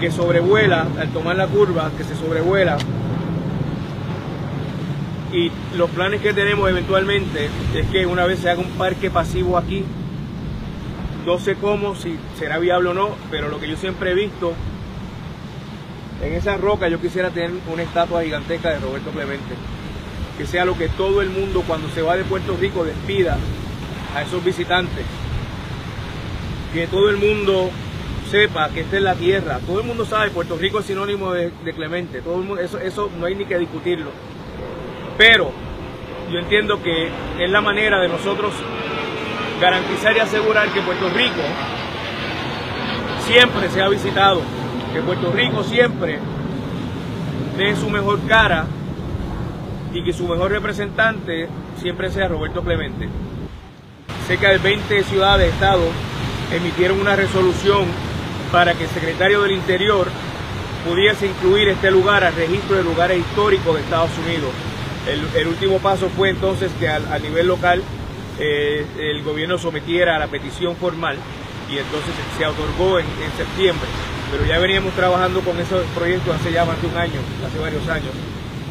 que 0.00 0.10
sobrevuela, 0.10 0.86
al 0.98 1.08
tomar 1.10 1.36
la 1.36 1.46
curva, 1.46 1.90
que 1.96 2.04
se 2.04 2.16
sobrevuela 2.16 2.76
y 5.34 5.50
los 5.76 5.90
planes 5.90 6.20
que 6.20 6.32
tenemos 6.32 6.70
eventualmente 6.70 7.48
es 7.74 7.86
que 7.88 8.06
una 8.06 8.24
vez 8.24 8.38
se 8.38 8.50
haga 8.50 8.60
un 8.60 8.70
parque 8.78 9.10
pasivo 9.10 9.58
aquí, 9.58 9.84
no 11.26 11.40
sé 11.40 11.56
cómo, 11.56 11.96
si 11.96 12.16
será 12.38 12.58
viable 12.58 12.90
o 12.90 12.94
no, 12.94 13.08
pero 13.32 13.48
lo 13.48 13.58
que 13.58 13.68
yo 13.68 13.76
siempre 13.76 14.12
he 14.12 14.14
visto, 14.14 14.52
en 16.22 16.34
esa 16.34 16.56
roca 16.56 16.88
yo 16.88 17.00
quisiera 17.00 17.30
tener 17.30 17.50
una 17.72 17.82
estatua 17.82 18.22
gigantesca 18.22 18.70
de 18.70 18.78
Roberto 18.78 19.10
Clemente, 19.10 19.56
que 20.38 20.46
sea 20.46 20.64
lo 20.64 20.78
que 20.78 20.88
todo 20.88 21.20
el 21.20 21.30
mundo 21.30 21.64
cuando 21.66 21.88
se 21.88 22.02
va 22.02 22.16
de 22.16 22.22
Puerto 22.22 22.56
Rico 22.56 22.84
despida 22.84 23.36
a 24.14 24.22
esos 24.22 24.44
visitantes, 24.44 25.04
que 26.72 26.86
todo 26.86 27.10
el 27.10 27.16
mundo 27.16 27.70
sepa 28.30 28.68
que 28.68 28.82
esta 28.82 28.98
es 28.98 29.02
la 29.02 29.16
tierra, 29.16 29.58
todo 29.66 29.80
el 29.80 29.86
mundo 29.86 30.04
sabe, 30.04 30.30
Puerto 30.30 30.56
Rico 30.56 30.78
es 30.78 30.86
sinónimo 30.86 31.32
de, 31.32 31.50
Clemente, 31.74 32.20
todo 32.20 32.36
el 32.36 32.44
mundo, 32.44 32.62
eso, 32.62 32.78
eso 32.78 33.10
no 33.18 33.26
hay 33.26 33.34
ni 33.34 33.46
que 33.46 33.58
discutirlo 33.58 34.12
pero 35.16 35.50
yo 36.30 36.38
entiendo 36.38 36.82
que 36.82 37.10
es 37.38 37.50
la 37.50 37.60
manera 37.60 38.00
de 38.00 38.08
nosotros 38.08 38.52
garantizar 39.60 40.16
y 40.16 40.20
asegurar 40.20 40.68
que 40.68 40.80
Puerto 40.80 41.08
Rico 41.10 41.42
siempre 43.26 43.70
sea 43.70 43.88
visitado, 43.88 44.40
que 44.92 45.00
Puerto 45.00 45.32
Rico 45.32 45.62
siempre 45.62 46.18
dé 47.56 47.76
su 47.76 47.88
mejor 47.88 48.20
cara 48.26 48.66
y 49.92 50.02
que 50.02 50.12
su 50.12 50.26
mejor 50.26 50.50
representante 50.50 51.48
siempre 51.80 52.10
sea 52.10 52.28
Roberto 52.28 52.62
Clemente. 52.62 53.08
Sé 54.26 54.38
que 54.38 54.58
20 54.58 55.04
ciudades, 55.04 55.52
estados 55.52 55.90
emitieron 56.52 57.00
una 57.00 57.16
resolución 57.16 57.84
para 58.50 58.74
que 58.74 58.84
el 58.84 58.90
secretario 58.90 59.42
del 59.42 59.52
Interior 59.52 60.08
pudiese 60.88 61.26
incluir 61.26 61.68
este 61.68 61.90
lugar 61.90 62.24
al 62.24 62.34
registro 62.34 62.76
de 62.76 62.84
lugares 62.84 63.18
históricos 63.18 63.74
de 63.74 63.80
Estados 63.82 64.10
Unidos. 64.24 64.50
El, 65.06 65.48
último 65.48 65.78
paso 65.80 66.08
fue 66.08 66.30
entonces 66.30 66.72
que 66.80 66.88
a, 66.88 67.18
nivel 67.18 67.46
local 67.46 67.82
eh, 68.38 68.86
el 68.98 69.22
gobierno 69.22 69.58
sometiera 69.58 70.16
a 70.16 70.18
la 70.18 70.28
petición 70.28 70.76
formal 70.76 71.16
y 71.70 71.78
entonces 71.78 72.14
se 72.38 72.46
otorgó 72.46 72.98
en, 72.98 73.06
septiembre. 73.36 73.86
Pero 74.30 74.46
ya 74.46 74.58
veníamos 74.58 74.94
trabajando 74.94 75.40
con 75.40 75.58
esos 75.58 75.84
proyectos 75.94 76.34
hace 76.34 76.52
ya 76.52 76.64
más 76.64 76.80
de 76.80 76.88
un 76.88 76.96
año, 76.96 77.20
hace 77.46 77.58
varios 77.58 77.86
años. 77.88 78.12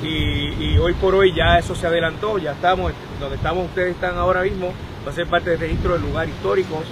Y, 0.01 0.77
hoy 0.77 0.93
por 0.93 1.15
hoy 1.15 1.33
ya 1.33 1.57
eso 1.57 1.75
se 1.75 1.87
adelantó, 1.87 2.37
ya 2.37 2.51
estamos, 2.51 2.91
donde 3.19 3.37
estamos 3.37 3.65
ustedes 3.67 3.91
están 3.91 4.17
ahora 4.17 4.41
mismo, 4.41 4.73
va 5.07 5.11
a 5.11 5.15
ser 5.15 5.27
parte 5.27 5.51
del 5.51 5.59
registro 5.59 5.93
del 5.93 6.01
lugar 6.01 6.27
histórico 6.27 6.83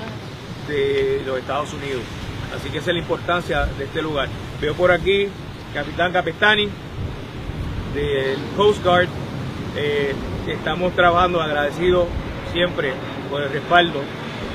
de 0.67 1.23
los 1.25 1.39
Estados 1.39 1.73
Unidos. 1.73 2.03
Así 2.55 2.69
que 2.69 2.77
esa 2.77 2.91
es 2.91 2.95
la 2.95 3.01
importancia 3.01 3.65
de 3.65 3.85
este 3.85 4.01
lugar. 4.01 4.29
Veo 4.61 4.75
por 4.75 4.91
aquí 4.91 5.27
Capitán 5.73 6.13
Capestani 6.13 6.69
del 7.93 8.37
Coast 8.55 8.83
Guard, 8.83 9.09
eh, 9.75 10.13
estamos 10.47 10.93
trabajando 10.93 11.41
agradecidos 11.41 12.07
siempre 12.51 12.93
por 13.29 13.41
el 13.41 13.49
respaldo 13.49 14.01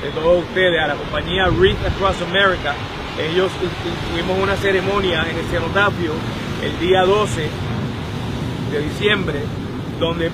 de 0.03 0.09
todos 0.11 0.43
ustedes, 0.43 0.79
a 0.81 0.87
la 0.87 0.95
compañía 0.95 1.47
Reef 1.47 1.77
Across 1.85 2.21
America. 2.21 2.75
Ellos 3.19 3.51
tuvimos 4.11 4.37
una 4.41 4.55
ceremonia 4.55 5.25
en 5.29 5.37
el 5.37 5.45
cenotafio 5.45 6.11
el 6.63 6.79
día 6.79 7.03
12 7.03 7.49
de 8.71 8.81
diciembre, 8.81 9.39
donde 9.99 10.29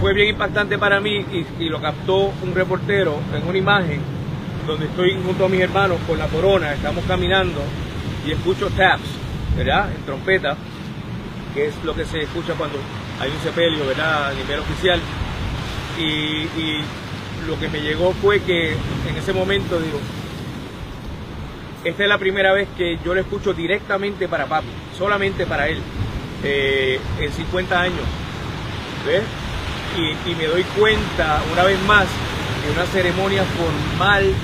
fue 0.00 0.14
bien 0.14 0.28
impactante 0.28 0.78
para 0.78 1.00
mí 1.00 1.24
y, 1.58 1.68
lo 1.68 1.80
captó 1.80 2.32
un 2.42 2.54
reportero 2.54 3.18
en 3.34 3.48
una 3.48 3.58
imagen 3.58 4.00
donde 4.66 4.86
estoy 4.86 5.18
junto 5.24 5.46
a 5.46 5.48
mis 5.48 5.60
hermanos 5.60 5.98
con 6.06 6.18
la 6.18 6.26
corona, 6.28 6.74
estamos 6.74 7.04
caminando 7.06 7.60
y 8.24 8.32
escucho 8.32 8.68
taps, 8.70 9.08
¿verdad? 9.56 9.90
En 9.90 10.02
trompeta, 10.02 10.56
que 11.54 11.66
es 11.66 11.84
lo 11.84 11.94
que 11.94 12.04
se 12.04 12.22
escucha 12.22 12.54
cuando 12.54 12.78
hay 13.20 13.30
un 13.30 13.40
sepelio, 13.40 13.86
¿verdad? 13.86 14.28
A 14.28 14.34
nivel 14.34 14.60
oficial. 14.60 15.00
Y, 15.98 16.46
lo 17.46 17.58
que 17.58 17.68
me 17.68 17.80
llegó 17.80 18.12
fue 18.12 18.40
que 18.40 18.72
en 18.72 19.16
ese 19.16 19.32
momento 19.32 19.80
digo, 19.80 19.98
esta 21.82 22.02
es 22.02 22.08
la 22.08 22.18
primera 22.18 22.52
vez 22.52 22.68
que 22.76 22.98
yo 23.02 23.14
le 23.14 23.22
escucho 23.22 23.54
directamente 23.54 24.28
para 24.28 24.44
papi, 24.44 24.66
solamente 24.98 25.46
para 25.46 25.66
él, 25.68 25.78
eh, 26.44 27.00
en 27.18 27.32
50 27.32 27.80
años. 27.80 28.02
¿Ves? 29.06 29.22
y, 29.96 30.34
me 30.34 30.46
doy 30.46 30.62
cuenta 30.78 31.42
una 31.52 31.64
vez 31.64 31.80
más 31.86 32.06
que 32.62 32.70
una 32.70 32.86
ceremonia 32.86 33.42
formal 33.44 34.34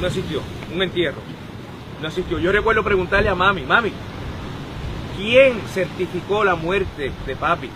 no 0.00 0.06
existió, 0.06 0.42
un 0.74 0.82
entierro, 0.82 1.20
no 2.00 2.08
existió. 2.08 2.38
Yo 2.38 2.52
recuerdo 2.52 2.82
preguntarle 2.82 3.28
a 3.28 3.34
mami, 3.34 3.62
mami, 3.62 3.92
¿quién 5.20 5.60
certificó 5.72 6.44
la 6.44 6.54
muerte 6.54 7.12
de 7.26 7.36
papi? 7.36 7.68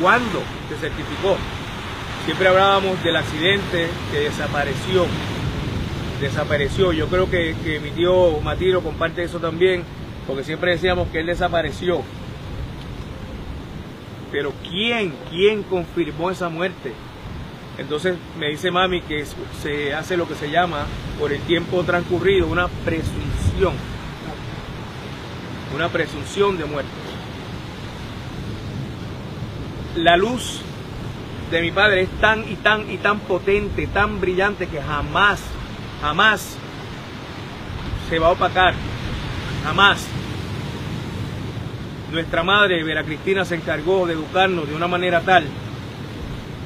¿Cuándo 0.00 0.42
se 0.68 0.76
certificó? 0.76 1.36
Siempre 2.26 2.48
hablábamos 2.48 3.02
del 3.02 3.16
accidente 3.16 3.88
que 4.12 4.18
desapareció. 4.18 5.06
Desapareció. 6.20 6.92
Yo 6.92 7.08
creo 7.08 7.30
que, 7.30 7.80
mi 7.82 7.90
tío 7.90 8.40
Matiro 8.42 8.82
comparte 8.82 9.22
eso 9.22 9.38
también, 9.38 9.82
porque 10.26 10.44
siempre 10.44 10.72
decíamos 10.72 11.08
que 11.08 11.20
él 11.20 11.26
desapareció. 11.26 12.02
Pero 14.30 14.52
¿quién, 14.68 15.14
quién 15.30 15.62
confirmó 15.62 16.30
esa 16.30 16.50
muerte? 16.50 16.92
Entonces 17.78 18.16
me 18.38 18.48
dice 18.48 18.70
mami 18.70 19.00
que 19.02 19.24
se 19.62 19.94
hace 19.94 20.16
lo 20.16 20.28
que 20.28 20.34
se 20.34 20.50
llama, 20.50 20.86
por 21.18 21.32
el 21.32 21.40
tiempo 21.42 21.82
transcurrido, 21.84 22.46
una 22.46 22.68
presunción. 22.84 23.74
Una 25.76 25.90
presunción 25.90 26.56
de 26.56 26.64
muerte. 26.64 26.88
La 29.94 30.16
luz 30.16 30.62
de 31.50 31.60
mi 31.60 31.70
padre 31.70 32.00
es 32.00 32.08
tan 32.18 32.50
y 32.50 32.56
tan 32.56 32.90
y 32.90 32.96
tan 32.96 33.20
potente, 33.20 33.86
tan 33.86 34.18
brillante 34.18 34.68
que 34.68 34.80
jamás, 34.80 35.42
jamás 36.00 36.56
se 38.08 38.18
va 38.18 38.28
a 38.28 38.30
opacar. 38.30 38.72
Jamás. 39.64 40.06
Nuestra 42.10 42.42
madre, 42.42 42.82
Vera 42.82 43.04
Cristina, 43.04 43.44
se 43.44 43.56
encargó 43.56 44.06
de 44.06 44.14
educarnos 44.14 44.66
de 44.66 44.74
una 44.74 44.88
manera 44.88 45.20
tal 45.20 45.44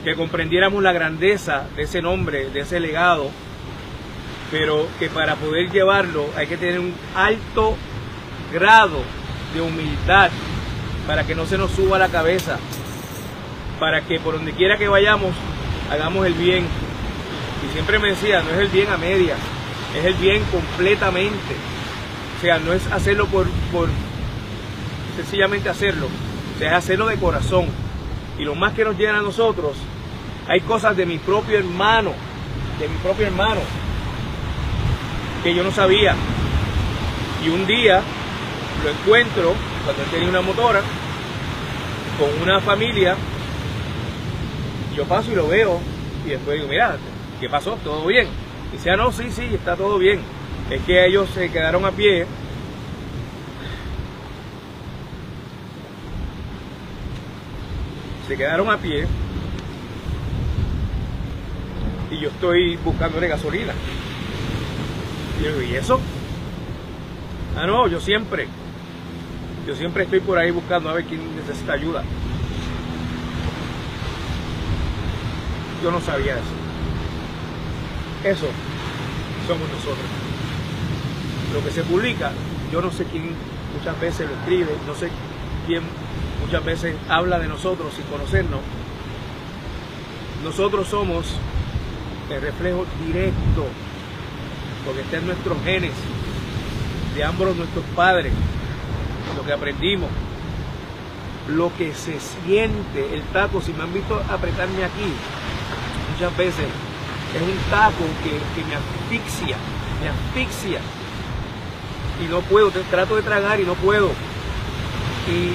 que 0.05 0.15
comprendiéramos 0.15 0.85
la 0.85 0.93
grandeza 0.93 1.65
de 1.75 1.83
ese 1.83 2.01
nombre, 2.01 2.49
de 2.51 2.61
ese 2.61 2.79
legado, 2.79 3.29
pero 4.53 4.87
que 5.01 5.09
para 5.09 5.35
poder 5.35 5.69
llevarlo 5.73 6.27
hay 6.37 6.47
que 6.47 6.57
tener 6.57 6.79
un 6.79 6.95
alto 7.17 7.77
grado 8.53 8.99
de 9.55 9.61
humildad 9.61 10.31
para 11.07 11.25
que 11.25 11.35
no 11.35 11.47
se 11.47 11.59
nos 11.59 11.71
suba 11.73 11.99
la 11.99 12.09
cabeza, 12.09 12.59
para 13.79 14.03
que 14.03 14.21
por 14.21 14.35
donde 14.35 14.53
quiera 14.53 14.77
que 14.77 14.89
vayamos 14.89 15.35
hagamos 15.91 16.27
el 16.27 16.35
bien. 16.35 16.65
Y 17.67 17.73
siempre 17.73 17.99
me 17.99 18.09
decía, 18.09 18.43
no 18.43 18.51
es 18.51 18.59
el 18.59 18.69
bien 18.69 18.89
a 18.91 18.97
medias, 18.97 19.39
es 19.99 20.05
el 20.05 20.15
bien 20.15 20.43
completamente. 20.45 21.55
O 22.39 22.41
sea, 22.41 22.59
no 22.59 22.73
es 22.73 22.87
hacerlo 22.91 23.27
por, 23.27 23.47
por 23.73 23.89
sencillamente 25.17 25.69
hacerlo, 25.69 26.07
o 26.07 26.59
sea, 26.59 26.71
es 26.71 26.77
hacerlo 26.77 27.07
de 27.07 27.17
corazón. 27.17 27.67
Y 28.39 28.45
lo 28.45 28.55
más 28.55 28.73
que 28.73 28.85
nos 28.85 28.97
llena 28.97 29.19
a 29.19 29.23
nosotros, 29.23 29.77
hay 30.49 30.61
cosas 30.63 30.97
de 30.97 31.05
mi 31.05 31.19
propio 31.19 31.59
hermano, 31.59 32.13
de 32.79 32.89
mi 32.89 32.97
propio 32.99 33.27
hermano, 33.27 33.61
que 35.43 35.55
yo 35.55 35.63
no 35.63 35.71
sabía. 35.71 36.15
Y 37.45 37.49
un 37.49 37.67
día 37.67 38.03
lo 38.85 38.91
encuentro, 38.91 39.55
cuando 39.85 40.03
él 40.03 40.11
tenía 40.11 40.29
una 40.29 40.41
motora, 40.41 40.81
con 42.19 42.43
una 42.43 42.61
familia 42.61 43.17
yo 44.95 45.05
paso 45.05 45.31
y 45.33 45.35
lo 45.35 45.49
veo 45.49 45.81
y 46.27 46.31
después 46.31 46.57
digo, 46.57 46.69
mira, 46.69 46.97
¿qué 47.41 47.49
pasó? 47.49 47.79
¿Todo 47.83 48.07
bien? 48.07 48.27
Y 48.71 48.77
dice, 48.77 48.91
ah, 48.91 48.97
no, 48.97 49.11
sí, 49.13 49.31
sí, 49.31 49.49
está 49.53 49.77
todo 49.77 49.99
bien. 49.99 50.21
Es 50.71 50.83
que 50.83 51.07
ellos 51.07 51.29
se 51.31 51.51
quedaron 51.51 51.85
a 51.85 51.91
pie. 51.91 52.27
Se 58.29 58.37
quedaron 58.37 58.71
a 58.71 58.77
pie. 58.77 59.07
Y 62.11 62.19
yo 62.19 62.29
estoy 62.29 62.77
buscándole 62.77 63.29
gasolina. 63.29 63.73
Y 65.39 65.45
yo 65.45 65.57
digo, 65.57 65.73
¿y 65.73 65.77
eso? 65.77 66.01
Ah, 67.57 67.67
no, 67.67 67.89
yo 67.89 68.01
siempre. 68.01 68.47
Yo 69.71 69.77
siempre 69.77 70.03
estoy 70.03 70.19
por 70.19 70.37
ahí 70.37 70.51
buscando 70.51 70.91
a 70.91 70.95
ver 70.95 71.05
quién 71.05 71.21
necesita 71.37 71.75
ayuda. 71.75 72.03
Yo 75.81 75.93
no 75.93 76.01
sabía 76.01 76.33
eso. 76.33 76.43
Eso 78.25 78.47
somos 79.47 79.69
nosotros. 79.69 80.07
Lo 81.55 81.63
que 81.63 81.71
se 81.71 81.85
publica, 81.85 82.33
yo 82.73 82.83
no 82.83 82.91
sé 82.91 83.05
quién 83.05 83.33
muchas 83.79 84.01
veces 84.01 84.29
lo 84.29 84.35
escribe, 84.39 84.77
no 84.89 84.95
sé 84.97 85.09
quién 85.69 85.85
muchas 86.45 86.65
veces 86.65 86.97
habla 87.09 87.39
de 87.39 87.47
nosotros 87.47 87.95
sin 87.95 88.07
conocernos. 88.07 88.63
Nosotros 90.43 90.89
somos 90.89 91.27
el 92.29 92.43
reflejo 92.43 92.87
directo, 93.07 93.67
porque 94.85 95.03
está 95.03 95.19
en 95.19 95.27
nuestros 95.27 95.63
genes, 95.63 95.93
de 97.15 97.23
ambos 97.23 97.55
nuestros 97.55 97.85
padres, 97.95 98.33
lo 99.41 99.47
que 99.47 99.53
aprendimos, 99.55 100.11
lo 101.49 101.73
que 101.79 101.95
se 101.95 102.21
siente, 102.21 103.15
el 103.15 103.23
taco, 103.33 103.63
si 103.63 103.73
me 103.73 103.85
han 103.85 103.93
visto 103.93 104.23
apretarme 104.31 104.85
aquí, 104.85 105.15
muchas 106.13 106.37
veces 106.37 106.67
es 107.35 107.43
un 107.43 107.57
taco 107.71 108.05
que, 108.23 108.33
me 108.65 108.75
asfixia, 108.75 109.57
me 110.03 110.09
asfixia. 110.11 110.81
Y 112.23 112.29
no 112.29 112.41
puedo, 112.41 112.71
trato 112.91 113.17
de 113.17 113.23
tragar 113.23 113.61
y 113.61 113.65
no 113.65 113.73
puedo. 113.75 114.11
Y 115.27 115.55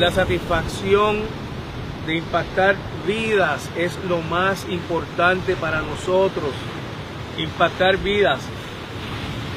la 0.00 0.12
satisfacción 0.12 1.22
de 2.06 2.18
impactar 2.18 2.76
vidas 3.08 3.68
es 3.76 3.98
lo 4.08 4.20
más 4.20 4.68
importante 4.68 5.56
para 5.56 5.80
nosotros. 5.80 6.52
Impactar 7.38 7.96
vidas, 7.96 8.38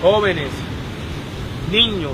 jóvenes, 0.02 0.50
niños, 1.72 2.14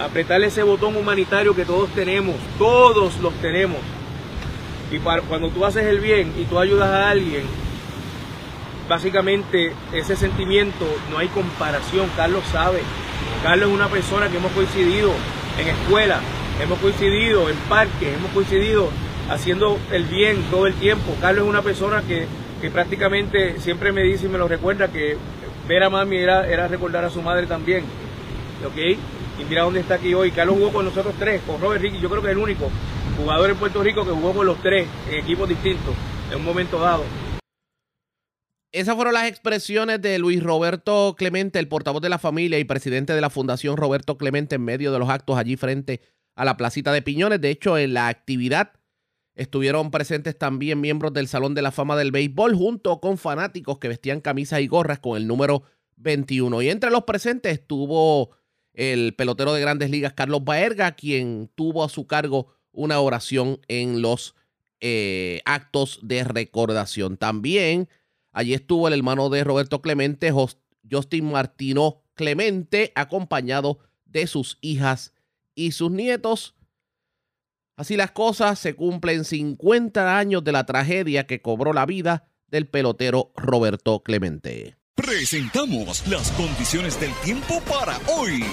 apretarle 0.00 0.46
ese 0.46 0.62
botón 0.62 0.96
humanitario 0.96 1.54
que 1.54 1.64
todos 1.64 1.88
tenemos, 1.90 2.36
todos 2.58 3.18
los 3.20 3.34
tenemos 3.34 3.78
y 4.90 4.98
cuando 4.98 5.50
tú 5.50 5.64
haces 5.64 5.84
el 5.86 6.00
bien 6.00 6.32
y 6.36 6.44
tú 6.44 6.58
ayudas 6.58 6.88
a 6.88 7.10
alguien, 7.10 7.44
básicamente 8.88 9.72
ese 9.92 10.16
sentimiento 10.16 10.84
no 11.10 11.18
hay 11.18 11.28
comparación. 11.28 12.10
Carlos 12.16 12.42
sabe. 12.50 12.80
Carlos 13.42 13.68
es 13.68 13.74
una 13.74 13.88
persona 13.88 14.28
que 14.28 14.38
hemos 14.38 14.50
coincidido 14.52 15.12
en 15.60 15.68
escuela, 15.68 16.20
hemos 16.60 16.78
coincidido 16.80 17.48
en 17.48 17.56
parques, 17.68 18.16
hemos 18.16 18.32
coincidido 18.32 18.88
haciendo 19.30 19.78
el 19.92 20.04
bien 20.04 20.42
todo 20.50 20.66
el 20.66 20.74
tiempo. 20.74 21.14
Carlos 21.20 21.44
es 21.44 21.50
una 21.50 21.62
persona 21.62 22.02
que, 22.02 22.26
prácticamente 22.70 23.60
siempre 23.60 23.92
me 23.92 24.02
dice 24.02 24.26
y 24.26 24.28
me 24.28 24.38
lo 24.38 24.48
recuerda 24.48 24.88
que 24.88 25.16
ver 25.70 25.84
a 25.84 25.88
mami 25.88 26.16
era, 26.16 26.48
era 26.48 26.66
recordar 26.66 27.04
a 27.04 27.10
su 27.10 27.22
madre 27.22 27.46
también. 27.46 27.84
¿Ok? 28.66 28.76
Y 28.76 29.44
mira 29.48 29.62
dónde 29.62 29.80
está 29.80 29.94
aquí 29.94 30.12
hoy. 30.12 30.32
Carlos 30.32 30.56
jugó 30.56 30.72
con 30.72 30.84
nosotros 30.84 31.14
tres, 31.16 31.40
con 31.46 31.60
Robert 31.60 31.80
Ricky, 31.80 32.00
yo 32.00 32.10
creo 32.10 32.20
que 32.20 32.28
es 32.28 32.32
el 32.32 32.42
único 32.42 32.68
jugador 33.16 33.50
en 33.50 33.56
Puerto 33.56 33.82
Rico 33.82 34.04
que 34.04 34.10
jugó 34.10 34.32
con 34.32 34.46
los 34.46 34.60
tres 34.60 34.88
en 35.08 35.20
equipos 35.20 35.48
distintos 35.48 35.94
en 36.32 36.38
un 36.38 36.44
momento 36.44 36.80
dado. 36.80 37.04
Esas 38.72 38.96
fueron 38.96 39.14
las 39.14 39.28
expresiones 39.28 40.02
de 40.02 40.18
Luis 40.18 40.42
Roberto 40.42 41.14
Clemente, 41.16 41.60
el 41.60 41.68
portavoz 41.68 42.02
de 42.02 42.08
la 42.08 42.18
familia 42.18 42.58
y 42.58 42.64
presidente 42.64 43.14
de 43.14 43.20
la 43.20 43.30
Fundación 43.30 43.76
Roberto 43.76 44.18
Clemente 44.18 44.56
en 44.56 44.64
medio 44.64 44.92
de 44.92 44.98
los 44.98 45.08
actos 45.08 45.38
allí 45.38 45.56
frente 45.56 46.00
a 46.34 46.44
la 46.44 46.56
placita 46.56 46.92
de 46.92 47.02
Piñones. 47.02 47.40
De 47.40 47.50
hecho, 47.50 47.78
en 47.78 47.94
la 47.94 48.08
actividad 48.08 48.72
estuvieron 49.40 49.90
presentes 49.90 50.36
también 50.36 50.82
miembros 50.82 51.14
del 51.14 51.26
Salón 51.26 51.54
de 51.54 51.62
la 51.62 51.70
Fama 51.72 51.96
del 51.96 52.12
Béisbol 52.12 52.54
junto 52.54 53.00
con 53.00 53.16
fanáticos 53.16 53.78
que 53.78 53.88
vestían 53.88 54.20
camisas 54.20 54.60
y 54.60 54.66
gorras 54.66 54.98
con 54.98 55.16
el 55.16 55.26
número 55.26 55.62
21. 55.96 56.60
Y 56.60 56.68
entre 56.68 56.90
los 56.90 57.04
presentes 57.04 57.54
estuvo 57.54 58.32
el 58.74 59.14
pelotero 59.14 59.54
de 59.54 59.62
grandes 59.62 59.88
ligas 59.88 60.12
Carlos 60.12 60.44
Baerga, 60.44 60.92
quien 60.92 61.50
tuvo 61.54 61.82
a 61.82 61.88
su 61.88 62.06
cargo 62.06 62.48
una 62.70 63.00
oración 63.00 63.60
en 63.66 64.02
los 64.02 64.34
eh, 64.80 65.40
actos 65.46 66.00
de 66.02 66.22
recordación. 66.22 67.16
También 67.16 67.88
allí 68.32 68.52
estuvo 68.52 68.88
el 68.88 68.94
hermano 68.94 69.30
de 69.30 69.42
Roberto 69.42 69.80
Clemente, 69.80 70.34
Justin 70.90 71.32
Martino 71.32 72.02
Clemente, 72.12 72.92
acompañado 72.94 73.78
de 74.04 74.26
sus 74.26 74.58
hijas 74.60 75.14
y 75.54 75.72
sus 75.72 75.90
nietos. 75.90 76.54
Así 77.80 77.96
las 77.96 78.10
cosas, 78.10 78.58
se 78.58 78.74
cumplen 78.74 79.24
50 79.24 80.18
años 80.18 80.44
de 80.44 80.52
la 80.52 80.66
tragedia 80.66 81.26
que 81.26 81.40
cobró 81.40 81.72
la 81.72 81.86
vida 81.86 82.24
del 82.48 82.68
pelotero 82.68 83.32
Roberto 83.36 84.02
Clemente. 84.02 84.76
Presentamos 84.96 86.06
las 86.06 86.30
condiciones 86.32 87.00
del 87.00 87.10
tiempo 87.24 87.58
para 87.62 87.98
hoy. 88.14 88.44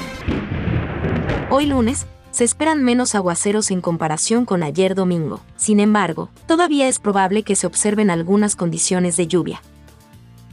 Hoy 1.49 1.65
lunes 1.65 2.07
se 2.31 2.45
esperan 2.45 2.85
menos 2.85 3.15
aguaceros 3.15 3.69
en 3.69 3.81
comparación 3.81 4.45
con 4.45 4.63
ayer 4.63 4.95
domingo. 4.95 5.41
Sin 5.57 5.81
embargo, 5.81 6.29
todavía 6.45 6.87
es 6.87 6.99
probable 6.99 7.43
que 7.43 7.57
se 7.57 7.67
observen 7.67 8.09
algunas 8.09 8.55
condiciones 8.55 9.17
de 9.17 9.27
lluvia. 9.27 9.61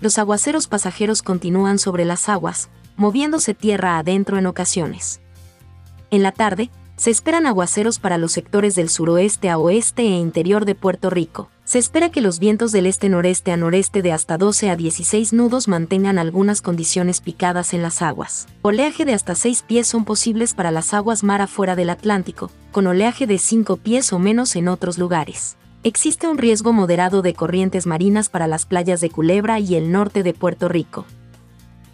Los 0.00 0.18
aguaceros 0.18 0.66
pasajeros 0.66 1.22
continúan 1.22 1.78
sobre 1.78 2.04
las 2.04 2.28
aguas, 2.28 2.70
moviéndose 2.96 3.54
tierra 3.54 3.98
adentro 3.98 4.36
en 4.36 4.46
ocasiones. 4.46 5.20
En 6.10 6.24
la 6.24 6.32
tarde, 6.32 6.70
se 6.96 7.10
esperan 7.10 7.46
aguaceros 7.46 7.98
para 7.98 8.18
los 8.18 8.32
sectores 8.32 8.74
del 8.74 8.88
suroeste 8.88 9.48
a 9.48 9.58
oeste 9.58 10.02
e 10.02 10.16
interior 10.16 10.64
de 10.64 10.74
Puerto 10.74 11.10
Rico. 11.10 11.50
Se 11.64 11.78
espera 11.78 12.10
que 12.10 12.20
los 12.20 12.38
vientos 12.38 12.72
del 12.72 12.86
este-noreste 12.86 13.50
a 13.50 13.56
noreste 13.56 14.02
de 14.02 14.12
hasta 14.12 14.38
12 14.38 14.70
a 14.70 14.76
16 14.76 15.32
nudos 15.32 15.66
mantengan 15.66 16.18
algunas 16.18 16.62
condiciones 16.62 17.20
picadas 17.20 17.74
en 17.74 17.82
las 17.82 18.02
aguas. 18.02 18.46
Oleaje 18.62 19.04
de 19.04 19.14
hasta 19.14 19.34
6 19.34 19.64
pies 19.66 19.86
son 19.86 20.04
posibles 20.04 20.54
para 20.54 20.70
las 20.70 20.94
aguas 20.94 21.24
mar 21.24 21.40
afuera 21.40 21.74
del 21.74 21.90
Atlántico, 21.90 22.50
con 22.70 22.86
oleaje 22.86 23.26
de 23.26 23.38
5 23.38 23.78
pies 23.78 24.12
o 24.12 24.18
menos 24.18 24.54
en 24.56 24.68
otros 24.68 24.98
lugares. 24.98 25.56
Existe 25.82 26.28
un 26.28 26.38
riesgo 26.38 26.72
moderado 26.72 27.22
de 27.22 27.34
corrientes 27.34 27.86
marinas 27.86 28.28
para 28.28 28.46
las 28.46 28.66
playas 28.66 29.00
de 29.00 29.10
Culebra 29.10 29.58
y 29.58 29.74
el 29.74 29.90
norte 29.90 30.22
de 30.22 30.32
Puerto 30.32 30.68
Rico. 30.68 31.06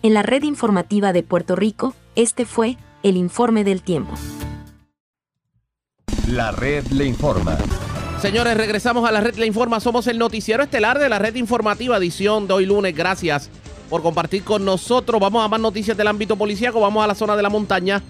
En 0.03 0.15
la 0.15 0.23
red 0.23 0.43
informativa 0.43 1.13
de 1.13 1.23
Puerto 1.23 1.57
Rico, 1.57 1.95
este 2.17 2.45
fue 2.45 2.77
el 3.03 3.17
informe 3.17 3.65
del 3.65 3.83
tiempo. 3.83 4.15
La 6.29 6.53
red 6.53 6.87
le 6.89 7.07
informa. 7.07 7.57
Señores, 8.21 8.57
regresamos 8.57 9.09
a 9.09 9.13
la 9.13 9.21
red 9.21 9.37
Le 9.37 9.47
Informa. 9.47 9.81
Somos 9.81 10.07
el 10.07 10.19
noticiero 10.19 10.63
estelar 10.63 10.99
de 10.99 11.09
la 11.09 11.19
red 11.19 11.35
informativa 11.37 11.97
edición 11.97 12.47
de 12.47 12.53
hoy 12.53 12.67
lunes. 12.67 12.95
Gracias 12.95 13.49
por 13.89 14.03
compartir 14.03 14.45
con 14.45 14.65
nosotros. 14.65 15.21
Vamos 15.21 15.45
a 15.45 15.49
más 15.49 15.59
noticias 15.61 15.97
del 15.97 16.07
ámbito 16.07 16.37
policíaco. 16.37 16.81
Vamos 16.81 17.03
a 17.03 17.07
la 17.07 17.15
zona 17.15 17.35
de 17.35 17.43
la 17.43 17.49
montaña 17.49 18.03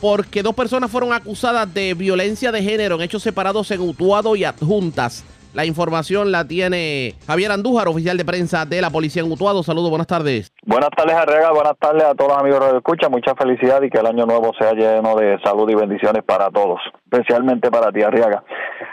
porque 0.00 0.42
dos 0.42 0.54
personas 0.54 0.90
fueron 0.90 1.12
acusadas 1.12 1.72
de 1.72 1.94
violencia 1.94 2.52
de 2.52 2.62
género 2.62 2.96
en 2.96 3.02
hechos 3.02 3.22
separados 3.22 3.70
en 3.70 3.80
Utuado 3.80 4.36
y 4.36 4.44
adjuntas. 4.44 5.24
La 5.54 5.64
información 5.64 6.30
la 6.30 6.46
tiene 6.46 7.14
Javier 7.26 7.52
Andújar, 7.52 7.88
oficial 7.88 8.18
de 8.18 8.24
prensa 8.24 8.66
de 8.66 8.82
la 8.82 8.90
policía 8.90 9.22
en 9.22 9.32
Utuado. 9.32 9.62
Saludos, 9.62 9.88
buenas 9.88 10.08
tardes. 10.08 10.52
Buenas 10.66 10.88
tardes, 10.96 11.14
Arrega. 11.14 11.52
Buenas 11.52 11.76
tardes 11.78 12.04
a 12.04 12.14
todos 12.14 12.30
los 12.30 12.40
amigos 12.40 12.72
de 12.72 12.78
Escucha. 12.78 13.10
Mucha 13.10 13.34
felicidad 13.34 13.82
y 13.82 13.90
que 13.90 13.98
el 13.98 14.06
año 14.06 14.24
nuevo 14.24 14.50
sea 14.58 14.72
lleno 14.72 15.14
de 15.14 15.38
salud 15.44 15.68
y 15.68 15.74
bendiciones 15.74 16.22
para 16.24 16.48
todos, 16.48 16.80
especialmente 17.04 17.70
para 17.70 17.92
ti, 17.92 18.02
Arriaga. 18.02 18.42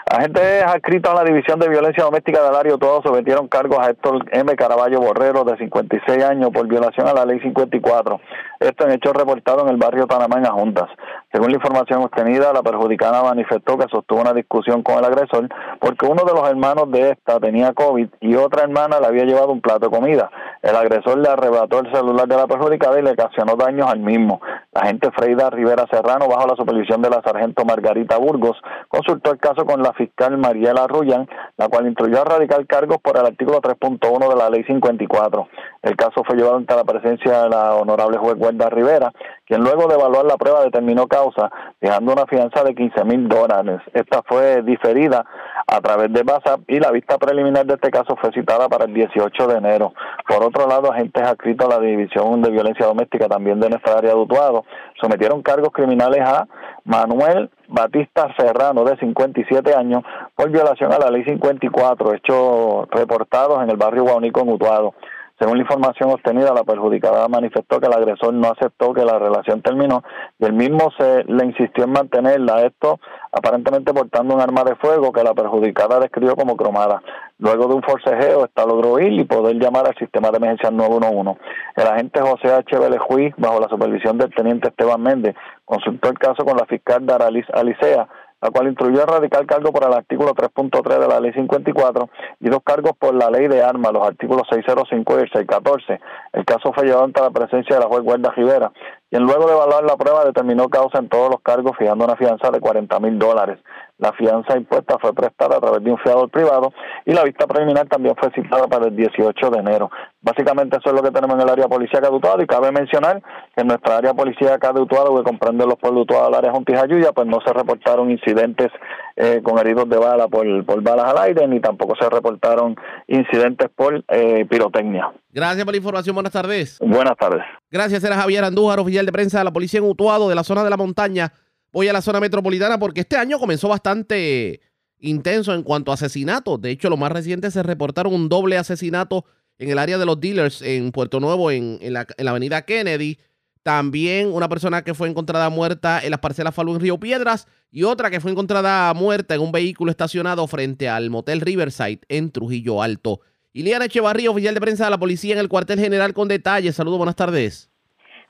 Agentes 0.06 0.66
adscritos 0.66 1.10
a 1.10 1.16
la 1.16 1.24
División 1.24 1.60
de 1.62 1.70
Violencia 1.70 2.04
Doméstica 2.04 2.44
del 2.44 2.56
área 2.56 2.76
Utuado 2.76 3.02
sometieron 3.04 3.48
cargos 3.48 3.80
a 3.80 3.90
Héctor 3.90 4.26
M. 4.34 4.54
Caraballo 4.58 5.00
Borrero, 5.00 5.46
de 5.46 5.56
56 5.60 6.22
años, 6.26 6.50
por 6.54 6.68
violación 6.68 7.08
a 7.08 7.14
la 7.14 7.24
Ley 7.24 7.40
54. 7.40 8.20
Esto 8.62 8.86
en 8.86 8.92
hechos 8.92 9.14
reportados 9.14 9.64
en 9.64 9.70
el 9.70 9.78
barrio 9.78 10.06
Panamá, 10.06 10.38
en 10.38 10.46
Juntas. 10.46 10.88
Según 11.32 11.50
la 11.50 11.56
información 11.56 12.04
obtenida, 12.04 12.54
la 12.54 12.62
perjudicada 12.62 13.24
manifestó 13.24 13.76
que 13.76 13.88
sostuvo 13.90 14.22
una 14.22 14.34
discusión 14.34 14.84
con 14.84 15.00
el 15.00 15.06
agresor 15.06 15.50
porque 15.80 16.06
uno 16.06 16.24
de 16.24 16.32
los 16.32 16.48
hermanos 16.48 16.92
de 16.92 17.10
esta 17.10 17.40
tenía 17.40 17.74
COVID 17.74 18.08
y 18.20 18.36
otra 18.36 18.62
hermana 18.62 19.00
le 19.00 19.08
había 19.08 19.24
llevado 19.24 19.52
un 19.52 19.62
plato 19.62 19.90
de 19.90 19.98
comida. 19.98 20.30
El 20.62 20.76
agresor 20.76 21.18
le 21.18 21.30
arrebató 21.30 21.80
el 21.80 21.92
celular 21.92 22.28
de 22.28 22.36
la 22.36 22.46
perjudicada 22.46 23.00
y 23.00 23.02
le 23.02 23.14
ocasionó 23.14 23.56
daños 23.56 23.88
al 23.88 24.00
mismo. 24.00 24.40
La 24.74 24.82
agente 24.82 25.10
Freida 25.10 25.50
Rivera 25.50 25.88
Serrano, 25.90 26.28
bajo 26.28 26.46
la 26.46 26.56
supervisión 26.56 27.02
de 27.02 27.10
la 27.10 27.24
sargento 27.24 27.66
Margarita 27.66 28.20
Burgos, 28.20 28.62
consultó 28.90 29.32
el 29.32 29.40
caso 29.40 29.66
con 29.66 29.82
la 29.82 29.94
fiscal 29.94 30.38
Mariela 30.38 30.84
Arruyan, 30.84 31.28
la 31.58 31.68
cual 31.68 31.88
instruyó 31.88 32.22
a 32.22 32.26
radicar 32.26 32.64
cargos 32.68 33.00
por 33.02 33.18
el 33.18 33.26
artículo 33.26 33.60
3.1 33.60 34.30
de 34.30 34.36
la 34.36 34.52
ley 34.52 34.64
54. 34.66 35.48
El 35.82 35.96
caso 35.96 36.24
fue 36.24 36.36
llevado 36.36 36.58
ante 36.58 36.76
la 36.76 36.84
presencia 36.84 37.44
de 37.44 37.50
la 37.50 37.74
honorable 37.76 38.18
juez 38.18 38.36
Guarda 38.36 38.70
Rivera, 38.70 39.12
quien 39.46 39.62
luego 39.64 39.88
de 39.88 39.96
evaluar 39.96 40.26
la 40.26 40.38
prueba 40.38 40.64
determinó 40.64 41.08
causa, 41.08 41.50
dejando 41.80 42.14
una 42.14 42.28
fianza 42.28 42.64
de 42.64 42.76
15 42.76 43.04
mil 43.06 43.28
dólares. 43.28 43.82
Esta 43.94 44.22
fue 44.22 44.62
diferida 44.62 45.26
a 45.66 45.82
través 45.82 46.14
de 46.14 46.22
WhatsApp 46.22 46.62
y 46.68 46.80
la 46.80 46.92
vista 46.92 47.18
preliminar 47.18 47.66
de 47.66 47.74
este 47.74 47.90
caso 47.90 48.16
fue 48.16 48.32
citada 48.32 48.70
para 48.70 48.86
el 48.86 48.94
18 48.94 49.48
de 49.48 49.58
enero. 49.58 49.94
Por 50.28 50.44
otro 50.44 50.68
lado, 50.68 50.92
agentes 50.92 51.24
adscritos 51.24 51.66
a 51.66 51.80
la 51.80 51.86
División 51.86 52.42
de 52.44 52.52
Violencia 52.52 52.86
Doméstica 52.86 53.28
también 53.28 53.60
de 53.60 53.70
nuestra 53.70 53.98
área 53.98 54.12
de 54.12 54.18
Utuado 54.18 54.66
sometieron 55.02 55.42
cargos 55.42 55.72
criminales 55.72 56.22
a 56.22 56.48
Manuel 56.84 57.50
Batista 57.68 58.28
Serrano, 58.38 58.84
de 58.84 58.98
57 58.98 59.74
años, 59.74 60.04
por 60.36 60.50
violación 60.50 60.92
a 60.94 61.00
la 61.00 61.10
ley 61.10 61.24
54, 61.24 62.14
hechos 62.14 62.88
reportados 62.92 63.64
en 63.64 63.70
el 63.70 63.78
barrio 63.78 64.04
Guaunico 64.04 64.42
en 64.42 64.50
Utuado. 64.50 64.94
Según 65.42 65.58
la 65.58 65.64
información 65.64 66.12
obtenida, 66.12 66.54
la 66.54 66.64
perjudicada 66.64 67.28
manifestó 67.28 67.80
que 67.80 67.88
el 67.88 67.94
agresor 67.94 68.32
no 68.32 68.50
aceptó 68.50 68.94
que 68.94 69.04
la 69.04 69.18
relación 69.18 69.64
terminó 69.64 70.04
y 70.38 70.46
el 70.46 70.54
mismo 70.54 70.92
se 70.96 71.24
le 71.24 71.46
insistió 71.46 71.86
en 71.86 71.94
mantenerla, 71.94 72.62
esto 72.62 73.00
aparentemente 73.32 73.92
portando 73.92 74.36
un 74.36 74.42
arma 74.42 74.64
de 74.64 74.76
fuego 74.76 75.12
que 75.12 75.24
la 75.24 75.34
perjudicada 75.34 76.00
describió 76.00 76.36
como 76.36 76.56
cromada. 76.56 77.02
Luego 77.40 77.68
de 77.68 77.74
un 77.74 77.82
forcejeo, 77.82 78.46
esta 78.46 78.68
logró 78.68 79.00
ir 79.00 79.14
y 79.14 79.24
poder 79.24 79.56
llamar 79.56 79.88
al 79.88 79.96
sistema 79.96 80.30
de 80.30 80.38
emergencia 80.38 80.70
911. 80.70 81.42
El 81.76 81.88
agente 81.88 82.22
José 82.22 82.54
H. 82.54 82.78
Juiz, 83.00 83.34
bajo 83.38 83.60
la 83.60 83.68
supervisión 83.68 84.20
del 84.20 84.32
teniente 84.36 84.68
Esteban 84.68 85.02
Méndez, 85.02 85.36
consultó 85.66 86.10
el 86.10 86.20
caso 86.20 86.46
con 86.46 86.56
la 86.56 86.68
fiscal 86.68 87.04
Daralis 87.04 87.50
Alicea, 87.52 88.08
la 88.42 88.50
cual 88.50 88.68
instruyó 88.68 89.04
a 89.04 89.06
radical 89.06 89.46
cargo 89.46 89.72
por 89.72 89.86
el 89.86 89.94
artículo 89.94 90.34
3.3 90.34 91.00
de 91.00 91.08
la 91.08 91.20
ley 91.20 91.32
54 91.34 92.10
y 92.40 92.50
dos 92.50 92.62
cargos 92.64 92.94
por 92.98 93.14
la 93.14 93.30
ley 93.30 93.48
de 93.48 93.64
armas, 93.64 93.94
los 93.94 94.06
artículos 94.06 94.48
605 94.50 95.16
y 95.16 95.20
614. 95.30 96.00
El 96.34 96.46
caso 96.46 96.74
fue 96.74 96.86
llevado 96.86 97.06
ante 97.06 97.22
la 97.22 97.30
presencia 97.30 97.76
de 97.76 97.82
la 97.82 97.88
juez 97.88 98.02
Guarda 98.04 98.32
Rivera, 98.32 98.72
quien 99.10 99.24
luego 99.24 99.48
de 99.48 99.54
evaluar 99.54 99.84
la 99.84 99.96
prueba 99.96 100.26
determinó 100.26 100.70
causa 100.70 100.98
en 100.98 101.10
todos 101.10 101.30
los 101.30 101.42
cargos, 101.42 101.78
fijando 101.78 102.06
una 102.06 102.16
fianza 102.16 102.50
de 102.50 102.60
40 102.60 103.00
mil 103.00 103.20
dólares. 103.20 103.60
La 104.02 104.12
fianza 104.14 104.58
impuesta 104.58 104.98
fue 105.00 105.14
prestada 105.14 105.58
a 105.58 105.60
través 105.62 105.84
de 105.84 105.92
un 105.92 105.98
fiador 106.00 106.28
privado 106.32 106.74
y 107.06 107.14
la 107.14 107.24
vista 107.24 107.46
preliminar 107.46 107.88
también 107.88 108.16
fue 108.20 108.32
citada 108.32 108.66
para 108.66 108.88
el 108.88 108.96
18 108.96 109.50
de 109.52 109.60
enero. 109.60 109.92
Básicamente 110.22 110.78
eso 110.78 110.90
es 110.90 110.96
lo 110.96 111.04
que 111.04 111.12
tenemos 111.12 111.36
en 111.36 111.42
el 111.44 111.50
área 111.50 111.68
policía 111.68 112.02
de 112.02 112.10
Utuado 112.10 112.42
y 112.42 112.48
cabe 112.48 112.72
mencionar 112.72 113.22
que 113.56 113.62
en 113.62 113.68
nuestra 113.68 113.98
área 113.98 114.16
policía 114.16 114.58
de 114.58 114.82
Utuado, 114.82 115.16
que 115.18 115.24
comprende 115.24 115.68
los 115.68 115.76
pueblos 115.76 116.08
de 116.08 116.16
Utuado, 116.16 116.30
el 116.30 116.34
área 116.34 116.52
Juntis 116.52 116.78
Ayuya, 116.78 117.12
pues 117.12 117.28
no 117.28 117.42
se 117.46 117.54
reportaron 117.54 118.10
incidentes 118.10 118.72
eh, 119.18 119.42
con 119.44 119.60
heridos 119.60 119.88
de 119.88 119.98
bala 120.00 120.28
por, 120.28 120.66
por 120.66 120.82
balas 120.82 121.06
al 121.06 121.20
aire, 121.20 121.48
ni 121.48 121.60
tampoco 121.60 121.94
se 121.96 122.10
reportaron 122.10 122.76
incidentes 123.06 123.70
por 123.70 124.04
eh, 124.08 124.48
pirotecnia. 124.50 125.12
Gracias 125.32 125.64
por 125.64 125.74
la 125.76 125.78
información. 125.78 126.16
Buenas 126.16 126.34
tardes. 126.34 126.80
Buenas 126.82 127.18
tardes. 127.18 127.44
Gracias, 127.70 128.04
era 128.04 128.16
Javier 128.16 128.46
Andújar, 128.46 128.80
oficial 128.80 129.06
de 129.06 129.12
prensa 129.12 129.38
de 129.38 129.44
la 129.44 129.54
policía 129.54 129.80
en 129.80 129.86
Utuado, 129.86 130.28
de 130.28 130.34
la 130.34 130.44
zona 130.44 130.64
de 130.64 130.72
la 130.72 130.78
montaña 130.78 131.32
voy 131.72 131.88
a 131.88 131.94
la 131.94 132.02
zona 132.02 132.20
metropolitana 132.20 132.78
porque 132.78 133.02
este 133.02 133.18
año 133.18 133.40
comenzó 133.40 133.70
bastante 133.70 134.62
intenso 135.00 135.54
en 135.54 135.64
cuanto 135.64 135.92
a 135.92 135.96
asesinatos. 135.96 136.62
De 136.62 136.72
hecho, 136.72 136.90
lo 136.90 136.98
más 136.98 137.12
reciente 137.12 137.52
se 137.52 137.64
reportaron 137.64 138.14
un 138.14 138.30
doble 138.30 138.58
asesinato 138.58 139.26
en 139.58 139.70
el 139.70 139.78
área 139.78 139.98
de 139.98 140.06
los 140.06 140.20
dealers 140.20 140.62
en 140.62 140.92
Puerto 140.92 141.20
Nuevo, 141.20 141.52
en, 141.52 141.80
la, 141.94 142.06
avenida 142.28 142.64
Kennedy. 142.64 143.18
También 143.64 144.32
una 144.34 144.50
persona 144.50 144.84
que 144.84 144.96
fue 144.96 145.08
encontrada 145.08 145.50
muerta 145.50 146.00
en 146.04 146.10
las 146.10 146.20
parcelas 146.20 146.56
Falú 146.56 146.74
en 146.74 146.80
Río 146.80 147.00
Piedras 147.00 147.48
y 147.70 147.84
otra 147.84 148.10
que 148.10 148.20
fue 148.20 148.32
encontrada 148.32 148.92
muerta 148.96 149.36
en 149.36 149.42
un 149.42 149.52
vehículo 149.52 149.92
estacionado 149.92 150.48
frente 150.48 150.90
al 150.90 151.12
motel 151.12 151.42
Riverside 151.42 152.00
en 152.10 152.32
Trujillo 152.32 152.82
Alto. 152.82 153.22
Iliana 153.54 153.86
Echevarría, 153.86 154.32
oficial 154.32 154.56
de 154.56 154.62
prensa 154.62 154.86
de 154.86 154.90
la 154.90 154.98
policía 154.98 155.34
en 155.34 155.40
el 155.40 155.50
cuartel 155.50 155.80
general 155.80 156.14
con 156.14 156.28
detalles. 156.28 156.76
Saludos, 156.76 156.98
buenas 156.98 157.16
tardes. 157.16 157.70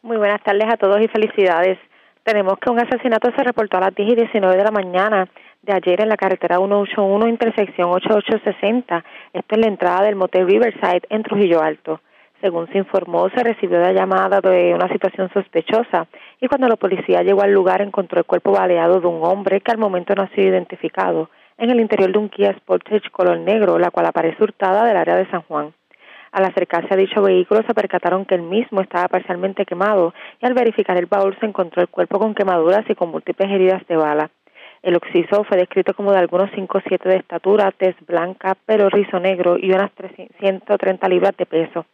Muy 0.02 0.18
buenas 0.18 0.44
tardes 0.44 0.66
a 0.68 0.78
todos 0.78 1.00
y 1.00 1.08
felicidades. 1.08 1.78
Tenemos 2.24 2.60
que 2.60 2.70
un 2.70 2.80
asesinato 2.80 3.32
se 3.36 3.44
reportó 3.44 3.78
a 3.78 3.82
las 3.82 3.96
10 3.96 4.12
y 4.12 4.16
19 4.16 4.56
de 4.56 4.64
la 4.64 4.70
mañana 4.70 5.28
de 5.64 5.74
ayer 5.74 6.02
en 6.02 6.10
la 6.10 6.18
carretera 6.18 6.58
181, 6.58 7.28
intersección 7.28 7.90
8860. 7.90 9.04
Esto 9.34 9.56
es 9.56 9.58
la 9.60 9.68
entrada 9.68 10.04
del 10.04 10.16
motel 10.16 10.46
Riverside 10.46 11.02
en 11.10 11.24
Trujillo 11.24 11.64
Alto. 11.64 12.00
Según 12.40 12.68
se 12.68 12.78
informó, 12.78 13.28
se 13.30 13.44
recibió 13.44 13.80
la 13.80 13.92
llamada 13.92 14.40
de 14.40 14.74
una 14.76 14.88
situación 14.90 15.32
sospechosa 15.34 16.06
y 16.40 16.48
cuando 16.48 16.68
la 16.68 16.76
policía 16.76 17.24
llegó 17.24 17.42
al 17.42 17.54
lugar 17.54 17.82
encontró 17.82 18.20
el 18.20 18.26
cuerpo 18.26 18.52
baleado 18.52 19.00
de 19.00 19.08
un 19.08 19.24
hombre 19.24 19.62
que 19.62 19.72
al 19.72 19.80
momento 19.80 20.14
no 20.14 20.22
ha 20.22 20.30
sido 20.30 20.50
identificado 20.50 21.32
en 21.58 21.72
el 21.72 21.80
interior 21.80 22.12
de 22.12 22.20
un 22.20 22.30
Kia 22.30 22.56
Sportage 22.58 23.10
color 23.12 23.40
negro, 23.40 23.80
la 23.80 23.90
cual 23.90 24.06
aparece 24.06 24.44
hurtada 24.44 24.86
del 24.86 24.98
área 24.98 25.16
de 25.16 25.30
San 25.32 25.42
Juan. 25.42 25.74
Al 26.32 26.46
acercarse 26.46 26.94
a 26.94 26.98
dicho 26.98 27.22
vehículo 27.22 27.62
se 27.68 27.74
percataron 27.74 28.26
que 28.26 28.36
el 28.36 28.42
mismo 28.42 28.80
estaba 28.80 29.10
parcialmente 29.10 29.66
quemado 29.66 30.14
y 30.42 30.46
al 30.46 30.54
verificar 30.54 30.98
el 30.98 31.06
baúl 31.06 31.38
se 31.40 31.46
encontró 31.46 31.82
el 31.82 31.90
cuerpo 31.90 32.20
con 32.20 32.34
quemaduras 32.34 32.90
y 32.90 32.96
con 32.96 33.10
múltiples 33.12 33.52
heridas 33.52 33.86
de 33.88 33.98
bala. 33.98 34.30
El 34.82 34.96
occiso 34.96 35.44
fue 35.44 35.58
descrito 35.58 35.94
como 35.94 36.12
de 36.12 36.20
algunos 36.20 36.50
5 36.56 36.78
o 36.78 36.82
7 36.88 37.10
de 37.10 37.18
estatura, 37.18 37.72
tez 37.72 37.96
blanca, 38.08 38.56
pelo 38.66 38.90
rizo 38.90 39.20
negro 39.20 39.58
y 39.58 39.72
unas 39.72 39.92
130 40.40 41.08
libras 41.10 41.36
de 41.38 41.46
peso. 41.46 41.86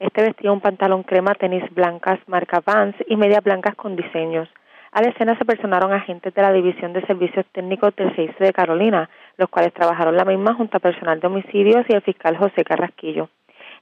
Este 0.00 0.22
vestía 0.22 0.52
un 0.52 0.60
pantalón 0.60 1.04
crema, 1.04 1.34
tenis 1.34 1.64
blancas, 1.72 2.18
marca 2.26 2.60
Vans 2.66 2.96
y 3.06 3.16
medias 3.16 3.42
blancas 3.44 3.76
con 3.76 3.94
diseños. 3.94 4.48
A 4.90 5.02
la 5.02 5.08
escena 5.08 5.38
se 5.38 5.44
personaron 5.44 5.92
agentes 5.92 6.34
de 6.34 6.42
la 6.42 6.52
División 6.52 6.92
de 6.92 7.06
Servicios 7.06 7.46
Técnicos 7.52 7.94
del 7.96 8.14
6 8.14 8.32
de 8.38 8.52
Carolina, 8.52 9.08
los 9.38 9.48
cuales 9.48 9.72
trabajaron 9.72 10.16
la 10.16 10.24
misma 10.24 10.54
junto 10.54 10.76
a 10.76 10.80
personal 10.80 11.20
de 11.20 11.26
homicidios 11.28 11.86
y 11.88 11.94
el 11.94 12.02
fiscal 12.02 12.36
José 12.36 12.64
Carrasquillo. 12.64 13.28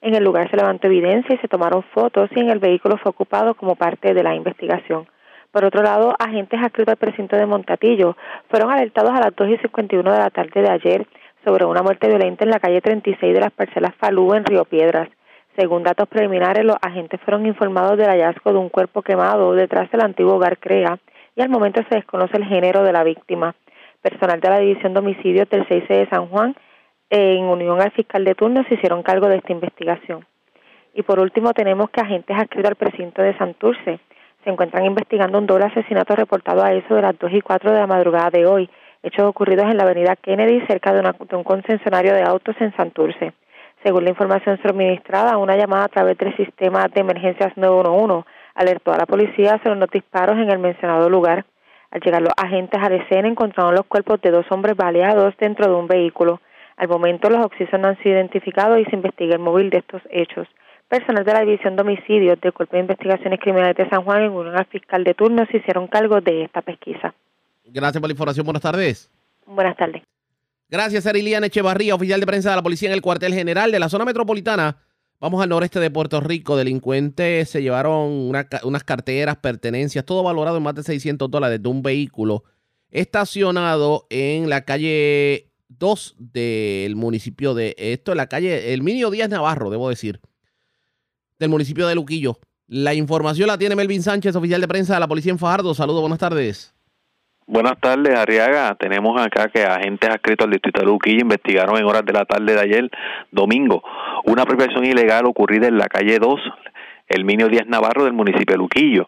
En 0.02 0.16
el 0.16 0.24
lugar 0.24 0.50
se 0.50 0.56
levantó 0.56 0.88
evidencia 0.88 1.32
y 1.32 1.38
se 1.38 1.46
tomaron 1.46 1.84
fotos 1.94 2.28
y 2.34 2.40
en 2.40 2.50
el 2.50 2.58
vehículo 2.58 2.96
fue 2.98 3.10
ocupado 3.10 3.54
como 3.54 3.76
parte 3.76 4.12
de 4.12 4.22
la 4.24 4.34
investigación. 4.34 5.06
Por 5.52 5.64
otro 5.64 5.80
lado, 5.82 6.12
agentes 6.18 6.60
adscritos 6.60 6.92
al 6.92 6.98
precinto 6.98 7.36
de 7.36 7.46
Montatillo 7.46 8.16
fueron 8.50 8.72
alertados 8.72 9.12
a 9.12 9.20
las 9.20 9.36
2 9.36 9.50
y 9.50 9.58
51 9.58 10.12
de 10.12 10.18
la 10.18 10.30
tarde 10.30 10.60
de 10.60 10.70
ayer 10.70 11.06
sobre 11.44 11.64
una 11.66 11.82
muerte 11.82 12.08
violenta 12.08 12.42
en 12.42 12.50
la 12.50 12.58
calle 12.58 12.80
36 12.80 13.32
de 13.32 13.40
las 13.40 13.52
parcelas 13.52 13.94
Falú 13.94 14.34
en 14.34 14.44
Río 14.44 14.64
Piedras. 14.64 15.08
Según 15.56 15.84
datos 15.84 16.08
preliminares, 16.08 16.64
los 16.64 16.76
agentes 16.82 17.20
fueron 17.20 17.46
informados 17.46 17.96
del 17.96 18.08
hallazgo 18.08 18.52
de 18.52 18.58
un 18.58 18.70
cuerpo 18.70 19.02
quemado 19.02 19.52
detrás 19.52 19.88
del 19.92 20.00
antiguo 20.00 20.34
hogar 20.34 20.58
CREA 20.58 20.98
y 21.36 21.42
al 21.42 21.48
momento 21.48 21.80
se 21.88 21.94
desconoce 21.94 22.36
el 22.38 22.44
género 22.44 22.82
de 22.82 22.92
la 22.92 23.04
víctima. 23.04 23.54
Personal 24.00 24.40
de 24.40 24.50
la 24.50 24.58
División 24.58 24.94
de 24.94 24.98
Homicidios 24.98 25.48
del 25.48 25.64
6 25.68 25.86
de 25.86 26.08
San 26.08 26.26
Juan, 26.26 26.56
en 27.14 27.44
unión 27.44 27.80
al 27.80 27.92
fiscal 27.92 28.24
de 28.24 28.34
turno, 28.34 28.64
se 28.68 28.74
hicieron 28.74 29.02
cargo 29.02 29.28
de 29.28 29.36
esta 29.36 29.52
investigación. 29.52 30.24
Y 30.94 31.02
por 31.02 31.20
último, 31.20 31.52
tenemos 31.52 31.90
que 31.90 32.00
agentes 32.00 32.36
adscritos 32.36 32.70
al 32.70 32.76
precinto 32.76 33.22
de 33.22 33.36
Santurce 33.36 34.00
se 34.44 34.50
encuentran 34.50 34.84
investigando 34.84 35.38
un 35.38 35.46
doble 35.46 35.66
asesinato 35.66 36.16
reportado 36.16 36.64
a 36.64 36.72
eso 36.72 36.94
de 36.94 37.02
las 37.02 37.18
2 37.18 37.32
y 37.32 37.40
4 37.40 37.72
de 37.72 37.78
la 37.78 37.86
madrugada 37.86 38.30
de 38.30 38.46
hoy, 38.46 38.68
hechos 39.02 39.24
ocurridos 39.24 39.66
en 39.66 39.76
la 39.76 39.84
avenida 39.84 40.16
Kennedy 40.16 40.64
cerca 40.66 40.92
de, 40.92 41.02
de 41.02 41.36
un 41.36 41.44
concesionario 41.44 42.14
de 42.14 42.22
autos 42.22 42.56
en 42.60 42.74
Santurce. 42.76 43.32
Según 43.84 44.04
la 44.04 44.10
información 44.10 44.58
suministrada, 44.64 45.36
una 45.36 45.56
llamada 45.56 45.84
a 45.84 45.88
través 45.88 46.18
del 46.18 46.36
sistema 46.36 46.88
de 46.88 47.00
emergencias 47.00 47.56
911 47.56 48.28
alertó 48.54 48.92
a 48.92 48.98
la 48.98 49.06
policía 49.06 49.60
sobre 49.62 49.78
los 49.78 49.90
disparos 49.90 50.36
en 50.38 50.50
el 50.50 50.58
mencionado 50.58 51.08
lugar. 51.08 51.44
Al 51.90 52.00
llegar 52.00 52.22
los 52.22 52.32
agentes 52.36 52.80
a 52.82 52.88
la 52.88 52.96
escena 52.96 53.28
encontraron 53.28 53.74
los 53.74 53.86
cuerpos 53.86 54.20
de 54.22 54.30
dos 54.30 54.46
hombres 54.50 54.76
baleados 54.76 55.36
dentro 55.36 55.66
de 55.66 55.74
un 55.74 55.86
vehículo. 55.86 56.40
Al 56.76 56.88
momento 56.88 57.28
los 57.30 57.44
occisos 57.44 57.78
no 57.78 57.88
han 57.88 57.98
sido 58.02 58.16
identificados 58.16 58.78
y 58.78 58.84
se 58.84 58.96
investiga 58.96 59.34
el 59.34 59.40
móvil 59.40 59.70
de 59.70 59.78
estos 59.78 60.02
hechos. 60.10 60.48
Personal 60.88 61.24
de 61.24 61.32
la 61.32 61.40
División 61.40 61.76
de 61.76 61.82
Homicidios 61.82 62.40
del 62.40 62.52
Cuerpo 62.52 62.76
de 62.76 62.82
Investigaciones 62.82 63.40
Criminales 63.40 63.76
de 63.76 63.88
San 63.88 64.04
Juan 64.04 64.24
en 64.24 64.32
unión 64.32 64.56
al 64.56 64.66
fiscal 64.66 65.04
de 65.04 65.14
turno 65.14 65.46
se 65.50 65.58
hicieron 65.58 65.86
cargo 65.86 66.20
de 66.20 66.44
esta 66.44 66.62
pesquisa. 66.62 67.14
Gracias 67.64 68.00
por 68.00 68.08
la 68.08 68.12
información. 68.12 68.44
Buenas 68.44 68.62
tardes. 68.62 69.10
Buenas 69.46 69.76
tardes. 69.76 70.02
Gracias, 70.68 71.06
Ariliana 71.06 71.46
Echevarría, 71.46 71.94
oficial 71.94 72.20
de 72.20 72.26
prensa 72.26 72.50
de 72.50 72.56
la 72.56 72.62
policía 72.62 72.88
en 72.88 72.94
el 72.94 73.02
cuartel 73.02 73.34
general 73.34 73.70
de 73.70 73.78
la 73.78 73.88
zona 73.88 74.04
metropolitana. 74.04 74.78
Vamos 75.20 75.42
al 75.42 75.50
noreste 75.50 75.78
de 75.78 75.90
Puerto 75.90 76.20
Rico. 76.20 76.56
Delincuentes 76.56 77.48
se 77.48 77.62
llevaron 77.62 78.10
unas 78.10 78.84
carteras, 78.84 79.36
pertenencias, 79.36 80.04
todo 80.04 80.22
valorado 80.22 80.56
en 80.56 80.62
más 80.62 80.74
de 80.74 80.82
600 80.82 81.30
dólares 81.30 81.62
de 81.62 81.68
un 81.68 81.82
vehículo 81.82 82.42
estacionado 82.90 84.06
en 84.10 84.50
la 84.50 84.62
calle 84.62 85.51
2 85.78 86.16
del 86.18 86.96
municipio 86.96 87.54
de 87.54 87.74
esto, 87.78 88.12
en 88.12 88.18
la 88.18 88.26
calle, 88.26 88.72
el 88.72 88.82
Minio 88.82 89.10
Díaz 89.10 89.28
Navarro, 89.28 89.70
debo 89.70 89.88
decir, 89.88 90.20
del 91.38 91.50
municipio 91.50 91.86
de 91.86 91.94
Luquillo. 91.94 92.38
La 92.68 92.94
información 92.94 93.48
la 93.48 93.58
tiene 93.58 93.76
Melvin 93.76 94.02
Sánchez, 94.02 94.34
oficial 94.36 94.60
de 94.60 94.68
prensa 94.68 94.94
de 94.94 95.00
la 95.00 95.08
policía 95.08 95.32
en 95.32 95.38
Fajardo. 95.38 95.74
Saludos, 95.74 96.00
buenas 96.00 96.18
tardes. 96.18 96.74
Buenas 97.46 97.78
tardes, 97.80 98.16
Arriaga. 98.16 98.74
Tenemos 98.76 99.20
acá 99.20 99.48
que 99.48 99.62
agentes 99.62 100.08
adscritos 100.08 100.46
al 100.46 100.52
distrito 100.52 100.80
de 100.80 100.86
Luquillo 100.86 101.20
investigaron 101.22 101.76
en 101.76 101.84
horas 101.84 102.04
de 102.06 102.12
la 102.12 102.24
tarde 102.24 102.54
de 102.54 102.60
ayer, 102.60 102.90
domingo, 103.30 103.82
una 104.24 104.42
apropiación 104.42 104.86
ilegal 104.86 105.26
ocurrida 105.26 105.66
en 105.66 105.76
la 105.76 105.88
calle 105.88 106.18
2, 106.18 106.40
el 107.08 107.24
Minio 107.24 107.48
Díaz 107.48 107.66
Navarro 107.66 108.04
del 108.04 108.12
municipio 108.12 108.54
de 108.54 108.58
Luquillo. 108.58 109.06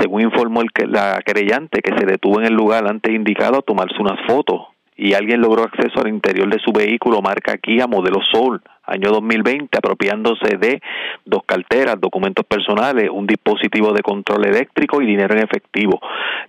Según 0.00 0.22
informó 0.22 0.62
el, 0.62 0.70
la 0.90 1.20
querellante 1.26 1.82
que 1.82 1.98
se 1.98 2.06
detuvo 2.06 2.40
en 2.40 2.46
el 2.46 2.54
lugar 2.54 2.88
antes 2.88 3.12
indicado 3.12 3.58
a 3.58 3.62
tomarse 3.62 4.00
unas 4.00 4.24
fotos 4.26 4.73
y 4.96 5.14
alguien 5.14 5.40
logró 5.40 5.64
acceso 5.64 6.00
al 6.00 6.08
interior 6.08 6.48
de 6.48 6.60
su 6.60 6.72
vehículo 6.72 7.20
marca 7.20 7.58
Kia 7.58 7.86
modelo 7.86 8.20
Soul 8.32 8.62
año 8.86 9.10
2020, 9.10 9.76
apropiándose 9.76 10.56
de 10.58 10.80
dos 11.24 11.42
carteras, 11.46 12.00
documentos 12.00 12.44
personales, 12.44 13.08
un 13.10 13.26
dispositivo 13.26 13.92
de 13.92 14.02
control 14.02 14.46
eléctrico 14.46 15.00
y 15.00 15.06
dinero 15.06 15.34
en 15.34 15.44
efectivo. 15.44 16.00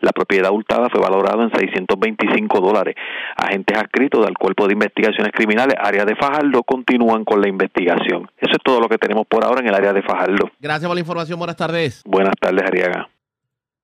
La 0.01 0.11
propiedad 0.11 0.51
hurtada 0.51 0.89
fue 0.89 1.01
valorada 1.01 1.43
en 1.43 1.51
625 1.51 2.59
dólares. 2.59 2.95
Agentes 3.37 3.77
adscritos 3.77 4.25
del 4.25 4.37
Cuerpo 4.37 4.67
de 4.67 4.73
Investigaciones 4.73 5.31
Criminales, 5.33 5.75
área 5.79 6.05
de 6.05 6.15
Fajardo, 6.15 6.63
continúan 6.63 7.23
con 7.23 7.41
la 7.41 7.47
investigación. 7.47 8.29
Eso 8.37 8.51
es 8.51 8.63
todo 8.63 8.79
lo 8.79 8.89
que 8.89 8.97
tenemos 8.97 9.25
por 9.27 9.43
ahora 9.43 9.61
en 9.61 9.67
el 9.67 9.75
área 9.75 9.93
de 9.93 10.01
Fajardo. 10.01 10.51
Gracias 10.59 10.87
por 10.87 10.95
la 10.95 11.01
información. 11.01 11.39
Buenas 11.39 11.55
tardes. 11.57 12.03
Buenas 12.05 12.35
tardes, 12.39 12.63
Ariaga. 12.63 13.14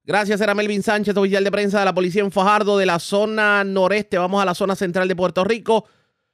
Gracias, 0.03 0.41
era 0.41 0.55
Melvin 0.55 0.81
Sánchez, 0.81 1.15
oficial 1.15 1.43
de 1.43 1.51
prensa 1.51 1.79
de 1.79 1.85
la 1.85 1.93
policía 1.93 2.23
en 2.23 2.31
Fajardo, 2.31 2.77
de 2.77 2.87
la 2.87 2.97
zona 2.97 3.63
noreste. 3.63 4.17
Vamos 4.17 4.41
a 4.41 4.45
la 4.45 4.55
zona 4.55 4.75
central 4.75 5.07
de 5.07 5.15
Puerto 5.15 5.43
Rico, 5.43 5.85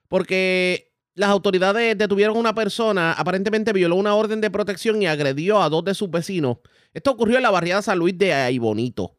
porque 0.08 0.94
las 1.16 1.30
autoridades 1.30 1.98
detuvieron 1.98 2.38
a 2.38 2.40
una 2.40 2.56
persona, 2.56 3.12
aparentemente 3.12 3.74
violó 3.74 3.96
una 3.96 4.16
orden 4.16 4.40
de 4.40 4.52
protección 4.52 5.02
y 5.02 5.08
agredió 5.08 5.62
a 5.62 5.70
dos 5.70 5.84
de 5.84 5.96
sus 5.96 6.10
vecinos. 6.10 6.60
Esto 6.94 7.12
ocurrió 7.12 7.38
en 7.38 7.44
la 7.44 7.52
barriada 7.52 7.82
San 7.82 8.00
Luis 8.00 8.18
de 8.18 8.34
Aibonito. 8.34 9.18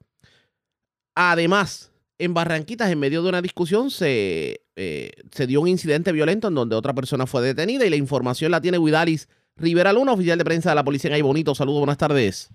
Además, 1.14 1.92
en 2.16 2.32
Barranquitas, 2.32 2.90
en 2.90 3.00
medio 3.00 3.22
de 3.22 3.28
una 3.28 3.42
discusión, 3.42 3.90
se, 3.90 4.62
eh, 4.76 5.10
se 5.30 5.46
dio 5.46 5.60
un 5.60 5.68
incidente 5.68 6.10
violento 6.12 6.48
en 6.48 6.54
donde 6.54 6.74
otra 6.74 6.94
persona 6.94 7.26
fue 7.26 7.42
detenida 7.42 7.84
y 7.84 7.90
la 7.90 7.96
información 7.96 8.50
la 8.50 8.60
tiene 8.60 8.78
Guidalis 8.78 9.28
Rivera 9.56 9.92
Luna, 9.92 10.12
oficial 10.12 10.38
de 10.38 10.44
prensa 10.44 10.70
de 10.70 10.76
la 10.76 10.84
policía 10.84 11.08
en 11.08 11.14
Aibonito. 11.14 11.54
Saludos, 11.54 11.80
buenas 11.80 11.98
tardes. 11.98 12.50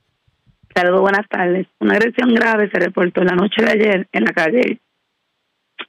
Saludos, 0.75 1.01
buenas 1.01 1.27
tardes. 1.29 1.67
Una 1.79 1.93
agresión 1.93 2.33
grave 2.33 2.69
se 2.71 2.79
reportó 2.79 3.23
la 3.23 3.35
noche 3.35 3.63
de 3.63 3.71
ayer 3.71 4.07
en 4.11 4.23
la 4.23 4.31
calle 4.31 4.79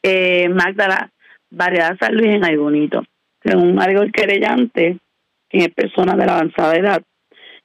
eh, 0.02 0.48
Magdala, 0.48 1.11
barriada 1.51 1.97
San 1.98 2.15
Luis 2.15 2.35
en 2.35 2.44
Aibonito 2.44 3.05
según 3.44 3.78
algo 3.81 4.02
el 4.02 4.12
querellante, 4.12 4.98
que 5.48 5.59
es 5.59 5.69
persona 5.69 6.16
de 6.16 6.27
la 6.27 6.36
avanzada 6.36 6.74
edad, 6.77 7.02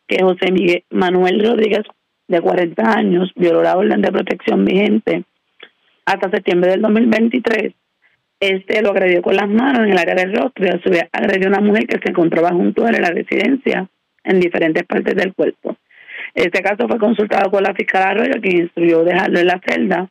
que 0.08 0.22
José 0.22 0.52
Miguel 0.52 0.84
Manuel 0.90 1.44
Rodríguez, 1.44 1.84
de 2.28 2.42
40 2.42 2.84
años, 2.84 3.32
violó 3.36 3.64
la 3.64 3.78
orden 3.78 4.02
de 4.02 4.12
protección 4.12 4.66
vigente 4.66 5.24
hasta 6.06 6.30
septiembre 6.30 6.72
del 6.72 6.82
2023. 6.82 7.74
Este 8.40 8.82
lo 8.82 8.92
agredió 8.92 9.22
con 9.22 9.36
las 9.36 9.50
manos 9.50 9.86
en 9.86 9.92
el 9.92 9.98
área 9.98 10.16
del 10.16 10.34
rostro 10.36 10.66
y 10.66 10.70
a 10.70 10.82
su 10.82 10.90
vez 10.90 11.04
agredió 11.12 11.48
a 11.48 11.52
una 11.52 11.62
mujer 11.62 11.88
que 11.88 12.00
se 12.00 12.10
encontraba 12.10 12.52
junto 12.52 12.86
a 12.86 12.90
él 12.90 12.96
en 12.96 13.02
la 13.02 13.12
residencia 13.12 13.88
en 14.24 14.40
diferentes 14.40 14.84
partes 14.86 15.16
del 15.16 15.34
cuerpo. 15.34 15.78
Este 16.34 16.62
caso 16.62 16.88
fue 16.88 16.98
consultado 16.98 17.50
por 17.52 17.62
la 17.62 17.74
fiscal 17.74 18.04
Arroyo, 18.04 18.42
quien 18.42 18.64
instruyó 18.64 19.04
dejarlo 19.04 19.40
en 19.40 19.48
la 19.48 19.62
celda 19.68 20.10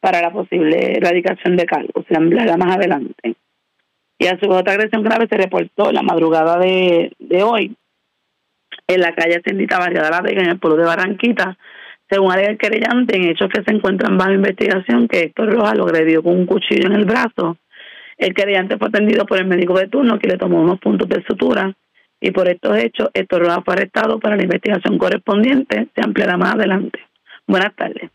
para 0.00 0.20
la 0.20 0.30
posible 0.30 0.98
erradicación 0.98 1.56
de 1.56 1.66
cargos. 1.66 2.04
Se 2.08 2.16
hablará 2.16 2.56
más 2.56 2.76
adelante 2.76 3.36
y 4.18 4.26
a 4.26 4.38
su 4.38 4.48
otra 4.50 4.74
agresión 4.74 5.02
grave 5.02 5.26
se 5.28 5.36
reportó 5.36 5.92
la 5.92 6.02
madrugada 6.02 6.58
de, 6.58 7.12
hoy 7.42 7.76
en 8.88 9.00
la 9.00 9.14
calle 9.14 9.42
Sendita 9.44 9.78
Barriada 9.78 10.10
La 10.10 10.22
Vega, 10.22 10.42
en 10.42 10.50
el 10.50 10.58
pueblo 10.58 10.78
de 10.78 10.86
Barranquita, 10.86 11.58
según 12.08 12.32
el 12.38 12.56
querellante, 12.56 13.16
en 13.16 13.24
hechos 13.24 13.48
que 13.52 13.62
se 13.64 13.74
encuentran 13.74 14.16
bajo 14.16 14.32
investigación, 14.32 15.08
que 15.08 15.24
Héctor 15.24 15.52
Rojas 15.52 15.76
lo 15.76 15.84
agredió 15.84 16.22
con 16.22 16.36
un 16.36 16.46
cuchillo 16.46 16.86
en 16.86 16.92
el 16.92 17.04
brazo. 17.04 17.58
El 18.16 18.32
querellante 18.32 18.78
fue 18.78 18.88
atendido 18.88 19.26
por 19.26 19.38
el 19.38 19.46
médico 19.46 19.76
de 19.78 19.88
turno, 19.88 20.18
que 20.18 20.28
le 20.28 20.38
tomó 20.38 20.60
unos 20.60 20.78
puntos 20.78 21.08
de 21.08 21.22
sutura, 21.24 21.74
y 22.26 22.32
por 22.32 22.48
estos 22.48 22.76
hechos, 22.76 23.08
Héctor 23.14 23.42
Rojas 23.42 23.60
fue 23.64 23.74
arrestado 23.74 24.18
para 24.18 24.34
la 24.34 24.42
investigación 24.42 24.98
correspondiente. 24.98 25.88
Se 25.94 26.02
ampliará 26.02 26.36
más 26.36 26.54
adelante. 26.54 26.98
Buenas 27.46 27.76
tardes. 27.76 28.10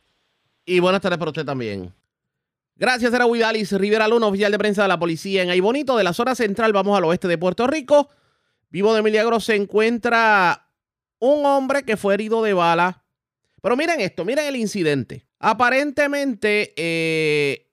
Y 0.65 0.81
buenas 0.81 0.99
tardes 0.99 1.17
para 1.17 1.31
usted 1.31 1.45
también. 1.45 1.93
Gracias, 2.75 3.13
era 3.13 3.25
Huidalis 3.25 3.71
Rivera 3.71 4.09
Luna, 4.09 4.27
oficial 4.27 4.51
de 4.51 4.57
prensa 4.57 4.81
de 4.81 4.89
la 4.89 4.99
policía 4.99 5.43
en 5.43 5.63
Bonito, 5.63 5.95
De 5.95 6.03
la 6.03 6.11
zona 6.11 6.35
central 6.35 6.73
vamos 6.73 6.97
al 6.97 7.05
oeste 7.05 7.29
de 7.29 7.37
Puerto 7.37 7.67
Rico. 7.67 8.09
Vivo 8.69 8.93
de 8.93 9.01
Milagro 9.01 9.39
se 9.39 9.55
encuentra 9.55 10.67
un 11.19 11.45
hombre 11.45 11.83
que 11.83 11.95
fue 11.95 12.15
herido 12.15 12.43
de 12.43 12.51
bala. 12.51 13.05
Pero 13.61 13.77
miren 13.77 14.01
esto, 14.01 14.25
miren 14.25 14.45
el 14.45 14.57
incidente. 14.57 15.25
Aparentemente, 15.39 16.73
eh, 16.75 17.69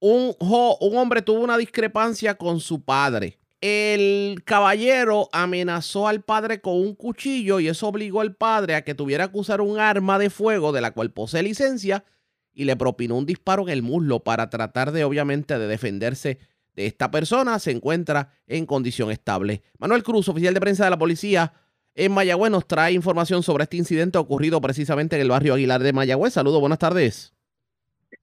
un, 0.00 0.34
un 0.40 0.96
hombre 0.96 1.22
tuvo 1.22 1.38
una 1.40 1.56
discrepancia 1.56 2.34
con 2.34 2.58
su 2.58 2.84
padre. 2.84 3.38
El 3.68 4.44
caballero 4.44 5.28
amenazó 5.32 6.06
al 6.06 6.22
padre 6.22 6.60
con 6.60 6.74
un 6.74 6.94
cuchillo 6.94 7.58
y 7.58 7.66
eso 7.66 7.88
obligó 7.88 8.20
al 8.20 8.36
padre 8.36 8.76
a 8.76 8.82
que 8.82 8.94
tuviera 8.94 9.32
que 9.32 9.38
usar 9.38 9.60
un 9.60 9.80
arma 9.80 10.20
de 10.20 10.30
fuego 10.30 10.70
de 10.70 10.80
la 10.80 10.92
cual 10.92 11.10
posee 11.10 11.42
licencia 11.42 12.04
y 12.52 12.64
le 12.64 12.76
propinó 12.76 13.18
un 13.18 13.26
disparo 13.26 13.64
en 13.64 13.70
el 13.70 13.82
muslo 13.82 14.20
para 14.20 14.50
tratar 14.50 14.92
de, 14.92 15.02
obviamente, 15.02 15.58
de 15.58 15.66
defenderse 15.66 16.38
de 16.76 16.86
esta 16.86 17.10
persona. 17.10 17.58
Se 17.58 17.72
encuentra 17.72 18.30
en 18.46 18.66
condición 18.66 19.10
estable. 19.10 19.62
Manuel 19.80 20.04
Cruz, 20.04 20.28
oficial 20.28 20.54
de 20.54 20.60
prensa 20.60 20.84
de 20.84 20.90
la 20.90 20.98
policía 20.98 21.52
en 21.96 22.12
Mayagüez, 22.12 22.52
nos 22.52 22.68
trae 22.68 22.92
información 22.92 23.42
sobre 23.42 23.64
este 23.64 23.78
incidente 23.78 24.16
ocurrido 24.16 24.60
precisamente 24.60 25.16
en 25.16 25.22
el 25.22 25.30
barrio 25.30 25.54
Aguilar 25.54 25.82
de 25.82 25.92
Mayagüez. 25.92 26.34
Saludos, 26.34 26.60
buenas 26.60 26.78
tardes. 26.78 27.34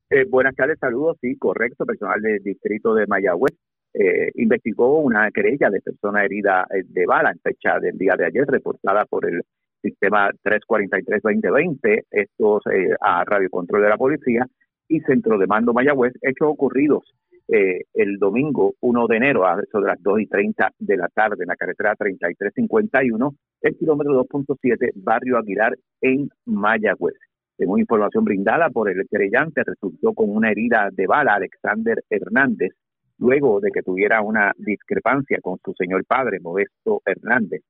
Eh, 0.09 0.23
buenas 0.23 0.55
tardes, 0.55 0.79
saludos, 0.79 1.17
sí, 1.19 1.35
correcto. 1.35 1.85
Personal 1.85 2.21
del 2.21 2.41
distrito 2.41 2.95
de 2.95 3.07
Mayagüez 3.07 3.53
eh, 3.93 4.31
investigó 4.35 4.99
una 4.99 5.29
querella 5.31 5.69
de 5.69 5.81
persona 5.81 6.23
herida 6.23 6.65
eh, 6.69 6.83
de 6.87 7.05
bala 7.05 7.31
en 7.31 7.39
fecha 7.39 7.79
del 7.79 7.97
día 7.97 8.15
de 8.17 8.25
ayer, 8.25 8.45
reportada 8.47 9.05
por 9.05 9.25
el 9.25 9.41
sistema 9.81 10.29
343-2020, 10.43 12.05
estos 12.11 12.63
eh, 12.67 12.95
a 13.01 13.23
Radio 13.25 13.49
Control 13.49 13.83
de 13.83 13.89
la 13.89 13.97
Policía 13.97 14.47
y 14.87 14.99
Centro 15.01 15.37
de 15.37 15.47
Mando 15.47 15.73
Mayagüez, 15.73 16.13
hechos 16.21 16.47
ocurridos 16.47 17.03
eh, 17.47 17.81
el 17.93 18.17
domingo 18.19 18.73
1 18.79 19.07
de 19.07 19.17
enero 19.17 19.45
a 19.45 19.59
eso 19.61 19.81
de 19.81 19.87
las 19.87 20.01
2 20.01 20.21
y 20.21 20.27
30 20.27 20.71
de 20.79 20.97
la 20.97 21.09
tarde 21.09 21.43
en 21.43 21.49
la 21.49 21.57
carretera 21.57 21.93
3351, 21.95 23.35
el 23.61 23.77
kilómetro 23.77 24.23
2.7, 24.23 24.91
Barrio 24.95 25.37
Aguilar 25.37 25.77
en 26.01 26.29
Mayagüez. 26.45 27.15
Según 27.57 27.81
información 27.81 28.23
brindada 28.23 28.69
por 28.69 28.89
el 28.89 29.05
querellante, 29.09 29.63
resultó 29.63 30.13
con 30.13 30.29
una 30.29 30.51
herida 30.51 30.89
de 30.91 31.05
bala 31.05 31.35
Alexander 31.35 32.01
Hernández, 32.09 32.71
luego 33.17 33.59
de 33.59 33.71
que 33.71 33.81
tuviera 33.81 34.21
una 34.21 34.51
discrepancia 34.57 35.39
con 35.41 35.59
su 35.63 35.73
señor 35.73 36.05
padre, 36.05 36.39
Modesto 36.39 37.01
Hernández 37.05 37.61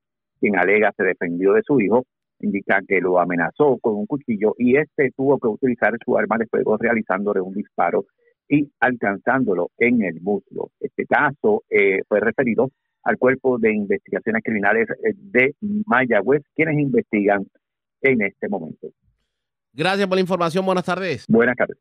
quien 0.43 0.57
alega 0.57 0.91
se 0.97 1.03
defendió 1.03 1.53
de 1.53 1.61
su 1.65 1.79
hijo, 1.79 2.03
indica 2.41 2.81
que 2.85 2.99
lo 2.99 3.17
amenazó 3.17 3.77
con 3.77 3.95
un 3.95 4.05
cuchillo 4.05 4.55
y 4.57 4.75
este 4.75 5.11
tuvo 5.15 5.39
que 5.39 5.47
utilizar 5.47 5.93
su 6.03 6.17
arma 6.17 6.37
de 6.37 6.47
fuego 6.47 6.75
realizándole 6.75 7.39
un 7.39 7.53
disparo 7.53 8.03
y 8.49 8.69
alcanzándolo 8.81 9.69
en 9.77 10.03
el 10.03 10.19
muslo. 10.19 10.71
Este 10.81 11.05
caso 11.05 11.63
eh, 11.69 12.01
fue 12.09 12.19
referido 12.19 12.71
al 13.03 13.17
Cuerpo 13.17 13.57
de 13.57 13.73
Investigaciones 13.73 14.43
Criminales 14.43 14.89
eh, 14.89 15.13
de 15.15 15.55
Mayagüez, 15.85 16.41
quienes 16.53 16.77
investigan 16.77 17.45
en 18.01 18.21
este 18.21 18.49
momento. 18.49 18.89
Gracias 19.71 20.07
por 20.07 20.17
la 20.17 20.21
información. 20.21 20.65
Buenas 20.65 20.83
tardes. 20.83 21.25
Buenas 21.29 21.55
tardes. 21.55 21.77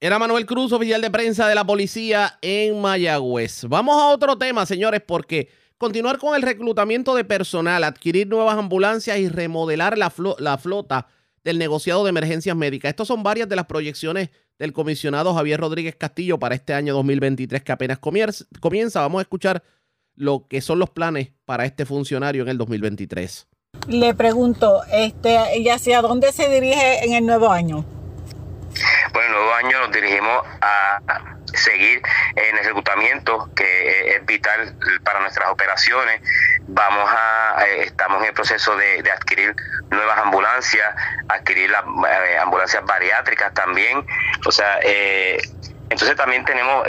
Era 0.00 0.20
Manuel 0.20 0.46
Cruz, 0.46 0.70
oficial 0.70 1.00
de 1.00 1.10
prensa 1.10 1.48
de 1.48 1.56
la 1.56 1.66
policía 1.66 2.38
en 2.40 2.80
Mayagüez. 2.80 3.64
Vamos 3.64 4.00
a 4.00 4.06
otro 4.10 4.38
tema, 4.38 4.64
señores, 4.64 5.02
porque 5.04 5.48
continuar 5.76 6.18
con 6.18 6.36
el 6.36 6.42
reclutamiento 6.42 7.16
de 7.16 7.24
personal, 7.24 7.82
adquirir 7.82 8.28
nuevas 8.28 8.56
ambulancias 8.56 9.18
y 9.18 9.28
remodelar 9.28 9.98
la, 9.98 10.10
flota 10.10 11.08
del 11.42 11.58
negociado 11.58 12.04
de 12.04 12.10
emergencias 12.10 12.54
médicas. 12.54 12.90
Estas 12.90 13.08
son 13.08 13.24
varias 13.24 13.48
de 13.48 13.56
las 13.56 13.66
proyecciones 13.66 14.30
del 14.56 14.72
comisionado 14.72 15.34
Javier 15.34 15.58
Rodríguez 15.58 15.96
Castillo 15.96 16.38
para 16.38 16.54
este 16.54 16.74
año 16.74 16.94
2023 16.94 17.64
que 17.64 17.72
apenas 17.72 17.98
comienza. 17.98 19.00
Vamos 19.00 19.18
a 19.18 19.22
escuchar 19.22 19.64
lo 20.14 20.46
que 20.46 20.60
son 20.60 20.78
los 20.78 20.90
planes 20.90 21.32
para 21.44 21.64
este 21.64 21.84
funcionario 21.84 22.44
en 22.44 22.50
el 22.50 22.58
2023. 22.58 23.48
Le 23.88 24.14
pregunto, 24.14 24.80
este, 24.92 25.58
¿y 25.58 25.68
hacia 25.70 26.02
dónde 26.02 26.30
se 26.30 26.48
dirige 26.48 27.04
en 27.04 27.14
el 27.14 27.26
nuevo 27.26 27.50
año? 27.50 27.97
Bueno, 29.12 29.28
el 29.28 29.32
nuevo 29.32 29.54
año 29.54 29.78
nos 29.80 29.92
dirigimos 29.92 30.46
a 30.60 31.00
seguir 31.54 32.02
en 32.36 32.58
el 32.58 32.64
reclutamiento 32.64 33.48
que 33.54 34.16
es 34.16 34.26
vital 34.26 34.74
para 35.04 35.20
nuestras 35.20 35.48
operaciones. 35.50 36.20
Vamos 36.66 37.10
a, 37.10 37.64
eh, 37.66 37.84
estamos 37.84 38.20
en 38.22 38.28
el 38.28 38.34
proceso 38.34 38.76
de, 38.76 39.10
adquirir 39.10 39.54
nuevas 39.90 40.18
ambulancias, 40.18 40.94
adquirir 41.28 41.70
las 41.70 41.82
eh, 41.82 42.38
ambulancias 42.38 42.84
bariátricas 42.84 43.52
también. 43.54 44.04
O 44.46 44.52
sea, 44.52 44.78
eh, 44.82 45.38
entonces 45.90 46.16
también 46.16 46.44
tenemos, 46.44 46.86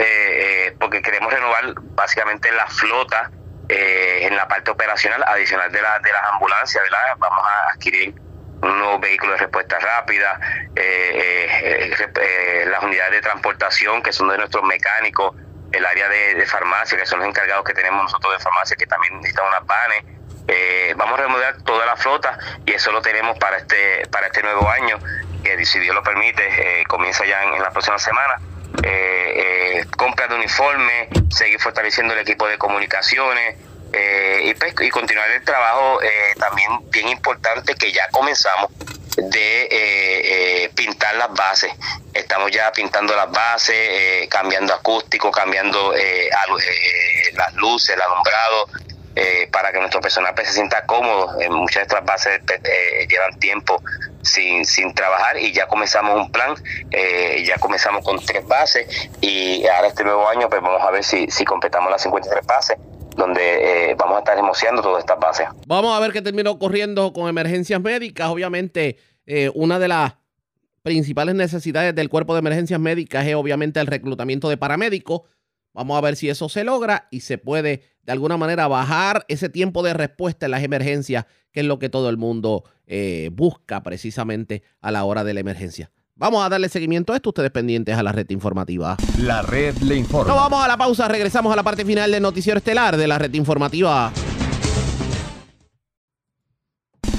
porque 0.79 1.01
queremos 1.01 1.31
renovar 1.31 1.73
básicamente 1.95 2.51
la 2.51 2.67
flota 2.67 3.31
en 3.69 4.35
la 4.35 4.47
parte 4.47 4.71
operacional 4.71 5.23
adicional 5.23 5.71
de, 5.71 5.81
la, 5.81 5.99
de 5.99 6.11
las 6.11 6.23
ambulancias, 6.33 6.83
¿verdad? 6.83 7.15
Vamos 7.17 7.45
a 7.47 7.69
adquirir 7.69 8.13
un 8.61 8.79
nuevo 8.79 8.99
vehículo 8.99 9.33
de 9.33 9.39
respuesta 9.39 9.79
rápida, 9.79 10.39
eh, 10.75 11.47
eh, 11.63 12.07
eh, 12.21 12.65
las 12.67 12.83
unidades 12.83 13.13
de 13.13 13.21
transportación 13.21 14.01
que 14.01 14.11
son 14.11 14.29
de 14.29 14.37
nuestros 14.37 14.63
mecánicos, 14.63 15.35
el 15.71 15.85
área 15.85 16.09
de, 16.09 16.45
farmacia, 16.45 16.97
que 16.97 17.05
son 17.05 17.19
los 17.19 17.27
encargados 17.27 17.63
que 17.63 17.73
tenemos 17.73 18.03
nosotros 18.03 18.33
de 18.33 18.39
farmacia, 18.39 18.75
que 18.75 18.87
también 18.87 19.15
necesitan 19.17 19.45
unas 19.47 19.65
vanes. 19.65 20.03
vamos 20.95 21.19
a 21.19 21.21
remodelar 21.21 21.61
toda 21.61 21.85
la 21.85 21.95
flota 21.95 22.37
y 22.65 22.73
eso 22.73 22.91
lo 22.91 23.01
tenemos 23.01 23.37
para 23.37 23.57
este 23.57 24.07
para 24.11 24.27
este 24.27 24.41
nuevo 24.41 24.67
año, 24.67 24.97
que 25.43 25.63
si 25.65 25.79
Dios 25.79 25.93
lo 25.93 26.01
permite, 26.01 26.83
comienza 26.87 27.23
ya 27.25 27.43
en, 27.43 27.61
la 27.61 27.69
próxima 27.69 27.99
semana. 27.99 28.35
compra 29.95 30.27
de 30.27 30.35
uniforme, 30.35 31.09
seguir 31.29 31.59
fortaleciendo 31.59 32.13
el 32.13 32.19
equipo 32.21 32.47
de 32.47 32.57
comunicaciones, 32.57 33.57
eh, 33.93 34.55
pues, 34.59 34.73
y, 34.81 34.89
continuar 34.89 35.29
el 35.31 35.43
trabajo 35.43 36.01
eh, 36.01 36.33
también 36.37 36.69
bien 36.91 37.09
importante 37.09 37.73
que 37.75 37.91
ya 37.91 38.07
comenzamos 38.11 38.71
de 39.17 39.67
eh, 39.71 40.69
pintar 40.75 41.15
las 41.15 41.33
bases. 41.33 41.71
Estamos 42.13 42.51
ya 42.51 42.71
pintando 42.71 43.15
las 43.15 43.29
bases, 43.31 44.27
cambiando 44.29 44.73
acústico, 44.73 45.31
cambiando 45.31 45.93
las 47.33 47.53
luces, 47.55 47.95
el 47.95 48.01
alumbrado, 48.01 48.67
para 49.51 49.71
que 49.71 49.79
nuestro 49.79 49.99
personal 49.99 50.33
pues, 50.33 50.47
se 50.47 50.53
sienta 50.53 50.85
cómodo. 50.85 51.37
muchas 51.49 51.81
de 51.81 51.81
estas 51.81 52.05
bases 52.05 52.41
pues, 52.45 52.61
llevan 53.07 53.37
tiempo 53.39 53.81
sin, 54.23 54.65
sin 54.65 54.93
trabajar 54.93 55.37
y 55.37 55.51
ya 55.51 55.67
comenzamos 55.67 56.15
un 56.15 56.31
plan, 56.31 56.55
ya 56.91 57.57
comenzamos 57.59 58.03
con 58.03 58.23
tres 58.25 58.45
bases 58.47 58.87
y 59.21 59.67
ahora 59.67 59.89
este 59.89 60.03
nuevo 60.03 60.27
año 60.29 60.49
pues 60.49 60.61
vamos 60.61 60.81
a 60.81 60.91
ver 60.91 61.03
si, 61.03 61.29
si 61.29 61.45
completamos 61.45 61.91
las 61.91 62.01
53 62.01 62.45
bases 62.45 62.77
donde 63.19 63.91
eh, 63.91 63.95
vamos 63.95 64.15
a 64.15 64.19
estar 64.19 64.37
emocionando 64.37 64.81
todas 64.81 64.99
estas 64.99 65.19
bases. 65.19 65.47
Vamos 65.67 65.95
a 65.95 65.99
ver 65.99 66.11
qué 66.11 66.21
terminó 66.21 66.51
ocurriendo 66.51 67.13
con 67.13 67.29
emergencias 67.29 67.79
médicas. 67.79 68.29
Obviamente, 68.29 68.97
eh, 69.27 69.51
una 69.53 69.77
de 69.77 69.87
las 69.87 70.15
principales 70.81 71.35
necesidades 71.35 71.93
del 71.93 72.09
cuerpo 72.09 72.33
de 72.33 72.39
emergencias 72.39 72.79
médicas 72.79 73.27
es 73.27 73.35
obviamente 73.35 73.79
el 73.79 73.87
reclutamiento 73.87 74.49
de 74.49 74.57
paramédicos. 74.57 75.21
Vamos 75.73 75.97
a 75.97 76.01
ver 76.01 76.15
si 76.15 76.29
eso 76.29 76.49
se 76.49 76.63
logra 76.63 77.07
y 77.11 77.19
se 77.19 77.37
puede 77.37 77.83
de 78.01 78.11
alguna 78.11 78.37
manera 78.37 78.67
bajar 78.67 79.25
ese 79.27 79.49
tiempo 79.49 79.83
de 79.83 79.93
respuesta 79.93 80.47
en 80.47 80.51
las 80.51 80.63
emergencias, 80.63 81.25
que 81.51 81.59
es 81.59 81.65
lo 81.65 81.77
que 81.77 81.89
todo 81.89 82.09
el 82.09 82.17
mundo 82.17 82.63
eh, 82.87 83.29
busca 83.33 83.83
precisamente 83.83 84.63
a 84.81 84.91
la 84.91 85.03
hora 85.03 85.23
de 85.23 85.35
la 85.35 85.41
emergencia. 85.41 85.91
Vamos 86.19 86.45
a 86.45 86.49
darle 86.49 86.67
seguimiento 86.67 87.13
a 87.13 87.15
esto, 87.15 87.29
ustedes 87.29 87.49
pendientes 87.49 87.97
a 87.97 88.03
la 88.03 88.11
red 88.11 88.29
informativa. 88.29 88.97
La 89.19 89.41
red 89.41 89.77
le 89.77 89.95
informa. 89.95 90.33
No 90.33 90.35
vamos 90.37 90.61
a 90.61 90.67
la 90.67 90.75
pausa, 90.75 91.07
regresamos 91.07 91.53
a 91.53 91.55
la 91.55 91.63
parte 91.63 91.85
final 91.85 92.11
del 92.11 92.21
noticiero 92.21 92.57
estelar 92.57 92.97
de 92.97 93.07
la 93.07 93.17
red 93.17 93.33
informativa. 93.35 94.11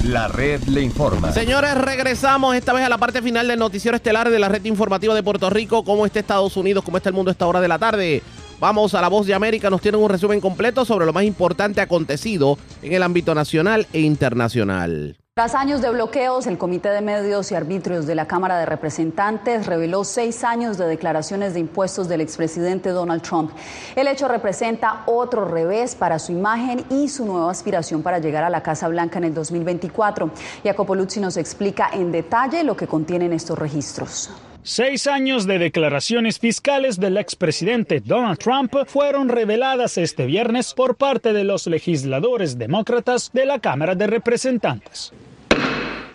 La 0.04 0.28
red 0.28 0.62
le 0.64 0.82
informa. 0.82 1.32
Señores, 1.32 1.76
regresamos 1.76 2.54
esta 2.54 2.74
vez 2.74 2.84
a 2.84 2.90
la 2.90 2.98
parte 2.98 3.22
final 3.22 3.48
del 3.48 3.58
noticiero 3.58 3.96
estelar 3.96 4.28
de 4.28 4.38
la 4.38 4.50
red 4.50 4.66
informativa 4.66 5.14
de 5.14 5.22
Puerto 5.22 5.48
Rico. 5.48 5.82
¿Cómo 5.82 6.04
está 6.04 6.20
Estados 6.20 6.58
Unidos? 6.58 6.84
¿Cómo 6.84 6.98
está 6.98 7.08
el 7.08 7.14
mundo 7.14 7.30
a 7.30 7.32
esta 7.32 7.46
hora 7.46 7.62
de 7.62 7.68
la 7.68 7.78
tarde? 7.78 8.22
Vamos 8.58 8.92
a 8.92 9.00
la 9.00 9.08
voz 9.08 9.26
de 9.26 9.32
América, 9.32 9.70
nos 9.70 9.80
tienen 9.80 10.02
un 10.02 10.10
resumen 10.10 10.42
completo 10.42 10.84
sobre 10.84 11.06
lo 11.06 11.14
más 11.14 11.24
importante 11.24 11.80
acontecido 11.80 12.58
en 12.82 12.92
el 12.92 13.02
ámbito 13.02 13.34
nacional 13.34 13.86
e 13.94 14.00
internacional. 14.00 15.19
Tras 15.40 15.54
años 15.54 15.80
de 15.80 15.88
bloqueos, 15.88 16.46
el 16.46 16.58
Comité 16.58 16.90
de 16.90 17.00
Medios 17.00 17.50
y 17.50 17.54
Arbitrios 17.54 18.06
de 18.06 18.14
la 18.14 18.26
Cámara 18.26 18.58
de 18.58 18.66
Representantes 18.66 19.64
reveló 19.64 20.04
seis 20.04 20.44
años 20.44 20.76
de 20.76 20.84
declaraciones 20.84 21.54
de 21.54 21.60
impuestos 21.60 22.08
del 22.08 22.20
expresidente 22.20 22.90
Donald 22.90 23.22
Trump. 23.22 23.52
El 23.96 24.08
hecho 24.08 24.28
representa 24.28 25.02
otro 25.06 25.46
revés 25.46 25.94
para 25.94 26.18
su 26.18 26.32
imagen 26.32 26.84
y 26.90 27.08
su 27.08 27.24
nueva 27.24 27.50
aspiración 27.50 28.02
para 28.02 28.18
llegar 28.18 28.44
a 28.44 28.50
la 28.50 28.62
Casa 28.62 28.86
Blanca 28.88 29.16
en 29.16 29.24
el 29.24 29.32
2024. 29.32 30.30
Jacopo 30.62 30.94
Luzzi 30.94 31.20
nos 31.20 31.38
explica 31.38 31.88
en 31.90 32.12
detalle 32.12 32.62
lo 32.62 32.76
que 32.76 32.86
contienen 32.86 33.32
estos 33.32 33.58
registros. 33.58 34.30
Seis 34.62 35.06
años 35.06 35.46
de 35.46 35.58
declaraciones 35.58 36.38
fiscales 36.38 37.00
del 37.00 37.16
expresidente 37.16 38.00
Donald 38.00 38.38
Trump 38.38 38.74
fueron 38.86 39.30
reveladas 39.30 39.96
este 39.96 40.26
viernes 40.26 40.74
por 40.74 40.96
parte 40.96 41.32
de 41.32 41.44
los 41.44 41.66
legisladores 41.66 42.58
demócratas 42.58 43.30
de 43.32 43.46
la 43.46 43.58
Cámara 43.58 43.94
de 43.94 44.06
Representantes. 44.06 45.14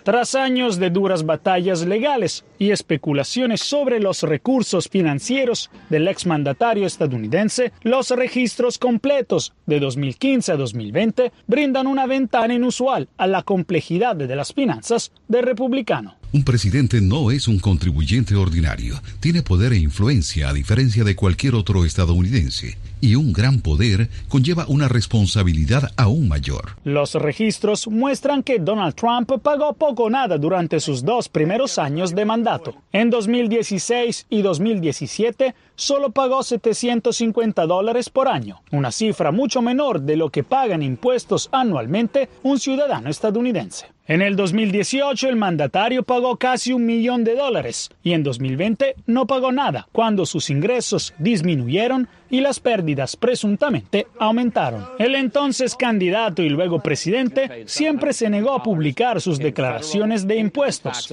Tras 0.04 0.36
años 0.36 0.78
de 0.78 0.92
duras 0.92 1.26
batallas 1.26 1.84
legales 1.88 2.46
y 2.60 2.70
especulaciones 2.70 3.62
sobre 3.62 4.00
los 4.00 4.22
recursos 4.22 4.88
financieros 4.88 5.72
del 5.90 6.08
exmandatario 6.08 6.86
estadounidense, 6.86 7.72
los 7.82 8.12
registros 8.12 8.78
completos 8.78 9.54
de 9.66 9.80
2015 9.80 10.52
a 10.52 10.58
2020 10.58 11.32
brindan 11.48 11.88
una 11.88 12.06
ventana 12.06 12.54
inusual 12.54 13.10
a 13.18 13.26
la 13.26 13.42
complejidad 13.42 14.16
de 14.16 14.36
las 14.36 14.54
finanzas 14.54 15.12
del 15.28 15.42
republicano. 15.42 16.18
Un 16.34 16.44
presidente 16.44 17.02
no 17.02 17.32
es 17.32 17.48
un 17.48 17.60
contribuyente 17.60 18.36
ordinario. 18.36 19.02
Tiene 19.20 19.42
poder 19.42 19.74
e 19.74 19.78
influencia 19.78 20.50
a 20.50 20.54
diferencia 20.54 21.04
de 21.04 21.16
cualquier 21.16 21.56
otro 21.56 21.86
estadounidense 21.86 22.78
y 23.02 23.16
un 23.16 23.34
gran 23.34 23.62
poder 23.62 24.10
conlleva 24.28 24.66
una 24.68 24.88
responsabilidad 24.88 25.92
aún 25.96 26.28
mayor. 26.28 26.76
Los 26.84 27.14
registros 27.14 27.88
muestran 27.88 28.44
que 28.44 28.60
Donald 28.60 28.96
Trump 28.96 29.32
pagó 29.42 29.74
poco 29.74 30.04
o 30.04 30.10
nada 30.10 30.38
durante 30.38 30.80
sus 30.80 31.04
dos 31.04 31.30
primeros 31.30 31.78
años 31.78 32.16
de 32.16 32.26
mandato. 32.26 32.76
En 32.92 33.10
2016 33.10 34.26
y 34.30 34.42
2017 34.42 35.54
solo 35.76 36.12
pagó 36.12 36.42
750 36.44 37.66
dólares 37.66 38.10
por 38.10 38.28
año, 38.28 38.62
una 38.72 38.92
cifra 38.92 39.32
mucho 39.32 39.62
menor 39.62 40.02
de 40.02 40.16
lo 40.18 40.30
que 40.30 40.44
pagan 40.44 40.82
impuestos 40.82 41.50
anualmente 41.52 42.30
un 42.44 42.60
ciudadano 42.60 43.10
estadounidense. 43.10 43.95
En 44.08 44.22
el 44.22 44.36
2018 44.36 45.30
el 45.30 45.36
mandatario 45.36 46.04
pagó 46.04 46.38
casi 46.38 46.72
un 46.74 46.86
millón 46.86 47.24
de 47.24 47.36
dólares 47.36 47.90
y 48.04 48.14
en 48.14 48.22
2020 48.22 48.98
no 49.08 49.26
pagó 49.26 49.52
nada 49.52 49.88
cuando 49.92 50.28
sus 50.28 50.52
ingresos 50.52 51.16
disminuyeron 51.18 52.08
y 52.30 52.42
las 52.42 52.60
pérdidas 52.60 53.16
presuntamente 53.16 54.06
aumentaron. 54.20 54.86
El 55.00 55.16
entonces 55.16 55.76
candidato 55.76 56.44
y 56.44 56.50
luego 56.50 56.82
presidente 56.82 57.64
siempre 57.66 58.14
se 58.14 58.30
negó 58.30 58.54
a 58.54 58.62
publicar 58.62 59.22
sus 59.22 59.40
declaraciones 59.40 60.28
de 60.28 60.36
impuestos. 60.36 61.12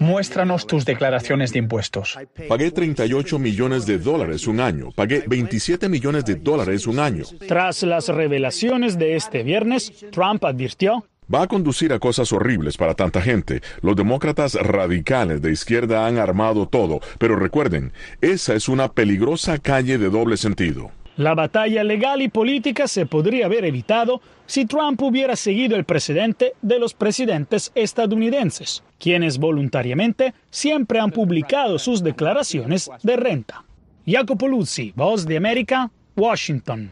Muéstranos 0.00 0.66
tus 0.66 0.84
declaraciones 0.84 1.52
de 1.54 1.60
impuestos. 1.60 2.18
Pagué 2.46 2.70
38 2.70 3.38
millones 3.38 3.86
de 3.86 3.98
dólares 3.98 4.46
un 4.46 4.60
año. 4.60 4.90
Pagué 4.92 5.24
27 5.26 5.88
millones 5.88 6.26
de 6.26 6.34
dólares 6.34 6.86
un 6.86 6.98
año. 6.98 7.24
Tras 7.48 7.82
las 7.84 8.08
revelaciones 8.08 8.98
de 8.98 9.16
este 9.16 9.42
viernes, 9.42 9.92
Trump 10.10 10.44
advirtió 10.44 11.06
Va 11.32 11.42
a 11.42 11.46
conducir 11.46 11.92
a 11.92 11.98
cosas 11.98 12.32
horribles 12.32 12.76
para 12.76 12.94
tanta 12.94 13.22
gente. 13.22 13.62
Los 13.80 13.96
demócratas 13.96 14.54
radicales 14.54 15.40
de 15.40 15.52
izquierda 15.52 16.06
han 16.06 16.18
armado 16.18 16.66
todo, 16.66 17.00
pero 17.18 17.36
recuerden, 17.36 17.92
esa 18.20 18.54
es 18.54 18.68
una 18.68 18.92
peligrosa 18.92 19.58
calle 19.58 19.98
de 19.98 20.10
doble 20.10 20.36
sentido. 20.36 20.90
La 21.16 21.34
batalla 21.34 21.84
legal 21.84 22.22
y 22.22 22.28
política 22.28 22.88
se 22.88 23.04
podría 23.04 23.46
haber 23.46 23.66
evitado 23.66 24.22
si 24.46 24.64
Trump 24.64 25.00
hubiera 25.02 25.36
seguido 25.36 25.76
el 25.76 25.84
precedente 25.84 26.54
de 26.62 26.78
los 26.78 26.94
presidentes 26.94 27.70
estadounidenses, 27.74 28.82
quienes 28.98 29.38
voluntariamente 29.38 30.32
siempre 30.50 31.00
han 31.00 31.10
publicado 31.10 31.78
sus 31.78 32.02
declaraciones 32.02 32.90
de 33.02 33.16
renta. 33.16 33.64
Jacopo 34.06 34.48
Luzzi, 34.48 34.92
Voz 34.96 35.26
de 35.26 35.36
América, 35.36 35.90
Washington. 36.16 36.90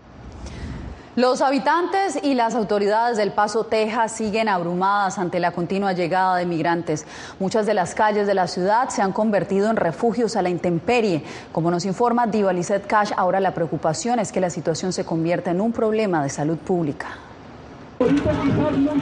Los 1.21 1.43
habitantes 1.43 2.19
y 2.23 2.33
las 2.33 2.55
autoridades 2.55 3.19
del 3.19 3.33
Paso, 3.33 3.65
Texas, 3.65 4.11
siguen 4.11 4.49
abrumadas 4.49 5.19
ante 5.19 5.39
la 5.39 5.51
continua 5.51 5.93
llegada 5.93 6.37
de 6.37 6.47
migrantes. 6.47 7.05
Muchas 7.39 7.67
de 7.67 7.75
las 7.75 7.95
calles 7.95 8.27
de 8.27 8.33
la 8.33 8.47
ciudad 8.47 8.89
se 8.89 9.03
han 9.03 9.13
convertido 9.13 9.69
en 9.69 9.77
refugios 9.77 10.35
a 10.37 10.41
la 10.41 10.49
intemperie. 10.49 11.23
Como 11.53 11.71
nos 11.71 11.85
informa 11.85 12.27
Diva 12.27 12.55
Cash, 12.87 13.11
ahora 13.19 13.39
la 13.39 13.53
preocupación 13.53 14.19
es 14.19 14.33
que 14.33 14.41
la 14.41 14.49
situación 14.49 14.95
se 14.95 15.05
convierta 15.05 15.51
en 15.51 15.61
un 15.61 15.73
problema 15.73 16.23
de 16.23 16.31
salud 16.31 16.57
pública. 16.57 17.09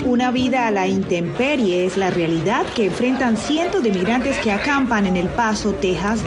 Una 0.04 0.32
vida 0.32 0.66
a 0.66 0.72
la 0.72 0.88
intemperie 0.88 1.86
es 1.86 1.96
la 1.96 2.10
realidad 2.10 2.66
que 2.74 2.86
enfrentan 2.86 3.36
cientos 3.36 3.80
de 3.84 3.92
migrantes 3.92 4.38
que 4.38 4.50
acampan 4.50 5.06
en 5.06 5.16
El 5.16 5.28
Paso, 5.28 5.72
Texas 5.74 6.18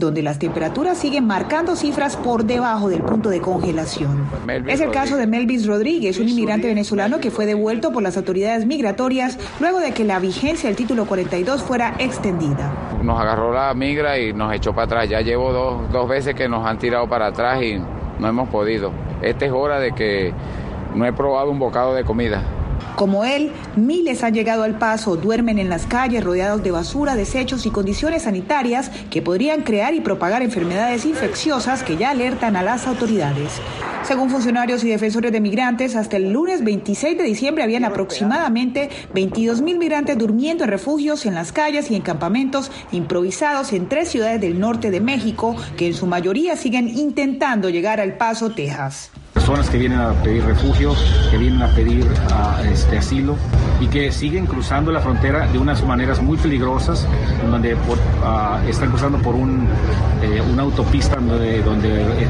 donde 0.00 0.22
las 0.22 0.38
temperaturas 0.38 0.98
siguen 0.98 1.26
marcando 1.26 1.76
cifras 1.76 2.16
por 2.16 2.44
debajo 2.44 2.88
del 2.88 3.02
punto 3.02 3.30
de 3.30 3.40
congelación. 3.40 4.26
es 4.66 4.80
el 4.80 4.90
caso 4.90 5.16
de 5.16 5.26
Melvis 5.26 5.66
Rodríguez, 5.66 6.18
un 6.18 6.28
inmigrante 6.28 6.66
venezolano 6.66 7.20
que 7.20 7.30
fue 7.30 7.46
devuelto 7.46 7.92
por 7.92 8.02
las 8.02 8.16
autoridades 8.16 8.66
migratorias 8.66 9.38
luego 9.60 9.78
de 9.78 9.92
que 9.92 10.04
la 10.04 10.18
vigencia 10.18 10.68
del 10.68 10.76
título 10.76 11.04
42 11.04 11.62
fuera 11.62 11.94
extendida. 11.98 12.72
Nos 13.02 13.20
agarró 13.20 13.52
la 13.52 13.72
migra 13.74 14.18
y 14.18 14.32
nos 14.32 14.52
echó 14.54 14.72
para 14.72 14.86
atrás. 14.86 15.08
Ya 15.08 15.20
llevo 15.20 15.52
dos, 15.52 15.92
dos 15.92 16.08
veces 16.08 16.34
que 16.34 16.48
nos 16.48 16.66
han 16.66 16.78
tirado 16.78 17.08
para 17.08 17.26
atrás 17.26 17.62
y 17.62 17.78
no 18.18 18.28
hemos 18.28 18.48
podido. 18.48 18.92
Esta 19.22 19.46
es 19.46 19.52
hora 19.52 19.78
de 19.78 19.92
que 19.92 20.32
no 20.94 21.04
he 21.06 21.12
probado 21.12 21.50
un 21.50 21.58
bocado 21.58 21.94
de 21.94 22.04
comida. 22.04 22.42
Como 22.96 23.24
él, 23.24 23.52
miles 23.76 24.22
han 24.22 24.34
llegado 24.34 24.62
al 24.62 24.78
paso, 24.78 25.16
duermen 25.16 25.58
en 25.58 25.68
las 25.68 25.86
calles 25.86 26.22
rodeados 26.22 26.62
de 26.62 26.70
basura, 26.70 27.16
desechos 27.16 27.64
y 27.66 27.70
condiciones 27.70 28.22
sanitarias 28.22 28.90
que 29.10 29.22
podrían 29.22 29.62
crear 29.62 29.94
y 29.94 30.00
propagar 30.00 30.42
enfermedades 30.42 31.04
infecciosas 31.06 31.82
que 31.82 31.96
ya 31.96 32.10
alertan 32.10 32.56
a 32.56 32.62
las 32.62 32.86
autoridades. 32.86 33.60
Según 34.02 34.30
funcionarios 34.30 34.82
y 34.82 34.88
defensores 34.88 35.30
de 35.30 35.40
migrantes, 35.40 35.94
hasta 35.94 36.16
el 36.16 36.32
lunes 36.32 36.64
26 36.64 37.18
de 37.18 37.24
diciembre 37.24 37.62
habían 37.62 37.84
aproximadamente 37.84 38.88
22 39.14 39.60
mil 39.60 39.78
migrantes 39.78 40.18
durmiendo 40.18 40.64
en 40.64 40.70
refugios, 40.70 41.26
en 41.26 41.34
las 41.34 41.52
calles 41.52 41.90
y 41.90 41.96
en 41.96 42.02
campamentos 42.02 42.70
improvisados 42.92 43.72
en 43.72 43.88
tres 43.88 44.08
ciudades 44.08 44.40
del 44.40 44.58
norte 44.58 44.90
de 44.90 45.00
México, 45.00 45.54
que 45.76 45.86
en 45.86 45.94
su 45.94 46.06
mayoría 46.06 46.56
siguen 46.56 46.88
intentando 46.88 47.70
llegar 47.70 48.00
al 48.00 48.16
Paso, 48.16 48.50
Texas 48.50 49.10
personas 49.32 49.70
que 49.70 49.78
vienen 49.78 49.98
a 49.98 50.12
pedir 50.22 50.44
refugio, 50.44 50.94
que 51.30 51.38
vienen 51.38 51.62
a 51.62 51.68
pedir 51.68 52.04
uh, 52.04 52.64
este, 52.70 52.98
asilo 52.98 53.36
y 53.80 53.86
que 53.86 54.12
siguen 54.12 54.46
cruzando 54.46 54.92
la 54.92 55.00
frontera 55.00 55.46
de 55.46 55.58
unas 55.58 55.84
maneras 55.84 56.20
muy 56.20 56.36
peligrosas, 56.36 57.06
donde 57.50 57.74
uh, 57.74 58.68
están 58.68 58.90
cruzando 58.90 59.18
por 59.18 59.34
un, 59.34 59.66
eh, 60.22 60.42
una 60.52 60.62
autopista 60.62 61.16
donde, 61.16 61.62
donde 61.62 62.02
eh, 62.22 62.28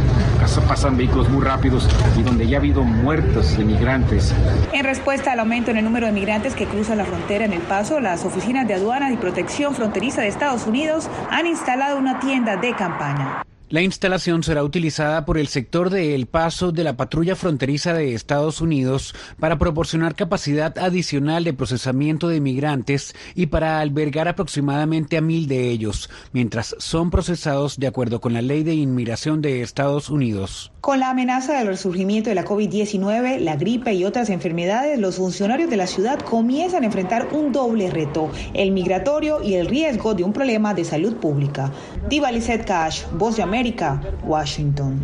pasan 0.69 0.97
vehículos 0.97 1.29
muy 1.29 1.45
rápidos 1.45 1.89
y 2.19 2.23
donde 2.23 2.47
ya 2.47 2.59
ha 2.59 2.61
habido 2.61 2.85
muertos 2.85 3.57
de 3.57 3.65
migrantes. 3.65 4.35
En 4.73 4.85
respuesta 4.85 5.33
al 5.33 5.41
aumento 5.41 5.71
en 5.71 5.79
el 5.79 5.85
número 5.85 6.07
de 6.07 6.13
migrantes 6.13 6.55
que 6.55 6.67
cruzan 6.67 6.99
la 6.99 7.05
frontera 7.05 7.45
en 7.45 7.53
El 7.53 7.63
Paso, 7.63 8.01
las 8.01 8.25
oficinas 8.25 8.67
de 8.69 8.75
aduanas 8.75 9.13
y 9.13 9.17
protección 9.17 9.75
fronteriza 9.75 10.23
de 10.23 10.29
Estados 10.29 10.67
Unidos 10.67 11.09
han 11.31 11.47
instalado 11.47 11.99
una 11.99 12.21
tienda 12.21 12.57
de 12.57 12.75
campaña. 12.75 13.43
La 13.71 13.83
instalación 13.83 14.43
será 14.43 14.65
utilizada 14.65 15.25
por 15.25 15.39
el 15.39 15.47
sector 15.47 15.91
de 15.91 16.17
El 16.17 16.27
Paso 16.27 16.73
de 16.73 16.83
la 16.83 16.97
patrulla 16.97 17.37
fronteriza 17.37 17.95
de 17.95 18.15
Estados 18.15 18.61
Unidos 18.61 19.15
para 19.39 19.59
proporcionar 19.59 20.17
capacidad 20.17 20.77
adicional 20.77 21.45
de 21.45 21.53
procesamiento 21.53 22.27
de 22.27 22.41
migrantes 22.41 23.15
y 23.37 23.47
para 23.47 23.79
albergar 23.79 24.27
aproximadamente 24.27 25.17
a 25.17 25.21
mil 25.21 25.47
de 25.47 25.71
ellos, 25.71 26.11
mientras 26.33 26.75
son 26.81 27.13
procesados 27.13 27.79
de 27.79 27.87
acuerdo 27.87 28.21
con 28.21 28.33
la 28.33 28.43
ley 28.43 28.65
de 28.65 28.75
inmigración 28.75 29.41
de 29.41 29.63
Estados 29.63 30.11
Unidos. 30.11 30.73
Con 30.81 30.99
la 30.99 31.11
amenaza 31.11 31.59
del 31.59 31.67
resurgimiento 31.67 32.31
de 32.31 32.35
la 32.35 32.45
COVID-19, 32.45 33.41
la 33.41 33.57
gripe 33.57 33.93
y 33.93 34.07
otras 34.07 34.31
enfermedades, 34.31 34.99
los 34.99 35.17
funcionarios 35.17 35.69
de 35.69 35.77
la 35.77 35.87
ciudad 35.87 36.19
comienzan 36.19 36.85
a 36.85 36.87
enfrentar 36.87 37.29
un 37.33 37.53
doble 37.53 37.91
reto, 37.91 38.31
el 38.55 38.71
migratorio 38.71 39.43
y 39.43 39.55
el 39.55 39.67
riesgo 39.67 40.15
de 40.15 40.25
un 40.25 40.33
problema 40.33 40.73
de 40.73 40.87
salud 40.87 41.17
pública. 41.17 41.71
Diva 42.09 42.33
Lizette 42.33 42.65
Cash, 42.65 43.05
Voz 43.13 43.37
de 43.37 43.43
América. 43.43 44.01
Washington. 44.25 45.03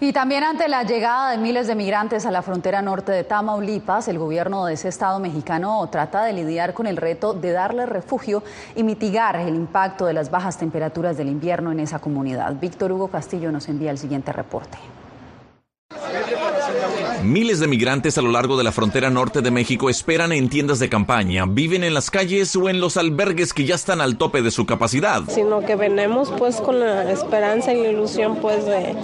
Y 0.00 0.12
también 0.12 0.44
ante 0.44 0.68
la 0.68 0.84
llegada 0.84 1.32
de 1.32 1.38
miles 1.38 1.66
de 1.66 1.74
migrantes 1.74 2.24
a 2.24 2.30
la 2.30 2.42
frontera 2.42 2.80
norte 2.82 3.10
de 3.10 3.24
Tamaulipas, 3.24 4.06
el 4.06 4.16
gobierno 4.16 4.64
de 4.64 4.74
ese 4.74 4.86
estado 4.86 5.18
mexicano 5.18 5.84
trata 5.90 6.22
de 6.22 6.32
lidiar 6.32 6.72
con 6.72 6.86
el 6.86 6.96
reto 6.96 7.34
de 7.34 7.50
darle 7.50 7.84
refugio 7.84 8.44
y 8.76 8.84
mitigar 8.84 9.34
el 9.34 9.56
impacto 9.56 10.06
de 10.06 10.12
las 10.12 10.30
bajas 10.30 10.56
temperaturas 10.56 11.16
del 11.16 11.28
invierno 11.28 11.72
en 11.72 11.80
esa 11.80 11.98
comunidad. 11.98 12.54
Víctor 12.54 12.92
Hugo 12.92 13.08
Castillo 13.08 13.50
nos 13.50 13.68
envía 13.68 13.90
el 13.90 13.98
siguiente 13.98 14.32
reporte. 14.32 14.78
Miles 17.22 17.58
de 17.58 17.66
migrantes 17.66 18.16
a 18.16 18.22
lo 18.22 18.30
largo 18.30 18.56
de 18.56 18.64
la 18.64 18.70
frontera 18.70 19.10
norte 19.10 19.42
de 19.42 19.50
México 19.50 19.90
esperan 19.90 20.32
en 20.32 20.48
tiendas 20.48 20.78
de 20.78 20.88
campaña, 20.88 21.46
viven 21.48 21.82
en 21.82 21.92
las 21.92 22.10
calles 22.10 22.54
o 22.54 22.68
en 22.68 22.80
los 22.80 22.96
albergues 22.96 23.52
que 23.52 23.64
ya 23.64 23.74
están 23.74 24.00
al 24.00 24.16
tope 24.16 24.40
de 24.40 24.50
su 24.50 24.66
capacidad. 24.66 25.22
Sino 25.28 25.60
que 25.60 25.74
venimos 25.74 26.32
pues 26.38 26.56
con 26.56 26.78
la 26.78 27.10
esperanza 27.10 27.72
y 27.72 27.82
la 27.82 27.88
ilusión 27.88 28.36
pues 28.36 28.64
de 28.66 28.94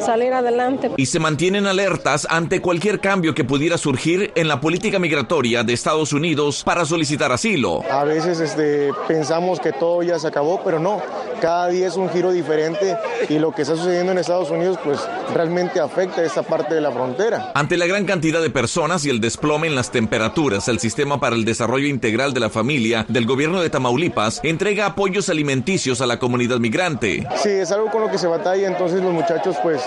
salir 0.00 0.32
adelante. 0.32 0.90
Y 0.96 1.06
se 1.06 1.18
mantienen 1.18 1.66
alertas 1.66 2.26
ante 2.30 2.60
cualquier 2.60 3.00
cambio 3.00 3.34
que 3.34 3.44
pudiera 3.44 3.76
surgir 3.76 4.32
en 4.36 4.46
la 4.46 4.60
política 4.60 4.98
migratoria 4.98 5.64
de 5.64 5.72
Estados 5.72 6.12
Unidos 6.12 6.62
para 6.64 6.84
solicitar 6.84 7.32
asilo. 7.32 7.82
A 7.90 8.04
veces 8.04 8.38
este, 8.40 8.92
pensamos 9.08 9.58
que 9.58 9.72
todo 9.72 10.02
ya 10.02 10.18
se 10.18 10.28
acabó, 10.28 10.62
pero 10.64 10.78
no. 10.78 11.02
Cada 11.40 11.68
día 11.68 11.88
es 11.88 11.96
un 11.96 12.08
giro 12.10 12.30
diferente 12.30 12.96
y 13.28 13.40
lo 13.40 13.50
que 13.52 13.62
está 13.62 13.74
sucediendo 13.74 14.12
en 14.12 14.18
Estados 14.18 14.50
Unidos 14.50 14.78
pues 14.84 15.00
realmente 15.34 15.80
afecta 15.80 16.20
a 16.20 16.24
esta 16.24 16.42
parte 16.42 16.74
de 16.74 16.80
la 16.80 16.92
frontera. 16.92 17.31
Ante 17.54 17.76
la 17.76 17.86
gran 17.86 18.04
cantidad 18.04 18.40
de 18.40 18.50
personas 18.50 19.04
y 19.04 19.10
el 19.10 19.20
desplome 19.20 19.66
en 19.66 19.74
las 19.74 19.90
temperaturas, 19.90 20.68
el 20.68 20.78
Sistema 20.78 21.20
para 21.20 21.36
el 21.36 21.44
Desarrollo 21.44 21.86
Integral 21.86 22.34
de 22.34 22.40
la 22.40 22.50
Familia 22.50 23.06
del 23.08 23.26
gobierno 23.26 23.60
de 23.60 23.70
Tamaulipas 23.70 24.40
entrega 24.42 24.86
apoyos 24.86 25.28
alimenticios 25.28 26.00
a 26.00 26.06
la 26.06 26.18
comunidad 26.18 26.58
migrante. 26.58 27.26
Sí, 27.42 27.50
es 27.50 27.70
algo 27.72 27.90
con 27.90 28.02
lo 28.02 28.10
que 28.10 28.18
se 28.18 28.26
batalla, 28.26 28.66
entonces 28.66 29.02
los 29.02 29.12
muchachos 29.12 29.56
pues 29.62 29.82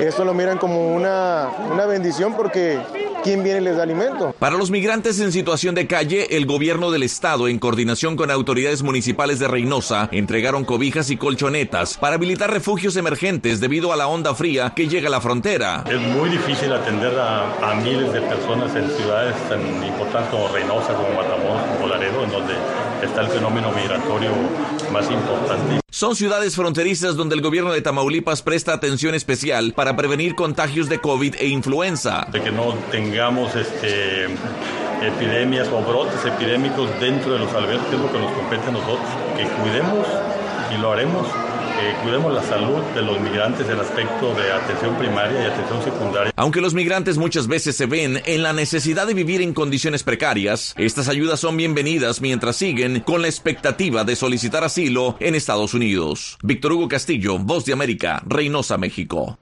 esto 0.00 0.24
lo 0.24 0.34
miran 0.34 0.58
como 0.58 0.94
una, 0.94 1.48
una 1.72 1.86
bendición 1.86 2.34
porque 2.36 2.80
¿quién 3.24 3.42
viene 3.42 3.60
y 3.60 3.64
les 3.64 3.76
da 3.76 3.82
alimento? 3.82 4.34
Para 4.38 4.56
los 4.56 4.70
migrantes 4.70 5.18
en 5.18 5.32
situación 5.32 5.74
de 5.74 5.86
calle, 5.86 6.36
el 6.36 6.46
gobierno 6.46 6.90
del 6.90 7.02
estado, 7.02 7.48
en 7.48 7.58
coordinación 7.58 8.16
con 8.16 8.30
autoridades 8.30 8.82
municipales 8.82 9.38
de 9.38 9.48
Reynosa, 9.48 10.08
entregaron 10.12 10.64
cobijas 10.64 11.10
y 11.10 11.16
colchonetas 11.16 11.96
para 11.96 12.16
habilitar 12.16 12.52
refugios 12.52 12.96
emergentes 12.96 13.60
debido 13.60 13.92
a 13.92 13.96
la 13.96 14.06
onda 14.06 14.34
fría 14.34 14.74
que 14.76 14.86
llega 14.86 15.08
a 15.08 15.10
la 15.10 15.22
frontera. 15.22 15.84
Es 15.90 16.00
muy 16.00 16.28
difícil 16.28 16.72
atender 16.72 17.18
a, 17.18 17.70
a 17.70 17.74
miles 17.74 18.12
de 18.12 18.20
personas 18.20 18.76
en 18.76 18.90
ciudades 18.90 19.34
tan 19.48 19.60
importantes 19.82 20.30
como 20.30 20.48
Reynosa, 20.48 20.92
como 20.94 21.08
Matamoros, 21.14 21.62
como 21.74 21.88
Laredo, 21.88 22.24
en 22.24 22.30
donde 22.30 22.54
está 23.02 23.22
el 23.22 23.28
fenómeno 23.28 23.72
migratorio 23.72 24.30
más 24.94 25.10
importante. 25.10 25.80
Son 25.90 26.14
ciudades 26.14 26.54
fronterizas 26.54 27.16
donde 27.16 27.34
el 27.34 27.40
gobierno 27.40 27.72
de 27.72 27.82
Tamaulipas 27.82 28.42
presta 28.42 28.72
atención 28.72 29.14
especial 29.14 29.72
para 29.74 29.96
prevenir 29.96 30.36
contagios 30.36 30.88
de 30.88 31.00
COVID 31.00 31.34
e 31.38 31.48
influenza. 31.48 32.26
De 32.30 32.40
que 32.40 32.52
no 32.52 32.74
tengamos 32.92 33.54
este, 33.56 34.26
epidemias 35.02 35.68
o 35.68 35.82
brotes 35.82 36.24
epidémicos 36.24 36.88
dentro 37.00 37.32
de 37.32 37.40
los 37.40 37.52
albergues, 37.52 37.86
es 37.92 37.98
lo 37.98 38.10
que 38.10 38.18
nos 38.18 38.32
compete 38.32 38.68
a 38.68 38.70
nosotros, 38.70 39.08
que 39.36 39.44
cuidemos 39.62 40.06
y 40.74 40.80
lo 40.80 40.92
haremos 40.92 41.26
que 41.78 42.02
cuidemos 42.02 42.32
la 42.32 42.42
salud 42.42 42.82
de 42.94 43.02
los 43.02 43.20
migrantes 43.20 43.68
en 43.68 43.78
aspecto 43.78 44.34
de 44.34 44.52
atención 44.52 44.96
primaria 44.96 45.42
y 45.42 45.46
atención 45.46 45.82
secundaria. 45.82 46.32
Aunque 46.36 46.60
los 46.60 46.74
migrantes 46.74 47.18
muchas 47.18 47.46
veces 47.46 47.76
se 47.76 47.86
ven 47.86 48.22
en 48.26 48.42
la 48.42 48.52
necesidad 48.52 49.06
de 49.06 49.14
vivir 49.14 49.42
en 49.42 49.54
condiciones 49.54 50.02
precarias, 50.02 50.74
estas 50.76 51.08
ayudas 51.08 51.40
son 51.40 51.56
bienvenidas 51.56 52.20
mientras 52.20 52.56
siguen 52.56 53.00
con 53.00 53.22
la 53.22 53.28
expectativa 53.28 54.04
de 54.04 54.16
solicitar 54.16 54.64
asilo 54.64 55.16
en 55.20 55.34
Estados 55.34 55.74
Unidos. 55.74 56.38
Víctor 56.42 56.72
Hugo 56.72 56.88
Castillo, 56.88 57.38
Voz 57.38 57.64
de 57.64 57.72
América, 57.72 58.22
Reynosa, 58.26 58.78
México. 58.78 59.38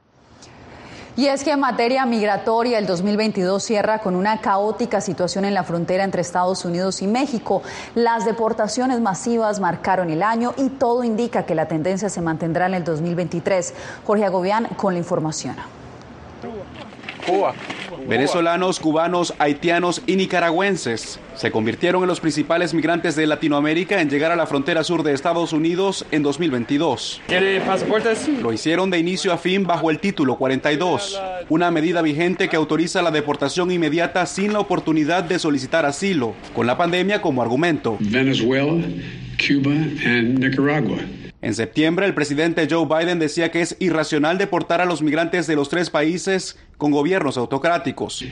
Y 1.15 1.27
es 1.27 1.45
que 1.45 1.51
en 1.51 1.61
materia 1.61 2.07
migratoria 2.07 2.79
el 2.79 2.87
2022 2.87 3.63
cierra 3.63 3.99
con 3.99 4.17
una 4.17 4.41
caótica 4.41 5.03
situación 5.03 5.45
en 5.45 5.53
la 5.53 5.63
frontera 5.63 6.05
entre 6.05 6.23
Estados 6.23 6.65
Unidos 6.65 7.03
y 7.03 7.07
México. 7.07 7.63
Las 7.95 8.25
deportaciones 8.25 8.99
masivas 9.01 9.61
marcaron 9.61 10.09
el 10.09 10.23
año 10.23 10.55
y 10.57 10.71
todo 10.71 11.05
indica 11.05 11.45
que 11.45 11.55
la 11.55 11.69
tendencia 11.69 12.09
se 12.09 12.23
mantendrá 12.23 12.67
en 12.67 12.75
el 12.75 12.85
2023. 12.85 13.75
Jorge 14.07 14.25
Agobián 14.25 14.69
con 14.77 14.95
la 14.95 15.01
información. 15.01 15.57
Cuba. 17.27 17.53
Venezolanos, 18.09 18.81
cubanos, 18.81 19.35
haitianos 19.39 20.03
y 20.07 20.17
nicaragüenses 20.17 21.19
se 21.35 21.51
convirtieron 21.51 22.03
en 22.03 22.09
los 22.09 22.21
principales 22.21 22.75
migrantes 22.75 23.17
de 23.17 23.27
Latinoamérica 23.27 24.01
en 24.01 24.11
llegar 24.11 24.33
a 24.33 24.37
la 24.37 24.47
frontera 24.47 24.85
sur 24.85 25.03
de 25.03 25.13
Estados 25.13 25.53
Unidos 25.53 26.05
en 26.11 26.23
2022. 26.23 27.23
¿Quiere 27.27 27.61
pasaportes? 27.61 28.29
Lo 28.29 28.53
hicieron 28.53 28.91
de 28.91 28.99
inicio 28.99 29.33
a 29.33 29.39
fin 29.39 29.65
bajo 29.65 29.91
el 29.91 29.99
título 29.99 30.37
42, 30.37 31.21
una 31.49 31.71
medida 31.71 32.03
vigente 32.03 32.49
que 32.49 32.57
autoriza 32.57 33.03
la 33.03 33.11
deportación 33.11 33.71
inmediata 33.71 34.27
sin 34.27 34.53
la 34.53 34.61
oportunidad 34.61 35.25
de 35.25 35.39
solicitar 35.39 35.87
asilo, 35.87 36.35
con 36.55 36.67
la 36.67 36.77
pandemia 36.77 37.23
como 37.23 37.43
argumento. 37.43 37.97
Venezuela, 38.01 38.83
Cuba 39.39 39.73
and 40.05 40.39
Nicaragua. 40.39 40.99
En 41.43 41.55
septiembre, 41.55 42.07
el 42.07 42.15
presidente 42.15 42.69
Joe 42.71 42.87
Biden 42.87 43.19
decía 43.19 43.51
que 43.51 43.61
es 43.61 43.77
irracional 43.81 44.39
deportar 44.39 44.81
a 44.81 44.85
los 44.85 45.03
migrantes 45.03 45.49
de 45.49 45.57
los 45.57 45.69
tres 45.69 45.91
países 45.91 46.57
con 46.79 46.93
gobiernos 46.93 47.37
autocráticos. 47.37 48.25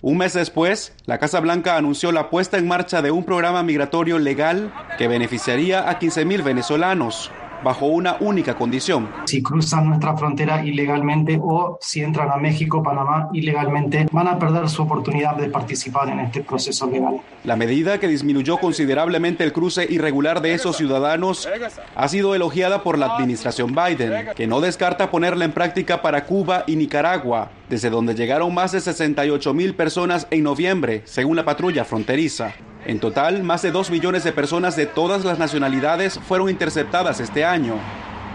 Un 0.00 0.16
mes 0.16 0.32
después, 0.34 0.92
la 1.06 1.18
Casa 1.18 1.40
Blanca 1.40 1.76
anunció 1.76 2.12
la 2.12 2.30
puesta 2.30 2.58
en 2.58 2.68
marcha 2.68 3.02
de 3.02 3.10
un 3.10 3.24
programa 3.24 3.64
migratorio 3.64 4.20
legal 4.20 4.72
que 4.98 5.08
beneficiaría 5.08 5.90
a 5.90 5.98
15.000 5.98 6.44
venezolanos 6.44 7.32
bajo 7.64 7.86
una 7.86 8.16
única 8.20 8.54
condición. 8.54 9.08
Si 9.24 9.42
cruzan 9.42 9.88
nuestra 9.88 10.16
frontera 10.16 10.64
ilegalmente 10.64 11.40
o 11.42 11.78
si 11.80 12.00
entran 12.00 12.30
a 12.30 12.36
México, 12.36 12.82
Panamá 12.82 13.28
ilegalmente, 13.32 14.06
van 14.12 14.28
a 14.28 14.38
perder 14.38 14.68
su 14.68 14.82
oportunidad 14.82 15.36
de 15.36 15.48
participar 15.48 16.08
en 16.10 16.20
este 16.20 16.42
proceso 16.42 16.88
legal. 16.88 17.20
La 17.42 17.56
medida 17.56 17.98
que 17.98 18.08
disminuyó 18.08 18.58
considerablemente 18.58 19.42
el 19.44 19.52
cruce 19.52 19.86
irregular 19.90 20.40
de 20.42 20.54
esos 20.54 20.76
ciudadanos 20.76 21.48
ha 21.94 22.08
sido 22.08 22.34
elogiada 22.34 22.82
por 22.82 22.98
la 22.98 23.06
administración 23.06 23.74
Biden, 23.74 24.28
que 24.36 24.46
no 24.46 24.60
descarta 24.60 25.10
ponerla 25.10 25.44
en 25.44 25.52
práctica 25.52 26.02
para 26.02 26.24
Cuba 26.26 26.64
y 26.66 26.76
Nicaragua, 26.76 27.50
desde 27.68 27.90
donde 27.90 28.14
llegaron 28.14 28.52
más 28.52 28.72
de 28.72 28.80
68 28.80 29.54
mil 29.54 29.74
personas 29.74 30.26
en 30.30 30.42
noviembre, 30.42 31.02
según 31.04 31.36
la 31.36 31.44
patrulla 31.44 31.84
fronteriza. 31.84 32.52
En 32.86 33.00
total, 33.00 33.42
más 33.42 33.62
de 33.62 33.70
2 33.70 33.90
millones 33.90 34.24
de 34.24 34.32
personas 34.32 34.76
de 34.76 34.84
todas 34.84 35.24
las 35.24 35.38
nacionalidades 35.38 36.18
fueron 36.18 36.50
interceptadas 36.50 37.18
este 37.18 37.44
año, 37.44 37.76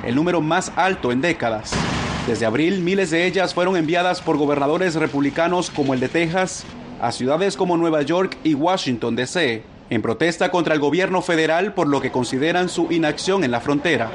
el 0.04 0.16
número 0.16 0.42
más 0.42 0.72
alto 0.76 1.12
en 1.12 1.22
décadas. 1.22 1.72
Desde 2.26 2.48
abril, 2.48 2.82
miles 2.82 3.12
de 3.12 3.28
ellas 3.28 3.54
fueron 3.54 3.78
enviadas 3.78 4.22
por 4.22 4.38
gobernadores 4.38 4.96
republicanos 4.96 5.70
como 5.70 5.94
el 5.94 6.00
de 6.00 6.10
Texas 6.10 6.66
a 7.00 7.12
ciudades 7.12 7.56
como 7.56 7.78
Nueva 7.78 8.02
York 8.02 8.38
y 8.44 8.56
Washington, 8.56 9.16
D.C., 9.16 9.64
en 9.90 10.02
protesta 10.02 10.52
contra 10.52 10.74
el 10.74 10.80
gobierno 10.80 11.22
federal 11.22 11.74
por 11.74 11.88
lo 11.88 12.02
que 12.02 12.12
consideran 12.12 12.70
su 12.70 12.92
inacción 12.92 13.44
en 13.44 13.52
la 13.52 13.62
frontera. 13.62 14.12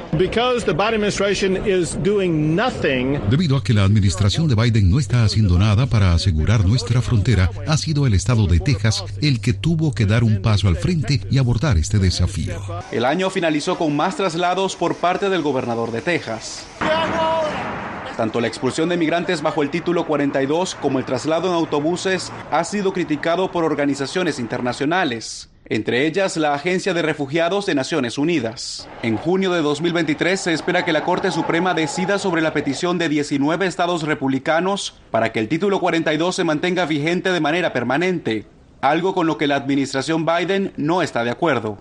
Debido 3.29 3.57
a 3.57 3.63
que 3.63 3.73
la 3.73 3.83
administración 3.83 4.47
de 4.47 4.55
Biden 4.55 4.89
no 4.89 4.99
está 4.99 5.23
haciendo 5.23 5.59
nada 5.59 5.85
para 5.87 6.13
asegurar 6.13 6.65
nuestra 6.65 7.01
frontera, 7.01 7.49
ha 7.67 7.77
sido 7.77 8.07
el 8.07 8.13
estado 8.13 8.47
de 8.47 8.59
Texas 8.59 9.03
el 9.21 9.41
que 9.41 9.53
tuvo 9.53 9.93
que 9.93 10.05
dar 10.05 10.23
un 10.23 10.41
paso 10.41 10.67
al 10.67 10.77
frente 10.77 11.21
y 11.29 11.37
abordar 11.37 11.77
este 11.77 11.99
desafío. 11.99 12.61
El 12.91 13.05
año 13.05 13.29
finalizó 13.29 13.77
con 13.77 13.95
más 13.95 14.15
traslados 14.15 14.75
por 14.75 14.95
parte 14.95 15.29
del 15.29 15.41
gobernador 15.41 15.91
de 15.91 16.01
Texas. 16.01 16.65
Tanto 18.17 18.39
la 18.39 18.47
expulsión 18.47 18.87
de 18.87 18.95
migrantes 18.95 19.41
bajo 19.41 19.61
el 19.61 19.69
título 19.69 20.07
42 20.07 20.75
como 20.75 20.99
el 20.99 21.05
traslado 21.05 21.49
en 21.49 21.53
autobuses 21.53 22.31
ha 22.49 22.63
sido 22.63 22.93
criticado 22.93 23.51
por 23.51 23.65
organizaciones 23.65 24.39
internacionales 24.39 25.49
entre 25.67 26.05
ellas 26.05 26.37
la 26.37 26.53
Agencia 26.53 26.93
de 26.93 27.01
Refugiados 27.01 27.65
de 27.65 27.75
Naciones 27.75 28.17
Unidas. 28.17 28.87
En 29.01 29.17
junio 29.17 29.51
de 29.51 29.61
2023 29.61 30.39
se 30.39 30.53
espera 30.53 30.85
que 30.85 30.93
la 30.93 31.03
Corte 31.03 31.31
Suprema 31.31 31.73
decida 31.73 32.19
sobre 32.19 32.41
la 32.41 32.53
petición 32.53 32.97
de 32.97 33.09
19 33.09 33.65
estados 33.65 34.03
republicanos 34.03 34.95
para 35.11 35.31
que 35.31 35.39
el 35.39 35.47
título 35.47 35.79
42 35.79 36.35
se 36.35 36.43
mantenga 36.43 36.85
vigente 36.85 37.31
de 37.31 37.39
manera 37.39 37.73
permanente, 37.73 38.45
algo 38.81 39.15
con 39.15 39.25
lo 39.27 39.37
que 39.37 39.47
la 39.47 39.55
administración 39.55 40.25
Biden 40.25 40.73
no 40.77 41.01
está 41.01 41.23
de 41.23 41.31
acuerdo. 41.31 41.79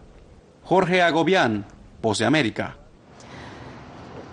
Jorge 0.63 1.03
Agobián, 1.03 1.67
Pose 2.01 2.25
América. 2.25 2.79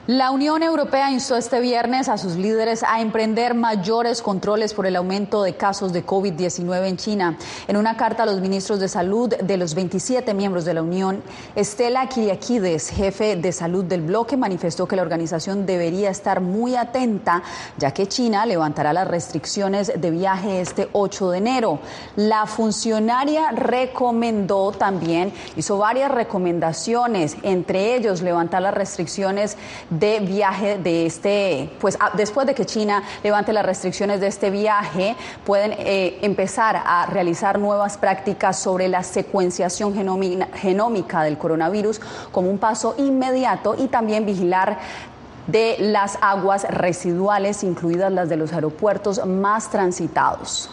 La 0.07 0.31
Unión 0.31 0.63
Europea 0.63 1.11
instó 1.11 1.35
este 1.35 1.59
viernes 1.59 2.09
a 2.09 2.17
sus 2.17 2.35
líderes 2.35 2.81
a 2.81 3.01
emprender 3.01 3.53
mayores 3.53 4.23
controles 4.23 4.73
por 4.73 4.87
el 4.87 4.95
aumento 4.95 5.43
de 5.43 5.53
casos 5.53 5.93
de 5.93 6.03
COVID-19 6.03 6.87
en 6.87 6.97
China. 6.97 7.37
En 7.67 7.77
una 7.77 7.95
carta 7.97 8.23
a 8.23 8.25
los 8.25 8.41
ministros 8.41 8.79
de 8.79 8.87
salud 8.87 9.29
de 9.29 9.57
los 9.57 9.75
27 9.75 10.33
miembros 10.33 10.65
de 10.65 10.73
la 10.73 10.81
Unión, 10.81 11.21
Estela 11.55 12.09
Kyriakides, 12.09 12.89
jefe 12.89 13.35
de 13.35 13.51
salud 13.51 13.85
del 13.85 14.01
bloque, 14.01 14.37
manifestó 14.37 14.87
que 14.87 14.95
la 14.95 15.03
organización 15.03 15.67
debería 15.67 16.09
estar 16.09 16.41
muy 16.41 16.75
atenta, 16.75 17.43
ya 17.77 17.93
que 17.93 18.07
China 18.07 18.47
levantará 18.47 18.93
las 18.93 19.07
restricciones 19.07 19.93
de 19.95 20.09
viaje 20.09 20.61
este 20.61 20.89
8 20.93 21.29
de 21.29 21.37
enero. 21.37 21.79
La 22.15 22.47
funcionaria 22.47 23.51
recomendó 23.51 24.71
también, 24.71 25.31
hizo 25.55 25.77
varias 25.77 26.09
recomendaciones, 26.09 27.37
entre 27.43 27.95
ellos 27.95 28.23
levantar 28.23 28.63
las 28.63 28.73
restricciones 28.73 29.57
de 29.91 30.21
viaje 30.21 30.77
de 30.77 31.05
este, 31.05 31.69
pues 31.79 31.99
después 32.15 32.47
de 32.47 32.55
que 32.55 32.65
China 32.65 33.03
levante 33.23 33.53
las 33.53 33.65
restricciones 33.65 34.19
de 34.19 34.27
este 34.27 34.49
viaje, 34.49 35.15
pueden 35.45 35.73
eh, 35.77 36.17
empezar 36.21 36.81
a 36.83 37.05
realizar 37.05 37.59
nuevas 37.59 37.97
prácticas 37.97 38.57
sobre 38.57 38.87
la 38.87 39.03
secuenciación 39.03 39.93
genómica 39.93 41.23
del 41.23 41.37
coronavirus 41.37 41.99
como 42.31 42.49
un 42.49 42.57
paso 42.57 42.95
inmediato 42.97 43.75
y 43.77 43.87
también 43.87 44.25
vigilar 44.25 44.79
de 45.47 45.75
las 45.79 46.17
aguas 46.21 46.63
residuales, 46.69 47.63
incluidas 47.63 48.11
las 48.11 48.29
de 48.29 48.37
los 48.37 48.53
aeropuertos 48.53 49.25
más 49.25 49.69
transitados. 49.69 50.69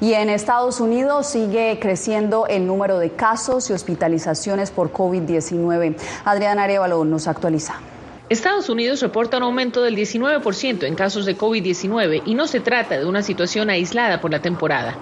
Y 0.00 0.12
en 0.12 0.30
Estados 0.30 0.80
Unidos 0.80 1.26
sigue 1.26 1.78
creciendo 1.80 2.46
el 2.46 2.66
número 2.66 2.98
de 2.98 3.10
casos 3.10 3.68
y 3.70 3.72
hospitalizaciones 3.72 4.70
por 4.70 4.92
COVID-19. 4.92 5.96
Adriana 6.24 6.64
Arevalo 6.64 7.04
nos 7.04 7.26
actualiza. 7.26 7.80
Estados 8.28 8.68
Unidos 8.68 9.00
reporta 9.00 9.38
un 9.38 9.42
aumento 9.42 9.82
del 9.82 9.96
19% 9.96 10.84
en 10.84 10.94
casos 10.94 11.24
de 11.24 11.36
COVID-19 11.36 12.22
y 12.26 12.34
no 12.34 12.46
se 12.46 12.60
trata 12.60 12.98
de 12.98 13.06
una 13.06 13.22
situación 13.22 13.70
aislada 13.70 14.20
por 14.20 14.30
la 14.30 14.40
temporada. 14.40 14.96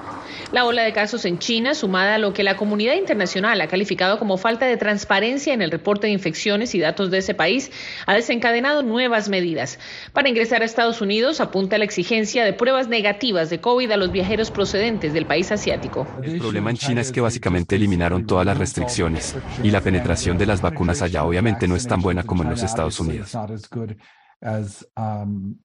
La 0.52 0.64
ola 0.64 0.84
de 0.84 0.92
casos 0.92 1.24
en 1.24 1.38
China, 1.38 1.74
sumada 1.74 2.14
a 2.14 2.18
lo 2.18 2.32
que 2.32 2.44
la 2.44 2.56
comunidad 2.56 2.94
internacional 2.94 3.60
ha 3.60 3.66
calificado 3.66 4.18
como 4.18 4.38
falta 4.38 4.66
de 4.66 4.76
transparencia 4.76 5.52
en 5.52 5.60
el 5.60 5.72
reporte 5.72 6.06
de 6.06 6.12
infecciones 6.12 6.74
y 6.74 6.78
datos 6.78 7.10
de 7.10 7.18
ese 7.18 7.34
país, 7.34 7.72
ha 8.06 8.14
desencadenado 8.14 8.82
nuevas 8.84 9.28
medidas. 9.28 9.80
Para 10.12 10.28
ingresar 10.28 10.62
a 10.62 10.64
Estados 10.64 11.00
Unidos 11.00 11.40
apunta 11.40 11.78
la 11.78 11.84
exigencia 11.84 12.44
de 12.44 12.52
pruebas 12.52 12.86
negativas 12.88 13.50
de 13.50 13.60
COVID 13.60 13.90
a 13.90 13.96
los 13.96 14.12
viajeros 14.12 14.52
procedentes 14.52 15.12
del 15.12 15.26
país 15.26 15.50
asiático. 15.50 16.06
El 16.22 16.38
problema 16.38 16.70
en 16.70 16.76
China 16.76 17.00
es 17.00 17.10
que 17.10 17.20
básicamente 17.20 17.74
eliminaron 17.74 18.26
todas 18.26 18.46
las 18.46 18.56
restricciones 18.56 19.34
y 19.64 19.70
la 19.70 19.80
penetración 19.80 20.38
de 20.38 20.46
las 20.46 20.62
vacunas 20.62 21.02
allá 21.02 21.24
obviamente 21.24 21.66
no 21.66 21.74
es 21.74 21.88
tan 21.88 22.00
buena 22.00 22.22
como 22.22 22.44
en 22.44 22.50
los 22.50 22.62
Estados 22.62 23.00
Unidos. 23.00 23.36
Um, 24.42 25.56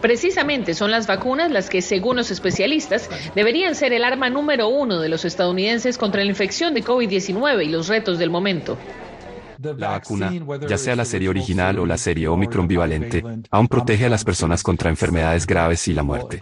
Precisamente 0.00 0.74
son 0.74 0.90
las 0.92 1.08
vacunas 1.08 1.50
las 1.50 1.68
que, 1.68 1.82
según 1.82 2.16
los 2.16 2.30
especialistas, 2.30 3.10
deberían 3.34 3.74
ser 3.74 3.92
el 3.92 4.04
arma 4.04 4.30
número 4.30 4.68
uno 4.68 5.00
de 5.00 5.08
los 5.08 5.24
estadounidenses 5.24 5.98
contra 5.98 6.22
la 6.22 6.30
infección 6.30 6.72
de 6.72 6.84
COVID-19 6.84 7.64
y 7.64 7.68
los 7.68 7.88
retos 7.88 8.18
del 8.18 8.30
momento. 8.30 8.78
La 9.76 9.88
vacuna, 9.90 10.32
ya 10.68 10.76
sea 10.76 10.96
la 10.96 11.04
serie 11.04 11.28
original 11.28 11.78
o 11.78 11.86
la 11.86 11.96
serie 11.96 12.28
Omicron 12.28 12.66
bivalente, 12.66 13.22
aún 13.50 13.68
protege 13.68 14.06
a 14.06 14.08
las 14.08 14.24
personas 14.24 14.62
contra 14.62 14.90
enfermedades 14.90 15.46
graves 15.46 15.86
y 15.88 15.94
la 15.94 16.02
muerte. 16.02 16.40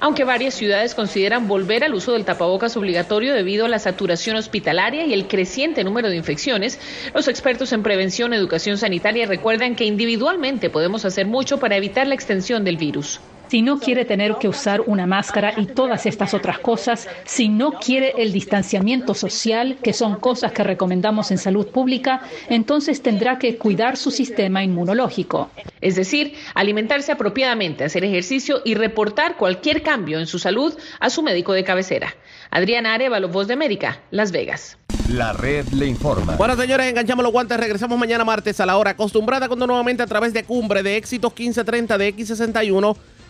Aunque 0.00 0.24
varias 0.24 0.54
ciudades 0.54 0.94
consideran 0.94 1.48
volver 1.48 1.84
al 1.84 1.94
uso 1.94 2.12
del 2.12 2.24
tapabocas 2.24 2.76
obligatorio 2.76 3.34
debido 3.34 3.66
a 3.66 3.68
la 3.68 3.78
saturación 3.78 4.36
hospitalaria 4.36 5.04
y 5.04 5.12
el 5.12 5.28
creciente 5.28 5.84
número 5.84 6.08
de 6.08 6.16
infecciones, 6.16 6.80
los 7.14 7.28
expertos 7.28 7.72
en 7.72 7.82
prevención 7.82 8.32
y 8.32 8.36
educación 8.36 8.78
sanitaria 8.78 9.26
recuerdan 9.26 9.76
que 9.76 9.84
individualmente 9.84 10.70
podemos 10.70 11.04
hacer 11.04 11.26
mucho 11.26 11.58
para 11.58 11.76
evitar 11.76 12.06
la 12.06 12.14
extensión 12.14 12.64
del 12.64 12.76
virus 12.76 13.20
si 13.48 13.62
no 13.62 13.78
quiere 13.78 14.04
tener 14.04 14.36
que 14.36 14.48
usar 14.48 14.82
una 14.82 15.06
máscara 15.06 15.54
y 15.56 15.66
todas 15.66 16.06
estas 16.06 16.34
otras 16.34 16.58
cosas, 16.58 17.08
si 17.24 17.48
no 17.48 17.72
quiere 17.72 18.14
el 18.18 18.32
distanciamiento 18.32 19.14
social, 19.14 19.78
que 19.82 19.92
son 19.92 20.16
cosas 20.16 20.52
que 20.52 20.64
recomendamos 20.64 21.30
en 21.30 21.38
salud 21.38 21.66
pública, 21.68 22.22
entonces 22.48 23.02
tendrá 23.02 23.38
que 23.38 23.56
cuidar 23.56 23.96
su 23.96 24.10
sistema 24.10 24.62
inmunológico. 24.62 25.50
Es 25.80 25.96
decir, 25.96 26.34
alimentarse 26.54 27.12
apropiadamente, 27.12 27.84
hacer 27.84 28.04
ejercicio 28.04 28.60
y 28.64 28.74
reportar 28.74 29.36
cualquier 29.36 29.82
cambio 29.82 30.18
en 30.18 30.26
su 30.26 30.38
salud 30.38 30.74
a 31.00 31.10
su 31.10 31.22
médico 31.22 31.52
de 31.52 31.64
cabecera. 31.64 32.14
Adriana 32.50 32.94
Arevalo, 32.94 33.28
Voz 33.28 33.46
de 33.46 33.54
América, 33.54 34.00
Las 34.10 34.32
Vegas. 34.32 34.78
La 35.10 35.32
red 35.32 35.66
le 35.68 35.86
informa. 35.86 36.36
Bueno, 36.36 36.54
señores, 36.54 36.86
enganchamos 36.86 37.22
los 37.22 37.32
guantes. 37.32 37.56
Regresamos 37.58 37.98
mañana 37.98 38.24
martes 38.24 38.60
a 38.60 38.66
la 38.66 38.76
hora 38.76 38.90
acostumbrada, 38.90 39.48
cuando 39.48 39.66
nuevamente 39.66 40.02
a 40.02 40.06
través 40.06 40.34
de 40.34 40.44
Cumbre 40.44 40.82
de 40.82 40.98
Éxitos 40.98 41.32
1530 41.32 41.96
de 41.96 42.14
X61 42.14 42.96